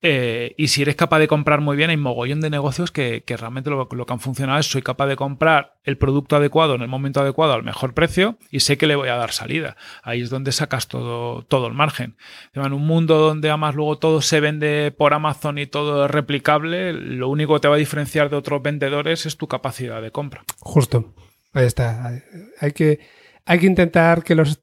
Eh, 0.00 0.54
y 0.56 0.68
si 0.68 0.82
eres 0.82 0.96
capaz 0.96 1.18
de 1.18 1.28
comprar 1.28 1.60
muy 1.60 1.76
bien, 1.76 1.90
hay 1.90 1.96
mogollón 1.96 2.40
de 2.40 2.50
negocios 2.50 2.90
que, 2.90 3.24
realmente 3.26 3.70
lo, 3.70 3.88
que 3.88 4.12
han 4.12 4.20
funcionado 4.20 4.58
es 4.58 4.66
soy 4.66 4.82
capaz 4.82 5.06
de 5.06 5.16
comprar 5.16 5.76
el 5.84 5.98
producto 5.98 6.36
adecuado 6.36 6.74
en 6.74 6.82
el 6.82 6.88
momento 6.88 7.20
adecuado 7.20 7.52
al 7.52 7.62
mejor 7.62 7.94
precio 7.94 8.38
y 8.50 8.60
sé 8.60 8.78
que 8.78 8.86
le 8.86 8.96
voy 8.96 9.08
a 9.08 9.16
dar 9.16 9.32
salida. 9.32 9.76
Ahí 10.02 10.20
es 10.20 10.30
donde 10.30 10.52
sacas 10.52 10.88
todo, 10.88 11.42
todo 11.42 11.66
el 11.66 11.74
margen. 11.74 12.16
En 12.54 12.72
un 12.72 12.86
mundo 12.86 13.18
donde 13.18 13.48
además 13.48 13.74
luego 13.74 13.98
todo 13.98 14.20
se 14.20 14.40
vende 14.40 14.92
por 14.96 15.14
Amazon 15.14 15.58
y 15.58 15.66
todo 15.66 16.04
es 16.04 16.10
replicable, 16.10 16.92
lo 16.92 17.28
único 17.28 17.54
que 17.54 17.60
te 17.60 17.68
va 17.68 17.76
a 17.76 17.78
diferenciar 17.78 18.30
de 18.30 18.36
otros 18.36 18.62
vendedores 18.62 19.26
es 19.26 19.36
tu 19.36 19.48
capacidad 19.48 20.02
de 20.02 20.10
compra. 20.10 20.44
Justo. 20.58 21.14
Ahí 21.52 21.66
está. 21.66 22.22
Hay 22.60 22.72
que 22.72 23.00
hay 23.46 23.58
que 23.58 23.66
intentar 23.66 24.22
que 24.22 24.34
los, 24.34 24.60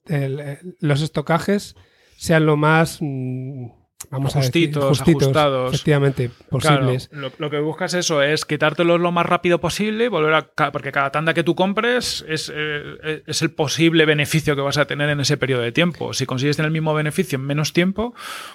los 0.80 1.02
estocajes 1.02 1.76
sean 2.18 2.46
lo 2.46 2.58
más 2.58 2.98
mm, 3.02 3.68
vamos 4.10 4.34
justitos, 4.34 4.84
a 4.84 4.88
decir, 4.88 5.04
justitos, 5.04 5.24
ajustados. 5.24 5.74
efectivamente, 5.74 6.32
posibles. 6.50 7.08
Claro, 7.10 7.30
lo, 7.30 7.34
lo 7.38 7.50
que 7.50 7.60
buscas 7.60 7.94
eso 7.94 8.22
es 8.22 8.46
quitártelos 8.46 9.00
lo 9.00 9.12
más 9.12 9.26
rápido 9.26 9.60
posible, 9.60 10.10
volver 10.10 10.34
a 10.34 10.72
porque 10.72 10.92
cada 10.92 11.12
tanda 11.12 11.34
que 11.34 11.44
tú 11.44 11.56
compres 11.56 12.26
es, 12.28 12.52
eh, 12.54 13.24
es 13.26 13.42
el 13.42 13.52
posible 13.52 14.06
beneficio 14.06 14.56
que 14.56 14.62
vas 14.62 14.78
a 14.78 14.86
tener 14.86 15.10
en 15.10 15.20
ese 15.20 15.38
periodo 15.38 15.62
de 15.62 15.72
tiempo. 15.72 16.14
Si 16.14 16.26
consigues 16.26 16.58
tener 16.58 16.68
el 16.68 16.74
mismo 16.74 16.94
beneficio 16.94 17.38
en 17.38 17.46
menos 17.46 17.74
tiempo, 17.74 18.14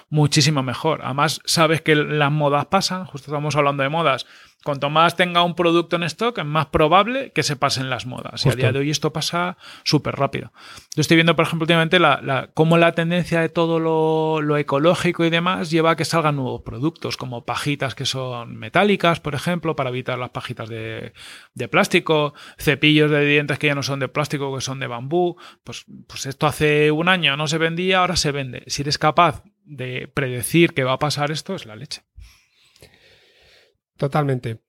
muchísimo 0.09 0.63
mejor. 0.63 1.01
Además, 1.03 1.41
sabes 1.45 1.81
que 1.81 1.95
las 1.95 2.31
modas 2.31 2.65
pasan, 2.67 3.05
justo 3.05 3.31
estamos 3.31 3.55
hablando 3.55 3.83
de 3.83 3.89
modas. 3.89 4.25
Cuanto 4.65 4.89
más 4.89 5.15
tenga 5.15 5.43
un 5.43 5.53
producto 5.53 5.95
en 5.95 6.01
stock, 6.01 6.39
es 6.39 6.43
más 6.45 6.65
probable 6.65 7.31
que 7.33 7.43
se 7.43 7.55
pasen 7.55 7.91
las 7.91 8.07
modas. 8.07 8.43
Y 8.47 8.49
a 8.49 8.55
día 8.55 8.71
de 8.73 8.79
hoy 8.79 8.89
esto 8.89 9.13
pasa 9.13 9.57
súper 9.83 10.15
rápido. 10.15 10.51
Yo 10.95 11.01
estoy 11.01 11.17
viendo, 11.17 11.35
por 11.35 11.45
ejemplo, 11.45 11.65
últimamente 11.65 11.99
la, 11.99 12.19
la- 12.23 12.49
cómo 12.55 12.79
la 12.79 12.93
tendencia 12.93 13.41
de 13.41 13.49
todo 13.49 13.79
lo, 13.79 14.41
lo 14.41 14.57
ecológico 14.57 15.23
y 15.23 15.29
demás 15.29 15.69
lleva 15.69 15.91
a 15.91 15.95
que 15.95 16.03
salgan 16.03 16.37
nuevos 16.37 16.63
productos, 16.63 17.15
como 17.15 17.45
pajitas 17.45 17.93
que 17.93 18.07
son 18.07 18.55
metálicas, 18.55 19.19
por 19.19 19.35
ejemplo, 19.35 19.75
para 19.75 19.91
evitar 19.91 20.17
las 20.17 20.31
pajitas 20.31 20.67
de, 20.67 21.13
de 21.53 21.67
plástico, 21.67 22.33
cepillos 22.57 23.11
de 23.11 23.23
dientes 23.23 23.59
que 23.59 23.67
ya 23.67 23.75
no 23.75 23.83
son 23.83 23.99
de 23.99 24.07
plástico, 24.07 24.55
que 24.55 24.61
son 24.61 24.79
de 24.79 24.87
bambú. 24.87 25.37
Pues, 25.63 25.85
pues 26.07 26.25
esto 26.25 26.47
hace 26.47 26.89
un 26.89 27.07
año 27.07 27.37
no 27.37 27.45
se 27.47 27.59
vendía, 27.59 27.99
ahora 27.99 28.15
se 28.15 28.31
vende. 28.31 28.63
Si 28.65 28.81
eres 28.81 28.97
capaz 28.97 29.43
de 29.63 30.07
predecir 30.11 30.73
que 30.73 30.83
va 30.83 30.93
a 30.93 30.99
pasar 30.99 31.29
esto, 31.29 31.53
es 31.53 31.67
la 31.67 31.75
leche. 31.75 32.01
Totalmente. 33.97 34.59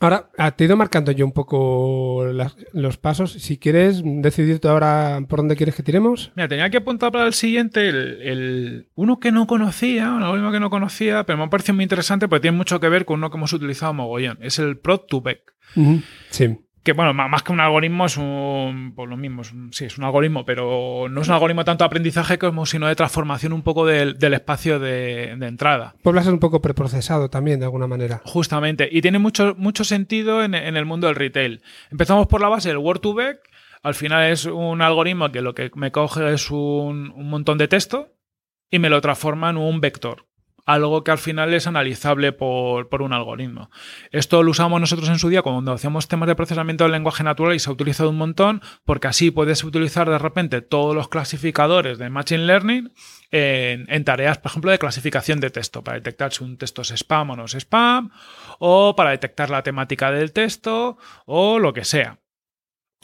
Ahora, 0.00 0.30
ah, 0.36 0.50
te 0.50 0.64
he 0.64 0.66
ido 0.66 0.76
marcando 0.76 1.12
yo 1.12 1.24
un 1.24 1.32
poco 1.32 2.24
las- 2.32 2.56
los 2.72 2.96
pasos. 2.96 3.32
Si 3.34 3.56
quieres 3.58 4.02
decidir 4.04 4.58
tú 4.58 4.68
ahora 4.68 5.20
por 5.28 5.38
dónde 5.40 5.54
quieres 5.54 5.76
que 5.76 5.82
tiremos. 5.84 6.32
Mira, 6.34 6.48
tenía 6.48 6.70
que 6.70 6.78
apuntar 6.78 7.12
para 7.12 7.26
el 7.26 7.34
siguiente 7.34 7.88
el, 7.88 8.20
el- 8.22 8.88
uno 8.94 9.20
que 9.20 9.30
no 9.30 9.46
conocía, 9.46 10.12
un 10.12 10.22
algoritmo 10.24 10.50
que 10.50 10.58
no 10.60 10.70
conocía, 10.70 11.24
pero 11.24 11.38
me 11.38 11.44
ha 11.44 11.50
parecido 11.50 11.74
muy 11.76 11.84
interesante 11.84 12.26
porque 12.26 12.40
tiene 12.42 12.56
mucho 12.56 12.80
que 12.80 12.88
ver 12.88 13.04
con 13.04 13.18
uno 13.20 13.30
que 13.30 13.36
hemos 13.36 13.52
utilizado 13.52 13.94
mogollón. 13.94 14.38
Es 14.40 14.58
el 14.58 14.80
Prod2Vec. 14.82 15.40
Sí. 16.30 16.58
Que 16.82 16.92
bueno, 16.94 17.14
más 17.14 17.44
que 17.44 17.52
un 17.52 17.60
algoritmo 17.60 18.06
es 18.06 18.16
un. 18.16 18.92
Pues 18.96 19.08
lo 19.08 19.16
mismo, 19.16 19.42
es 19.42 19.52
un- 19.52 19.72
sí, 19.72 19.84
es 19.84 19.98
un 19.98 20.04
algoritmo, 20.04 20.44
pero 20.44 21.06
no 21.08 21.20
es 21.20 21.28
un 21.28 21.34
algoritmo 21.34 21.64
tanto 21.64 21.84
de 21.84 21.86
aprendizaje 21.86 22.38
como 22.38 22.66
sino 22.66 22.88
de 22.88 22.96
transformación 22.96 23.52
un 23.52 23.62
poco 23.62 23.86
del, 23.86 24.18
del 24.18 24.34
espacio 24.34 24.80
de, 24.80 25.36
de 25.38 25.46
entrada. 25.46 25.94
Puebla 26.02 26.24
ser 26.24 26.32
un 26.32 26.40
poco 26.40 26.60
preprocesado 26.60 27.30
también, 27.30 27.60
de 27.60 27.66
alguna 27.66 27.86
manera. 27.86 28.20
Justamente. 28.24 28.88
Y 28.90 29.00
tiene 29.00 29.20
mucho, 29.20 29.54
mucho 29.56 29.84
sentido 29.84 30.42
en, 30.42 30.54
en 30.54 30.76
el 30.76 30.84
mundo 30.84 31.06
del 31.06 31.14
retail. 31.16 31.62
Empezamos 31.92 32.26
por 32.26 32.40
la 32.40 32.48
base 32.48 32.68
del 32.70 32.78
Word2Vec. 32.78 33.38
Al 33.84 33.94
final 33.94 34.30
es 34.32 34.44
un 34.46 34.82
algoritmo 34.82 35.30
que 35.30 35.40
lo 35.40 35.54
que 35.54 35.70
me 35.76 35.92
coge 35.92 36.32
es 36.32 36.50
un, 36.50 37.12
un 37.14 37.30
montón 37.30 37.58
de 37.58 37.68
texto 37.68 38.08
y 38.70 38.78
me 38.80 38.88
lo 38.90 39.00
transforma 39.00 39.50
en 39.50 39.56
un 39.56 39.80
vector. 39.80 40.26
Algo 40.64 41.02
que 41.02 41.10
al 41.10 41.18
final 41.18 41.52
es 41.54 41.66
analizable 41.66 42.32
por, 42.32 42.88
por 42.88 43.02
un 43.02 43.12
algoritmo. 43.12 43.70
Esto 44.12 44.42
lo 44.42 44.52
usamos 44.52 44.80
nosotros 44.80 45.08
en 45.08 45.18
su 45.18 45.28
día 45.28 45.42
cuando 45.42 45.72
hacíamos 45.72 46.06
temas 46.06 46.28
de 46.28 46.36
procesamiento 46.36 46.84
del 46.84 46.92
lenguaje 46.92 47.24
natural 47.24 47.54
y 47.54 47.58
se 47.58 47.68
ha 47.68 47.72
utilizado 47.72 48.10
un 48.10 48.18
montón 48.18 48.62
porque 48.84 49.08
así 49.08 49.30
puedes 49.30 49.64
utilizar 49.64 50.08
de 50.08 50.18
repente 50.18 50.62
todos 50.62 50.94
los 50.94 51.08
clasificadores 51.08 51.98
de 51.98 52.10
Machine 52.10 52.46
Learning 52.46 52.92
en, 53.32 54.04
tareas, 54.04 54.38
por 54.38 54.50
ejemplo, 54.50 54.70
de 54.70 54.78
clasificación 54.78 55.40
de 55.40 55.50
texto, 55.50 55.82
para 55.82 55.96
detectar 55.96 56.32
si 56.32 56.44
un 56.44 56.58
texto 56.58 56.82
es 56.82 56.90
spam 56.90 57.30
o 57.30 57.36
no 57.36 57.46
es 57.46 57.54
spam, 57.54 58.10
o 58.58 58.94
para 58.94 59.10
detectar 59.10 59.48
la 59.48 59.62
temática 59.62 60.10
del 60.10 60.32
texto, 60.32 60.98
o 61.24 61.58
lo 61.58 61.72
que 61.72 61.84
sea. 61.84 62.18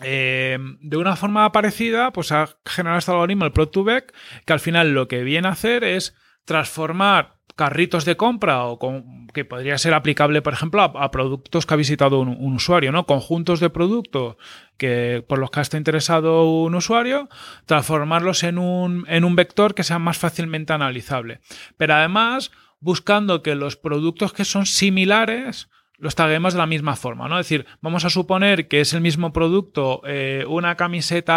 Eh, 0.03 0.59
de 0.81 0.97
una 0.97 1.17
forma 1.17 1.51
parecida, 1.51 2.13
pues 2.13 2.31
ha 2.31 2.49
generado 2.65 2.99
este 2.99 3.11
algoritmo, 3.11 3.47
el 3.47 3.53
Prod2Vec, 3.53 4.13
que 4.45 4.53
al 4.53 4.61
final 4.61 4.93
lo 4.93 5.09
que 5.09 5.25
viene 5.25 5.49
a 5.49 5.53
hacer 5.53 5.83
es 5.83 6.15
transformar 6.45 7.38
carritos 7.59 8.05
de 8.05 8.17
compra 8.17 8.67
o 8.67 8.79
con, 8.79 9.27
que 9.35 9.45
podría 9.45 9.77
ser 9.79 9.93
aplicable, 9.93 10.43
por 10.43 10.53
ejemplo, 10.53 10.81
a, 10.81 11.11
productos 11.11 11.67
que 11.67 11.75
ha 11.75 11.77
visitado 11.77 12.21
un, 12.21 12.55
usuario, 12.55 12.93
¿no? 12.93 13.05
Conjuntos 13.05 13.59
de 13.59 13.69
productos 13.69 14.37
que 14.77 15.25
por 15.29 15.41
los 15.41 15.51
que 15.51 15.61
está 15.61 15.77
interesado 15.77 16.49
un 16.49 16.77
usuario, 16.77 17.29
transformarlos 17.67 18.45
en 18.45 18.59
un 18.59 19.37
vector 19.37 19.75
que 19.75 19.83
sea 19.83 19.99
más 19.99 20.19
fácilmente 20.19 20.73
analizable. 20.73 21.41
Pero 21.77 21.95
además, 21.95 22.53
buscando 22.79 23.43
que 23.43 23.57
los 23.57 23.77
productos 23.77 24.33
que 24.33 24.45
son 24.45 24.65
similares 24.65 25.69
los 25.99 26.15
taguemos 26.15 26.53
de 26.55 26.59
la 26.59 26.67
misma 26.67 26.95
forma, 26.95 27.29
¿no? 27.29 27.41
Es 27.41 27.47
decir, 27.47 27.67
vamos 27.81 28.05
a 28.05 28.11
suponer 28.11 28.69
que 28.69 28.81
es 28.81 28.93
el 28.93 29.01
mismo 29.01 29.33
producto, 29.33 30.01
eh, 30.07 30.45
una 30.49 30.77
camiseta 30.77 31.35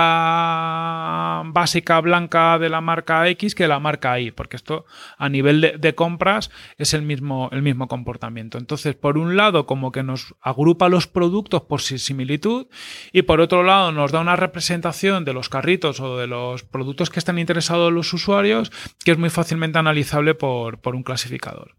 básica 1.46 2.00
blanca 2.00 2.60
de 2.60 2.70
la 2.70 2.80
marca 2.80 3.28
X 3.30 3.56
que 3.56 3.64
de 3.64 3.70
la 3.70 3.80
marca 3.80 4.20
Y, 4.20 4.30
porque 4.30 4.58
esto 4.58 4.86
a 5.18 5.30
nivel 5.30 5.62
de, 5.62 5.78
de, 5.80 5.96
compras 5.96 6.52
es 6.78 6.94
el 6.94 7.02
mismo, 7.02 7.50
el 7.52 7.64
mismo 7.64 7.88
comportamiento. 7.88 8.60
Entonces, 8.60 8.94
por 8.96 9.18
un 9.18 9.36
lado, 9.36 9.66
como 9.66 9.92
que 9.92 10.04
nos 10.04 10.36
agrupa 10.42 10.90
los 10.90 11.08
productos 11.08 11.64
por 11.64 11.82
similitud 11.82 12.68
y 13.12 13.24
por 13.24 13.42
otro 13.42 13.64
lado 13.64 13.92
nos 13.92 14.12
da 14.12 14.20
una 14.20 14.36
representación 14.36 15.26
de 15.26 15.34
los 15.34 15.50
carritos 15.50 16.00
o 16.00 16.18
de 16.18 16.28
los 16.28 16.64
productos 16.64 17.10
que 17.10 17.18
están 17.20 17.40
interesados 17.40 17.92
los 17.92 18.14
usuarios 18.14 18.72
que 19.04 19.12
es 19.12 19.18
muy 19.18 19.32
fácilmente 19.32 19.80
analizable 19.80 20.36
por, 20.36 20.80
por 20.82 20.96
un 20.96 21.02
clasificador. 21.02 21.76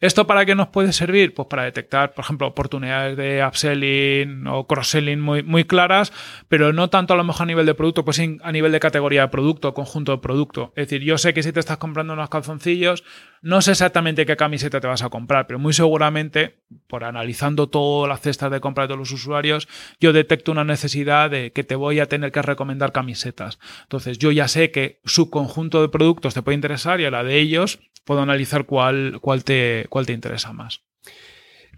¿Esto 0.00 0.26
para 0.26 0.44
qué 0.44 0.54
nos 0.54 0.68
puede 0.68 0.92
servir? 0.92 1.34
Pues 1.34 1.48
para 1.48 1.64
detectar, 1.64 2.12
por 2.12 2.24
ejemplo, 2.24 2.46
oportunidades 2.46 3.16
de 3.16 3.44
upselling 3.46 4.46
o 4.46 4.66
cross-selling 4.66 5.20
muy, 5.20 5.42
muy 5.42 5.64
claras, 5.64 6.12
pero 6.48 6.72
no 6.72 6.90
tanto 6.90 7.14
a 7.14 7.16
lo 7.16 7.24
mejor 7.24 7.44
a 7.44 7.46
nivel 7.46 7.66
de 7.66 7.74
producto, 7.74 8.04
pues 8.04 8.20
a 8.20 8.52
nivel 8.52 8.72
de 8.72 8.80
categoría 8.80 9.22
de 9.22 9.28
producto, 9.28 9.74
conjunto 9.74 10.12
de 10.12 10.18
producto. 10.18 10.72
Es 10.76 10.88
decir, 10.88 11.02
yo 11.02 11.18
sé 11.18 11.32
que 11.32 11.42
si 11.42 11.52
te 11.52 11.60
estás 11.60 11.78
comprando 11.78 12.12
unos 12.12 12.28
calzoncillos, 12.28 13.04
no 13.46 13.62
sé 13.62 13.70
exactamente 13.70 14.26
qué 14.26 14.36
camiseta 14.36 14.80
te 14.80 14.88
vas 14.88 15.04
a 15.04 15.08
comprar, 15.08 15.46
pero 15.46 15.60
muy 15.60 15.72
seguramente, 15.72 16.56
por 16.88 17.04
analizando 17.04 17.68
todas 17.68 18.08
las 18.08 18.20
cestas 18.20 18.50
de 18.50 18.58
compra 18.58 18.82
de 18.84 18.88
todos 18.88 18.98
los 18.98 19.12
usuarios, 19.12 19.68
yo 20.00 20.12
detecto 20.12 20.50
una 20.50 20.64
necesidad 20.64 21.30
de 21.30 21.52
que 21.52 21.62
te 21.62 21.76
voy 21.76 22.00
a 22.00 22.06
tener 22.06 22.32
que 22.32 22.42
recomendar 22.42 22.90
camisetas. 22.90 23.60
Entonces, 23.82 24.18
yo 24.18 24.32
ya 24.32 24.48
sé 24.48 24.72
que 24.72 24.98
su 25.04 25.30
conjunto 25.30 25.80
de 25.80 25.88
productos 25.88 26.34
te 26.34 26.42
puede 26.42 26.56
interesar 26.56 27.00
y 27.00 27.04
a 27.04 27.10
la 27.12 27.22
de 27.22 27.38
ellos 27.38 27.78
puedo 28.04 28.20
analizar 28.20 28.66
cuál, 28.66 29.18
cuál, 29.20 29.44
te, 29.44 29.86
cuál 29.90 30.06
te 30.06 30.12
interesa 30.12 30.52
más. 30.52 30.80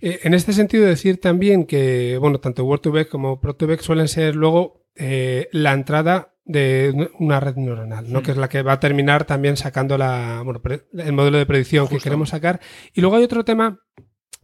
Eh, 0.00 0.20
en 0.22 0.32
este 0.32 0.54
sentido, 0.54 0.86
decir 0.86 1.20
también 1.20 1.66
que, 1.66 2.16
bueno, 2.18 2.38
tanto 2.38 2.64
Word2Vec 2.64 3.08
como 3.08 3.42
Pro2Vec 3.42 3.80
suelen 3.80 4.08
ser 4.08 4.36
luego 4.36 4.77
eh, 4.98 5.48
la 5.52 5.72
entrada 5.72 6.34
de 6.44 7.10
una 7.18 7.40
red 7.40 7.56
neuronal, 7.56 8.10
¿no? 8.10 8.20
Mm. 8.20 8.22
que 8.22 8.30
es 8.30 8.36
la 8.36 8.48
que 8.48 8.62
va 8.62 8.72
a 8.72 8.80
terminar 8.80 9.24
también 9.24 9.56
sacando 9.56 9.98
la, 9.98 10.42
bueno, 10.44 10.62
el 10.94 11.12
modelo 11.12 11.38
de 11.38 11.46
predicción 11.46 11.84
Justo. 11.86 11.98
que 11.98 12.02
queremos 12.02 12.30
sacar. 12.30 12.60
Y 12.94 13.00
luego 13.00 13.16
hay 13.16 13.24
otro 13.24 13.44
tema 13.44 13.80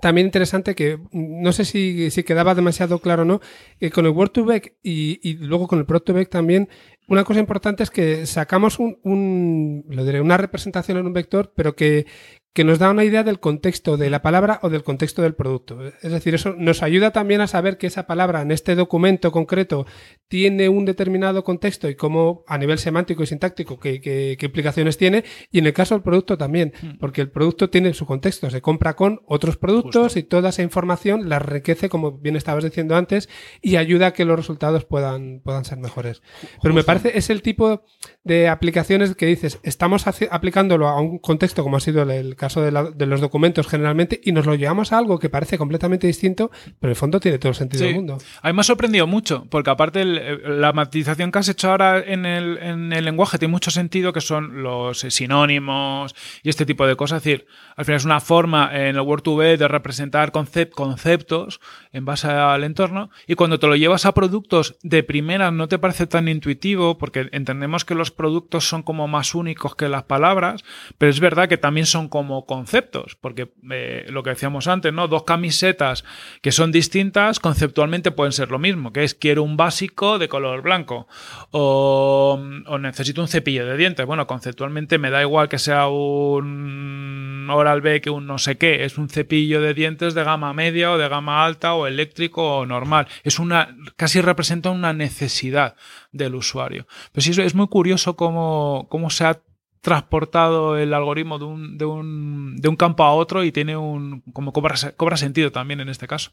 también 0.01 0.27
interesante 0.27 0.75
que 0.75 0.99
no 1.13 1.53
sé 1.53 1.65
si, 1.65 2.11
si 2.11 2.25
quedaba 2.25 2.55
demasiado 2.55 2.99
claro 2.99 3.23
o 3.23 3.25
no, 3.25 3.41
que 3.79 3.91
con 3.91 4.05
el 4.05 4.13
Word2Vec 4.13 4.75
y, 4.83 5.19
y, 5.23 5.35
luego 5.35 5.67
con 5.67 5.79
el 5.79 5.87
Pro2Vec 5.87 6.29
también, 6.29 6.69
una 7.09 7.25
cosa 7.25 7.41
importante 7.41 7.83
es 7.83 7.91
que 7.91 8.27
sacamos 8.27 8.79
un, 8.79 8.99
un, 9.03 9.85
lo 9.89 10.05
diré, 10.05 10.21
una 10.21 10.37
representación 10.37 10.99
en 10.99 11.07
un 11.07 11.13
vector, 11.13 11.53
pero 11.57 11.75
que, 11.75 12.07
que 12.55 12.63
nos 12.63 12.79
da 12.79 12.91
una 12.91 13.03
idea 13.03 13.25
del 13.25 13.41
contexto 13.41 13.97
de 13.97 14.09
la 14.11 14.23
palabra 14.23 14.61
o 14.63 14.71
del 14.71 14.85
contexto 14.85 15.23
del 15.23 15.35
producto. 15.35 15.85
Es 16.03 16.13
decir, 16.13 16.37
eso 16.37 16.55
nos 16.57 16.85
ayuda 16.85 17.11
también 17.11 17.41
a 17.41 17.49
saber 17.49 17.79
que 17.79 17.89
esa 17.89 18.07
palabra 18.07 18.43
en 18.43 18.53
este 18.53 18.77
documento 18.77 19.33
concreto 19.33 19.87
tiene 20.29 20.69
un 20.69 20.85
determinado 20.85 21.43
contexto 21.43 21.89
y 21.89 21.97
cómo 21.97 22.45
a 22.47 22.57
nivel 22.57 22.79
semántico 22.79 23.25
y 23.25 23.27
sintáctico 23.27 23.81
qué, 23.81 24.01
qué, 24.01 24.37
qué 24.39 24.47
implicaciones 24.47 24.97
tiene. 24.97 25.25
Y 25.51 25.59
en 25.59 25.67
el 25.67 25.73
caso 25.73 25.97
del 25.97 26.05
producto 26.05 26.39
también, 26.39 26.73
porque 27.01 27.23
el 27.23 27.29
producto 27.29 27.71
tiene 27.71 27.93
su 27.93 28.07
contexto, 28.07 28.49
se 28.49 28.63
compra 28.63 28.95
con 28.95 29.23
otros 29.27 29.57
productos 29.57 30.05
Justo. 30.05 30.19
y 30.21 30.23
toda 30.23 30.51
esa 30.51 30.63
información 30.63 31.29
la 31.29 31.39
enriquece, 31.39 31.89
como 31.89 32.13
bien 32.13 32.37
estabas 32.37 32.63
diciendo 32.63 32.95
antes, 32.95 33.29
y 33.63 33.77
ayuda 33.77 34.09
a 34.09 34.13
que 34.13 34.25
los 34.25 34.37
resultados 34.37 34.85
puedan, 34.85 35.41
puedan 35.41 35.65
ser 35.65 35.79
mejores. 35.79 36.23
Pero 36.63 36.73
me 36.73 36.85
parece 36.85 37.19
es 37.19 37.31
el 37.31 37.43
tipo 37.43 37.85
de 38.23 38.47
aplicaciones 38.47 39.17
que 39.17 39.27
dices, 39.27 39.59
estamos 39.65 40.07
aplicándolo 40.07 40.87
a 40.87 41.01
un 41.01 41.19
contexto 41.19 41.65
como 41.65 41.79
ha 41.79 41.81
sido 41.81 42.03
el 42.03 42.37
caso 42.37 42.44
de, 42.49 42.71
la, 42.71 42.85
de, 42.85 43.07
los 43.07 43.21
documentos 43.21 43.67
generalmente 43.67 44.21
y 44.23 44.33
nos 44.33 44.47
lo 44.47 44.55
llevamos 44.55 44.93
a 44.93 44.99
algo 44.99 45.19
que 45.19 45.29
parece 45.29 45.59
completamente 45.59 46.07
distinto, 46.07 46.51
pero 46.81 46.89
en 46.89 46.91
el 46.91 46.97
fondo 46.97 47.21
tiene 47.21 47.39
todo 47.39 47.51
el 47.51 47.57
sentido 47.57 47.81
sí. 47.81 47.87
del 47.87 47.95
mundo. 47.97 48.19
A 48.43 48.49
mí 48.49 48.55
me 48.55 48.61
ha 48.61 48.65
sorprendido 48.65 49.07
mucho, 49.07 49.47
porque 49.51 49.71
aparte 49.71 50.03
el, 50.03 50.61
la 50.61 50.73
matización 50.73 51.33
que 51.33 51.39
has 51.39 51.49
hecho 51.49 51.71
ahora 51.71 51.99
en 51.99 52.27
el, 52.27 52.59
en 52.59 52.93
el, 52.93 53.05
lenguaje 53.05 53.39
tiene 53.39 53.53
mucho 53.53 53.71
sentido, 53.71 54.13
que 54.13 54.21
son 54.21 54.63
los 54.63 55.01
sinónimos 55.01 56.15
y 56.43 56.49
este 56.49 56.67
tipo 56.67 56.87
de 56.87 56.97
cosas. 56.97 57.19
Es 57.19 57.25
decir, 57.25 57.47
al 57.77 57.85
final 57.85 57.97
es 57.97 58.05
una 58.05 58.21
forma 58.21 58.71
en 58.73 58.97
el 58.97 59.03
Word2Vec 59.03 59.57
de 59.59 59.69
representar 59.69 60.33
concept, 60.33 60.75
conceptos 60.75 61.61
en 61.93 62.05
base 62.05 62.29
al 62.29 62.65
entorno 62.65 63.11
y 63.27 63.35
cuando 63.35 63.59
te 63.59 63.67
lo 63.67 63.77
llevas 63.77 64.07
a 64.07 64.15
productos 64.15 64.77
de 64.83 65.03
primera 65.03 65.51
no 65.51 65.69
te 65.69 65.79
parece 65.79 66.07
tan 66.07 66.29
intuitivo 66.29 66.99
porque 66.99 67.29
entendemos 67.33 67.85
que 67.85 67.95
los 67.95 68.11
productos 68.11 68.69
son 68.69 68.83
como 68.83 69.09
más 69.09 69.35
únicos 69.35 69.75
que 69.77 69.89
las 69.89 70.05
palabras, 70.05 70.65
pero 70.99 71.11
es 71.11 71.21
verdad 71.21 71.49
que 71.49 71.57
también 71.57 71.87
son 71.87 72.09
como 72.09 72.34
conceptos, 72.43 73.17
porque 73.21 73.53
eh, 73.71 74.07
lo 74.09 74.23
que 74.23 74.31
decíamos 74.31 74.67
antes, 74.67 74.93
¿no? 74.93 75.09
Dos 75.09 75.25
camisetas 75.25 76.05
que 76.43 76.53
son 76.53 76.73
distintas, 76.73 77.41
conceptualmente 77.41 78.11
pueden 78.11 78.33
ser 78.33 78.51
lo 78.51 78.59
mismo, 78.59 78.93
que 78.93 79.05
es 79.05 79.15
quiero 79.15 79.43
un 79.43 79.57
básico 79.57 80.19
de 80.19 80.29
color 80.29 80.63
blanco 80.63 81.07
o, 81.51 82.39
necesito 82.81 83.23
un 83.23 83.29
cepillo 83.29 83.67
de 83.67 83.77
dientes. 83.77 84.07
Bueno, 84.07 84.27
conceptualmente 84.27 84.99
me 84.99 85.11
da 85.11 85.23
igual 85.23 85.49
que 85.49 85.59
sea 85.59 85.89
un 85.89 87.49
Oral 87.51 87.81
B 87.81 88.01
que 88.01 88.11
un 88.11 88.27
no 88.27 88.39
sé 88.39 88.57
qué, 88.57 88.85
es 88.85 88.99
un 88.99 89.09
cepillo 89.09 89.61
de 89.61 89.75
dientes 89.75 90.15
de 90.15 90.25
gama 90.25 90.53
media 90.53 90.93
o 90.93 90.99
de 90.99 91.09
gama 91.09 91.45
alta 91.45 91.75
o 91.75 91.87
eléctrico 91.87 92.59
o 92.59 92.67
normal. 92.67 93.07
Es 93.23 93.39
una, 93.39 93.77
casi 93.97 94.21
representa 94.21 94.71
una 94.71 94.93
necesidad 94.93 95.77
del 96.13 96.35
usuario. 96.35 96.87
Pero 97.13 97.23
sí, 97.23 97.41
es 97.41 97.55
muy 97.55 97.69
curioso 97.69 98.17
cómo, 98.17 98.87
cómo 98.91 99.11
se 99.11 99.25
ha 99.25 99.41
transportado 99.85 100.79
el 100.79 100.95
algoritmo 100.95 101.39
de 101.39 101.45
un, 101.45 101.77
de 101.77 101.85
un, 101.85 102.57
de 102.57 102.69
un 102.69 102.77
campo 102.77 103.05
a 103.05 103.13
otro 103.13 103.45
y 103.45 103.53
tiene 103.53 103.77
un. 103.77 104.23
como 104.33 104.53
cobra, 104.53 104.75
cobra 104.97 105.19
sentido 105.19 105.53
también 105.53 105.79
en 105.81 105.91
este 105.91 106.09
caso. 106.09 106.33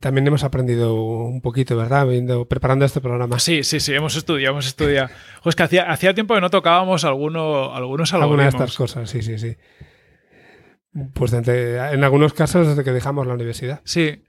También 0.00 0.26
hemos 0.26 0.44
aprendido 0.44 0.94
un 0.94 1.42
poquito, 1.42 1.76
¿verdad? 1.76 2.06
Viendo, 2.06 2.46
preparando 2.46 2.86
este 2.86 3.02
programa. 3.02 3.38
Sí, 3.38 3.62
sí, 3.64 3.80
sí, 3.80 3.92
hemos 3.94 4.16
estudiado, 4.16 4.52
hemos 4.52 4.66
estudiado. 4.66 5.10
Pues 5.42 5.54
que 5.54 5.62
hacía, 5.62 5.90
hacía 5.90 6.14
tiempo 6.14 6.34
que 6.34 6.40
no 6.40 6.50
tocábamos 6.50 7.04
alguno, 7.04 7.74
algunos 7.74 8.12
algoritmos. 8.14 8.46
Algunas 8.46 8.52
de 8.52 8.64
estas 8.64 8.76
cosas, 8.76 9.10
sí, 9.10 9.22
sí, 9.22 9.38
sí. 9.38 9.56
Pues 11.12 11.32
en 11.34 12.04
algunos 12.04 12.32
casos 12.32 12.66
desde 12.66 12.82
que 12.82 12.92
dejamos 12.92 13.26
la 13.26 13.34
universidad. 13.34 13.82
Sí. 13.84 14.22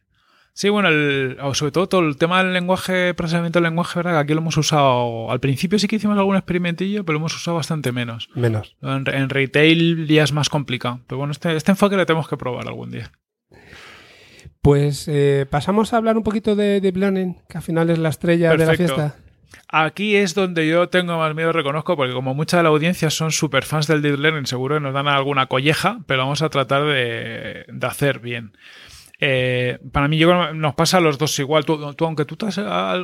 Sí, 0.57 0.69
bueno, 0.69 0.87
el, 0.87 1.37
sobre 1.51 1.73
todo 1.73 1.87
todo 1.87 2.07
el 2.07 2.15
tema 2.15 2.41
del 2.41 2.53
lenguaje, 2.53 3.13
procesamiento 3.13 3.59
del 3.59 3.65
lenguaje, 3.65 3.99
¿verdad? 3.99 4.13
Que 4.13 4.19
aquí 4.19 4.33
lo 4.33 4.39
hemos 4.39 4.55
usado. 4.55 5.29
Al 5.29 5.41
principio 5.41 5.77
sí 5.77 5.89
que 5.89 5.97
hicimos 5.97 6.17
algún 6.17 6.37
experimentillo, 6.37 7.03
pero 7.03 7.15
lo 7.15 7.19
hemos 7.19 7.35
usado 7.35 7.57
bastante 7.57 7.91
menos. 7.91 8.29
Menos. 8.35 8.77
En, 8.81 9.05
en 9.05 9.29
retail 9.29 10.07
ya 10.07 10.23
es 10.23 10.31
más 10.31 10.47
complicado. 10.47 11.01
Pero 11.07 11.17
bueno, 11.17 11.33
este, 11.33 11.57
este 11.57 11.73
enfoque 11.73 11.97
lo 11.97 12.05
tenemos 12.05 12.29
que 12.29 12.37
probar 12.37 12.65
algún 12.69 12.89
día. 12.89 13.11
Pues 14.61 15.09
eh, 15.09 15.45
pasamos 15.49 15.91
a 15.91 15.97
hablar 15.97 16.15
un 16.15 16.23
poquito 16.23 16.55
de 16.55 16.79
Deep 16.79 16.95
Learning, 16.95 17.35
que 17.49 17.57
al 17.57 17.63
final 17.63 17.89
es 17.89 17.99
la 17.99 18.07
estrella 18.07 18.55
de 18.55 18.65
la 18.65 18.75
fiesta. 18.75 19.17
Aquí 19.67 20.15
es 20.15 20.35
donde 20.35 20.69
yo 20.69 20.87
tengo 20.87 21.17
más 21.17 21.35
miedo, 21.35 21.51
reconozco, 21.51 21.97
porque 21.97 22.13
como 22.13 22.33
mucha 22.33 22.55
de 22.55 22.63
la 22.63 22.69
audiencia 22.69 23.09
son 23.09 23.33
super 23.33 23.65
fans 23.65 23.87
del 23.87 24.01
Deep 24.01 24.19
Learning, 24.19 24.45
seguro 24.45 24.75
que 24.75 24.81
nos 24.81 24.93
dan 24.93 25.09
alguna 25.09 25.47
colleja, 25.47 25.99
pero 26.07 26.21
vamos 26.21 26.41
a 26.41 26.47
tratar 26.47 26.85
de, 26.85 27.65
de 27.67 27.87
hacer 27.87 28.19
bien. 28.19 28.53
Eh, 29.19 29.79
para 29.91 30.07
mí 30.07 30.17
yo 30.17 30.27
creo 30.27 30.47
que 30.47 30.53
nos 30.55 30.75
pasa 30.75 30.97
a 30.97 31.01
los 31.01 31.17
dos 31.17 31.37
igual. 31.39 31.65
Tú, 31.65 31.95
aunque 31.99 32.25
tú 32.25 32.37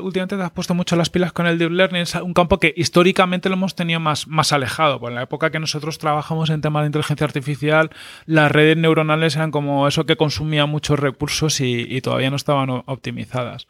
últimamente 0.01 0.37
te 0.37 0.43
has 0.43 0.51
puesto 0.51 0.73
mucho 0.73 0.95
las 0.95 1.09
pilas 1.09 1.31
con 1.31 1.47
el 1.47 1.57
Deep 1.57 1.71
Learning, 1.71 2.01
es 2.01 2.15
un 2.15 2.33
campo 2.33 2.59
que 2.59 2.73
históricamente 2.75 3.49
lo 3.49 3.55
hemos 3.55 3.75
tenido 3.75 3.99
más, 3.99 4.27
más 4.27 4.51
alejado. 4.51 4.99
Pues 4.99 5.11
en 5.11 5.15
la 5.15 5.23
época 5.23 5.51
que 5.51 5.59
nosotros 5.59 5.97
trabajamos 5.97 6.49
en 6.49 6.61
temas 6.61 6.83
de 6.83 6.87
inteligencia 6.87 7.25
artificial, 7.25 7.91
las 8.25 8.51
redes 8.51 8.77
neuronales 8.77 9.35
eran 9.35 9.51
como 9.51 9.87
eso 9.87 10.05
que 10.05 10.17
consumía 10.17 10.65
muchos 10.65 10.99
recursos 10.99 11.61
y, 11.61 11.85
y 11.89 12.01
todavía 12.01 12.29
no 12.29 12.35
estaban 12.35 12.69
optimizadas. 12.85 13.67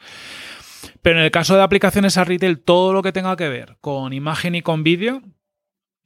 Pero 1.01 1.19
en 1.19 1.25
el 1.25 1.31
caso 1.31 1.55
de 1.55 1.61
aplicaciones 1.61 2.17
a 2.17 2.23
retail, 2.23 2.59
todo 2.59 2.93
lo 2.93 3.03
que 3.03 3.11
tenga 3.11 3.35
que 3.35 3.49
ver 3.49 3.77
con 3.81 4.13
imagen 4.13 4.55
y 4.55 4.61
con 4.61 4.83
vídeo, 4.83 5.21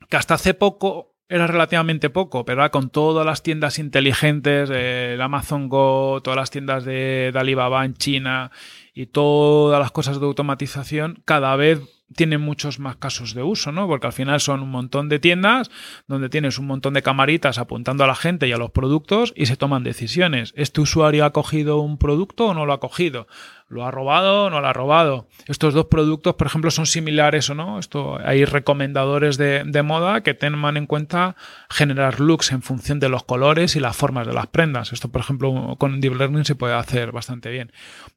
que 0.10 0.18
hasta 0.18 0.34
hace 0.34 0.54
poco 0.54 1.15
era 1.28 1.48
relativamente 1.48 2.10
poco, 2.10 2.46
pero 2.46 2.62
ahora 2.62 2.72
con 2.72 2.90
todas 2.90 3.26
las 3.26 3.42
tiendas 3.42 3.80
inteligentes, 3.80 4.70
eh, 4.72 5.14
el 5.14 5.22
Amazon 5.22 5.70
Go, 5.70 6.22
todas 6.22 6.38
las 6.38 6.52
tiendas 6.52 6.86
de, 6.86 7.32
de 7.34 7.40
Alibaba 7.40 7.84
en 7.86 7.96
China 7.96 8.52
y 8.94 9.08
todas 9.08 9.80
las 9.80 9.92
cosas 9.92 10.20
de 10.20 10.26
automatización, 10.26 11.22
cada 11.26 11.56
vez 11.56 11.80
tienen 12.16 12.42
muchos 12.42 12.80
más 12.80 12.96
casos 12.96 13.34
de 13.34 13.44
uso, 13.44 13.72
¿no? 13.72 13.88
Porque 13.88 14.08
al 14.08 14.14
final 14.14 14.40
son 14.40 14.62
un 14.62 14.72
montón 14.72 15.10
de 15.10 15.20
tiendas 15.20 15.70
donde 16.08 16.30
tienes 16.30 16.58
un 16.58 16.68
montón 16.68 16.94
de 16.94 17.02
camaritas 17.02 17.58
apuntando 17.58 18.04
a 18.04 18.08
la 18.08 18.16
gente 18.16 18.48
y 18.48 18.52
a 18.52 18.58
los 18.58 18.72
productos 18.72 19.34
y 19.36 19.46
se 19.46 19.58
toman 19.58 19.84
decisiones. 19.84 20.54
¿Este 20.56 20.82
usuario 20.82 21.26
ha 21.26 21.34
cogido 21.34 21.80
un 21.80 21.98
producto 21.98 22.48
o 22.48 22.54
no 22.54 22.66
lo 22.66 22.74
ha 22.74 22.80
cogido? 22.80 23.28
¿Lo 23.68 23.84
ha 23.84 23.92
robado 23.92 24.46
o 24.46 24.50
no 24.50 24.62
lo 24.62 24.68
ha 24.68 24.74
robado? 24.74 25.28
Estos 25.48 25.74
dos 25.74 25.86
productos, 25.86 26.36
por 26.36 26.48
ejemplo, 26.48 26.70
son 26.70 26.86
similares 26.86 27.50
o 27.50 27.56
no. 27.56 27.80
Esto, 27.80 28.20
hay 28.24 28.46
recomendadores 28.46 29.38
de, 29.38 29.64
de 29.66 29.82
moda 29.82 30.22
que 30.22 30.34
tengan 30.34 30.78
en 30.78 30.86
cuenta 30.86 31.36
generar 31.70 32.20
looks 32.20 32.52
en 32.52 32.62
función 32.62 33.00
de 33.00 33.10
los 33.10 33.24
colores 33.24 33.76
y 33.76 33.80
las 33.80 33.98
formas 33.98 34.28
de 34.28 34.34
las 34.34 34.48
prendas. 34.48 34.94
Esto, 34.94 35.10
por 35.10 35.22
ejemplo, 35.22 35.76
con 35.80 36.00
Deep 36.00 36.16
Learning 36.16 36.46
se 36.46 36.56
puede 36.56 36.76
hacer 36.76 37.12
bastante 37.12 37.50
bien. 37.50 37.72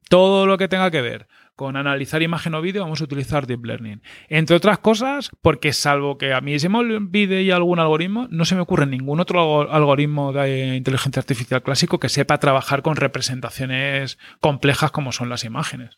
Todo 0.07 0.45
lo 0.45 0.57
que 0.57 0.67
tenga 0.67 0.91
que 0.91 1.01
ver 1.01 1.27
con 1.59 1.75
analizar 1.75 2.21
imagen 2.21 2.55
o 2.55 2.61
vídeo 2.61 2.83
vamos 2.83 3.01
a 3.01 3.03
utilizar 3.03 3.45
Deep 3.45 3.65
Learning. 3.65 4.01
Entre 4.29 4.55
otras 4.55 4.79
cosas, 4.79 5.29
porque 5.41 5.73
salvo 5.73 6.17
que 6.17 6.31
a 6.31 6.39
mí 6.39 6.57
se 6.57 6.69
me 6.69 6.77
olvide 6.77 7.43
ya 7.43 7.57
algún 7.57 7.79
algoritmo, 7.79 8.29
no 8.31 8.45
se 8.45 8.55
me 8.55 8.61
ocurre 8.61 8.85
ningún 8.85 9.19
otro 9.19 9.41
algo- 9.41 9.69
algoritmo 9.69 10.31
de 10.31 10.77
inteligencia 10.77 11.19
artificial 11.19 11.61
clásico 11.61 11.99
que 11.99 12.07
sepa 12.07 12.37
trabajar 12.37 12.81
con 12.81 12.95
representaciones 12.95 14.17
complejas 14.39 14.91
como 14.91 15.11
son 15.11 15.27
las 15.27 15.43
imágenes. 15.43 15.97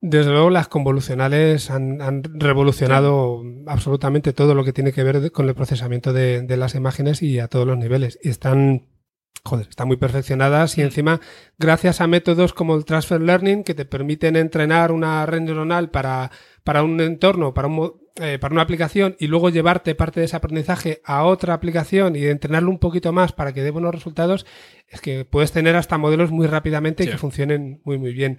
Desde 0.00 0.30
luego, 0.30 0.50
las 0.50 0.68
convolucionales 0.68 1.68
han, 1.68 2.00
han 2.00 2.22
revolucionado 2.22 3.42
absolutamente 3.66 4.32
todo 4.32 4.54
lo 4.54 4.62
que 4.62 4.72
tiene 4.72 4.92
que 4.92 5.02
ver 5.02 5.32
con 5.32 5.48
el 5.48 5.56
procesamiento 5.56 6.12
de, 6.12 6.42
de 6.42 6.56
las 6.56 6.76
imágenes 6.76 7.22
y 7.22 7.40
a 7.40 7.48
todos 7.48 7.66
los 7.66 7.76
niveles. 7.76 8.20
Y 8.22 8.28
están, 8.28 8.86
joder, 9.46 9.66
están 9.68 9.88
muy 9.88 9.96
perfeccionadas 9.96 10.76
y 10.76 10.82
encima, 10.82 11.20
gracias 11.58 12.00
a 12.00 12.06
métodos 12.06 12.52
como 12.52 12.74
el 12.74 12.84
Transfer 12.84 13.22
Learning, 13.22 13.64
que 13.64 13.74
te 13.74 13.84
permiten 13.84 14.36
entrenar 14.36 14.92
una 14.92 15.24
red 15.24 15.40
neuronal 15.40 15.90
para, 15.90 16.30
para 16.64 16.82
un 16.82 17.00
entorno, 17.00 17.54
para, 17.54 17.68
un, 17.68 17.94
eh, 18.16 18.38
para 18.38 18.52
una 18.52 18.62
aplicación 18.62 19.16
y 19.18 19.28
luego 19.28 19.48
llevarte 19.48 19.94
parte 19.94 20.20
de 20.20 20.26
ese 20.26 20.36
aprendizaje 20.36 21.00
a 21.04 21.24
otra 21.24 21.54
aplicación 21.54 22.16
y 22.16 22.26
entrenarlo 22.26 22.70
un 22.70 22.78
poquito 22.78 23.12
más 23.12 23.32
para 23.32 23.54
que 23.54 23.62
dé 23.62 23.70
buenos 23.70 23.94
resultados, 23.94 24.44
es 24.88 25.00
que 25.00 25.24
puedes 25.24 25.52
tener 25.52 25.76
hasta 25.76 25.96
modelos 25.96 26.30
muy 26.30 26.46
rápidamente 26.46 27.04
y 27.04 27.08
que 27.08 27.18
funcionen 27.18 27.80
muy, 27.84 27.98
muy 27.98 28.12
bien. 28.12 28.38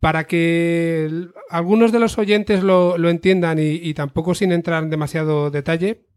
Para 0.00 0.28
que 0.28 1.10
algunos 1.50 1.90
de 1.90 1.98
los 1.98 2.18
oyentes 2.18 2.62
lo, 2.62 2.98
lo 2.98 3.10
entiendan 3.10 3.58
y, 3.58 3.80
y 3.82 3.94
tampoco 3.94 4.34
sin 4.34 4.52
entrar 4.52 4.84
en 4.84 4.90
demasiado 4.90 5.50
detalle, 5.50 6.07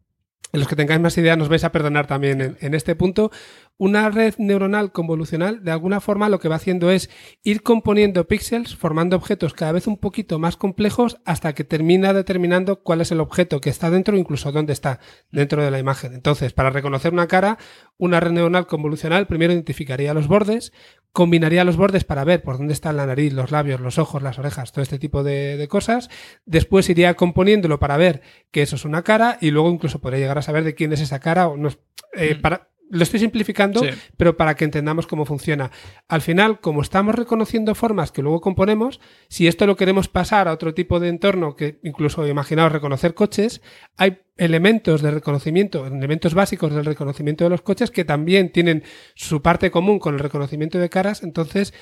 los 0.59 0.67
que 0.67 0.75
tengáis 0.75 1.01
más 1.01 1.17
ideas 1.17 1.37
nos 1.37 1.49
vais 1.49 1.63
a 1.63 1.71
perdonar 1.71 2.07
también 2.07 2.41
en, 2.41 2.57
en 2.59 2.73
este 2.73 2.95
punto. 2.95 3.31
Una 3.77 4.09
red 4.09 4.35
neuronal 4.37 4.91
convolucional, 4.91 5.63
de 5.63 5.71
alguna 5.71 6.01
forma, 6.01 6.29
lo 6.29 6.39
que 6.39 6.49
va 6.49 6.55
haciendo 6.55 6.91
es 6.91 7.09
ir 7.41 7.63
componiendo 7.63 8.27
píxeles, 8.27 8.75
formando 8.75 9.15
objetos 9.15 9.53
cada 9.53 9.71
vez 9.71 9.87
un 9.87 9.97
poquito 9.97 10.37
más 10.37 10.55
complejos 10.55 11.17
hasta 11.25 11.53
que 11.53 11.63
termina 11.63 12.13
determinando 12.13 12.83
cuál 12.83 13.01
es 13.01 13.11
el 13.11 13.19
objeto 13.19 13.59
que 13.59 13.71
está 13.71 13.89
dentro, 13.89 14.17
incluso 14.17 14.51
dónde 14.51 14.73
está 14.73 14.99
dentro 15.31 15.63
de 15.63 15.71
la 15.71 15.79
imagen. 15.79 16.13
Entonces, 16.13 16.53
para 16.53 16.69
reconocer 16.69 17.11
una 17.11 17.27
cara, 17.27 17.57
una 17.97 18.19
red 18.19 18.31
neuronal 18.31 18.67
convolucional 18.67 19.25
primero 19.25 19.53
identificaría 19.53 20.13
los 20.13 20.27
bordes, 20.27 20.73
combinaría 21.11 21.63
los 21.63 21.77
bordes 21.77 22.03
para 22.03 22.23
ver 22.23 22.41
por 22.41 22.57
dónde 22.57 22.73
está 22.73 22.93
la 22.93 23.05
nariz, 23.05 23.33
los 23.33 23.51
labios, 23.51 23.79
los 23.81 23.97
ojos, 23.97 24.21
las 24.23 24.39
orejas, 24.39 24.71
todo 24.71 24.81
este 24.81 24.97
tipo 24.99 25.23
de, 25.23 25.57
de 25.57 25.67
cosas. 25.67 26.09
Después 26.45 26.89
iría 26.89 27.15
componiéndolo 27.15 27.79
para 27.79 27.97
ver 27.97 28.21
que 28.51 28.61
eso 28.61 28.75
es 28.77 28.85
una 28.85 29.03
cara 29.03 29.37
y 29.41 29.51
luego 29.51 29.69
incluso 29.69 29.99
podría 29.99 30.19
llegar 30.21 30.37
a 30.37 30.41
saber 30.41 30.63
de 30.63 30.73
quién 30.75 30.93
es 30.93 31.01
esa 31.01 31.19
cara 31.19 31.47
o 31.47 31.57
no. 31.57 31.69
eh, 32.13 32.35
Mm. 32.37 32.41
para, 32.41 32.70
lo 32.91 33.03
estoy 33.03 33.19
simplificando, 33.21 33.79
Sí. 33.81 33.89
pero 34.17 34.35
para 34.37 34.55
que 34.55 34.65
entendamos 34.65 35.07
cómo 35.07 35.25
funciona. 35.25 35.71
Al 36.07 36.21
final, 36.21 36.59
como 36.59 36.81
estamos 36.81 37.15
reconociendo 37.15 37.73
formas 37.73 38.11
que 38.11 38.21
luego 38.21 38.41
componemos, 38.41 38.99
si 39.29 39.47
esto 39.47 39.65
lo 39.65 39.77
queremos 39.77 40.09
pasar 40.09 40.47
a 40.47 40.53
otro 40.53 40.73
tipo 40.73 40.99
de 40.99 41.07
entorno, 41.07 41.55
que 41.55 41.79
incluso 41.83 42.27
imaginaos 42.27 42.71
reconocer 42.71 43.13
coches, 43.13 43.61
hay 43.97 44.19
elementos 44.37 45.01
de 45.01 45.11
reconocimiento, 45.11 45.87
elementos 45.87 46.33
básicos 46.33 46.73
del 46.75 46.85
reconocimiento 46.85 47.45
de 47.45 47.49
los 47.49 47.61
coches 47.61 47.91
que 47.91 48.03
también 48.03 48.51
tienen 48.51 48.83
su 49.15 49.41
parte 49.41 49.71
común 49.71 49.97
con 49.99 50.15
el 50.15 50.19
reconocimiento 50.19 50.77
de 50.77 50.89
caras, 50.89 51.23
entonces 51.23 51.73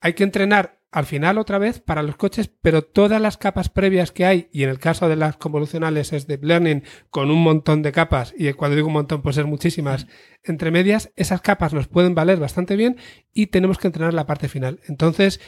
hay 0.00 0.14
que 0.14 0.24
entrenar 0.24 0.79
al 0.92 1.06
final 1.06 1.38
otra 1.38 1.58
vez 1.58 1.80
para 1.80 2.02
los 2.02 2.16
coches, 2.16 2.50
pero 2.60 2.82
todas 2.82 3.20
las 3.20 3.36
capas 3.36 3.68
previas 3.68 4.10
que 4.10 4.24
hay, 4.24 4.48
y 4.52 4.64
en 4.64 4.70
el 4.70 4.78
caso 4.78 5.08
de 5.08 5.16
las 5.16 5.36
convolucionales 5.36 6.12
es 6.12 6.26
Deep 6.26 6.44
Learning 6.44 6.82
con 7.10 7.30
un 7.30 7.42
montón 7.42 7.82
de 7.82 7.92
capas, 7.92 8.34
y 8.36 8.52
cuando 8.54 8.76
digo 8.76 8.88
un 8.88 8.94
montón, 8.94 9.22
pues 9.22 9.36
es 9.36 9.46
muchísimas, 9.46 10.06
entre 10.42 10.70
medias, 10.70 11.12
esas 11.16 11.40
capas 11.40 11.72
nos 11.72 11.86
pueden 11.86 12.14
valer 12.14 12.40
bastante 12.40 12.76
bien 12.76 12.96
y 13.32 13.48
tenemos 13.48 13.78
que 13.78 13.86
entrenar 13.86 14.14
la 14.14 14.26
parte 14.26 14.48
final. 14.48 14.80
Entonces, 14.88 15.40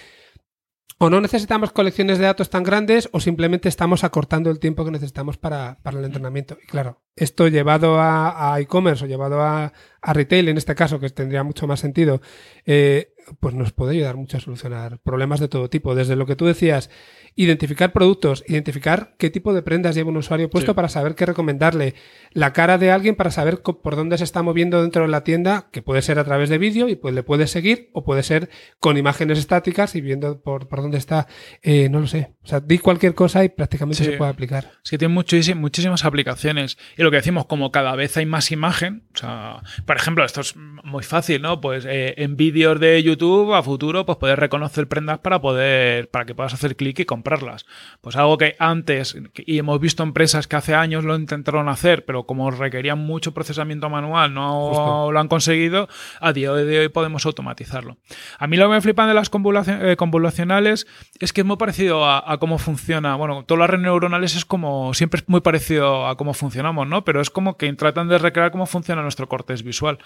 o 0.99 1.11
no 1.11 1.21
necesitamos 1.21 1.73
colecciones 1.73 2.19
de 2.19 2.27
datos 2.27 2.49
tan 2.49 2.63
grandes 2.63 3.09
o 3.13 3.19
simplemente 3.19 3.69
estamos 3.69 4.05
acortando 4.05 4.51
el 4.51 4.61
tiempo 4.61 4.85
que 4.85 4.93
necesitamos 4.93 5.37
para, 5.37 5.81
para 5.83 5.99
el 5.99 6.05
entrenamiento. 6.05 6.57
Y 6.63 6.67
claro, 6.69 7.03
esto 7.17 7.49
llevado 7.49 8.01
a 8.01 8.55
a 8.55 8.61
e-commerce 8.61 9.05
o 9.05 9.09
llevado 9.09 9.43
a, 9.43 9.73
a 10.01 10.13
retail, 10.13 10.49
en 10.49 10.57
este 10.59 10.75
caso, 10.75 10.99
que 11.01 11.11
tendría 11.11 11.43
mucho 11.43 11.67
más 11.67 11.81
sentido, 11.81 12.21
eh, 12.67 13.13
pues 13.39 13.55
nos 13.55 13.73
puede 13.73 13.93
ayudar 13.93 14.17
mucho 14.17 14.37
a 14.37 14.41
solucionar 14.41 14.99
problemas 14.99 15.39
de 15.39 15.47
todo 15.49 15.71
tipo. 15.71 15.95
Desde 15.95 16.17
lo 16.17 16.27
que 16.27 16.35
tú 16.37 16.45
decías, 16.47 16.91
identificar 17.35 17.93
productos, 17.93 18.45
identificar 18.49 19.15
qué 19.19 19.31
tipo 19.31 19.55
de 19.55 19.63
prendas 19.63 19.95
lleva 19.95 20.11
un 20.11 20.17
usuario 20.17 20.51
puesto 20.51 20.73
Sí. 20.73 20.75
para 20.77 20.89
saber 20.89 21.15
qué 21.15 21.25
recomendarle, 21.25 21.95
la 22.33 22.53
cara 22.53 22.79
de 22.79 22.91
alguien 22.91 23.15
para 23.15 23.31
saber 23.31 23.63
por 23.63 23.97
dónde 23.97 24.19
se 24.19 24.25
está 24.25 24.43
moviendo 24.43 24.83
dentro 24.83 25.03
de 25.03 25.09
la 25.09 25.23
tienda, 25.25 25.69
que 25.71 25.83
puede 25.83 26.03
ser 26.03 26.19
a 26.19 26.25
través 26.25 26.49
de 26.51 26.59
vídeo 26.59 26.89
y 26.89 26.97
pues 26.97 27.15
le 27.15 27.23
puedes 27.23 27.51
seguir, 27.51 27.91
o 27.93 28.05
puede 28.05 28.23
ser 28.23 28.51
con 28.81 28.97
imágenes 28.99 29.39
estáticas 29.39 29.95
y 29.95 30.01
viendo 30.01 30.43
por, 30.43 30.69
por 30.69 30.83
dónde 30.83 30.99
está. 30.99 31.27
Eh, 31.63 31.89
no 31.89 32.01
lo 32.01 32.07
sé. 32.09 32.35
O 32.43 32.47
sea, 32.49 32.61
di 32.61 32.79
cualquier 32.79 33.15
cosa 33.15 33.45
y 33.45 33.49
prácticamente 33.51 34.05
Sí. 34.05 34.11
se 34.11 34.17
puede 34.17 34.31
aplicar. 34.33 34.73
Es 34.85 34.91
que 34.91 34.99
tiene 34.99 35.15
muchísim- 35.15 35.59
muchísimas 35.59 36.05
aplicaciones. 36.05 36.77
Y 36.99 37.02
lo 37.03 37.11
que 37.11 37.19
decimos, 37.19 37.47
como 37.47 37.71
cada 37.71 37.95
vez 37.97 38.17
hay 38.17 38.27
más 38.27 38.51
imagen, 38.51 39.03
o 39.15 39.19
sea, 39.19 39.63
por 39.87 39.97
ejemplo, 39.97 40.25
esto 40.25 40.41
es 40.41 40.55
muy 40.57 41.03
fácil, 41.03 41.43
¿no? 41.43 41.61
Pues 41.61 41.85
eh, 41.85 42.15
en 42.19 42.37
vídeos 42.37 42.79
de 42.81 43.03
YouTube 43.03 43.55
a 43.55 43.63
futuro, 43.63 44.05
pues 44.07 44.19
puedes 44.19 44.39
reconocer 44.39 44.89
prendas 44.89 45.19
para 45.19 45.41
poder, 45.41 46.11
para 46.11 46.25
que 46.25 46.35
puedas 46.35 46.55
hacer 46.55 46.77
clic 46.77 47.01
y 47.01 47.05
comprarlas. 47.05 47.67
Pues 48.01 48.17
algo 48.17 48.39
que 48.39 48.57
antes, 48.59 49.17
y 49.35 49.59
hemos 49.59 49.81
visto 49.81 50.03
empresas 50.03 50.47
que 50.47 50.57
hace 50.57 50.75
años 50.75 51.05
lo 51.05 51.17
intentaron 51.17 51.69
hacer, 51.69 52.05
pero 52.05 52.25
como 52.25 52.51
requerían 52.51 52.99
mucho 52.99 53.33
procesamiento 53.33 53.89
manual, 53.89 54.35
no 54.35 55.11
lo 55.11 55.21
han 55.21 55.29
conseguido, 55.29 55.89
a 56.21 56.33
día 56.33 56.53
de 56.53 56.81
hoy 56.81 56.89
podemos 56.89 57.27
automatizarlo. 57.27 57.97
A 58.39 58.47
mí 58.47 58.57
lo 58.57 58.69
que 58.69 58.75
me 58.75 58.81
flipan 58.81 59.09
de 59.09 59.15
las 59.15 59.31
eh, 59.33 59.97
convolucionales 59.97 60.87
es 61.19 61.33
que 61.33 61.41
es 61.41 61.47
muy 61.47 61.57
parecido 61.57 62.05
a, 62.05 62.33
a 62.33 62.39
cómo 62.39 62.59
funciona, 62.59 63.17
bueno, 63.17 63.45
todas 63.45 63.61
las 63.61 63.71
redes 63.71 63.85
neuronales 63.85 64.37
es 64.37 64.45
como, 64.45 64.95
siempre 64.95 65.21
es 65.21 65.29
muy 65.29 65.41
parecido 65.41 66.07
a 66.07 66.17
cómo 66.17 66.35
funcionamos, 66.35 66.87
¿no? 66.87 66.92
Pero 67.05 67.21
es 67.21 67.31
como 67.31 67.57
que 67.57 67.73
tratan 67.73 68.09
de 68.09 68.19
recrear 68.19 68.51
cómo 68.51 68.67
funciona 68.67 69.03
nuestro 69.03 69.29
cortes 69.29 69.63
visual. 69.63 69.99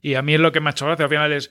Y 0.00 0.14
a 0.14 0.22
mí 0.22 0.34
es 0.34 0.40
lo 0.40 0.52
que 0.52 0.60
me 0.60 0.68
ha 0.68 0.72
hecho 0.72 0.86
gracia. 0.86 1.04
Al 1.04 1.10
final 1.10 1.32
es, 1.32 1.50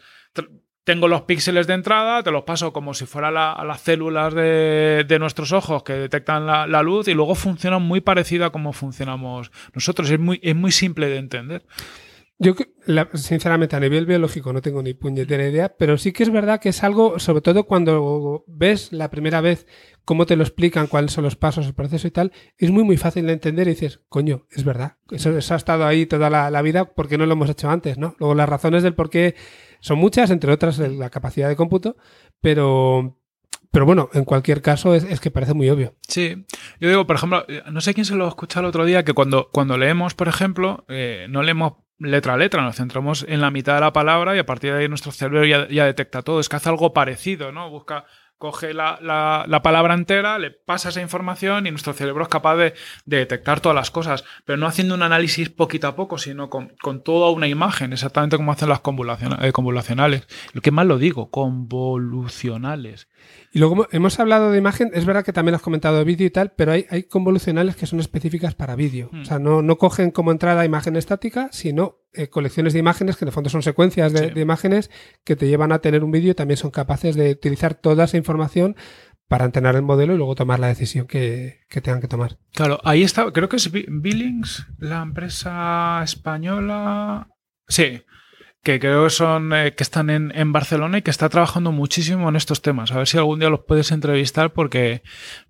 tengo 0.83 1.07
los 1.07 1.21
píxeles 1.21 1.65
de 1.65 1.73
entrada, 1.75 2.23
te 2.23 2.31
los 2.31 2.43
paso 2.43 2.73
como 2.73 2.93
si 2.93 3.05
fuera 3.05 3.29
a 3.53 3.63
las 3.63 3.81
células 3.81 4.33
de, 4.33 5.17
nuestros 5.19 5.51
ojos 5.53 5.83
que 5.83 5.93
detectan 5.93 6.45
la, 6.45 6.83
luz 6.83 7.07
y 7.07 7.13
luego 7.13 7.35
funciona 7.35 7.79
muy 7.79 8.01
parecido 8.01 8.45
a 8.45 8.51
cómo 8.51 8.73
funcionamos 8.73 9.51
nosotros. 9.73 10.09
Es 10.09 10.19
muy, 10.19 10.39
es 10.43 10.55
muy 10.55 10.71
simple 10.71 11.07
de 11.07 11.17
entender. 11.17 11.63
Yo, 12.43 12.55
sinceramente, 13.13 13.75
a 13.75 13.79
nivel 13.79 14.05
biológico 14.05 14.51
no 14.51 14.61
tengo 14.61 14.83
ni 14.83 14.93
puñetera 14.93 15.47
idea, 15.47 15.73
pero 15.77 15.97
sí 15.97 16.11
que 16.11 16.23
es 16.23 16.29
verdad 16.29 16.59
que 16.59 16.69
es 16.69 16.83
algo, 16.83 17.17
sobre 17.17 17.41
todo 17.41 17.63
cuando 17.63 18.43
ves 18.47 18.91
la 18.91 19.09
primera 19.09 19.39
vez 19.41 19.65
cómo 20.05 20.25
te 20.25 20.35
lo 20.35 20.43
explican, 20.43 20.87
cuáles 20.87 21.13
son 21.13 21.23
los 21.23 21.37
pasos, 21.37 21.65
el 21.65 21.73
proceso 21.73 22.07
y 22.07 22.11
tal, 22.11 22.33
es 22.57 22.71
muy, 22.71 22.83
muy 22.83 22.97
fácil 22.97 23.25
de 23.25 23.33
entender 23.33 23.67
y 23.67 23.71
dices, 23.71 24.01
coño, 24.09 24.45
es 24.51 24.65
verdad, 24.65 24.97
eso, 25.11 25.31
ha 25.31 25.57
estado 25.57 25.85
ahí 25.85 26.05
toda 26.05 26.29
la, 26.29 26.51
la, 26.51 26.61
vida, 26.61 26.93
¿por 26.93 27.07
qué 27.07 27.17
no 27.17 27.25
lo 27.25 27.33
hemos 27.33 27.49
hecho 27.49 27.69
antes? 27.69 27.97
¿no? 27.97 28.15
Luego 28.19 28.35
las 28.35 28.49
razones 28.49 28.83
del 28.83 28.95
por 28.95 29.09
qué 29.09 29.35
son 29.79 29.97
muchas, 29.99 30.29
entre 30.29 30.51
otras 30.51 30.77
la 30.79 31.09
capacidad 31.09 31.47
de 31.47 31.55
cómputo, 31.55 31.95
pero, 32.41 33.17
pero 33.71 33.85
bueno, 33.85 34.09
en 34.13 34.25
cualquier 34.25 34.61
caso 34.61 34.93
es, 34.93 35.19
que 35.19 35.31
parece 35.31 35.53
muy 35.53 35.69
obvio. 35.69 35.95
Sí, 36.07 36.45
yo 36.79 36.89
digo, 36.89 37.07
por 37.07 37.15
ejemplo, 37.15 37.45
no 37.71 37.81
sé 37.81 37.93
quién 37.93 38.05
se 38.05 38.15
lo 38.15 38.27
escuchado 38.27 38.65
el 38.65 38.69
otro 38.69 38.85
día, 38.85 39.03
que 39.03 39.13
cuando, 39.13 39.49
cuando 39.51 39.77
leemos, 39.77 40.15
por 40.15 40.27
ejemplo, 40.27 40.85
eh, 40.89 41.27
no 41.29 41.43
leemos 41.43 41.73
letra 41.99 42.33
a 42.33 42.37
letra, 42.37 42.61
nos 42.61 42.75
centramos 42.75 43.25
en 43.27 43.41
la 43.41 43.51
mitad 43.51 43.75
de 43.75 43.81
la 43.81 43.93
palabra 43.93 44.35
y 44.35 44.39
a 44.39 44.45
partir 44.45 44.73
de 44.73 44.79
ahí 44.79 44.89
nuestro 44.89 45.11
cerebro 45.11 45.45
ya, 45.45 45.67
ya 45.69 45.85
detecta 45.85 46.21
todo. 46.21 46.39
Es 46.39 46.49
que 46.49 46.55
hace 46.55 46.69
algo 46.69 46.93
parecido, 46.93 47.51
¿no? 47.51 47.69
Busca 47.69 48.05
coge 48.43 48.73
la, 48.73 48.99
la, 49.47 49.61
palabra 49.61 49.93
entera, 49.93 50.37
le 50.37 50.51
pasa 50.51 50.89
esa 50.89 51.01
información 51.01 51.65
y 51.65 51.71
nuestro 51.71 51.93
cerebro 51.93 52.23
es 52.23 52.27
capaz 52.27 52.57
de, 52.57 52.73
detectar 53.05 53.61
todas 53.61 53.73
las 53.73 53.89
cosas, 53.89 54.25
pero 54.43 54.57
no 54.57 54.67
haciendo 54.67 54.95
un 54.95 55.01
análisis 55.01 55.49
poquito 55.49 55.87
a 55.87 55.95
poco, 55.95 56.17
sino 56.17 56.49
con, 56.49 56.73
toda 57.05 57.31
una 57.31 57.47
imagen, 57.47 57.93
exactamente 57.93 58.35
como 58.35 58.51
hacen 58.51 58.67
las 58.67 58.81
eh, 58.81 59.51
convolucionales. 59.53 60.27
Lo 60.51 60.59
que 60.59 60.71
más 60.71 60.85
lo 60.85 60.97
digo, 60.97 61.31
convolucionales. 61.31 63.07
Y 63.53 63.59
luego 63.59 63.87
hemos 63.93 64.19
hablado 64.19 64.51
de 64.51 64.57
imagen, 64.57 64.91
es 64.93 65.05
verdad 65.05 65.23
que 65.23 65.31
también 65.31 65.55
has 65.55 65.61
comentado 65.61 65.99
de 65.99 66.03
vídeo 66.03 66.27
y 66.27 66.31
tal, 66.31 66.51
pero 66.51 66.73
hay, 66.73 66.85
hay 66.89 67.03
convolucionales 67.03 67.77
que 67.77 67.85
son 67.85 68.01
específicas 68.01 68.55
para 68.55 68.75
vídeo. 68.75 69.07
Hmm. 69.13 69.21
O 69.21 69.25
sea, 69.25 69.39
no, 69.39 69.61
no, 69.61 69.77
cogen 69.77 70.11
como 70.11 70.33
entrada 70.33 70.65
imagen 70.65 70.97
estática, 70.97 71.47
sino 71.53 72.02
eh, 72.13 72.27
colecciones 72.27 72.73
de 72.73 72.79
imágenes, 72.79 73.17
que 73.17 73.25
en 73.25 73.29
el 73.29 73.33
fondo 73.33 73.49
son 73.49 73.63
secuencias 73.63 74.13
de, 74.13 74.39
imágenes 74.39 74.91
que 75.23 75.35
te 75.35 75.47
llevan 75.47 75.71
a 75.71 75.79
tener 75.79 76.03
un 76.03 76.11
vídeo 76.11 76.31
y 76.31 76.35
también 76.35 76.57
son 76.57 76.71
capaces 76.71 77.15
de 77.15 77.31
utilizar 77.31 77.73
toda 77.75 78.05
esa 78.05 78.17
información 78.17 78.75
para 79.27 79.45
entrenar 79.45 79.75
el 79.75 79.81
modelo 79.81 80.13
y 80.13 80.17
luego 80.17 80.35
tomar 80.35 80.59
la 80.59 80.67
decisión 80.67 81.07
que, 81.07 81.61
que, 81.69 81.81
tengan 81.81 82.01
que 82.01 82.07
tomar. 82.07 82.37
Claro, 82.53 82.79
ahí 82.83 83.03
está, 83.03 83.31
creo 83.31 83.49
que 83.49 83.55
es 83.55 83.71
Billings, 83.71 84.67
la 84.77 85.01
empresa 85.01 86.01
española. 86.03 87.29
Sí, 87.67 88.03
que 88.63 88.79
creo 88.79 89.03
que 89.03 89.09
son 89.09 89.51
eh, 89.53 89.73
que 89.75 89.83
están 89.83 90.09
en, 90.09 90.31
en, 90.35 90.53
Barcelona 90.53 90.97
y 90.97 91.01
que 91.01 91.11
está 91.11 91.27
trabajando 91.27 91.73
muchísimo 91.73 92.29
en 92.29 92.37
estos 92.37 92.61
temas. 92.61 92.93
A 92.93 92.97
ver 92.97 93.07
si 93.07 93.17
algún 93.17 93.39
día 93.39 93.49
los 93.49 93.65
puedes 93.65 93.91
entrevistar 93.91 94.53
porque, 94.53 95.03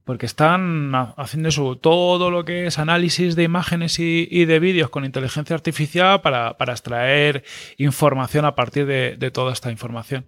porque 0.03 0.25
están 0.25 0.91
haciendo 1.15 1.49
eso, 1.49 1.77
todo 1.77 2.31
lo 2.31 2.43
que 2.43 2.65
es 2.65 2.79
análisis 2.79 3.35
de 3.35 3.43
imágenes 3.43 3.99
y, 3.99 4.27
y 4.31 4.45
de 4.45 4.59
vídeos 4.59 4.89
con 4.89 5.05
inteligencia 5.05 5.55
artificial 5.55 6.21
para, 6.21 6.57
para 6.57 6.73
extraer 6.73 7.43
información 7.77 8.45
a 8.45 8.55
partir 8.55 8.87
de, 8.87 9.15
de 9.15 9.31
toda 9.31 9.53
esta 9.53 9.69
información. 9.69 10.25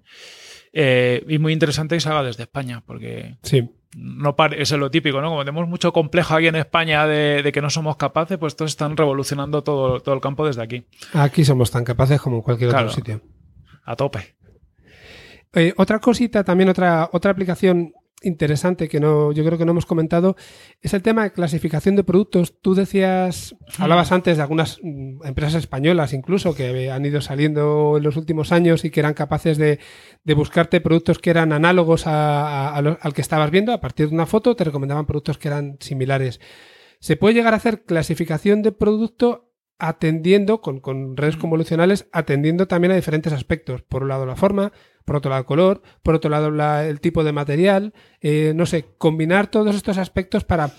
Eh, 0.72 1.26
y 1.28 1.40
muy 1.40 1.54
interesante 1.54 1.96
que 1.96 2.02
se 2.02 2.10
haga 2.10 2.22
desde 2.22 2.44
España, 2.44 2.84
porque 2.86 3.38
sí 3.42 3.68
no 3.96 4.36
es 4.52 4.72
lo 4.72 4.92
típico, 4.92 5.22
¿no? 5.22 5.30
Como 5.30 5.46
tenemos 5.46 5.70
mucho 5.70 5.94
complejo 5.94 6.36
aquí 6.36 6.48
en 6.48 6.56
España 6.56 7.08
de, 7.08 7.50
que 7.54 7.62
no 7.62 7.70
somos 7.70 7.96
capaces, 7.96 8.38
pues 8.38 8.56
todos 8.56 8.72
están 8.72 8.98
revolucionando 8.98 9.64
todo, 9.64 10.02
todo 10.02 10.14
el 10.14 10.22
campo 10.22 10.46
desde 10.46 10.62
aquí. 10.62 10.86
Aquí 11.14 11.46
somos 11.46 11.72
tan 11.72 11.86
capaces 11.86 12.20
como 12.20 12.38
en 12.38 12.42
cualquier 12.42 12.72
otro 12.72 12.90
sitio. 12.90 13.22
A 13.86 13.96
tope. 13.96 14.36
Eh, 15.54 15.74
otra 15.78 16.00
cosita, 16.00 16.44
también 16.44 16.70
otra, 16.70 17.10
otra 17.14 17.32
aplicación 17.32 17.94
interesante 18.26 18.90
que 18.90 19.00
no, 19.00 19.32
yo 19.32 19.46
creo 19.46 19.58
que 19.58 19.66
no 19.66 19.72
hemos 19.72 19.86
comentado 19.86 20.36
es 20.82 20.94
el 20.94 21.02
tema 21.02 21.24
de 21.24 21.32
clasificación 21.32 21.96
de 21.96 22.04
productos. 22.04 22.60
Tú 22.62 22.76
decías, 22.76 23.56
hablabas 23.78 24.12
antes 24.12 24.38
de 24.38 24.44
algunas 24.44 24.80
mm, 24.82 25.26
empresas 25.26 25.56
españolas 25.56 26.14
incluso 26.14 26.54
que 26.56 26.92
han 26.92 27.06
ido 27.06 27.22
saliendo 27.22 27.98
en 27.98 28.04
los 28.04 28.18
últimos 28.18 28.52
años 28.52 28.86
y 28.86 28.90
que 28.90 29.00
eran 29.00 29.14
capaces 29.14 29.58
de, 29.58 29.80
buscarte 30.36 30.82
productos 30.82 31.20
que 31.20 31.30
eran 31.30 31.54
análogos 31.54 32.08
al 32.08 33.14
que 33.14 33.22
estabas 33.22 33.52
viendo. 33.52 33.72
A 33.72 33.82
partir 33.82 34.10
de 34.10 34.16
una 34.16 34.26
foto 34.26 34.56
te 34.56 34.64
recomendaban 34.64 35.06
productos 35.06 35.38
que 35.38 35.48
eran 35.48 35.78
similares. 35.80 36.40
Se 37.00 37.16
puede 37.16 37.36
llegar 37.36 37.54
a 37.54 37.58
hacer 37.58 37.84
clasificación 37.84 38.62
de 38.62 38.72
producto 38.72 39.52
atendiendo 39.78 40.62
con, 40.62 40.80
con 40.80 41.18
redes 41.18 41.38
convolucionales, 41.38 42.08
atendiendo 42.12 42.68
también 42.68 42.94
a 42.94 42.96
diferentes 42.96 43.34
aspectos. 43.34 43.82
Por 43.82 44.04
un 44.04 44.10
lado 44.10 44.26
la 44.26 44.36
forma, 44.36 44.72
por 45.06 45.18
otro 45.18 45.30
lado 45.30 45.42
el 45.42 45.46
color, 45.46 45.82
por 46.04 46.16
otro 46.16 46.30
lado 46.30 46.50
el 46.82 47.00
tipo 47.00 47.24
de 47.24 47.32
material, 47.32 47.94
eh, 48.22 48.54
no 48.56 48.66
sé, 48.66 48.86
combinar 48.98 49.48
todos 49.48 49.76
estos 49.76 49.98
aspectos 49.98 50.44
para 50.44 50.72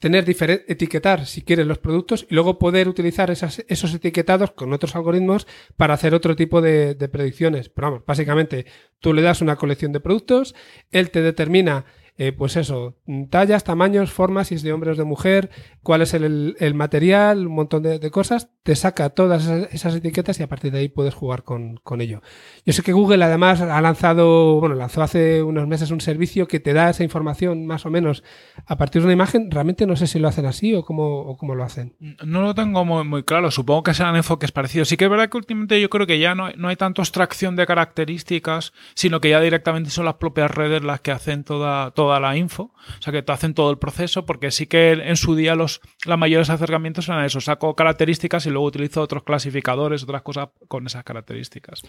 tener 0.00 0.26
etiquetar 0.28 1.24
si 1.24 1.40
quieres 1.40 1.66
los 1.66 1.78
productos 1.78 2.26
y 2.28 2.34
luego 2.34 2.58
poder 2.58 2.88
utilizar 2.88 3.30
esos 3.30 3.94
etiquetados 3.94 4.50
con 4.50 4.72
otros 4.74 4.94
algoritmos 4.96 5.46
para 5.78 5.94
hacer 5.94 6.14
otro 6.14 6.36
tipo 6.36 6.60
de, 6.60 6.94
de 6.94 7.08
predicciones. 7.08 7.70
Pero 7.70 7.86
vamos, 7.88 8.06
básicamente 8.06 8.66
tú 8.98 9.14
le 9.14 9.22
das 9.22 9.40
una 9.40 9.56
colección 9.56 9.92
de 9.92 10.00
productos, 10.00 10.54
él 10.90 11.10
te 11.10 11.22
determina 11.22 11.86
eh, 12.16 12.30
pues 12.30 12.56
eso, 12.56 12.94
tallas, 13.28 13.64
tamaños, 13.64 14.12
formas, 14.12 14.46
si 14.46 14.54
es 14.54 14.62
de 14.62 14.72
hombre 14.72 14.92
o 14.92 14.94
de 14.94 15.02
mujer, 15.02 15.50
cuál 15.82 16.00
es 16.00 16.14
el, 16.14 16.54
material, 16.74 17.48
un 17.48 17.54
montón 17.54 17.82
de, 17.82 18.10
cosas, 18.12 18.50
te 18.62 18.76
saca 18.76 19.10
todas 19.10 19.48
esas, 19.72 19.96
etiquetas 19.96 20.38
y 20.38 20.44
a 20.44 20.46
partir 20.46 20.70
de 20.70 20.78
ahí 20.78 20.88
puedes 20.88 21.12
jugar 21.12 21.42
con, 21.42 21.80
ello. 22.00 22.22
Yo 22.64 22.72
sé 22.72 22.82
que 22.82 22.92
Google 22.92 23.24
además 23.24 23.60
ha 23.60 23.80
lanzado, 23.80 24.60
bueno, 24.60 24.76
lanzó 24.76 25.02
hace 25.02 25.42
unos 25.42 25.66
meses 25.66 25.90
un 25.90 26.00
servicio 26.00 26.46
que 26.46 26.60
te 26.60 26.72
da 26.72 26.90
esa 26.90 27.02
información 27.02 27.66
más 27.66 27.84
o 27.84 27.90
menos 27.90 28.22
a 28.64 28.76
partir 28.76 29.02
de 29.02 29.06
una 29.06 29.12
imagen. 29.12 29.50
Realmente 29.50 29.86
no 29.86 29.96
sé 29.96 30.06
si 30.06 30.20
lo 30.20 30.28
hacen 30.28 30.46
así 30.46 30.72
o 30.74 30.84
cómo, 30.84 31.36
cómo 31.36 31.56
lo 31.56 31.64
hacen. 31.64 31.96
No 32.24 32.42
lo 32.42 32.54
tengo 32.54 32.84
muy, 32.84 33.24
claro, 33.24 33.50
supongo 33.50 33.82
que 33.82 33.94
serán 33.94 34.14
enfoques 34.14 34.52
parecidos. 34.52 34.88
Sí 34.88 34.96
que 34.96 35.04
es 35.04 35.10
verdad 35.10 35.28
que 35.28 35.36
últimamente 35.36 35.80
yo 35.80 35.90
creo 35.90 36.06
que 36.06 36.20
ya 36.20 36.36
no, 36.36 36.50
no 36.52 36.68
hay 36.68 36.76
tanto 36.76 37.02
extracción 37.02 37.56
de 37.56 37.66
características, 37.66 38.72
sino 38.94 39.20
que 39.20 39.30
ya 39.30 39.40
directamente 39.40 39.90
son 39.90 40.04
las 40.04 40.14
propias 40.14 40.50
redes 40.52 40.84
las 40.84 41.00
que 41.00 41.10
hacen 41.10 41.42
toda 41.42 41.90
la 42.20 42.36
info, 42.36 42.64
o 42.64 43.02
sea 43.02 43.12
que 43.12 43.22
te 43.22 43.32
hacen 43.32 43.54
todo 43.54 43.70
el 43.70 43.78
proceso, 43.78 44.24
porque 44.24 44.50
sí 44.50 44.66
que 44.66 44.92
en 44.92 45.16
su 45.16 45.34
día 45.34 45.54
los, 45.54 45.80
los 46.04 46.18
mayores 46.18 46.50
acercamientos 46.50 47.08
eran 47.08 47.24
eso, 47.24 47.40
saco 47.40 47.74
características 47.74 48.46
y 48.46 48.50
luego 48.50 48.66
utilizo 48.66 49.02
otros 49.02 49.22
clasificadores, 49.22 50.02
otras 50.02 50.22
cosas 50.22 50.48
con 50.68 50.86
esas 50.86 51.04
características. 51.04 51.82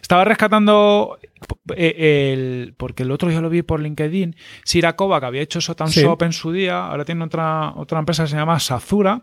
Estaba 0.00 0.24
rescatando 0.24 1.18
eh, 1.76 2.32
el, 2.32 2.74
porque 2.76 3.02
el 3.02 3.10
otro 3.10 3.30
ya 3.30 3.40
lo 3.40 3.50
vi 3.50 3.62
por 3.62 3.80
LinkedIn, 3.80 4.36
Sirakova, 4.64 5.20
que 5.20 5.26
había 5.26 5.42
hecho 5.42 5.60
SotanShop 5.60 6.22
en 6.22 6.32
su 6.32 6.52
día, 6.52 6.86
ahora 6.86 7.04
tiene 7.04 7.24
otra, 7.24 7.72
otra 7.76 7.98
empresa 7.98 8.24
que 8.24 8.30
se 8.30 8.36
llama 8.36 8.58
Sazura, 8.60 9.22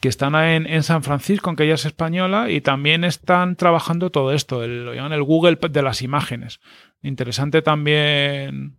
que 0.00 0.08
están 0.08 0.34
en, 0.36 0.66
en 0.66 0.82
San 0.82 1.02
Francisco, 1.02 1.54
que 1.54 1.64
ella 1.64 1.74
es 1.74 1.84
española, 1.84 2.50
y 2.50 2.60
también 2.60 3.04
están 3.04 3.56
trabajando 3.56 4.10
todo 4.10 4.32
esto, 4.32 4.66
lo 4.66 4.94
llaman 4.94 5.12
el 5.12 5.22
Google 5.22 5.58
de 5.70 5.82
las 5.82 6.02
imágenes. 6.02 6.60
Interesante 7.02 7.62
también 7.62 8.77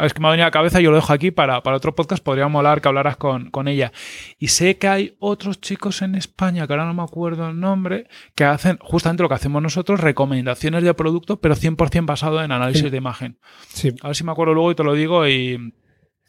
es 0.00 0.14
que 0.14 0.20
me 0.20 0.28
ha 0.28 0.30
venido 0.30 0.44
a 0.44 0.48
la 0.48 0.52
cabeza 0.52 0.80
y 0.80 0.84
yo 0.84 0.90
lo 0.90 0.96
dejo 0.96 1.12
aquí 1.12 1.30
para, 1.30 1.62
para 1.62 1.76
otro 1.76 1.94
podcast. 1.94 2.22
Podría 2.22 2.48
molar 2.48 2.80
que 2.80 2.88
hablaras 2.88 3.16
con, 3.16 3.50
con, 3.50 3.68
ella. 3.68 3.92
Y 4.38 4.48
sé 4.48 4.78
que 4.78 4.88
hay 4.88 5.16
otros 5.18 5.60
chicos 5.60 6.02
en 6.02 6.14
España, 6.14 6.66
que 6.66 6.72
ahora 6.72 6.86
no 6.86 6.94
me 6.94 7.02
acuerdo 7.02 7.48
el 7.48 7.58
nombre, 7.58 8.06
que 8.34 8.44
hacen 8.44 8.78
justamente 8.80 9.22
lo 9.22 9.28
que 9.28 9.34
hacemos 9.34 9.62
nosotros, 9.62 10.00
recomendaciones 10.00 10.84
de 10.84 10.94
producto, 10.94 11.40
pero 11.40 11.54
100% 11.54 12.06
basado 12.06 12.42
en 12.42 12.52
análisis 12.52 12.90
de 12.90 12.96
imagen. 12.96 13.38
Sí. 13.68 13.94
A 14.02 14.08
ver 14.08 14.16
si 14.16 14.24
me 14.24 14.32
acuerdo 14.32 14.54
luego 14.54 14.70
y 14.72 14.74
te 14.74 14.84
lo 14.84 14.94
digo. 14.94 15.26
Y, 15.26 15.74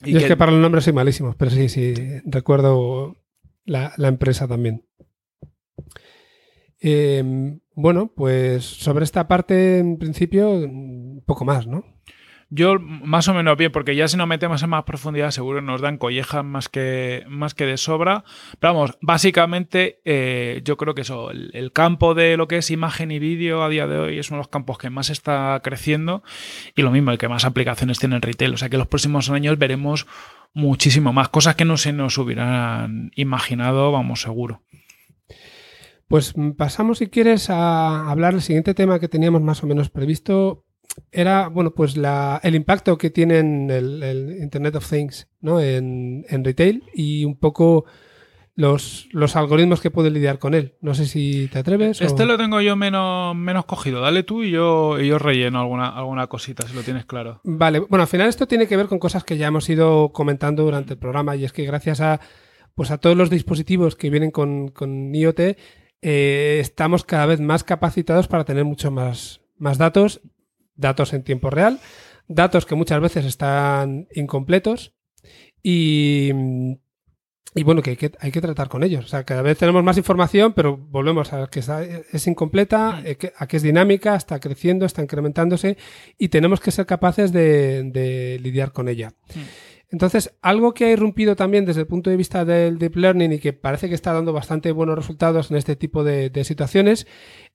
y 0.04 0.18
es 0.18 0.26
que 0.26 0.38
para 0.38 0.52
los 0.52 0.62
nombres 0.62 0.84
soy 0.84 0.94
malísimo, 0.94 1.36
pero 1.38 1.52
sí, 1.52 1.70
sí, 1.70 1.94
recuerdo 2.26 3.18
la, 3.66 3.94
la 3.98 4.08
empresa 4.08 4.48
también. 4.48 4.86
Eh, 6.80 7.24
bueno, 7.76 8.12
pues 8.14 8.66
sobre 8.66 9.06
esta 9.06 9.28
parte, 9.28 9.80
en 9.80 9.98
principio, 9.98 10.70
poco 11.26 11.46
más, 11.46 11.66
¿no? 11.66 11.86
Yo 12.56 12.78
más 12.80 13.28
o 13.28 13.34
menos 13.34 13.58
bien, 13.58 13.72
porque 13.72 13.96
ya 13.96 14.08
si 14.08 14.16
nos 14.16 14.28
metemos 14.28 14.62
en 14.62 14.70
más 14.70 14.84
profundidad 14.84 15.32
seguro 15.32 15.60
nos 15.60 15.82
dan 15.82 15.98
collejas 15.98 16.46
más 16.46 16.70
que, 16.70 17.24
más 17.28 17.56
que 17.56 17.66
de 17.66 17.78
sobra. 17.78 18.26
Pero 18.60 18.76
vamos, 18.76 18.98
básicamente 19.02 20.02
eh, 20.06 20.62
yo 20.64 20.78
creo 20.78 20.94
que 20.94 21.02
eso, 21.02 21.32
el, 21.32 21.72
campo 21.74 22.14
de 22.14 22.38
lo 22.38 22.48
que 22.48 22.58
es 22.58 22.70
imagen 22.70 23.10
y 23.10 23.18
vídeo 23.18 23.64
a 23.64 23.70
día 23.70 23.88
de 23.88 23.98
hoy 23.98 24.20
es 24.20 24.30
uno 24.30 24.38
de 24.38 24.42
los 24.42 24.50
campos 24.50 24.78
que 24.78 24.92
más 24.92 25.10
está 25.10 25.60
creciendo 25.64 26.22
y 26.76 26.84
lo 26.84 26.92
mismo, 26.92 27.10
el 27.10 27.18
que 27.18 27.28
más 27.28 27.44
aplicaciones 27.44 27.98
tiene 27.98 28.18
en 28.18 28.22
retail. 28.22 28.54
O 28.54 28.58
sea 28.58 28.70
que 28.70 28.78
los 28.78 28.88
próximos 28.88 29.32
años 29.32 29.58
veremos 29.58 30.06
muchísimo 30.54 31.12
más 31.12 31.30
cosas 31.30 31.56
que 31.56 31.66
no 31.66 31.78
se 31.78 31.92
nos 31.92 32.20
hubieran 32.20 33.10
imaginado, 33.16 33.92
vamos 33.92 34.22
seguro. 34.22 34.62
Pues 36.08 36.36
pasamos, 36.56 37.00
si 37.00 37.08
quieres, 37.08 37.50
a 37.50 38.12
hablar 38.12 38.34
del 38.34 38.44
siguiente 38.44 38.76
tema 38.76 39.00
que 39.00 39.08
teníamos 39.08 39.42
más 39.42 39.64
o 39.64 39.66
menos 39.66 39.90
previsto, 39.90 40.63
era, 41.12 41.48
bueno, 41.48 41.72
pues 41.72 41.98
la, 41.98 42.40
el 42.44 42.56
impacto 42.56 42.98
que 42.98 43.10
tiene 43.10 43.40
el, 43.40 44.04
el 44.04 44.38
Internet 44.42 44.76
of 44.76 44.90
Things 44.90 45.28
¿no? 45.42 45.60
en, 45.60 46.26
en, 46.30 46.44
retail 46.44 46.84
y 46.94 47.26
un 47.26 47.38
poco 47.38 47.86
los, 48.56 49.08
los, 49.12 49.36
algoritmos 49.36 49.82
que 49.82 49.92
puede 49.92 50.12
lidiar 50.12 50.40
con 50.40 50.54
él. 50.54 50.76
No 50.82 50.94
sé 50.94 51.06
si 51.06 51.48
te 51.48 51.60
atreves. 51.60 52.02
Este 52.02 52.26
lo 52.26 52.38
tengo 52.38 52.62
yo 52.62 52.76
menos, 52.76 53.36
menos 53.36 53.66
cogido. 53.66 54.02
Dale 54.02 54.24
tú 54.24 54.44
y 54.44 54.52
yo, 54.52 55.00
y 55.00 55.08
yo 55.08 55.20
relleno 55.20 55.60
alguna, 55.60 55.90
alguna 55.90 56.28
cosita, 56.28 56.68
si 56.68 56.76
lo 56.76 56.82
tienes 56.82 57.06
claro. 57.06 57.42
Vale, 57.44 57.80
bueno, 57.80 58.04
al 58.04 58.08
final 58.10 58.28
esto 58.28 58.48
tiene 58.48 58.68
que 58.68 58.78
ver 58.78 58.88
con 58.88 59.00
cosas 59.00 59.24
que 59.24 59.38
ya 59.38 59.48
hemos 59.48 59.70
ido 59.70 60.12
comentando 60.14 60.64
durante 60.64 60.94
el 60.94 61.00
programa 61.00 61.36
y 61.36 61.46
es 61.46 61.54
que 61.54 61.66
gracias 61.66 62.02
a, 62.02 62.20
pues 62.76 62.92
a 62.92 62.98
todos 62.98 63.18
los 63.18 63.30
dispositivos 63.30 63.96
que 63.96 64.10
vienen 64.10 64.32
con, 64.32 64.70
con 64.70 65.14
IoT, 65.14 65.40
eh, 66.02 66.58
estamos 66.60 67.06
cada 67.06 67.26
vez 67.26 67.40
más 67.40 67.64
capacitados 67.64 68.28
para 68.28 68.46
tener 68.46 68.66
mucho 68.66 68.92
más, 68.92 69.42
más 69.58 69.78
datos 69.78 70.22
datos 70.76 71.14
en 71.14 71.24
tiempo 71.24 71.50
real, 71.50 71.80
datos 72.28 72.66
que 72.66 72.76
muchas 72.76 73.02
veces 73.02 73.26
están 73.26 74.08
incompletos 74.14 74.94
y, 75.62 76.32
y 77.56 77.64
bueno, 77.64 77.82
que 77.82 77.92
hay, 77.92 77.96
que 77.98 78.12
hay, 78.20 78.32
que 78.32 78.42
tratar 78.42 78.68
con 78.68 78.84
ellos. 78.84 79.06
O 79.06 79.08
sea, 79.08 79.24
cada 79.24 79.42
vez 79.42 79.58
tenemos 79.58 79.84
más 79.84 79.98
información, 79.98 80.54
pero 80.54 80.78
volvemos 80.78 81.34
a 81.34 81.48
que 81.48 81.60
es 81.60 82.28
incompleta, 82.28 83.02
mm. 83.02 83.06
eh, 83.06 83.18
a 83.38 83.48
que 83.48 83.58
es 83.58 83.64
dinámica, 83.64 84.16
está 84.16 84.40
creciendo, 84.40 84.86
está 84.86 85.04
incrementándose 85.04 85.78
y 86.18 86.30
tenemos 86.30 86.60
que 86.60 86.72
ser 86.72 86.86
capaces 86.86 87.32
de, 87.32 88.40
lidiar 88.42 88.72
con 88.72 88.90
ella. 88.90 89.14
Mm. 89.36 89.40
Entonces, 89.92 90.36
algo 90.42 90.74
que 90.74 90.86
ha 90.86 90.92
irrumpido 90.92 91.36
también 91.36 91.66
desde 91.66 91.82
el 91.82 91.88
punto 91.88 92.10
de 92.10 92.18
vista 92.18 92.46
del 92.46 92.80
deep 92.80 92.96
learning 92.96 93.34
y 93.34 93.40
que 93.40 93.54
parece 93.54 93.90
que 93.90 93.96
está 93.96 94.12
dando 94.12 94.34
bastante 94.34 94.72
buenos 94.72 94.96
resultados 94.96 95.52
en 95.52 95.58
este 95.58 95.76
tipo 95.76 96.04
de, 96.04 96.32
situaciones 96.44 97.06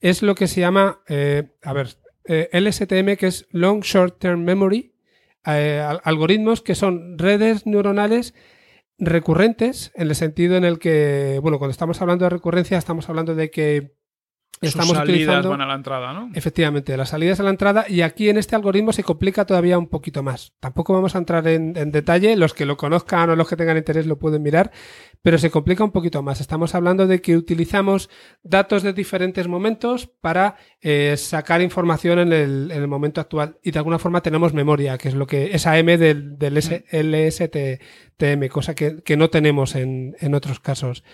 es 0.01 0.23
lo 0.23 0.37
que 0.37 0.47
se 0.47 0.61
llama, 0.61 1.01
eh, 1.09 1.51
a 1.65 1.73
ver, 1.73 1.97
eh, 2.29 2.49
LSTM, 2.53 3.17
que 3.17 3.27
es 3.27 3.47
Long 3.51 3.83
Short 3.83 4.19
Term 4.19 4.45
Memory, 4.45 4.93
eh, 5.47 5.85
algoritmos 6.05 6.63
que 6.63 6.75
son 6.75 7.19
redes 7.19 7.67
neuronales 7.67 8.35
recurrentes, 8.99 9.93
en 9.95 10.09
el 10.09 10.15
sentido 10.15 10.57
en 10.57 10.65
el 10.65 10.79
que, 10.79 11.39
bueno, 11.43 11.59
cuando 11.59 11.73
estamos 11.73 12.01
hablando 12.03 12.25
de 12.25 12.31
recurrencia, 12.31 12.79
estamos 12.79 13.09
hablando 13.09 13.35
de 13.35 13.51
que 13.51 13.99
Estamos 14.61 14.89
Sus 14.89 14.97
salidas 14.97 15.47
van 15.47 15.61
a 15.61 15.67
la 15.67 15.75
entrada, 15.75 16.13
¿no? 16.13 16.31
Efectivamente, 16.35 16.97
las 16.97 17.11
salidas 17.11 17.39
a 17.39 17.45
la 17.45 17.51
entrada 17.51 17.85
y 17.89 18.01
aquí 18.01 18.29
en 18.29 18.39
este 18.39 18.57
algoritmo 18.57 18.93
se 18.93 19.05
complica 19.05 19.45
todavía 19.45 19.79
un 19.79 19.87
poquito 19.87 20.25
más. 20.25 20.53
Tampoco 20.59 20.93
vamos 20.93 21.15
a 21.15 21.19
entrar 21.19 21.47
en, 21.47 21.73
detalle, 21.93 22.35
los 22.35 22.55
que 22.55 22.67
lo 22.67 22.77
conozcan 22.77 23.31
o 23.31 23.37
los 23.37 23.49
que 23.49 23.57
tengan 23.57 23.77
interés 23.77 24.07
lo 24.07 24.19
pueden 24.19 24.43
mirar, 24.43 24.73
pero 25.23 25.39
se 25.39 25.51
complica 25.51 25.85
un 25.85 25.91
poquito 25.91 26.23
más. 26.23 26.41
Estamos 26.41 26.75
hablando 26.75 27.07
de 27.07 27.21
que 27.21 27.37
utilizamos 27.37 28.09
datos 28.43 28.83
de 28.83 28.93
diferentes 28.93 29.49
momentos 29.49 30.07
para 30.07 30.57
eh, 30.81 31.17
sacar 31.17 31.61
información 31.63 32.19
en 32.19 32.33
el, 32.33 32.89
momento 32.89 33.21
actual 33.21 33.59
y 33.63 33.71
de 33.71 33.79
alguna 33.79 33.99
forma 33.99 34.23
tenemos 34.23 34.55
memoria, 34.55 34.97
que 34.99 35.09
es 35.09 35.15
lo 35.15 35.27
que 35.27 35.55
esa 35.55 35.79
M 35.79 35.99
del, 35.99 36.39
del 36.39 36.55
LSTM, 36.55 38.49
cosa 38.49 38.75
que, 38.75 39.17
no 39.17 39.31
tenemos 39.31 39.75
en, 39.75 40.35
otros 40.35 40.61
casos. 40.61 41.05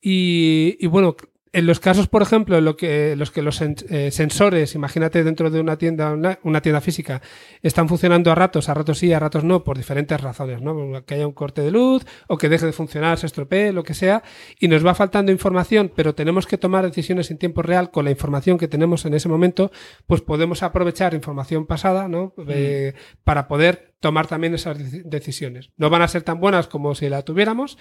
Y, 0.00 0.76
y, 0.80 0.86
bueno, 0.86 1.16
en 1.54 1.66
los 1.66 1.78
casos, 1.78 2.08
por 2.08 2.20
ejemplo, 2.20 2.58
en 2.58 2.64
lo 2.64 2.76
que, 2.76 3.14
los 3.16 3.30
que 3.30 3.40
los 3.40 3.62
eh, 3.62 4.10
sensores, 4.10 4.74
imagínate 4.74 5.22
dentro 5.22 5.50
de 5.50 5.60
una 5.60 5.78
tienda, 5.78 6.12
una, 6.42 6.60
tienda 6.60 6.80
física, 6.80 7.22
están 7.62 7.88
funcionando 7.88 8.32
a 8.32 8.34
ratos, 8.34 8.68
a 8.68 8.74
ratos 8.74 8.98
sí, 8.98 9.12
a 9.12 9.20
ratos 9.20 9.44
no, 9.44 9.62
por 9.62 9.76
diferentes 9.76 10.20
razones, 10.20 10.60
¿no? 10.60 11.04
Que 11.06 11.14
haya 11.14 11.26
un 11.28 11.32
corte 11.32 11.62
de 11.62 11.70
luz 11.70 12.04
o 12.26 12.36
que 12.38 12.48
deje 12.48 12.66
de 12.66 12.72
funcionar, 12.72 13.18
se 13.18 13.26
estropee, 13.26 13.72
lo 13.72 13.84
que 13.84 13.94
sea, 13.94 14.24
y 14.58 14.66
nos 14.66 14.84
va 14.84 14.96
faltando 14.96 15.30
información, 15.30 15.92
pero 15.94 16.16
tenemos 16.16 16.48
que 16.48 16.58
tomar 16.58 16.84
decisiones 16.84 17.30
en 17.30 17.38
tiempo 17.38 17.62
real 17.62 17.92
con 17.92 18.04
la 18.04 18.10
información 18.10 18.58
que 18.58 18.66
tenemos 18.66 19.04
en 19.04 19.14
ese 19.14 19.28
momento, 19.28 19.70
pues 20.06 20.22
podemos 20.22 20.64
aprovechar 20.64 21.14
información 21.14 21.66
pasada, 21.66 22.08
¿no? 22.08 22.34
Eh, 22.48 22.94
mm. 22.94 23.16
para 23.22 23.46
poder 23.46 23.94
tomar 24.00 24.26
también 24.26 24.54
esas 24.54 24.76
decisiones. 25.04 25.70
No 25.76 25.88
van 25.88 26.02
a 26.02 26.08
ser 26.08 26.22
tan 26.22 26.40
buenas 26.40 26.66
como 26.66 26.96
si 26.96 27.08
la 27.08 27.22
tuviéramos, 27.22 27.78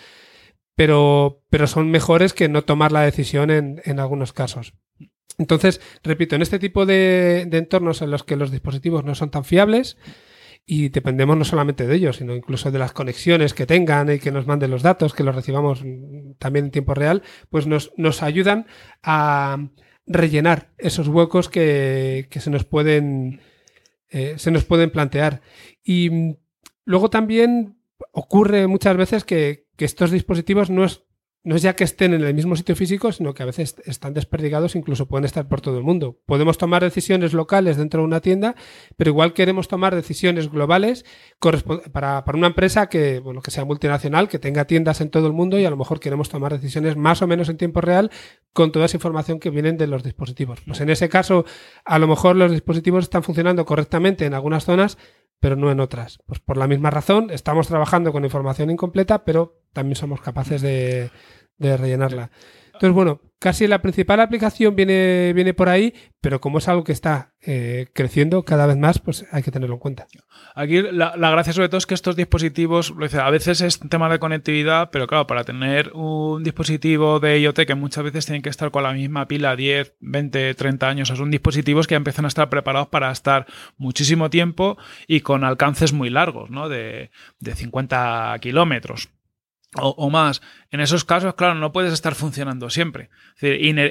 pero, 0.75 1.43
pero 1.49 1.67
son 1.67 1.91
mejores 1.91 2.33
que 2.33 2.49
no 2.49 2.63
tomar 2.63 2.91
la 2.91 3.01
decisión 3.01 3.51
en, 3.51 3.81
en 3.85 3.99
algunos 3.99 4.33
casos. 4.33 4.73
Entonces, 5.37 5.81
repito, 6.03 6.35
en 6.35 6.41
este 6.41 6.59
tipo 6.59 6.85
de, 6.85 7.45
de, 7.47 7.57
entornos 7.57 8.01
en 8.01 8.11
los 8.11 8.23
que 8.23 8.35
los 8.35 8.51
dispositivos 8.51 9.03
no 9.03 9.15
son 9.15 9.31
tan 9.31 9.45
fiables 9.45 9.97
y 10.65 10.89
dependemos 10.89 11.37
no 11.37 11.43
solamente 11.43 11.87
de 11.87 11.95
ellos, 11.95 12.17
sino 12.17 12.35
incluso 12.35 12.71
de 12.71 12.79
las 12.79 12.93
conexiones 12.93 13.53
que 13.53 13.65
tengan 13.65 14.11
y 14.11 14.19
que 14.19 14.31
nos 14.31 14.47
manden 14.47 14.71
los 14.71 14.83
datos, 14.83 15.13
que 15.13 15.23
los 15.23 15.35
recibamos 15.35 15.83
también 16.37 16.65
en 16.65 16.71
tiempo 16.71 16.93
real, 16.93 17.23
pues 17.49 17.67
nos, 17.67 17.91
nos 17.97 18.21
ayudan 18.21 18.67
a 19.01 19.57
rellenar 20.05 20.71
esos 20.77 21.07
huecos 21.07 21.49
que, 21.49 22.27
que 22.29 22.39
se 22.39 22.49
nos 22.49 22.63
pueden 22.63 23.41
eh, 24.13 24.35
se 24.37 24.51
nos 24.51 24.63
pueden 24.63 24.91
plantear. 24.91 25.41
Y 25.83 26.35
luego 26.85 27.09
también 27.09 27.79
ocurre 28.11 28.67
muchas 28.67 28.95
veces 28.95 29.23
que, 29.23 29.62
que 29.75 29.85
estos 29.85 30.11
dispositivos 30.11 30.69
no 30.69 30.85
es, 30.85 31.03
no 31.43 31.55
es 31.55 31.61
ya 31.61 31.75
que 31.75 31.83
estén 31.83 32.13
en 32.13 32.23
el 32.23 32.33
mismo 32.33 32.55
sitio 32.55 32.75
físico, 32.75 33.11
sino 33.11 33.33
que 33.33 33.43
a 33.43 33.45
veces 33.45 33.75
están 33.85 34.13
desperdigados, 34.13 34.75
incluso 34.75 35.07
pueden 35.07 35.25
estar 35.25 35.47
por 35.49 35.59
todo 35.59 35.77
el 35.77 35.83
mundo. 35.83 36.17
Podemos 36.25 36.57
tomar 36.57 36.83
decisiones 36.83 37.33
locales 37.33 37.75
dentro 37.75 37.99
de 38.01 38.05
una 38.05 38.21
tienda, 38.21 38.55
pero 38.95 39.09
igual 39.09 39.33
queremos 39.33 39.67
tomar 39.67 39.93
decisiones 39.93 40.49
globales 40.49 41.05
para, 41.91 42.23
para, 42.23 42.37
una 42.37 42.47
empresa 42.47 42.87
que, 42.87 43.19
bueno, 43.19 43.41
que 43.41 43.51
sea 43.51 43.65
multinacional, 43.65 44.29
que 44.29 44.39
tenga 44.39 44.65
tiendas 44.65 45.01
en 45.01 45.09
todo 45.09 45.27
el 45.27 45.33
mundo 45.33 45.59
y 45.59 45.65
a 45.65 45.69
lo 45.69 45.77
mejor 45.77 45.99
queremos 45.99 46.29
tomar 46.29 46.53
decisiones 46.53 46.95
más 46.95 47.21
o 47.21 47.27
menos 47.27 47.49
en 47.49 47.57
tiempo 47.57 47.81
real 47.81 48.09
con 48.53 48.71
toda 48.71 48.85
esa 48.85 48.97
información 48.97 49.39
que 49.39 49.49
vienen 49.49 49.77
de 49.77 49.87
los 49.87 50.03
dispositivos. 50.03 50.61
Pues 50.65 50.79
en 50.79 50.89
ese 50.89 51.09
caso, 51.09 51.43
a 51.83 51.99
lo 51.99 52.07
mejor 52.07 52.37
los 52.37 52.51
dispositivos 52.51 53.03
están 53.03 53.23
funcionando 53.23 53.65
correctamente 53.65 54.25
en 54.25 54.33
algunas 54.33 54.63
zonas, 54.63 54.97
pero 55.43 55.57
no 55.57 55.69
en 55.69 55.81
otras. 55.81 56.19
Pues 56.25 56.39
por 56.39 56.55
la 56.55 56.69
misma 56.69 56.89
razón, 56.89 57.29
estamos 57.29 57.67
trabajando 57.67 58.13
con 58.13 58.23
información 58.23 58.69
incompleta, 58.69 59.25
pero 59.25 59.59
también 59.73 59.97
somos 59.97 60.21
capaces 60.21 60.61
de, 60.61 61.11
de 61.57 61.75
rellenarla. 61.75 62.31
Entonces, 62.73 62.93
bueno, 62.93 63.21
casi 63.43 63.67
la 63.67 63.81
principal 63.81 64.19
aplicación 64.19 64.75
viene, 64.75 65.31
viene 65.33 65.53
por 65.53 65.69
ahí, 65.69 65.93
pero 66.21 66.41
como 66.41 66.57
es 66.57 66.67
algo 66.67 66.83
que 66.83 66.91
está 66.91 67.33
eh, 67.41 67.87
creciendo 67.93 68.43
cada 68.43 68.65
vez 68.65 68.77
más, 68.77 68.99
pues 68.99 69.25
hay 69.31 69.43
que 69.43 69.51
tenerlo 69.51 69.75
en 69.75 69.79
cuenta. 69.79 70.07
Aquí 70.55 70.81
la, 70.81 71.13
gracia 71.15 71.53
sobre 71.53 71.67
todo 71.69 71.77
es 71.77 71.85
que 71.85 71.93
estos 71.93 72.15
dispositivos, 72.15 72.93
a 73.19 73.29
veces 73.29 73.61
es 73.61 73.79
tema 73.89 74.09
de 74.09 74.17
conectividad, 74.17 74.89
pero 74.91 75.05
claro, 75.05 75.27
para 75.27 75.43
tener 75.43 75.91
un 75.93 76.43
dispositivo 76.43 77.19
de 77.19 77.41
IoT 77.41 77.59
que 77.67 77.75
muchas 77.75 78.05
veces 78.05 78.25
tienen 78.25 78.41
que 78.41 78.49
estar 78.49 78.71
con 78.71 78.83
la 78.83 78.93
misma 78.93 79.27
pila 79.27 79.55
10, 79.55 79.97
20, 79.99 80.55
30 80.55 80.89
años, 80.89 81.09
son 81.09 81.29
dispositivos 81.29 81.85
que 81.85 81.95
empiezan 81.95 82.25
a 82.25 82.29
estar 82.29 82.49
preparados 82.49 82.87
para 82.87 83.11
estar 83.11 83.45
muchísimo 83.77 84.29
tiempo 84.29 84.77
y 85.05 85.19
con 85.19 85.43
alcances 85.43 85.93
muy 85.93 86.09
largos, 86.09 86.49
¿no? 86.49 86.69
De, 86.69 87.11
de 87.39 87.55
50 87.55 88.35
kilómetros 88.41 89.09
o, 89.75 90.09
más. 90.09 90.41
En 90.71 90.79
esos 90.79 91.05
casos, 91.05 91.33
claro, 91.35 91.55
no 91.55 91.71
puedes 91.71 91.93
estar 91.93 92.15
funcionando 92.15 92.69
siempre. 92.69 93.09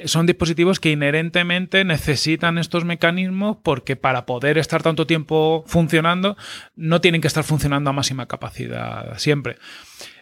son 0.05 0.25
dispositivos 0.25 0.79
que 0.79 0.91
inherentemente 0.91 1.83
necesitan 1.83 2.57
estos 2.57 2.85
mecanismos 2.85 3.57
porque 3.63 3.95
para 3.95 4.25
poder 4.25 4.57
estar 4.57 4.81
tanto 4.81 5.07
tiempo 5.07 5.63
funcionando, 5.67 6.37
no 6.75 7.01
tienen 7.01 7.21
que 7.21 7.27
estar 7.27 7.43
funcionando 7.43 7.89
a 7.89 7.93
máxima 7.93 8.27
capacidad 8.27 9.17
siempre. 9.17 9.57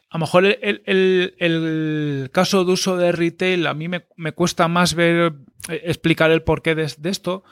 A 0.10 0.18
lo 0.18 0.22
mejor 0.22 0.46
el, 0.46 2.30
caso 2.34 2.66
de 2.66 2.72
uso 2.74 2.98
de 2.98 3.12
retail, 3.12 3.66
a 3.68 3.74
mí 3.74 3.88
me, 3.88 4.32
cuesta 4.34 4.68
más 4.68 4.94
ver, 4.94 5.34
eh, 5.70 5.82
explicar 5.86 6.32
el 6.32 6.42
porqué 6.42 6.76
de 6.76 7.10
esto, 7.10 7.44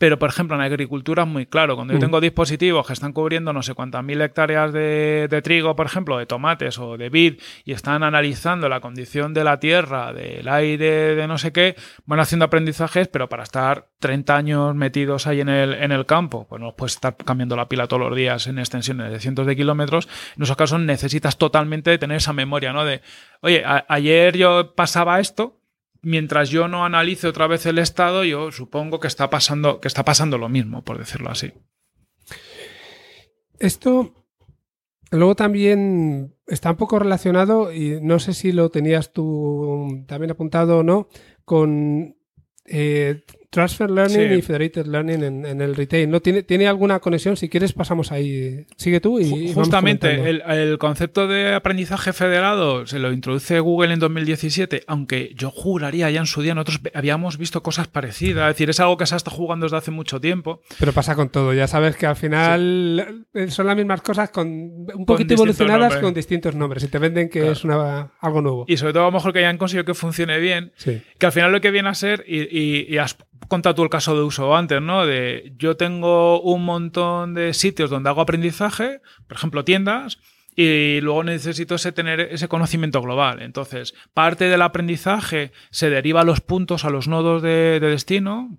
pero, 0.00 0.18
por 0.18 0.30
ejemplo, 0.30 0.56
en 0.56 0.62
agricultura 0.62 1.24
es 1.24 1.28
muy 1.28 1.44
claro. 1.44 1.76
Cuando 1.76 1.92
yo 1.92 1.98
mm. 1.98 2.00
tengo 2.00 2.22
dispositivos 2.22 2.86
que 2.86 2.94
están 2.94 3.12
cubriendo 3.12 3.52
no 3.52 3.62
sé 3.62 3.74
cuántas 3.74 4.02
mil 4.02 4.18
hectáreas 4.22 4.72
de, 4.72 5.40
trigo, 5.44 5.76
por 5.76 5.84
ejemplo, 5.84 6.16
de 6.16 6.24
tomates 6.24 6.78
o 6.78 6.96
de 6.96 7.10
vid, 7.10 7.38
y 7.66 7.72
están 7.72 8.02
analizando 8.02 8.70
la 8.70 8.80
condición 8.80 9.34
de 9.34 9.44
la 9.44 9.60
tierra, 9.60 10.14
del 10.14 10.48
aire, 10.48 11.14
de 11.14 11.26
no 11.26 11.36
sé 11.36 11.52
qué, 11.52 11.76
van 12.06 12.18
haciendo 12.18 12.46
aprendizajes, 12.46 13.08
pero 13.08 13.28
para 13.28 13.42
estar 13.42 13.88
30 13.98 14.34
años 14.34 14.74
metidos 14.74 15.26
ahí 15.26 15.42
en 15.42 15.50
el, 15.50 15.74
en 15.74 15.92
el 15.92 16.06
campo, 16.06 16.46
pues 16.48 16.62
no 16.62 16.74
puedes 16.74 16.94
estar 16.94 17.14
cambiando 17.18 17.54
la 17.54 17.68
pila 17.68 17.86
todos 17.86 18.00
los 18.00 18.16
días 18.16 18.46
en 18.46 18.58
extensiones 18.58 19.12
de 19.12 19.20
cientos 19.20 19.46
de 19.46 19.54
kilómetros. 19.54 20.08
En 20.34 20.44
esos 20.44 20.56
casos 20.56 20.80
necesitas 20.80 21.36
totalmente 21.36 21.98
tener 21.98 22.16
esa 22.16 22.32
memoria, 22.32 22.72
¿no? 22.72 22.86
De, 22.86 23.02
oye, 23.42 23.62
ayer 23.66 24.34
yo 24.34 24.74
pasaba 24.74 25.20
esto, 25.20 25.59
mientras 26.02 26.50
yo 26.50 26.68
no 26.68 26.84
analice 26.84 27.26
otra 27.26 27.46
vez 27.46 27.66
el 27.66 27.78
estado, 27.78 28.24
yo 28.24 28.52
supongo 28.52 29.00
que 29.00 29.08
está 29.08 29.30
pasando, 29.30 29.80
que 29.80 29.88
está 29.88 30.04
pasando 30.04 30.38
lo 30.38 30.48
mismo, 30.48 30.82
por 30.82 30.98
decirlo 30.98 31.30
así. 31.30 31.52
esto 33.58 34.14
luego 35.10 35.34
también 35.34 36.36
está 36.46 36.70
un 36.70 36.76
poco 36.76 36.98
relacionado, 36.98 37.72
y 37.72 38.00
no 38.00 38.18
sé 38.18 38.32
si 38.32 38.52
lo 38.52 38.70
tenías 38.70 39.12
tú 39.12 40.04
también 40.06 40.30
apuntado 40.30 40.78
o 40.78 40.82
no, 40.82 41.08
con 41.44 42.16
eh, 42.64 43.24
Transfer 43.50 43.90
Learning 43.90 44.38
y 44.38 44.42
Federated 44.42 44.86
Learning 44.86 45.44
en, 45.44 45.60
el 45.60 45.74
retail. 45.74 46.08
¿no? 46.08 46.20
¿Tiene, 46.20 46.44
¿Tiene 46.44 46.68
alguna 46.68 47.00
conexión? 47.00 47.36
Si 47.36 47.48
quieres, 47.48 47.72
pasamos 47.72 48.12
ahí. 48.12 48.64
Sigue 48.76 49.00
tú 49.00 49.18
y. 49.18 49.52
Justamente, 49.52 50.30
el, 50.30 50.78
concepto 50.78 51.26
de 51.26 51.54
aprendizaje 51.54 52.12
federado 52.12 52.86
se 52.86 53.00
lo 53.00 53.12
introduce 53.12 53.58
Google 53.58 53.92
en 53.92 53.98
2017, 53.98 54.84
aunque 54.86 55.32
yo 55.34 55.50
juraría 55.50 56.08
ya 56.10 56.20
en 56.20 56.26
su 56.26 56.42
día, 56.42 56.54
nosotros 56.54 56.80
habíamos 56.94 57.38
visto 57.38 57.62
cosas 57.62 57.88
parecidas. 57.88 58.48
Es 58.50 58.54
decir, 58.54 58.70
es 58.70 58.78
algo 58.78 58.96
que 58.96 59.06
se 59.06 59.14
ha 59.14 59.16
estado 59.16 59.36
jugando 59.36 59.66
desde 59.66 59.78
hace 59.78 59.90
mucho 59.90 60.20
tiempo. 60.20 60.62
Pero 60.78 60.92
pasa 60.92 61.16
con 61.16 61.28
todo. 61.28 61.52
Ya 61.52 61.66
sabes 61.66 61.96
que 61.96 62.06
al 62.06 62.16
final 62.16 63.26
son 63.48 63.66
las 63.66 63.76
mismas 63.76 64.00
cosas 64.02 64.30
con 64.30 64.46
un 64.48 65.04
poquito 65.04 65.34
evolucionadas 65.34 65.96
con 65.96 66.14
distintos 66.14 66.54
nombres 66.54 66.84
y 66.84 66.88
te 66.88 66.98
venden 66.98 67.28
que 67.28 67.50
es 67.50 67.64
una, 67.64 68.12
algo 68.20 68.42
nuevo. 68.42 68.64
Y 68.68 68.76
sobre 68.76 68.92
todo, 68.92 69.02
a 69.02 69.06
lo 69.06 69.12
mejor 69.12 69.32
que 69.32 69.40
hayan 69.40 69.58
conseguido 69.58 69.84
que 69.84 69.94
funcione 69.94 70.38
bien. 70.38 70.72
Que 71.18 71.26
al 71.26 71.32
final 71.32 71.50
lo 71.50 71.60
que 71.60 71.72
viene 71.72 71.88
a 71.88 71.94
ser, 71.94 72.24
y, 72.28 72.42
y, 72.42 72.86
y 72.88 72.98
contado 73.48 73.74
tú 73.74 73.82
el 73.82 73.90
caso 73.90 74.14
de 74.14 74.22
uso 74.22 74.54
antes, 74.54 74.80
¿no? 74.80 75.06
De 75.06 75.52
yo 75.56 75.76
tengo 75.76 76.40
un 76.40 76.64
montón 76.64 77.34
de 77.34 77.54
sitios 77.54 77.90
donde 77.90 78.08
hago 78.08 78.20
aprendizaje, 78.20 79.00
por 79.26 79.36
ejemplo, 79.36 79.64
tiendas, 79.64 80.18
y 80.56 81.00
luego 81.00 81.24
necesito 81.24 81.76
ese, 81.76 81.92
tener 81.92 82.20
ese 82.20 82.48
conocimiento 82.48 83.00
global. 83.00 83.40
Entonces, 83.42 83.94
parte 84.14 84.46
del 84.46 84.62
aprendizaje 84.62 85.52
se 85.70 85.90
deriva 85.90 86.20
a 86.20 86.24
los 86.24 86.40
puntos, 86.40 86.84
a 86.84 86.90
los 86.90 87.08
nodos 87.08 87.42
de 87.42 87.80
destino, 87.80 88.58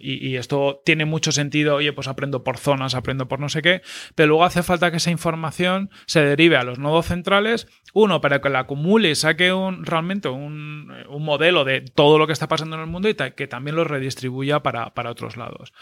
y, 0.00 0.36
esto 0.36 0.82
tiene 0.84 1.04
mucho 1.04 1.32
sentido, 1.32 1.76
oye, 1.76 1.92
pues 1.92 2.08
aprendo 2.08 2.42
por 2.42 2.58
zonas, 2.58 2.94
aprendo 2.94 3.28
por 3.28 3.40
no 3.40 3.48
sé 3.48 3.62
qué, 3.62 3.82
pero 4.14 4.28
luego 4.28 4.44
hace 4.44 4.62
falta 4.62 4.90
que 4.90 4.96
esa 4.96 5.10
información 5.10 5.90
se 6.06 6.20
derive 6.20 6.56
a 6.56 6.64
los 6.64 6.78
nodos 6.78 7.06
centrales, 7.06 7.68
uno, 7.92 8.20
para 8.20 8.40
que 8.40 8.48
la 8.48 8.60
acumule 8.60 9.10
y 9.10 9.14
saque 9.14 9.52
un, 9.52 9.84
realmente 9.84 10.28
un, 10.28 10.90
modelo 11.20 11.64
de 11.64 11.82
todo 11.82 12.18
lo 12.18 12.26
que 12.26 12.32
está 12.32 12.48
pasando 12.48 12.76
en 12.76 12.82
el 12.82 12.88
mundo 12.88 13.08
y 13.08 13.14
que 13.14 13.46
también 13.46 13.76
lo 13.76 13.84
redistribuya 13.84 14.60
para, 14.60 14.94
para 14.94 15.10
otros 15.10 15.36
lados. 15.36 15.72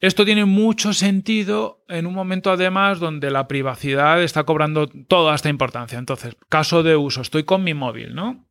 Esto 0.00 0.26
tiene 0.26 0.44
mucho 0.44 0.92
sentido 0.92 1.82
en 1.88 2.06
un 2.06 2.12
momento 2.12 2.50
además 2.50 3.00
donde 3.00 3.30
la 3.30 3.48
privacidad 3.48 4.22
está 4.22 4.44
cobrando 4.44 4.88
toda 4.88 5.34
esta 5.34 5.48
importancia. 5.48 5.98
Entonces, 5.98 6.36
caso 6.50 6.82
de 6.82 6.96
uso, 6.96 7.22
estoy 7.22 7.44
con 7.44 7.64
mi 7.64 7.72
móvil, 7.72 8.14
¿no? 8.14 8.46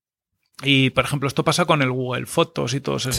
Y, 0.64 0.92
por 0.92 1.04
ejemplo, 1.04 1.28
esto 1.28 1.44
pasa 1.44 1.66
con 1.66 1.82
el 1.82 1.92
Google 1.92 2.26
Fotos 2.26 2.74
y 2.74 2.80
todo 2.80 2.96
eso. 2.96 3.10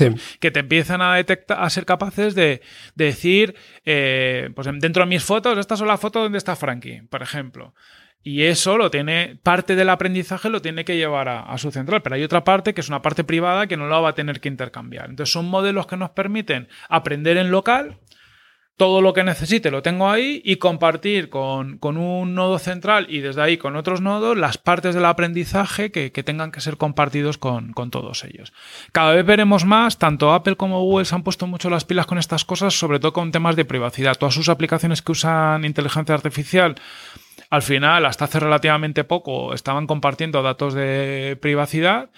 Que 0.40 0.50
te 0.50 0.60
empiezan 0.60 1.02
a 1.02 1.14
detectar, 1.14 1.62
a 1.62 1.68
ser 1.68 1.84
capaces 1.84 2.34
de, 2.34 2.62
decir, 2.94 3.54
eh, 3.84 4.50
pues 4.54 4.66
dentro 4.80 5.02
de 5.02 5.08
mis 5.08 5.22
fotos, 5.22 5.58
estas 5.58 5.78
son 5.78 5.88
las 5.88 6.00
fotos 6.00 6.22
donde 6.22 6.38
está 6.38 6.56
Frankie, 6.56 7.02
por 7.10 7.22
ejemplo. 7.22 7.74
Y 8.22 8.42
eso 8.42 8.76
lo 8.78 8.90
tiene, 8.90 9.38
parte 9.42 9.76
del 9.76 9.90
aprendizaje 9.90 10.48
lo 10.48 10.60
tiene 10.60 10.84
que 10.84 10.96
llevar 10.96 11.28
a, 11.28 11.42
a, 11.42 11.58
su 11.58 11.70
central, 11.70 12.02
pero 12.02 12.16
hay 12.16 12.24
otra 12.24 12.42
parte 12.42 12.74
que 12.74 12.80
es 12.80 12.88
una 12.88 13.02
parte 13.02 13.22
privada 13.22 13.66
que 13.66 13.76
no 13.76 13.86
la 13.86 14.00
va 14.00 14.08
a 14.08 14.14
tener 14.14 14.40
que 14.40 14.48
intercambiar. 14.48 15.10
Entonces 15.10 15.32
son 15.32 15.44
modelos 15.46 15.86
que 15.86 15.96
nos 15.96 16.10
permiten 16.10 16.68
aprender 16.88 17.36
en 17.36 17.50
local 17.50 17.98
todo 18.76 19.00
lo 19.00 19.14
que 19.14 19.24
necesite 19.24 19.70
lo 19.70 19.80
tengo 19.82 20.10
ahí 20.10 20.42
y 20.44 20.56
compartir 20.56 21.30
con, 21.30 21.78
un 21.82 22.34
nodo 22.34 22.58
central 22.58 23.06
y 23.08 23.20
desde 23.20 23.40
ahí 23.40 23.56
con 23.56 23.74
otros 23.74 24.02
nodos 24.02 24.36
las 24.36 24.58
partes 24.58 24.94
del 24.94 25.06
aprendizaje 25.06 25.90
que, 25.90 26.10
tengan 26.10 26.52
que 26.52 26.60
ser 26.60 26.76
compartidos 26.76 27.38
con, 27.38 27.72
todos 27.90 28.24
ellos. 28.24 28.52
Cada 28.92 29.14
vez 29.14 29.24
veremos 29.24 29.64
más, 29.64 29.98
tanto 29.98 30.32
Apple 30.34 30.56
como 30.56 30.82
Google 30.82 31.06
se 31.06 31.14
han 31.14 31.22
puesto 31.22 31.46
mucho 31.46 31.70
las 31.70 31.84
pilas 31.84 32.06
con 32.06 32.18
estas 32.18 32.44
cosas, 32.44 32.78
sobre 32.78 33.00
todo 33.00 33.12
con 33.14 33.32
temas 33.32 33.56
de 33.56 33.64
privacidad. 33.64 34.16
Todas 34.16 34.34
sus 34.34 34.48
aplicaciones 34.48 35.00
que 35.00 35.12
usan 35.12 35.64
inteligencia 35.64 36.14
artificial 36.14 36.74
al 37.48 37.62
final, 37.62 38.04
hasta 38.04 38.26
hace 38.26 38.40
relativamente 38.40 39.04
poco, 39.04 39.54
estaban 39.54 39.86
compartiendo 39.86 40.42
datos 40.42 40.74
de 40.74 41.38
privacidad. 41.40 42.10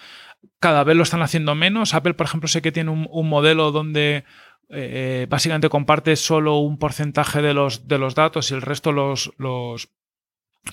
Cada 0.59 0.83
vez 0.83 0.97
lo 0.97 1.03
están 1.03 1.21
haciendo 1.21 1.55
menos. 1.55 1.93
Apple, 1.93 2.15
por 2.15 2.25
ejemplo, 2.25 2.47
sé 2.49 2.61
que 2.61 2.71
tiene 2.71 2.89
un 2.91 3.29
modelo 3.29 3.71
donde 3.71 4.25
eh, 4.69 5.25
básicamente 5.29 5.69
comparte 5.69 6.15
solo 6.15 6.57
un 6.57 6.77
porcentaje 6.77 7.41
de 7.41 7.53
los, 7.53 7.87
de 7.87 7.97
los 7.97 8.15
datos 8.15 8.51
y 8.51 8.53
el 8.53 8.61
resto 8.61 8.91
los, 8.91 9.31
los 9.37 9.89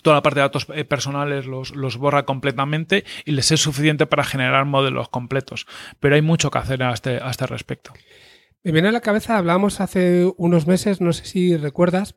toda 0.03 0.17
la 0.17 0.23
parte 0.23 0.41
de 0.41 0.47
datos 0.47 0.67
eh, 0.75 0.85
personales 0.85 1.47
los, 1.47 1.75
los, 1.75 1.97
borra 1.97 2.25
completamente 2.25 3.05
y 3.25 3.33
les 3.33 3.51
es 3.53 3.61
suficiente 3.61 4.07
para 4.07 4.25
generar 4.25 4.67
modelos 4.67 5.09
completos. 5.09 5.67
Pero 6.01 6.15
hay 6.15 6.23
mucho 6.23 6.51
que 6.51 6.59
hacer 6.59 6.83
a 6.83 6.93
este, 6.93 7.19
a 7.23 7.31
este 7.31 7.47
respecto. 7.47 7.93
Me 8.63 8.73
viene 8.73 8.89
a 8.89 8.93
la 8.93 9.01
cabeza, 9.01 9.39
hablamos 9.39 9.81
hace 9.81 10.31
unos 10.37 10.67
meses, 10.67 11.01
no 11.01 11.13
sé 11.13 11.25
si 11.25 11.57
recuerdas, 11.57 12.17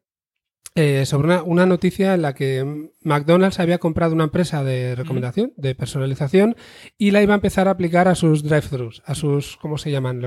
eh, 0.82 1.06
sobre 1.06 1.42
una, 1.42 1.66
noticia 1.66 2.14
en 2.14 2.22
la 2.22 2.34
que 2.34 2.88
McDonald's 3.04 3.60
había 3.60 3.80
comprado 3.80 4.14
una 4.14 4.24
empresa 4.24 4.64
de 4.64 4.96
recomendación, 4.96 5.52
de 5.58 5.76
personalización, 5.76 6.56
y 6.98 7.12
la 7.12 7.22
iba 7.22 7.34
a 7.34 7.36
empezar 7.36 7.68
a 7.68 7.72
aplicar 7.72 8.08
a 8.08 8.16
sus 8.16 8.44
drive-thrus, 8.44 9.04
a 9.06 9.14
sus, 9.14 9.58
¿cómo 9.58 9.78
se 9.78 9.92
llaman? 9.92 10.22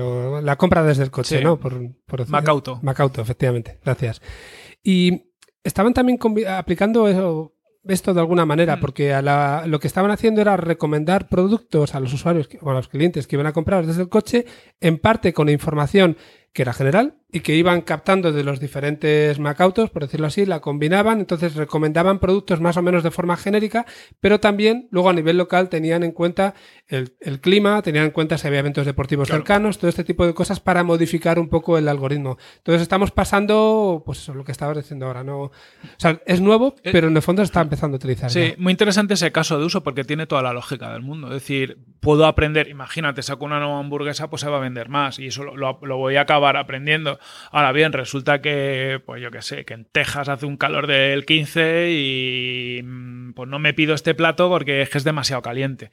la 0.45 0.55
compra 0.57 0.83
desde 0.83 1.01
el 1.01 1.09
coche, 1.09 1.43
¿no? 1.43 1.59
Por, 1.59 1.73
Macauto. 2.27 2.79
Macauto, 2.83 3.19
efectivamente. 3.19 3.79
Gracias. 3.83 4.21
Y 4.83 5.23
estaban 5.63 5.95
también 5.95 6.19
aplicando 6.47 7.07
eso, 7.07 7.55
esto 7.87 8.13
de 8.13 8.19
alguna 8.19 8.45
manera, 8.45 8.79
porque 8.79 9.11
a 9.11 9.65
lo 9.65 9.79
que 9.79 9.87
estaban 9.87 10.11
haciendo 10.11 10.39
era 10.39 10.55
recomendar 10.55 11.29
productos 11.29 11.95
a 11.95 11.99
los 11.99 12.13
usuarios 12.13 12.47
o 12.61 12.69
a 12.69 12.75
los 12.75 12.89
clientes 12.89 13.25
que 13.25 13.37
iban 13.37 13.47
a 13.47 13.53
comprar 13.53 13.87
desde 13.87 14.03
el 14.03 14.09
coche, 14.09 14.45
en 14.79 14.99
parte 14.99 15.33
con 15.33 15.49
información 15.49 16.15
que 16.53 16.61
era 16.61 16.73
general 16.73 17.15
y 17.35 17.39
que 17.39 17.55
iban 17.55 17.81
captando 17.81 18.31
de 18.31 18.43
los 18.43 18.59
diferentes 18.59 19.39
Macautos, 19.39 19.89
por 19.89 20.03
decirlo 20.03 20.27
así, 20.27 20.45
la 20.45 20.59
combinaban, 20.59 21.19
entonces 21.19 21.55
recomendaban 21.55 22.19
productos 22.19 22.61
más 22.61 22.77
o 22.77 22.83
menos 22.83 23.01
de 23.01 23.09
forma 23.09 23.35
genérica, 23.37 23.87
pero 24.21 24.39
también 24.39 24.87
luego 24.91 25.09
a 25.09 25.13
nivel 25.13 25.37
local 25.37 25.67
tenían 25.67 26.03
en 26.03 26.11
cuenta 26.11 26.53
el, 26.87 27.09
clima, 27.41 27.81
tenían 27.81 28.05
en 28.05 28.11
cuenta 28.11 28.37
si 28.37 28.45
había 28.45 28.59
eventos 28.59 28.85
deportivos 28.85 29.29
cercanos, 29.29 29.79
todo 29.79 29.89
este 29.89 30.03
tipo 30.03 30.27
de 30.27 30.35
cosas 30.35 30.59
para 30.59 30.83
modificar 30.83 31.39
un 31.39 31.49
poco 31.49 31.79
el 31.79 31.87
algoritmo. 31.87 32.37
Entonces 32.57 32.83
estamos 32.83 33.09
pasando, 33.09 34.03
pues 34.05 34.19
eso, 34.19 34.35
lo 34.35 34.43
que 34.43 34.51
estabas 34.51 34.77
diciendo 34.77 35.07
ahora, 35.07 35.23
no, 35.23 35.39
o 35.39 35.51
sea, 35.97 36.21
es 36.27 36.39
nuevo, 36.39 36.75
eh, 36.83 36.91
pero 36.91 37.07
en 37.07 37.15
el 37.15 37.23
fondo 37.23 37.41
se 37.41 37.45
está 37.45 37.61
empezando 37.61 37.95
a 37.95 37.97
utilizar. 37.97 38.29
Sí, 38.29 38.53
muy 38.59 38.69
interesante 38.69 39.15
ese 39.15 39.31
caso 39.31 39.57
de 39.57 39.65
uso 39.65 39.81
porque 39.81 40.03
tiene 40.03 40.27
toda 40.27 40.43
la 40.43 40.53
lógica 40.53 40.93
del 40.93 41.01
mundo. 41.01 41.29
Es 41.29 41.41
decir, 41.41 41.79
puedo 41.99 42.27
aprender, 42.27 42.67
imagínate, 42.67 43.23
saco 43.23 43.43
una 43.43 43.59
nueva 43.59 43.79
hamburguesa, 43.79 44.29
pues 44.29 44.43
se 44.43 44.49
va 44.49 44.57
a 44.57 44.61
vender 44.61 44.89
más 44.89 45.17
y 45.17 45.27
eso 45.27 45.43
lo, 45.43 45.79
lo 45.81 45.97
voy 45.97 46.15
a 46.17 46.21
acabar 46.21 46.42
aprendiendo. 46.47 47.19
Ahora 47.51 47.71
bien, 47.71 47.93
resulta 47.93 48.41
que, 48.41 49.01
pues 49.05 49.21
yo 49.21 49.31
qué 49.31 49.41
sé, 49.41 49.65
que 49.65 49.73
en 49.73 49.85
Texas 49.85 50.29
hace 50.29 50.45
un 50.45 50.57
calor 50.57 50.87
del 50.87 51.25
15 51.25 51.91
y 51.91 52.81
mm, 52.83 53.33
pues 53.33 53.49
no 53.49 53.59
me 53.59 53.73
pido 53.73 53.93
este 53.93 54.13
plato 54.13 54.49
porque 54.49 54.81
es 54.81 54.89
que 54.89 54.97
es 54.97 55.03
demasiado 55.03 55.41
caliente. 55.41 55.91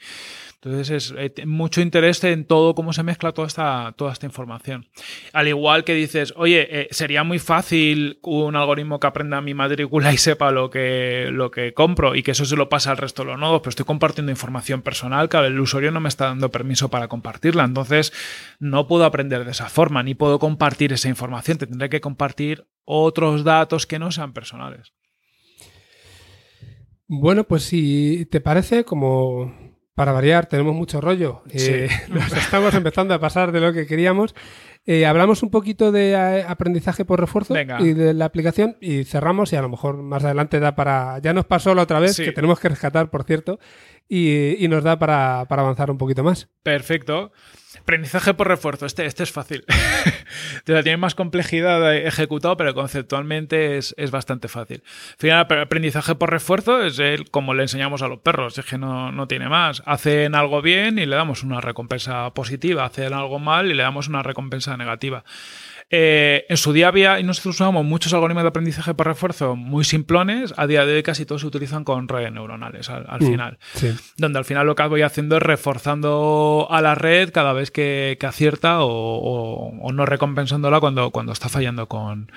Entonces 0.63 0.91
es 0.91 1.15
eh, 1.17 1.47
mucho 1.47 1.81
interés 1.81 2.23
en 2.23 2.45
todo 2.45 2.75
cómo 2.75 2.93
se 2.93 3.03
mezcla 3.03 3.33
toda 3.33 3.47
esta, 3.47 3.95
toda 3.97 4.13
esta 4.13 4.27
información. 4.27 4.89
Al 5.33 5.49
igual 5.49 5.85
que 5.85 5.95
dices, 5.95 6.35
oye, 6.37 6.83
eh, 6.83 6.89
sería 6.91 7.25
muy 7.25 7.39
fácil 7.39 8.19
un 8.23 8.57
algoritmo 8.57 9.01
que 9.01 9.07
aprenda 9.07 9.41
mi 9.41 9.55
matrícula 9.55 10.13
y 10.13 10.19
sepa 10.19 10.51
lo 10.51 10.69
que, 10.69 11.29
lo 11.33 11.51
que 11.51 11.73
compro 11.73 12.15
y 12.15 12.23
que 12.23 12.33
eso 12.33 12.45
se 12.45 12.57
lo 12.57 12.69
pasa 12.69 12.91
al 12.91 12.99
resto 12.99 13.23
de 13.23 13.31
los 13.31 13.39
nodos, 13.39 13.63
pero 13.63 13.71
estoy 13.71 13.87
compartiendo 13.87 14.31
información 14.31 14.83
personal 14.83 15.31
que 15.31 15.39
el 15.39 15.59
usuario 15.59 15.93
no 15.93 16.01
me 16.01 16.11
está 16.11 16.27
dando 16.27 16.51
permiso 16.51 16.91
para 16.91 17.09
compartirla. 17.09 17.65
Entonces 17.65 18.13
no 18.59 18.87
puedo 18.87 19.07
aprender 19.07 19.47
de 19.47 19.53
esa 19.53 19.71
forma, 19.71 20.03
ni 20.03 20.15
puedo 20.15 20.39
compartir 20.39 20.93
esa 20.93 21.09
información. 21.09 21.57
Te 21.57 21.67
tendré 21.67 21.89
que 21.89 22.03
compartir 22.03 22.67
otros 22.85 23.45
datos 23.45 23.87
que 23.87 23.99
no 23.99 24.13
sean 24.13 24.35
personales. 24.35 24.93
Bueno, 27.07 27.45
pues 27.45 27.65
si 27.65 28.29
te 28.31 28.41
parece, 28.41 28.85
como 28.85 29.53
para 29.95 30.13
variar, 30.13 30.47
tenemos 30.47 30.75
mucho 30.75 31.01
rollo. 31.01 31.43
Eh, 31.51 31.89
nos 32.09 32.33
estamos 32.33 32.75
empezando 32.75 33.15
a 33.15 33.19
pasar 33.19 33.53
de 33.53 33.61
lo 33.61 33.73
que 33.73 33.87
queríamos. 33.87 34.35
Eh, 34.87 35.05
hablamos 35.05 35.43
un 35.43 35.51
poquito 35.51 35.93
de 35.93 36.13
eh, 36.13 36.45
aprendizaje 36.47 37.05
por 37.05 37.21
refuerzo 37.21 37.55
y 37.81 37.93
de 37.93 38.15
la 38.15 38.25
aplicación 38.25 38.77
y 38.81 39.05
cerramos 39.05 39.53
y 39.53 39.57
a 39.57 39.63
lo 39.63 39.69
mejor 39.69 39.99
más 40.03 40.25
adelante 40.25 40.59
da 40.59 40.75
para... 40.75 41.19
Ya 41.19 41.33
nos 41.33 41.45
pasó 41.45 41.75
la 41.75 41.83
otra 41.83 42.01
vez, 42.01 42.17
que 42.17 42.33
tenemos 42.33 42.59
que 42.61 42.71
rescatar, 42.71 43.11
por 43.11 43.25
cierto, 43.25 43.59
y, 44.09 44.67
nos 44.69 44.83
da 44.83 44.99
para, 44.99 45.45
para 45.49 45.63
avanzar 45.63 45.91
un 45.91 45.99
poquito 45.99 46.25
más. 46.25 46.49
Perfecto. 46.63 47.33
Aprendizaje 47.79 48.35
por 48.35 48.49
refuerzo, 48.49 48.85
este, 48.85 49.07
este 49.07 49.23
es 49.23 49.31
fácil. 49.31 49.65
tiene 50.65 50.97
más 50.97 51.15
complejidad 51.15 51.95
ejecutado, 51.97 52.57
pero 52.57 52.75
conceptualmente 52.75 53.79
es, 53.79 53.95
bastante 54.11 54.49
fácil. 54.49 54.83
Final, 55.19 55.47
aprendizaje 55.61 56.17
por 56.17 56.31
refuerzo 56.31 56.83
es 56.83 56.99
el, 56.99 57.31
como 57.31 57.55
le 57.55 57.63
enseñamos 57.63 58.03
a 58.03 58.09
los 58.09 58.21
perros, 58.21 58.59
es 58.59 58.65
que 58.65 58.77
no, 58.77 59.13
no, 59.13 59.29
tiene 59.29 59.49
más. 59.49 59.83
Hacen 59.87 60.35
algo 60.35 60.63
bien 60.63 60.99
y 60.99 61.07
le 61.07 61.15
damos 61.15 61.45
una 61.45 61.61
recompensa 61.61 62.31
positiva, 62.35 62.85
hacen 62.85 63.13
algo 63.13 63.39
mal 63.39 63.71
y 63.71 63.75
le 63.75 63.85
damos 63.85 64.09
una 64.09 64.25
recompensa 64.25 64.77
negativa. 64.77 65.25
Eh, 65.93 66.45
en 66.49 66.57
su 66.57 66.73
día 66.73 66.87
había, 66.87 67.19
y 67.19 67.25
nosotros 67.25 67.57
usamos 67.57 67.85
muchos 67.85 68.13
algoritmos 68.15 68.45
de 68.45 68.49
aprendizaje 68.51 68.95
por 68.95 69.09
refuerzo 69.09 69.57
muy 69.57 69.83
simplones, 69.83 70.55
a 70.57 70.69
día 70.69 70.87
de 70.87 70.95
hoy 70.95 71.03
casi 71.03 71.27
todos 71.27 71.41
se 71.41 71.49
utilizan 71.49 71.83
con 71.83 72.07
redes 72.07 72.31
neuronales 72.31 72.89
al, 72.89 73.07
Mm, 73.21 73.27
final. 73.27 73.59
Donde 74.17 74.39
al 74.39 74.45
final 74.45 74.67
lo 74.69 74.77
que 74.77 74.87
voy 74.87 75.03
haciendo 75.03 75.37
es 75.37 75.43
reforzando 75.43 76.69
a 76.71 76.81
la 76.81 76.95
red 76.95 77.31
cada 77.33 77.53
vez 77.53 77.71
que, 77.73 78.17
que 78.21 78.27
acierta 78.27 78.83
o, 78.85 78.89
o- 78.89 79.71
o 79.81 79.93
no 79.93 80.07
recompensándola 80.07 80.79
cuando, 80.79 81.11
cuando 81.11 81.33
está 81.33 81.49
fallando 81.49 81.89
con, 81.89 82.31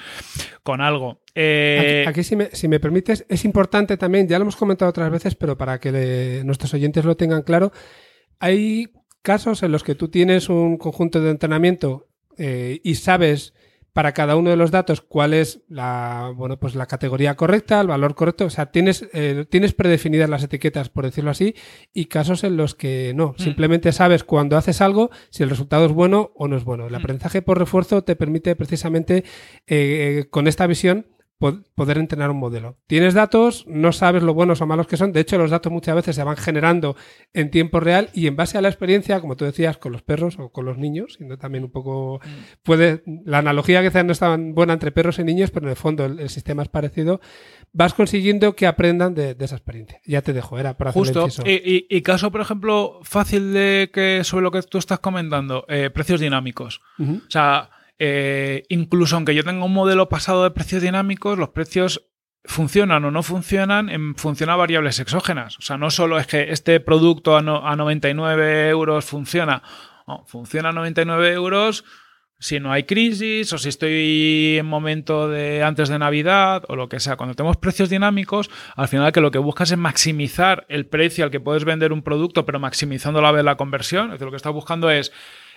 con 0.64 0.82
algo. 0.82 1.22
Eh, 1.36 2.06
Aquí, 2.08 2.10
aquí, 2.22 2.24
si, 2.24 2.36
me, 2.36 2.50
si 2.54 2.68
me 2.68 2.80
permites, 2.80 3.24
es 3.30 3.46
importante 3.46 3.98
también, 3.98 4.28
ya 4.28 4.40
lo 4.40 4.44
hemos 4.44 4.56
comentado 4.56 4.90
otras 4.90 5.12
veces, 5.12 5.36
pero 5.36 5.58
para 5.58 5.80
que 5.80 5.92
le- 5.92 6.44
nuestros 6.44 6.74
oyentes 6.74 7.06
lo 7.06 7.16
tengan 7.18 7.44
claro, 7.44 7.72
hay 8.40 8.90
casos 9.22 9.62
en 9.64 9.72
los 9.72 9.84
que 9.84 9.96
tú 9.96 10.08
tienes 10.10 10.50
un 10.50 10.78
conjunto 10.78 11.22
de 11.22 11.30
entrenamiento 11.32 12.08
eh, 12.38 12.80
y 12.84 12.96
sabes 12.96 13.54
para 13.94 14.12
cada 14.12 14.36
uno 14.36 14.50
de 14.50 14.56
los 14.56 14.72
datos 14.72 15.02
cuál 15.02 15.36
es 15.36 15.62
la, 15.70 16.34
bueno, 16.36 16.60
pues 16.60 16.74
la 16.74 16.88
categoría 16.88 17.36
correcta, 17.36 17.80
el 17.80 17.88
valor 17.88 18.16
correcto. 18.16 18.46
O 18.46 18.50
sea, 18.50 18.72
tienes, 18.72 19.08
eh, 19.14 19.46
tienes 19.50 19.74
predefinidas 19.74 20.30
las 20.30 20.44
etiquetas, 20.44 20.90
por 20.90 21.06
decirlo 21.06 21.30
así, 21.30 21.56
y 21.94 22.06
casos 22.06 22.44
en 22.44 22.58
los 22.58 22.74
que 22.74 23.14
no. 23.16 23.36
Simplemente 23.38 23.92
sabes 23.92 24.24
cuando 24.24 24.58
haces 24.58 24.82
algo 24.82 25.12
si 25.30 25.44
el 25.44 25.52
resultado 25.52 25.86
es 25.86 25.92
bueno 25.92 26.32
o 26.36 26.48
no 26.48 26.58
es 26.58 26.64
bueno. 26.64 26.88
El 26.88 26.96
aprendizaje 26.96 27.44
por 27.44 27.60
refuerzo 27.60 28.04
te 28.04 28.16
permite 28.16 28.56
precisamente 28.56 29.24
eh, 29.68 30.26
con 30.32 30.48
esta 30.48 30.66
visión 30.66 31.06
poder 31.52 31.98
entrenar 31.98 32.30
un 32.32 32.38
modelo. 32.38 32.78
Tienes 32.88 33.14
datos, 33.14 33.66
no 33.68 33.92
sabes 33.92 34.24
lo 34.24 34.34
buenos 34.34 34.62
o 34.62 34.66
malos 34.68 34.88
que 34.88 34.98
son. 34.98 35.12
De 35.12 35.20
hecho, 35.20 35.38
los 35.38 35.52
datos 35.52 35.72
muchas 35.72 35.96
veces 35.96 36.16
se 36.16 36.24
van 36.24 36.38
generando 36.38 36.96
en 37.34 37.52
tiempo 37.52 37.80
real 37.80 38.10
y 38.14 38.28
en 38.28 38.36
base 38.36 38.58
a 38.58 38.62
la 38.62 38.70
experiencia, 38.70 39.20
como 39.22 39.36
tú 39.36 39.46
decías, 39.46 39.78
con 39.78 39.92
los 39.92 40.02
perros 40.02 40.38
o 40.40 40.50
con 40.52 40.66
los 40.66 40.78
niños, 40.78 41.14
siendo 41.18 41.38
también 41.38 41.64
un 41.64 41.72
poco 41.72 42.20
puede 42.64 43.04
la 43.26 43.40
analogía 43.40 43.82
que 43.82 43.90
quizás 43.90 44.06
no 44.06 44.12
es 44.12 44.20
tan 44.20 44.54
buena 44.56 44.74
entre 44.74 44.92
perros 44.92 45.20
y 45.20 45.24
niños, 45.24 45.52
pero 45.52 45.66
en 45.66 45.72
el 45.72 45.76
fondo 45.76 46.06
el, 46.06 46.20
el 46.20 46.30
sistema 46.30 46.64
es 46.64 46.70
parecido. 46.70 47.22
Vas 47.76 47.94
consiguiendo 47.94 48.56
que 48.56 48.68
aprendan 48.68 49.16
de, 49.16 49.34
de 49.34 49.46
esa 49.46 49.56
experiencia. 49.56 50.00
Ya 50.06 50.22
te 50.22 50.32
dejo, 50.34 50.60
era 50.60 50.78
para 50.78 50.92
hacer 50.92 51.02
el 51.02 51.08
Justo. 51.08 51.44
Y, 51.50 51.54
y- 51.54 51.88
y 51.90 52.02
caso, 52.04 52.32
por 52.32 52.42
ejemplo, 52.42 53.00
fácil 53.04 53.52
de 53.54 53.90
que 53.92 54.24
sobre 54.24 54.44
lo 54.44 54.52
que 54.52 54.62
tú 54.62 54.78
estás 54.78 55.00
comentando, 55.00 55.66
eh, 55.68 55.90
precios 55.90 56.20
dinámicos. 56.20 56.82
Ujú. 57.00 57.16
O 57.28 57.32
sea, 57.32 57.70
eh, 58.00 58.64
incluso 58.70 59.16
aunque 59.16 59.36
yo 59.36 59.44
tenga 59.44 59.66
un 59.66 59.74
modelo 59.74 60.10
pasado 60.10 60.44
de 60.44 60.52
precios 60.52 60.82
dinámicos, 60.82 61.38
los 61.38 61.50
precios 61.50 62.10
funcionan 62.46 63.06
o 63.06 63.12
no 63.12 63.24
funcionan 63.24 63.90
en 63.90 64.16
función 64.16 64.50
a 64.50 64.56
variables 64.58 65.00
exógenas. 65.00 65.58
O 65.60 65.62
sea, 65.62 65.78
no 65.78 65.90
solo 65.90 66.20
es 66.20 66.28
que 66.28 66.52
este 66.52 66.80
producto 66.80 67.38
a, 67.38 67.42
no- 67.42 67.66
a 67.66 67.76
99 67.76 68.70
euros 68.70 69.06
funciona. 69.06 69.64
Funciona 70.28 70.70
a 70.70 70.74
99 70.74 71.32
euros 71.32 71.86
si 72.40 72.60
no 72.60 72.74
hay 72.74 72.84
crisis 72.84 73.54
o 73.54 73.58
si 73.58 73.70
estoy 73.70 74.58
en 74.60 74.66
momento 74.66 75.30
de 75.30 75.64
antes 75.64 75.88
de 75.88 75.98
Navidad 75.98 76.64
o 76.68 76.76
lo 76.76 76.90
que 76.90 77.00
sea. 77.00 77.16
Cuando 77.16 77.36
tenemos 77.36 77.56
precios 77.56 77.90
dinámicos, 77.90 78.50
al 78.76 78.90
final 78.90 79.14
que 79.14 79.22
lo 79.22 79.32
que 79.32 79.38
buscas 79.38 79.72
es 79.72 79.78
maximizar 79.78 80.66
el 80.68 80.86
precio 80.86 81.24
al 81.24 81.32
que 81.32 81.40
puedes 81.40 81.64
vender 81.64 81.94
un 81.94 82.02
producto, 82.02 82.46
pero 82.46 82.60
maximizando 82.60 83.20
a 83.20 83.22
la 83.22 83.32
vez 83.32 83.46
la 83.46 83.56
conversión. 83.56 84.08
Es 84.08 84.12
decir, 84.14 84.26
lo 84.26 84.32
que 84.32 84.38
estás 84.38 84.52
buscando 84.52 84.90
es 84.92 85.14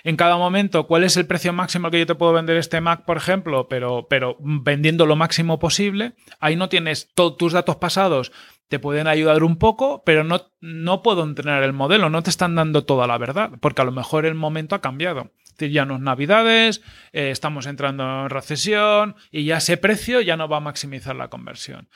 en 0.07 0.17
cada 0.17 0.37
momento 0.37 0.87
cuál 0.87 1.03
es 1.03 1.17
el 1.17 1.27
precio 1.27 1.53
máximo 1.53 1.89
al 1.89 1.91
que 1.91 1.99
yo 1.99 2.07
te 2.07 2.15
puedo 2.15 2.33
vender 2.33 2.57
este 2.57 2.81
Mac, 2.81 3.05
por 3.05 3.17
ejemplo, 3.17 3.67
pero, 3.67 4.07
pero 4.09 4.37
vendiendo 4.39 5.05
lo 5.05 5.17
máximo 5.17 5.59
posible. 5.59 6.13
Ahí 6.39 6.55
no 6.55 6.69
tienes 6.69 7.13
todos 7.13 7.37
tus 7.37 7.53
datos 7.53 7.75
pasados. 7.77 8.31
Te 8.69 8.79
pueden 8.79 9.09
ayudar 9.09 9.43
un 9.43 9.57
poco, 9.57 10.05
pero 10.07 10.23
no, 10.23 10.53
no 10.61 11.03
puedo 11.03 11.25
entrenar 11.25 11.65
el 11.65 11.73
modelo, 11.73 12.09
no 12.09 12.23
te 12.23 12.31
están 12.31 12.55
dando 12.55 12.85
toda 12.85 13.09
la 13.09 13.19
verdad, 13.19 13.51
porque 13.61 13.83
a 13.83 13.85
lo 13.85 13.91
mejor 13.91 14.27
el 14.27 14.37
momento 14.37 14.77
ha 14.77 14.81
cambiado. 14.81 15.33
Es 15.43 15.57
decir, 15.57 15.73
ya 15.73 15.85
no 15.85 15.97
es 15.97 16.01
Navidades, 16.01 16.83
eh, 17.13 17.31
estamos 17.33 17.67
entrando 17.67 18.05
en 18.05 18.31
recesión 18.31 19.17
y 19.33 19.43
ya 19.43 19.57
ese 19.57 19.77
precio 19.77 20.21
ya 20.21 20.37
no 20.37 20.49
va 20.49 20.59
a 20.59 20.61
maximizar 20.61 21.17
la 21.17 21.31
conversión. 21.31 21.89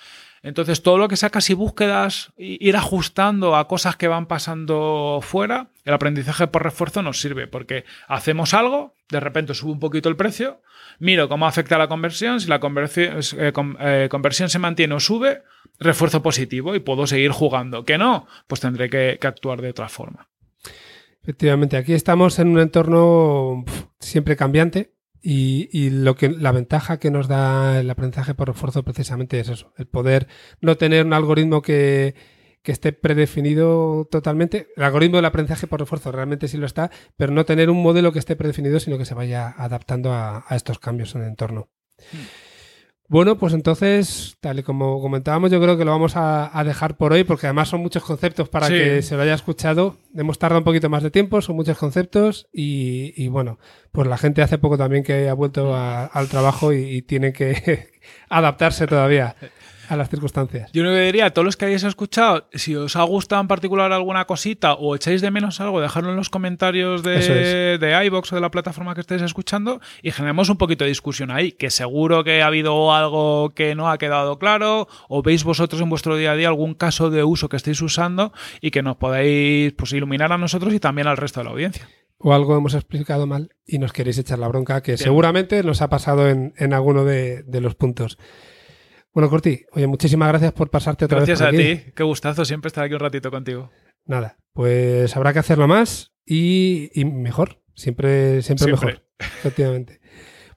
Entonces, 0.43 0.83
todo 0.83 0.97
lo 0.97 1.09
que 1.09 1.17
sea 1.17 1.29
casi 1.29 1.53
búsquedas, 1.53 2.33
ir 2.37 2.75
ajustando 2.77 3.57
a 3.57 3.69
cosas 3.69 3.97
que 3.97 4.09
van 4.09 4.27
pasando 4.27 5.21
fuera, 5.23 5.69
el 5.85 5.93
aprendizaje 5.93 6.47
por 6.47 6.62
refuerzo 6.62 7.03
nos 7.03 7.21
sirve, 7.21 7.47
porque 7.47 7.85
hacemos 8.09 8.55
algo, 8.55 8.95
de 9.11 9.21
repente 9.21 9.53
sube 9.53 9.73
un 9.73 9.81
poquito 9.81 10.09
el 10.09 10.17
precio, 10.17 10.62
miro 10.99 11.29
cómo 11.29 11.47
afecta 11.47 11.77
la 11.77 11.89
conversión, 11.89 12.41
si 12.41 12.49
la 12.49 12.59
conversión, 12.59 13.19
eh, 13.37 13.53
eh, 13.81 14.09
conversión 14.11 14.49
se 14.49 14.59
mantiene 14.59 14.95
o 14.95 15.01
sube, 15.01 15.43
refuerzo 15.79 16.23
positivo 16.23 16.75
y 16.75 16.81
puedo 16.81 17.07
seguir 17.07 17.33
jugando. 17.33 17.85
Que 17.85 17.99
no, 17.99 18.27
pues 18.47 18.61
tendré 18.61 18.89
que, 18.89 19.19
actuar 19.27 19.61
de 19.61 19.71
otra 19.71 19.89
forma. 19.89 20.29
Efectivamente, 21.23 21.77
aquí 21.77 21.93
estamos 21.93 22.39
en 22.39 22.49
un 22.49 22.61
entorno 22.61 23.65
siempre 23.99 24.37
cambiante 24.37 24.95
y, 25.22 25.68
y 25.72 25.90
lo 25.90 26.14
que 26.16 26.28
la 26.30 26.52
ventaja 26.52 26.98
que 26.98 27.10
nos 27.10 27.28
da 27.28 27.80
el 27.80 27.90
aprendizaje 27.90 28.34
por 28.34 28.48
refuerzo 28.48 28.82
precisamente 28.82 29.38
es 29.40 29.48
eso, 29.48 29.72
el 29.76 29.86
poder 29.86 30.28
no 30.60 30.76
tener 30.76 31.05
un 31.05 31.12
algoritmo 31.12 31.62
que, 31.62 32.14
que 32.62 32.72
esté 32.72 32.92
predefinido 32.92 34.06
totalmente. 34.10 34.68
El 34.76 34.84
algoritmo 34.84 35.16
del 35.16 35.24
aprendizaje 35.24 35.66
por 35.66 35.80
refuerzo 35.80 36.12
realmente 36.12 36.48
sí 36.48 36.56
lo 36.56 36.66
está, 36.66 36.90
pero 37.16 37.32
no 37.32 37.44
tener 37.44 37.70
un 37.70 37.82
modelo 37.82 38.12
que 38.12 38.18
esté 38.18 38.36
predefinido, 38.36 38.80
sino 38.80 38.98
que 38.98 39.05
se 39.05 39.14
vaya 39.14 39.48
adaptando 39.56 40.12
a, 40.12 40.44
estos 40.51 40.78
cambios 40.78 41.14
en 41.14 41.22
el 41.22 41.28
entorno. 41.28 41.68
Bueno, 43.12 43.37
pues 43.39 43.55
entonces, 43.55 44.37
tal 44.39 44.61
y 44.61 44.62
como 44.62 45.01
comentábamos, 45.01 45.51
yo 45.51 45.61
creo 45.61 45.77
que 45.77 45.85
lo 45.85 45.91
vamos 45.91 46.15
a, 46.15 46.57
a 46.57 46.62
dejar 46.62 46.97
por 46.97 47.12
hoy, 47.12 47.24
porque 47.24 47.49
además 47.49 47.69
son 47.69 47.81
muchos 47.81 48.05
conceptos 48.05 48.49
para 48.49 48.69
Sí. 48.69 48.74
que 48.74 49.03
se 49.03 49.16
lo 49.16 49.23
haya 49.23 49.35
escuchado. 49.35 49.97
Hemos 50.15 50.39
tardado 50.39 50.61
un 50.61 50.65
poquito 50.65 50.89
más 50.89 51.03
de 51.03 51.11
tiempo, 51.11 51.41
son 51.43 51.57
muchos 51.57 51.77
conceptos 51.77 52.47
y, 52.53 53.12
y 53.20 53.27
bueno, 53.27 53.59
pues 53.91 54.07
la 54.07 54.16
gente 54.16 54.43
hace 54.43 54.59
poco 54.59 54.78
también 54.78 55.03
que 55.03 55.28
ha 55.28 55.35
vuelto 55.35 55.74
a- 55.74 56.07
al 56.07 56.28
trabajo 56.28 56.73
y, 56.73 56.82
y 56.85 57.03
tiene 57.03 57.32
que 57.32 57.89
adaptarse 58.28 58.87
todavía 58.87 59.35
a 59.91 59.97
las 59.97 60.09
circunstancias. 60.09 60.71
Yo 60.73 60.83
lo 60.83 60.91
que 60.91 61.01
diría 61.01 61.27
a 61.27 61.31
todos 61.31 61.45
los 61.45 61.57
que 61.57 61.67
hayáis 61.67 61.83
escuchado, 61.85 62.49
si 62.53 62.77
os 62.77 62.97
ha 62.97 63.03
gustado 63.03 63.41
en 63.41 63.49
particular 63.49 63.93
alguna 63.93 64.27
cosita 64.27 64.75
o 64.75 64.95
echáis 64.95 65.21
de 65.21 65.31
menos 65.31 65.61
algo, 65.61 65.81
dejadlo 65.81 66.11
en 66.11 66.17
los 66.17 66.31
comentarios 66.31 67.03
de, 67.03 67.79
de 67.79 68.07
iVoox 68.07 68.33
o 68.33 68.35
de 68.37 68.41
la 68.41 68.51
plataforma 68.51 68.95
que 68.95 69.01
estéis 69.01 69.23
escuchando 69.23 69.81
y 70.03 70.11
generemos 70.11 70.49
un 70.49 70.57
poquito 70.57 70.85
de 70.85 70.91
discusión 70.91 71.31
ahí, 71.31 71.53
que 71.53 71.71
seguro 71.71 72.25
que 72.25 72.43
ha 72.43 72.47
habido 72.47 72.93
algo 72.93 73.51
que 73.55 73.75
no 73.75 73.91
ha 73.91 73.99
quedado 73.99 74.39
claro 74.39 74.89
o 75.09 75.23
veis 75.23 75.45
vosotros 75.45 75.81
en 75.81 75.91
vuestro 75.91 76.17
día 76.17 76.33
a 76.33 76.37
día 76.37 76.49
algún 76.49 76.75
caso 76.75 77.11
de 77.11 77.25
uso 77.25 77.49
que 77.49 77.57
estéis 77.57 77.83
usando 77.83 78.33
y 78.61 78.71
que 78.71 78.83
nos 78.83 78.97
podáis 78.97 79.73
pues, 79.73 79.93
iluminar 79.93 80.33
a 80.33 80.39
nosotros 80.39 80.73
y 80.75 80.81
también 80.81 81.07
al 81.07 81.17
resto 81.17 81.41
de 81.41 81.45
la 81.45 81.51
audiencia. 81.51 81.89
O 82.19 82.35
algo 82.35 82.55
hemos 82.55 82.75
explicado 82.75 83.27
mal 83.27 83.55
y 83.67 83.79
nos 83.79 83.93
queréis 83.93 84.19
echar 84.19 84.39
la 84.39 84.49
bronca, 84.49 84.83
que 84.83 84.99
seguramente 84.99 85.62
nos 85.62 85.81
ha 85.81 85.89
pasado 85.89 86.29
en, 86.29 86.53
en 86.59 86.75
alguno 86.75 87.05
de, 87.05 87.43
de 87.45 87.61
los 87.62 87.75
puntos. 87.75 88.19
Bueno, 89.12 89.28
Corti, 89.28 89.65
oye, 89.73 89.87
muchísimas 89.87 90.28
gracias 90.28 90.53
por 90.53 90.70
pasarte 90.70 91.05
otra 91.05 91.19
Gracias 91.19 91.41
vez 91.41 91.49
a 91.49 91.51
por 91.51 91.61
aquí. 91.61 91.77
ti, 91.87 91.93
qué 91.97 92.03
gustazo 92.05 92.45
siempre 92.45 92.69
estar 92.69 92.85
aquí 92.85 92.95
un 92.95 93.01
ratito 93.01 93.31
contigo. 93.31 93.70
Nada, 94.05 94.37
pues 94.53 95.16
habrá 95.16 95.32
que 95.32 95.41
hacerlo 95.41 95.66
más 95.69 96.12
y, 96.24 96.91
y 96.95 97.05
mejor. 97.05 97.61
Siempre, 97.74 98.43
siempre, 98.43 98.66
Siempre. 98.66 98.87
mejor. 98.87 99.05
Efectivamente. 99.19 100.01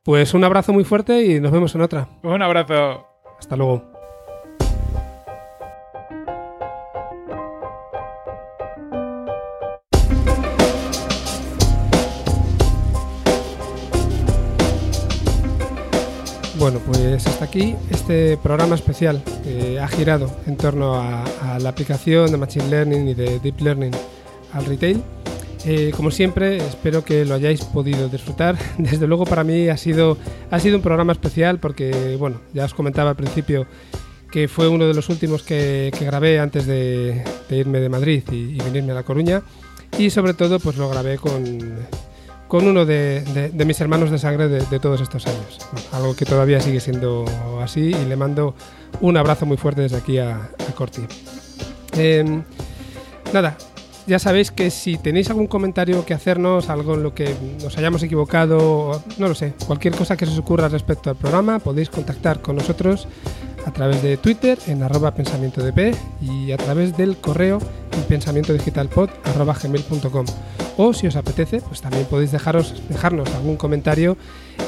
Pues 0.03 0.33
un 0.33 0.43
abrazo 0.43 0.73
muy 0.73 0.83
fuerte 0.83 1.23
y 1.23 1.39
nos 1.39 1.51
vemos 1.51 1.73
en 1.75 1.81
otra. 1.81 2.09
Un 2.23 2.41
abrazo. 2.41 3.05
Hasta 3.39 3.55
luego. 3.55 3.92
Bueno, 16.63 16.79
pues 16.79 17.27
hasta 17.27 17.43
aquí 17.43 17.75
este 17.89 18.37
programa 18.37 18.75
especial 18.75 19.21
que 19.43 19.81
ha 19.81 19.87
girado 19.89 20.33
en 20.47 20.55
torno 20.55 20.95
a, 20.95 21.25
a 21.41 21.59
la 21.59 21.67
aplicación 21.67 22.31
de 22.31 22.37
Machine 22.37 22.69
Learning 22.69 23.09
y 23.09 23.13
de 23.13 23.39
Deep 23.39 23.59
Learning 23.59 23.91
al 24.53 24.63
retail. 24.63 25.03
Eh, 25.65 25.91
como 25.93 26.09
siempre, 26.09 26.55
espero 26.55 27.03
que 27.03 27.25
lo 27.25 27.35
hayáis 27.35 27.65
podido 27.65 28.07
disfrutar. 28.07 28.57
Desde 28.77 29.07
luego 29.07 29.25
para 29.25 29.43
mí 29.43 29.67
ha 29.67 29.75
sido, 29.75 30.17
ha 30.51 30.59
sido 30.61 30.77
un 30.77 30.81
programa 30.81 31.11
especial 31.11 31.59
porque, 31.59 32.15
bueno, 32.17 32.39
ya 32.53 32.63
os 32.63 32.73
comentaba 32.73 33.09
al 33.09 33.17
principio 33.17 33.67
que 34.31 34.47
fue 34.47 34.69
uno 34.69 34.87
de 34.87 34.93
los 34.93 35.09
últimos 35.09 35.43
que, 35.43 35.91
que 35.99 36.05
grabé 36.05 36.39
antes 36.39 36.65
de, 36.65 37.25
de 37.49 37.57
irme 37.57 37.81
de 37.81 37.89
Madrid 37.89 38.23
y, 38.31 38.55
y 38.55 38.57
venirme 38.59 38.93
a 38.93 38.95
La 38.95 39.03
Coruña. 39.03 39.43
Y 39.97 40.11
sobre 40.11 40.33
todo, 40.33 40.61
pues 40.61 40.77
lo 40.77 40.87
grabé 40.87 41.17
con, 41.17 41.43
con 42.47 42.67
uno 42.67 42.85
de, 42.85 43.51
mis 43.65 43.81
hermanos 43.81 44.11
de 44.11 44.17
sangre 44.17 44.47
de, 44.47 44.79
todos 44.79 45.01
estos 45.01 45.25
años. 45.27 45.59
Algo 45.91 46.15
que 46.15 46.25
todavía 46.25 46.59
sigue 46.59 46.79
siendo 46.79 47.25
así 47.61 47.93
y 47.93 48.05
le 48.05 48.15
mando 48.15 48.55
un 49.01 49.17
abrazo 49.17 49.45
muy 49.45 49.57
fuerte 49.57 49.81
desde 49.81 49.97
aquí 49.97 50.17
a, 50.17 50.49
Corti. 50.75 51.01
Em, 51.95 52.43
nada, 53.31 53.57
ya 54.05 54.19
sabéis 54.19 54.51
que 54.51 54.69
si 54.69 54.97
tenéis 54.97 55.29
algún 55.29 55.47
comentario 55.47 56.05
que 56.05 56.13
hacernos, 56.13 56.69
algo 56.69 56.95
en 56.95 57.03
lo 57.03 57.13
que 57.13 57.33
nos 57.61 57.77
hayamos 57.77 58.03
equivocado, 58.03 59.01
no 59.17 59.27
lo 59.27 59.35
sé, 59.35 59.53
cualquier 59.65 59.95
cosa 59.95 60.17
que 60.17 60.25
se 60.25 60.33
os 60.33 60.39
ocurra 60.39 60.67
respecto 60.67 61.09
al 61.09 61.15
programa, 61.15 61.59
podéis 61.59 61.89
contactar 61.89 62.41
con 62.41 62.55
nosotros 62.55 63.07
a 63.65 63.71
través 63.71 64.01
de 64.01 64.17
Twitter 64.17 64.57
en 64.67 64.83
arroba 64.83 65.13
pensamiento 65.13 65.61
y 66.21 66.51
a 66.51 66.57
través 66.57 66.97
del 66.97 67.17
correo 67.17 67.59
gmail.com 68.09 70.25
o 70.77 70.93
si 70.93 71.07
os 71.07 71.15
apetece, 71.15 71.61
pues 71.61 71.81
también 71.81 72.05
podéis 72.05 72.31
dejarnos 72.31 73.35
algún 73.35 73.57
comentario 73.57 74.17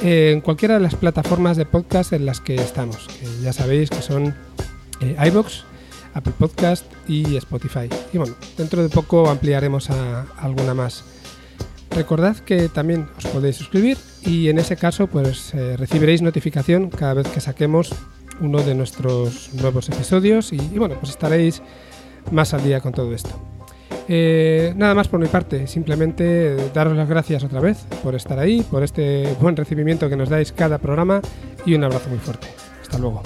en 0.01 0.41
cualquiera 0.41 0.76
de 0.76 0.81
las 0.81 0.95
plataformas 0.95 1.57
de 1.57 1.65
podcast 1.65 2.13
en 2.13 2.26
las 2.26 2.41
que 2.41 2.55
estamos, 2.55 3.07
ya 3.41 3.53
sabéis 3.53 3.89
que 3.89 4.01
son 4.01 4.35
eh, 5.01 5.15
iBox, 5.27 5.63
Apple 6.13 6.34
Podcast 6.38 6.85
y 7.07 7.35
Spotify. 7.38 7.89
Y 8.13 8.17
bueno, 8.17 8.35
dentro 8.57 8.81
de 8.81 8.89
poco 8.89 9.30
ampliaremos 9.30 9.89
alguna 9.89 10.73
más. 10.73 11.03
Recordad 11.91 12.38
que 12.38 12.69
también 12.69 13.07
os 13.17 13.26
podéis 13.27 13.55
suscribir 13.55 13.97
y 14.22 14.49
en 14.49 14.59
ese 14.59 14.76
caso 14.76 15.07
pues 15.07 15.53
eh, 15.53 15.77
recibiréis 15.77 16.22
notificación 16.22 16.89
cada 16.89 17.15
vez 17.15 17.27
que 17.27 17.39
saquemos 17.39 17.93
uno 18.41 18.62
de 18.62 18.76
nuestros 18.76 19.53
nuevos 19.53 19.90
episodios 19.90 20.53
y, 20.53 20.60
bueno, 20.78 20.95
pues 20.99 21.12
estaréis 21.12 21.62
más 22.32 22.53
al 22.53 22.64
día 22.64 22.82
con 22.82 22.94
todo 22.94 23.14
esto. 23.14 23.30
Eh, 24.07 24.74
nada 24.76 24.94
más 24.94 25.07
por 25.07 25.20
mi 25.20 25.28
parte, 25.28 25.66
simplemente 25.68 26.70
daros 26.74 26.95
las 26.95 27.10
gracias 27.10 27.44
otra 27.44 27.60
vez 27.60 27.86
por 28.03 28.14
estar 28.14 28.38
ahí, 28.38 28.62
por 28.62 28.84
este 28.84 29.36
buen 29.40 29.56
recibimiento 29.56 30.10
que 30.10 30.16
nos 30.16 30.30
dais 30.30 30.52
cada 30.52 30.78
programa 30.78 31.22
y 31.66 31.74
un 31.74 31.84
abrazo 31.84 32.10
muy 32.10 32.20
fuerte. 32.20 32.48
Hasta 32.82 32.99
luego. 32.99 33.24